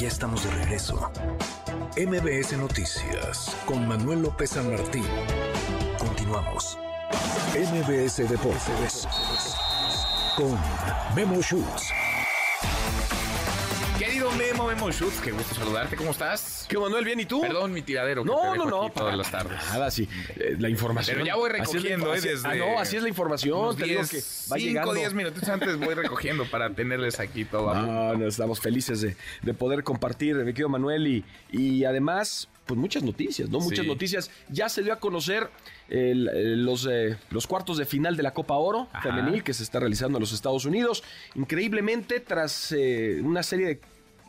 Ya 0.02 0.08
estamos 0.08 0.44
de 0.44 0.50
regreso. 0.50 1.12
MBS 1.96 2.58
Noticias 2.58 3.56
con 3.68 3.88
Manuel 3.88 4.24
López 4.24 4.50
San 4.50 4.72
Martín. 4.72 5.06
Continuamos. 6.00 6.76
MBS 7.54 8.28
Deportes 8.28 9.08
con 10.36 10.58
Memo 11.16 11.40
Schutz. 11.44 11.92
Querido 14.22 14.38
Memo, 14.38 14.68
Memo 14.68 14.92
Schutz, 14.92 15.20
qué 15.20 15.32
gusto 15.32 15.56
saludarte, 15.56 15.96
¿cómo 15.96 16.12
estás? 16.12 16.68
¿Qué, 16.70 16.78
Manuel? 16.78 17.04
¿Bien 17.04 17.20
y 17.20 17.26
tú? 17.26 17.42
Perdón, 17.42 17.74
mi 17.74 17.82
tiradero. 17.82 18.22
que 18.22 18.30
No, 18.30 18.40
te 18.40 18.46
no, 18.46 18.54
dejo 18.54 18.70
no, 18.70 18.84
aquí 18.84 18.94
Todas 18.96 19.18
las 19.18 19.32
tardes. 19.32 19.58
Nada, 19.72 19.90
sí. 19.90 20.08
Eh, 20.36 20.58
la 20.60 20.70
información. 20.70 21.16
Pero 21.16 21.26
ya 21.26 21.36
voy 21.38 21.50
recogiendo, 21.50 22.14
¿eh? 22.14 22.22
Desde 22.22 22.48
Ah, 22.48 22.54
no, 22.54 22.78
así 22.78 22.98
es 22.98 23.02
la 23.02 23.10
información. 23.10 23.76
Te 23.76 23.86
digo 23.86 24.02
10, 24.02 24.12
que 24.12 24.18
va 24.54 24.58
cinco. 24.60 24.94
10 24.94 25.14
minutos 25.16 25.50
antes 25.50 25.76
voy 25.80 25.96
recogiendo 25.96 26.46
para 26.46 26.70
tenerles 26.70 27.20
aquí 27.20 27.46
todo. 27.46 27.74
No, 27.74 28.14
no, 28.14 28.28
estamos 28.28 28.60
felices 28.60 29.02
de, 29.02 29.18
de 29.42 29.54
poder 29.56 29.84
compartir, 29.84 30.36
mi 30.36 30.52
querido 30.54 30.70
Manuel, 30.70 31.08
y, 31.08 31.26
y 31.52 31.84
además, 31.86 32.48
pues 32.68 32.80
muchas 32.80 33.02
noticias, 33.02 33.50
¿no? 33.50 33.60
Muchas 33.60 33.86
Sí. 33.86 33.88
noticias. 33.88 34.30
Ya 34.50 34.70
se 34.70 34.84
dio 34.84 34.94
a 34.94 35.00
conocer 35.00 35.50
el- 35.90 36.64
los, 36.64 36.88
eh, 36.88 37.18
los 37.32 37.48
cuartos 37.48 37.80
de 37.80 37.88
final 37.88 38.16
de 38.16 38.22
la 38.22 38.36
Copa 38.36 38.54
Oro 38.54 38.88
Ajá. 38.94 39.02
femenil 39.02 39.44
que 39.44 39.56
se 39.56 39.64
está 39.64 39.80
realizando 39.80 40.20
en 40.20 40.22
los 40.22 40.32
Estados 40.32 40.66
Unidos. 40.66 41.04
Increíblemente, 41.34 42.20
tras 42.20 42.72
eh, 42.72 43.20
una 43.24 43.42
serie 43.42 43.66
de 43.66 43.82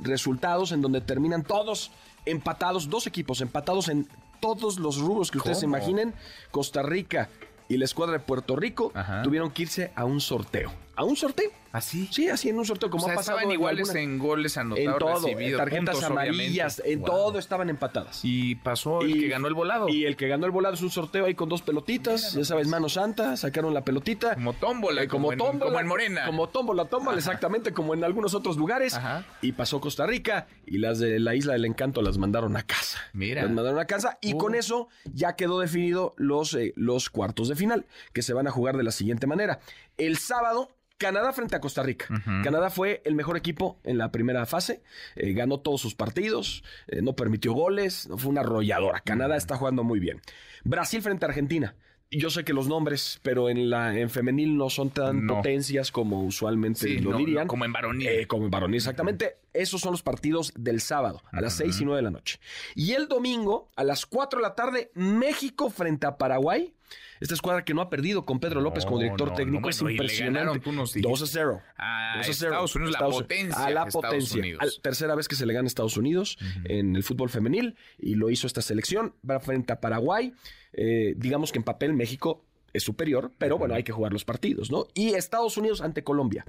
resultados 0.02 0.72
en 0.72 0.82
donde 0.82 1.00
terminan 1.00 1.42
todos 1.42 1.90
empatados, 2.24 2.88
dos 2.88 3.06
equipos 3.06 3.40
empatados 3.40 3.88
en 3.88 4.08
todos 4.40 4.78
los 4.78 4.98
rubros 4.98 5.30
que 5.30 5.38
ustedes 5.38 5.62
imaginen, 5.62 6.14
Costa 6.50 6.82
Rica 6.82 7.28
y 7.68 7.76
la 7.76 7.84
escuadra 7.84 8.14
de 8.14 8.20
Puerto 8.20 8.56
Rico 8.56 8.92
Ajá. 8.94 9.22
tuvieron 9.22 9.50
que 9.50 9.62
irse 9.62 9.92
a 9.94 10.04
un 10.04 10.20
sorteo. 10.20 10.72
¿A 10.94 11.04
un 11.04 11.16
sorteo? 11.16 11.50
¿Así? 11.72 12.06
Sí, 12.12 12.28
así 12.28 12.50
en 12.50 12.58
un 12.58 12.66
sorteo, 12.66 12.90
como 12.90 13.04
o 13.04 13.06
sea, 13.06 13.14
ha 13.14 13.16
pasado 13.16 13.38
estaban 13.38 13.54
iguales 13.54 13.88
alguna- 13.88 14.02
en 14.02 14.18
goles 14.18 14.58
anotados, 14.58 15.24
en 15.24 15.38
todo, 15.48 15.56
tarjetas 15.56 15.94
puntos, 15.94 16.04
amarillas, 16.04 16.74
obviamente. 16.80 16.92
en 16.92 16.98
Wow. 17.00 17.06
todo 17.08 17.38
estaban 17.38 17.70
empatadas. 17.70 18.20
Y 18.24 18.56
pasó 18.56 19.00
el 19.00 19.16
Y- 19.16 19.20
que 19.20 19.28
ganó 19.28 19.48
el 19.48 19.54
volado. 19.54 19.88
Y 19.88 20.04
el 20.04 20.16
que 20.16 20.28
ganó 20.28 20.44
el 20.44 20.52
volado 20.52 20.74
es 20.74 20.82
un 20.82 20.90
sorteo 20.90 21.24
ahí 21.24 21.34
con 21.34 21.48
dos 21.48 21.62
pelotitas, 21.62 22.34
ya 22.34 22.44
sabes, 22.44 22.68
mano 22.68 22.90
santa, 22.90 23.38
sacaron 23.38 23.72
la 23.72 23.84
pelotita. 23.84 24.34
Como 24.34 24.52
tómbola, 24.52 25.02
Eh, 25.04 25.08
como, 25.08 25.28
como 25.28 25.32
en- 25.32 25.38
tómbola, 25.38 25.64
como 25.64 25.80
en 25.80 25.86
Morena. 25.86 26.26
Como 26.26 26.48
tómbola, 26.50 26.84
tómbola, 26.84 27.16
exactamente, 27.16 27.72
como 27.72 27.94
en 27.94 28.04
algunos 28.04 28.34
otros 28.34 28.58
lugares. 28.58 28.92
Ajá. 28.92 29.24
Y 29.40 29.52
pasó 29.52 29.80
Costa 29.80 30.06
Rica 30.06 30.48
y 30.66 30.76
las 30.76 30.98
de 30.98 31.18
la 31.20 31.34
Isla 31.34 31.54
del 31.54 31.64
Encanto 31.64 32.02
las 32.02 32.18
mandaron 32.18 32.54
a 32.58 32.64
casa. 32.64 32.98
Mira. 33.14 33.44
Las 33.44 33.50
mandaron 33.50 33.80
a 33.80 33.86
casa 33.86 34.18
y 34.20 34.34
Uh. 34.34 34.38
con 34.38 34.54
eso 34.54 34.88
ya 35.14 35.36
quedó 35.36 35.58
definido 35.58 36.12
los, 36.18 36.52
eh, 36.52 36.74
los 36.76 37.08
cuartos 37.08 37.48
de 37.48 37.56
final, 37.56 37.86
que 38.12 38.20
se 38.20 38.34
van 38.34 38.46
a 38.46 38.50
jugar 38.50 38.76
de 38.76 38.82
la 38.82 38.90
siguiente 38.90 39.26
manera. 39.26 39.60
El 39.96 40.18
sábado... 40.18 40.68
Canadá 40.98 41.32
frente 41.32 41.56
a 41.56 41.60
Costa 41.60 41.82
Rica. 41.82 42.06
Canadá 42.44 42.70
fue 42.70 43.02
el 43.04 43.14
mejor 43.14 43.36
equipo 43.36 43.80
en 43.84 43.98
la 43.98 44.12
primera 44.12 44.46
fase, 44.46 44.82
eh, 45.16 45.32
ganó 45.32 45.58
todos 45.60 45.80
sus 45.80 45.94
partidos, 45.94 46.62
eh, 46.86 47.02
no 47.02 47.14
permitió 47.16 47.52
goles, 47.52 48.08
no 48.08 48.18
fue 48.18 48.30
una 48.30 48.42
arrolladora. 48.42 49.00
Canadá 49.00 49.36
está 49.36 49.56
jugando 49.56 49.82
muy 49.84 49.98
bien. 50.00 50.20
Brasil 50.64 51.02
frente 51.02 51.24
a 51.26 51.28
Argentina. 51.28 51.74
Yo 52.14 52.28
sé 52.28 52.44
que 52.44 52.52
los 52.52 52.68
nombres, 52.68 53.20
pero 53.22 53.48
en 53.48 53.70
la 53.70 53.98
en 53.98 54.10
femenil 54.10 54.54
no 54.58 54.68
son 54.68 54.90
tan 54.90 55.24
No. 55.24 55.36
potencias 55.36 55.90
como 55.90 56.22
usualmente 56.24 56.80
Sí, 56.80 56.98
lo 56.98 57.12
no, 57.12 57.16
dirían. 57.16 57.44
no, 57.44 57.48
como 57.48 57.64
en 57.64 57.72
varonil. 57.72 58.06
Eh, 58.06 58.26
como 58.26 58.44
en 58.44 58.50
varonil, 58.50 58.76
exactamente. 58.76 59.38
Esos 59.54 59.80
son 59.80 59.92
los 59.92 60.02
partidos 60.02 60.52
del 60.54 60.82
sábado, 60.82 61.22
a 61.32 61.40
las 61.40 61.54
6 61.54 61.80
y 61.80 61.84
9 61.86 61.96
de 61.96 62.02
la 62.02 62.10
noche. 62.10 62.38
Y 62.74 62.92
el 62.92 63.08
domingo, 63.08 63.70
a 63.76 63.84
las 63.84 64.04
4 64.04 64.40
de 64.40 64.42
la 64.42 64.54
tarde, 64.54 64.90
México 64.94 65.70
frente 65.70 66.06
a 66.06 66.18
Paraguay. 66.18 66.74
Esta 67.22 67.34
escuadra 67.34 67.64
que 67.64 67.72
no 67.72 67.82
ha 67.82 67.88
perdido 67.88 68.24
con 68.24 68.40
Pedro 68.40 68.60
López 68.60 68.84
como 68.84 68.98
director 68.98 69.28
no, 69.28 69.34
técnico 69.34 69.60
no, 69.62 69.68
es 69.68 69.80
impresionante. 69.80 70.38
ganaron, 70.40 70.60
tú 70.60 70.72
nos 70.72 70.92
dijiste. 70.92 71.08
2 71.08 71.22
a 71.22 71.26
0. 71.26 71.62
A 71.76 72.14
2 72.18 72.28
a 72.28 72.32
0. 72.32 72.50
Estados 72.50 72.74
Unidos, 72.74 72.92
la 72.92 73.06
potencia 73.08 73.64
A 73.64 73.70
la 73.70 73.86
potencia. 73.86 74.42
Al- 74.58 74.72
tercera 74.82 75.14
vez 75.14 75.28
que 75.28 75.36
se 75.36 75.46
le 75.46 75.54
gana 75.54 75.66
a 75.66 75.68
Estados 75.68 75.96
Unidos 75.96 76.36
en 76.64 76.96
el 76.96 77.04
fútbol 77.04 77.30
femenil 77.30 77.76
y 77.96 78.16
lo 78.16 78.28
hizo 78.28 78.46
esta 78.48 78.60
selección. 78.60 79.14
Va 79.28 79.38
frente 79.38 79.72
a 79.72 79.80
Paraguay. 79.80 80.32
Eh, 80.72 81.14
digamos 81.16 81.52
que 81.52 81.58
en 81.58 81.64
papel 81.64 81.92
México 81.92 82.44
es 82.72 82.82
superior, 82.82 83.30
pero 83.38 83.56
bueno, 83.56 83.74
hay 83.74 83.84
que 83.84 83.92
jugar 83.92 84.12
los 84.12 84.24
partidos, 84.24 84.72
¿no? 84.72 84.86
Y 84.94 85.10
Estados 85.14 85.56
Unidos 85.56 85.80
ante 85.80 86.02
Colombia. 86.02 86.44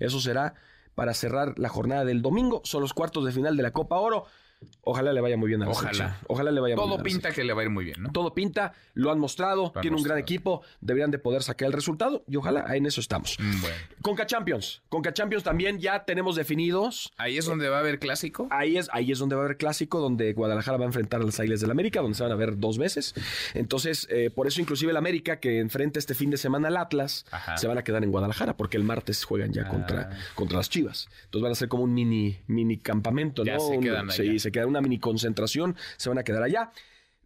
Eso 0.00 0.18
será 0.20 0.54
para 0.96 1.14
cerrar 1.14 1.58
la 1.58 1.68
jornada 1.68 2.04
del 2.04 2.22
domingo. 2.22 2.62
Son 2.64 2.80
los 2.80 2.94
cuartos 2.94 3.24
de 3.24 3.30
final 3.30 3.56
de 3.56 3.62
la 3.62 3.70
Copa 3.72 3.96
Oro. 3.98 4.24
Ojalá 4.82 5.12
le 5.12 5.20
vaya 5.20 5.36
muy 5.36 5.48
bien 5.48 5.62
a 5.62 5.66
la 5.66 5.72
Ojalá. 5.72 5.92
selección. 5.92 6.18
Ojalá 6.28 6.50
le 6.52 6.60
vaya 6.60 6.76
muy 6.76 6.80
Todo 6.84 6.88
bien. 6.96 7.00
a 7.00 7.02
la 7.02 7.04
pinta 7.04 7.30
que 7.32 7.44
le 7.44 7.52
va 7.52 7.62
a 7.62 7.64
ir 7.64 7.70
muy 7.70 7.84
bien, 7.84 8.02
¿no? 8.02 8.12
todo 8.12 8.34
pinta, 8.34 8.72
lo 8.94 9.10
han 9.10 9.18
mostrado, 9.18 9.72
han 9.74 9.82
tiene 9.82 9.96
un 9.96 10.02
gran 10.02 10.16
equipo, 10.18 10.62
deberían 10.80 11.10
de 11.10 11.18
poder 11.18 11.42
sacar 11.42 11.66
el 11.66 11.72
resultado 11.72 12.24
y 12.28 12.36
ojalá 12.36 12.64
en 12.76 12.86
eso 12.86 13.00
estamos. 13.00 13.36
Mm, 13.40 13.60
Bueno. 13.60 13.76
Conca 14.02 14.26
Champions, 14.26 14.82
Conca 14.88 15.12
Champions 15.12 15.42
también 15.44 15.78
ya 15.80 16.04
tenemos 16.04 16.36
definidos. 16.36 17.12
Ahí 17.16 17.36
es 17.36 17.44
donde 17.46 17.68
va 17.68 17.76
a 17.78 17.80
haber 17.80 17.98
clásico. 17.98 18.46
Ahí 18.50 18.76
es, 18.76 18.88
ahí 18.92 19.10
es 19.12 19.18
donde 19.18 19.34
va 19.34 19.42
a 19.42 19.44
haber 19.46 19.56
clásico, 19.56 19.98
donde 20.00 20.32
Guadalajara 20.32 20.76
va 20.78 20.84
a 20.84 20.86
enfrentar 20.86 21.20
a 21.20 21.24
las 21.24 21.38
Águilas 21.40 21.60
del 21.60 21.70
América, 21.70 22.00
donde 22.00 22.16
se 22.16 22.22
van 22.22 22.32
a 22.32 22.36
ver 22.36 22.58
dos 22.58 22.78
veces. 22.78 23.14
Entonces, 23.54 24.06
eh, 24.10 24.30
por 24.30 24.46
eso 24.46 24.60
inclusive 24.60 24.90
el 24.92 24.96
América, 24.96 25.40
que 25.40 25.58
enfrenta 25.60 25.98
este 25.98 26.14
fin 26.14 26.30
de 26.30 26.36
semana 26.36 26.68
al 26.68 26.76
Atlas, 26.76 27.24
Ajá. 27.30 27.56
se 27.56 27.66
van 27.66 27.78
a 27.78 27.84
quedar 27.84 28.04
en 28.04 28.10
Guadalajara, 28.10 28.56
porque 28.56 28.76
el 28.76 28.84
martes 28.84 29.24
juegan 29.24 29.52
ya 29.52 29.62
Ah. 29.66 29.68
contra, 29.70 30.10
contra 30.34 30.56
las 30.58 30.70
Chivas. 30.70 31.08
Entonces 31.24 31.42
van 31.42 31.52
a 31.52 31.54
ser 31.56 31.68
como 31.68 31.82
un 31.84 31.94
mini, 31.94 32.38
mini 32.46 32.78
campamento, 32.78 33.44
Ya 33.44 33.54
¿no? 33.54 33.60
se 33.60 33.76
Un- 33.78 33.82
quedan 33.82 34.10
sí, 34.10 34.22
allá. 34.22 34.32
Se 34.46 34.52
queda 34.52 34.66
una 34.66 34.80
mini 34.80 35.00
concentración, 35.00 35.76
se 35.96 36.08
van 36.08 36.18
a 36.18 36.22
quedar 36.22 36.44
allá. 36.44 36.70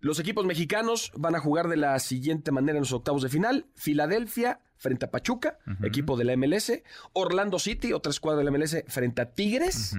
Los 0.00 0.18
equipos 0.18 0.46
mexicanos 0.46 1.12
van 1.14 1.34
a 1.34 1.40
jugar 1.40 1.68
de 1.68 1.76
la 1.76 1.98
siguiente 1.98 2.50
manera 2.50 2.78
en 2.78 2.82
los 2.82 2.92
octavos 2.92 3.22
de 3.22 3.28
final. 3.28 3.66
Filadelfia 3.74 4.60
frente 4.78 5.04
a 5.04 5.10
Pachuca, 5.10 5.58
equipo 5.82 6.16
de 6.16 6.24
la 6.24 6.34
MLS. 6.38 6.72
Orlando 7.12 7.58
City, 7.58 7.92
otra 7.92 8.08
escuadra 8.08 8.38
de 8.38 8.44
la 8.44 8.50
MLS, 8.50 8.82
frente 8.88 9.20
a 9.20 9.34
Tigres. 9.34 9.94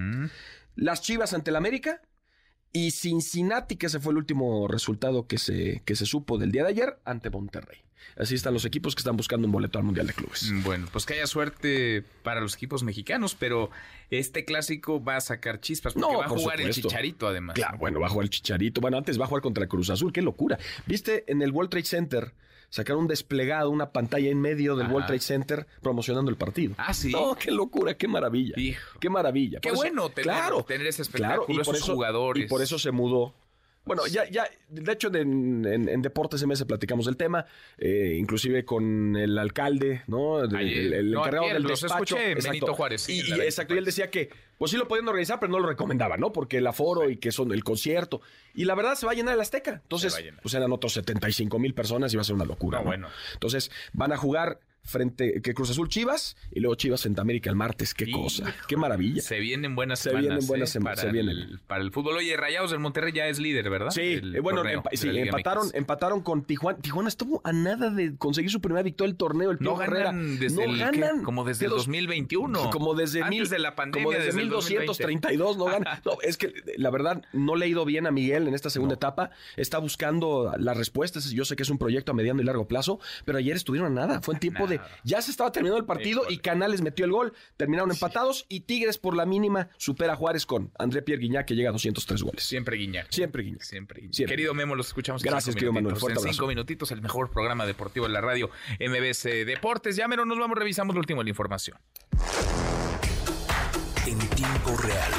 Las 0.76 1.04
Chivas 1.04 1.34
ante 1.34 1.52
el 1.52 1.56
América. 1.56 2.02
Y 2.74 2.92
Cincinnati, 2.92 3.76
que 3.76 3.88
ese 3.88 4.00
fue 4.00 4.14
el 4.14 4.18
último 4.18 4.68
resultado 4.68 5.28
que 5.28 5.38
se, 5.38 5.82
que 5.86 5.96
se 5.96 6.06
supo 6.06 6.38
del 6.38 6.52
día 6.52 6.64
de 6.64 6.70
ayer, 6.70 7.00
ante 7.06 7.30
Monterrey. 7.30 7.80
Así 8.18 8.36
están 8.36 8.54
los 8.54 8.66
equipos 8.66 8.96
que 8.96 9.00
están 9.00 9.16
buscando 9.16 9.48
un 9.48 9.52
boleto 9.52 9.78
al 9.78 9.86
Mundial 9.86 10.08
de 10.08 10.14
Clubes. 10.14 10.52
Bueno, 10.64 10.88
pues 10.92 11.06
que 11.06 11.14
haya 11.14 11.28
suerte 11.28 12.04
para 12.24 12.42
los 12.42 12.56
equipos 12.56 12.84
mexicanos, 12.84 13.36
pero 13.36 13.70
este 14.10 14.44
clásico 14.44 15.04
va 15.04 15.18
a 15.18 15.22
sacar 15.22 15.60
chispas 15.60 15.94
porque 15.94 16.12
No, 16.12 16.20
va 16.20 16.26
a 16.26 16.28
por 16.30 16.40
jugar 16.40 16.62
el. 16.62 16.74
Chicharito 16.74 17.28
además. 17.28 17.56
Claro, 17.56 17.78
bueno, 17.78 18.00
va 18.00 18.08
a 18.08 18.10
jugar 18.10 18.26
el 18.26 18.30
Chicharito. 18.30 18.82
Bueno, 18.82 18.98
antes 18.98 19.20
va 19.20 19.26
a 19.26 19.28
jugar 19.28 19.42
contra 19.42 19.64
el 19.64 19.70
Cruz 19.70 19.90
Azul, 19.90 20.12
qué 20.12 20.22
locura. 20.22 20.58
¿Viste 20.86 21.24
en 21.32 21.42
el 21.42 21.52
World 21.52 21.70
Trade 21.70 21.86
Center? 21.86 22.34
Sacaron 22.72 23.02
un 23.02 23.08
desplegado, 23.10 23.70
una 23.70 23.92
pantalla 23.92 24.30
en 24.30 24.40
medio 24.40 24.78
del 24.78 24.86
Ajá. 24.86 24.94
World 24.94 25.08
Trade 25.08 25.20
Center 25.20 25.68
promocionando 25.82 26.32
el 26.32 26.38
partido. 26.38 26.74
Ah, 26.78 26.94
sí. 26.94 27.12
No, 27.12 27.36
qué 27.36 27.52
locura, 27.52 27.96
qué 27.98 28.08
maravilla. 28.08 28.56
Qué 29.00 29.10
maravilla. 29.10 29.60
Qué 29.60 29.68
Por 29.70 29.74
eso- 29.74 29.82
bueno 29.84 30.10
tener, 30.10 30.24
claro, 30.24 30.64
tener 30.64 30.88
ese 30.88 31.04
claro, 31.04 31.44
espectáculo, 31.44 31.62
y 31.62 31.64
por 31.66 31.76
esos 31.76 31.84
eso, 31.86 31.94
jugadores. 31.94 32.46
Y 32.46 32.48
por 32.48 32.62
eso 32.62 32.80
se 32.80 32.92
mudó. 32.92 33.34
Bueno, 33.84 34.06
ya, 34.06 34.30
ya, 34.30 34.48
de 34.70 34.92
hecho, 34.92 35.08
en, 35.16 35.66
en- 35.66 35.90
en 35.90 36.02
Deportes 36.04 36.46
MS 36.46 36.66
platicamos 36.66 37.08
del 37.08 37.18
tema, 37.18 37.46
eh, 37.80 38.16
inclusive 38.20 38.64
con 38.64 39.16
el 39.16 39.38
alcalde, 39.40 40.04
¿no? 40.08 40.38
Ayer. 40.42 40.78
el, 40.78 40.94
el 40.94 41.12
No, 41.12 41.22
encargado 41.22 41.48
del 41.48 41.64
los 41.64 41.82
despacho. 41.82 42.16
escuché, 42.16 42.32
Exacto. 42.34 42.50
Benito 42.52 42.74
Juárez, 42.76 43.02
sí, 43.02 43.24
Y, 43.28 43.32
exacto, 43.42 43.74
y 43.74 43.80
él 43.80 43.86
decía 43.86 44.12
que, 44.12 44.30
pues 44.60 44.70
sí 44.70 44.78
lo 44.78 44.88
podían 44.88 45.08
organizar, 45.08 45.40
pero 45.40 45.52
no 45.52 45.60
lo 45.60 45.68
recomendaba, 45.68 46.16
¿no? 46.18 46.32
Porque 46.32 46.58
el 46.58 46.68
aforo 46.68 47.10
y 47.10 47.18
que 47.18 47.32
son 47.32 47.52
el 47.52 47.64
concierto. 47.64 48.22
Y 48.54 48.66
la 48.66 48.76
verdad 48.76 48.94
se 48.94 49.08
va 49.08 49.14
a 49.14 49.16
llenar 49.16 49.34
el 49.34 49.42
Azteca. 49.42 49.80
Entonces, 49.82 50.16
pues 50.44 50.54
eran 50.54 50.72
otros 50.72 50.94
75 50.94 51.58
mil 51.58 51.74
personas 51.74 52.14
y 52.14 52.18
va 52.18 52.22
a 52.22 52.26
ser 52.26 52.36
una 52.36 52.46
locura. 52.46 52.78
No, 52.78 52.84
¿no? 52.84 52.90
bueno. 52.90 53.08
Entonces, 53.34 53.72
van 53.94 54.12
a 54.14 54.18
jugar 54.18 54.60
frente 54.84 55.42
que 55.42 55.54
Cruz 55.54 55.70
Azul 55.70 55.90
Chivas 55.90 56.36
y 56.52 56.60
luego 56.60 56.76
Chivas 56.76 57.02
Santa 57.02 57.22
América 57.22 57.50
el 57.50 57.56
martes. 57.56 57.94
Qué 57.94 58.10
cosa, 58.12 58.54
qué 58.68 58.78
maravilla. 58.78 59.22
Se 59.22 59.40
vienen 59.40 59.76
buenas 59.76 60.00
Se 60.00 60.10
semanas. 60.10 60.28
vienen 60.30 60.48
buenas 60.48 60.70
¿eh? 60.70 60.74
semanas, 60.74 61.00
para, 61.00 61.10
se 61.10 61.14
vienen. 61.14 61.38
El, 61.38 61.60
para 61.60 61.82
el 61.84 61.92
fútbol. 61.92 62.18
Oye, 62.18 62.36
Rayados 62.38 62.72
del 62.72 62.80
Monterrey 62.80 63.14
ya 63.14 63.28
es 63.28 63.40
líder, 63.40 63.70
¿verdad? 63.70 63.92
Sí, 63.92 64.02
El 64.22 64.36
eh, 64.36 64.40
bueno, 64.40 64.60
torneo 64.62 64.82
empa- 64.84 64.90
de 64.92 64.98
sí, 64.98 65.10
empataron, 65.18 65.66
MX. 65.68 65.76
empataron 65.76 66.22
con 66.22 66.44
Tijuana. 66.44 66.80
Tijuana 66.80 67.10
estuvo 67.10 67.42
a 67.44 67.54
nada 67.54 67.90
de 67.90 68.16
conseguir 68.18 68.50
su 68.52 68.60
primera 68.62 68.84
victoria 68.84 69.10
del 69.12 69.18
torneo. 69.18 69.52
El 69.52 69.58
No 69.62 69.76
ganan 69.76 70.40
desde 70.40 70.56
no 70.68 70.74
el, 70.74 70.92
¿qué? 70.92 71.00
ganan. 71.00 71.24
como 71.24 71.44
desde 71.44 71.66
el 71.66 71.72
De 71.72 71.76
los- 71.78 71.86
2021. 71.86 72.70
Como 72.72 72.94
desde 72.96 73.22
Antes 73.24 73.40
mil- 73.40 73.50
de 73.50 73.60
la 73.60 73.76
pandemia, 73.76 74.04
Como 74.04 74.12
desde, 74.12 74.26
desde 74.28 74.40
el 74.42 74.46
1232 74.48 75.58
no 75.58 75.66
ganan. 75.66 76.00
No, 76.06 76.14
es 76.22 76.38
que 76.38 76.54
la 76.78 76.90
verdad 76.90 77.24
no 77.34 77.56
le 77.56 77.66
ha 77.66 77.68
ido 77.68 77.86
bien 77.86 78.08
a 78.08 78.12
Miguel 78.12 78.48
en 78.48 78.54
esta 78.56 78.70
segunda 78.70 78.96
etapa. 78.96 79.30
Está 79.58 79.78
buscando 79.78 80.54
las 80.58 80.76
respuestas. 80.78 81.30
Yo 81.32 81.46
sé 81.46 81.56
que 81.56 81.64
es 81.64 81.70
un 81.70 81.78
proyecto 81.78 82.12
a 82.12 82.16
mediano 82.16 82.42
y 82.42 82.46
largo 82.46 82.68
plazo, 82.68 83.00
pero 83.26 83.38
ayer 83.38 83.56
estuvieron 83.56 83.98
a 83.98 84.02
nada. 84.08 84.22
Fue 84.22 84.34
en 84.34 84.40
tiempo 84.40 84.68
Ya 85.04 85.22
se 85.22 85.32
estaba 85.32 85.52
terminando 85.52 85.80
el 85.80 85.86
partido 85.86 86.24
y 86.30 86.38
Canales 86.38 86.82
metió 86.82 87.06
el 87.06 87.12
gol. 87.12 87.34
Terminaron 87.58 87.92
empatados 87.92 88.46
y 88.50 88.62
Tigres 88.62 88.98
por 88.98 89.16
la 89.16 89.26
mínima 89.26 89.70
supera 89.78 90.14
a 90.14 90.16
Juárez 90.16 90.46
con 90.46 90.72
André 90.78 91.02
Pierre 91.02 91.22
Guignac 91.22 91.46
que 91.48 91.56
llega 91.56 91.70
a 91.70 91.74
203 91.74 92.24
goles. 92.24 92.44
Siempre 92.44 92.78
Guiñac. 92.78 93.12
Siempre 93.12 93.44
Guiñac. 93.44 93.62
Siempre. 93.62 94.02
Siempre. 94.12 94.36
Querido 94.36 94.54
Memo, 94.54 94.76
los 94.76 94.88
escuchamos. 94.88 95.24
en 95.24 95.30
Gracias, 95.30 95.54
cinco 95.54 95.56
querido 95.56 95.74
Manuel. 95.74 95.96
Fuerte 95.96 96.14
En 96.14 96.20
abrazo. 96.20 96.34
cinco 96.34 96.48
minutitos, 96.48 96.92
el 96.92 97.02
mejor 97.02 97.30
programa 97.32 97.66
deportivo 97.66 98.06
de 98.08 98.14
la 98.14 98.22
radio 98.22 98.50
MBC 98.80 99.46
Deportes. 99.46 99.96
Ya 99.96 100.08
menos 100.08 100.26
nos 100.28 100.38
vamos, 100.38 100.58
revisamos 100.58 100.96
lo 100.96 101.00
último 101.00 101.22
de 101.22 101.26
la 101.26 101.30
información. 101.32 101.78
En 104.06 104.20
tiempo 104.30 104.78
real. 104.78 105.12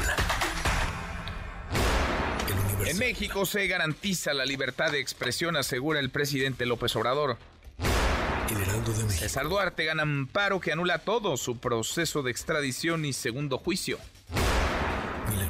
En 2.86 2.98
México 2.98 3.46
se 3.46 3.66
garantiza 3.68 4.34
la 4.34 4.44
libertad 4.44 4.90
de 4.90 4.98
expresión, 4.98 5.56
asegura 5.56 6.00
el 6.00 6.10
presidente 6.10 6.66
López 6.66 6.94
Obrador. 6.96 7.38
De. 8.54 9.10
César 9.10 9.48
Duarte 9.48 9.84
gana 9.84 10.02
amparo 10.02 10.60
que 10.60 10.72
anula 10.72 10.98
todo 10.98 11.36
su 11.36 11.58
proceso 11.58 12.22
de 12.22 12.30
extradición 12.30 13.04
y 13.04 13.12
segundo 13.12 13.58
juicio. 13.58 13.98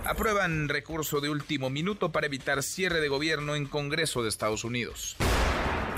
Aprueban 0.04 0.68
recurso 0.68 1.20
de 1.20 1.30
último 1.30 1.70
minuto 1.70 2.12
para 2.12 2.26
evitar 2.26 2.62
cierre 2.62 3.00
de 3.00 3.08
gobierno 3.08 3.54
en 3.56 3.66
Congreso 3.66 4.22
de 4.22 4.28
Estados 4.28 4.64
Unidos. 4.64 5.16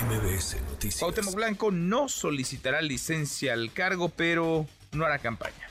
MBS 0.09 0.61
Noticias. 0.69 0.99
Cuauhtémoc 0.99 1.35
Blanco 1.35 1.71
no 1.71 2.09
solicitará 2.09 2.81
licencia 2.81 3.53
al 3.53 3.71
cargo, 3.71 4.09
pero 4.09 4.67
no 4.91 5.05
hará 5.05 5.19
campaña. 5.19 5.69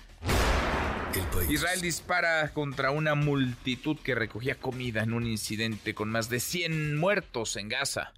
Israel 1.48 1.80
dispara 1.80 2.52
contra 2.52 2.90
una 2.90 3.14
multitud 3.14 3.96
que 4.02 4.14
recogía 4.14 4.56
comida 4.56 5.02
en 5.02 5.12
un 5.12 5.26
incidente 5.26 5.94
con 5.94 6.10
más 6.10 6.28
de 6.28 6.40
100 6.40 6.96
muertos 6.96 7.56
en 7.56 7.68
Gaza. 7.68 8.12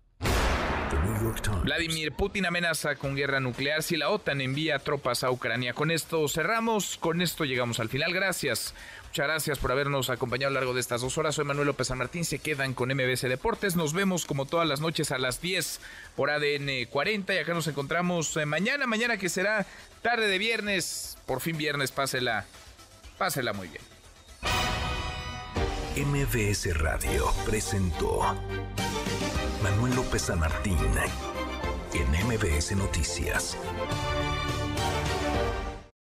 Vladimir 1.63 2.13
Putin 2.13 2.47
amenaza 2.47 2.97
con 2.97 3.17
guerra 3.17 3.41
nuclear 3.41 3.83
si 3.83 3.97
la 3.97 4.11
OTAN 4.11 4.41
envía 4.41 4.79
tropas 4.79 5.25
a 5.25 5.31
Ucrania. 5.31 5.73
Con 5.73 5.91
esto 5.91 6.27
cerramos, 6.29 6.97
con 6.99 7.23
esto 7.23 7.45
llegamos 7.45 7.81
al 7.81 7.89
final. 7.89 8.13
Gracias. 8.13 8.75
Muchas 9.09 9.27
gracias 9.27 9.59
por 9.59 9.73
habernos 9.73 10.11
acompañado 10.11 10.49
a 10.49 10.53
lo 10.53 10.61
largo 10.61 10.75
de 10.75 10.81
estas 10.81 11.01
dos 11.01 11.17
horas. 11.17 11.35
Soy 11.35 11.45
Manuel 11.45 11.69
López 11.69 11.87
San 11.89 11.99
Martín. 11.99 12.25
Se 12.25 12.39
quedan 12.39 12.75
con 12.75 12.91
MBC 12.91 13.29
Deportes. 13.29 13.75
Nos 13.75 13.93
vemos 13.93 14.27
como 14.27 14.45
todas 14.45 14.69
las 14.69 14.81
noches 14.81 15.11
a 15.11 15.19
las 15.19 15.41
10 15.41 15.81
por 16.17 16.31
ADN 16.31 16.87
40. 16.91 17.35
Y 17.35 17.39
acá 17.39 17.55
nos 17.55 17.67
encontramos 17.67 18.37
eh, 18.37 18.45
mañana. 18.45 18.87
Mañana 18.87 19.17
que 19.17 19.29
será 19.29 19.67
tarde 20.03 20.29
de 20.29 20.39
viernes. 20.39 21.17
Por 21.27 21.41
fin 21.41 21.57
viernes. 21.57 21.93
Pásela. 21.93 22.45
Pásela 23.17 23.53
muy 23.53 23.69
bien. 23.69 23.83
MBS 25.97 26.77
Radio 26.77 27.33
presentó 27.47 28.21
Manuel 29.71 29.97
López 29.97 30.23
San 30.23 30.39
Martín 30.39 30.79
en 31.93 32.27
MBS 32.29 32.77
Noticias. 32.77 33.57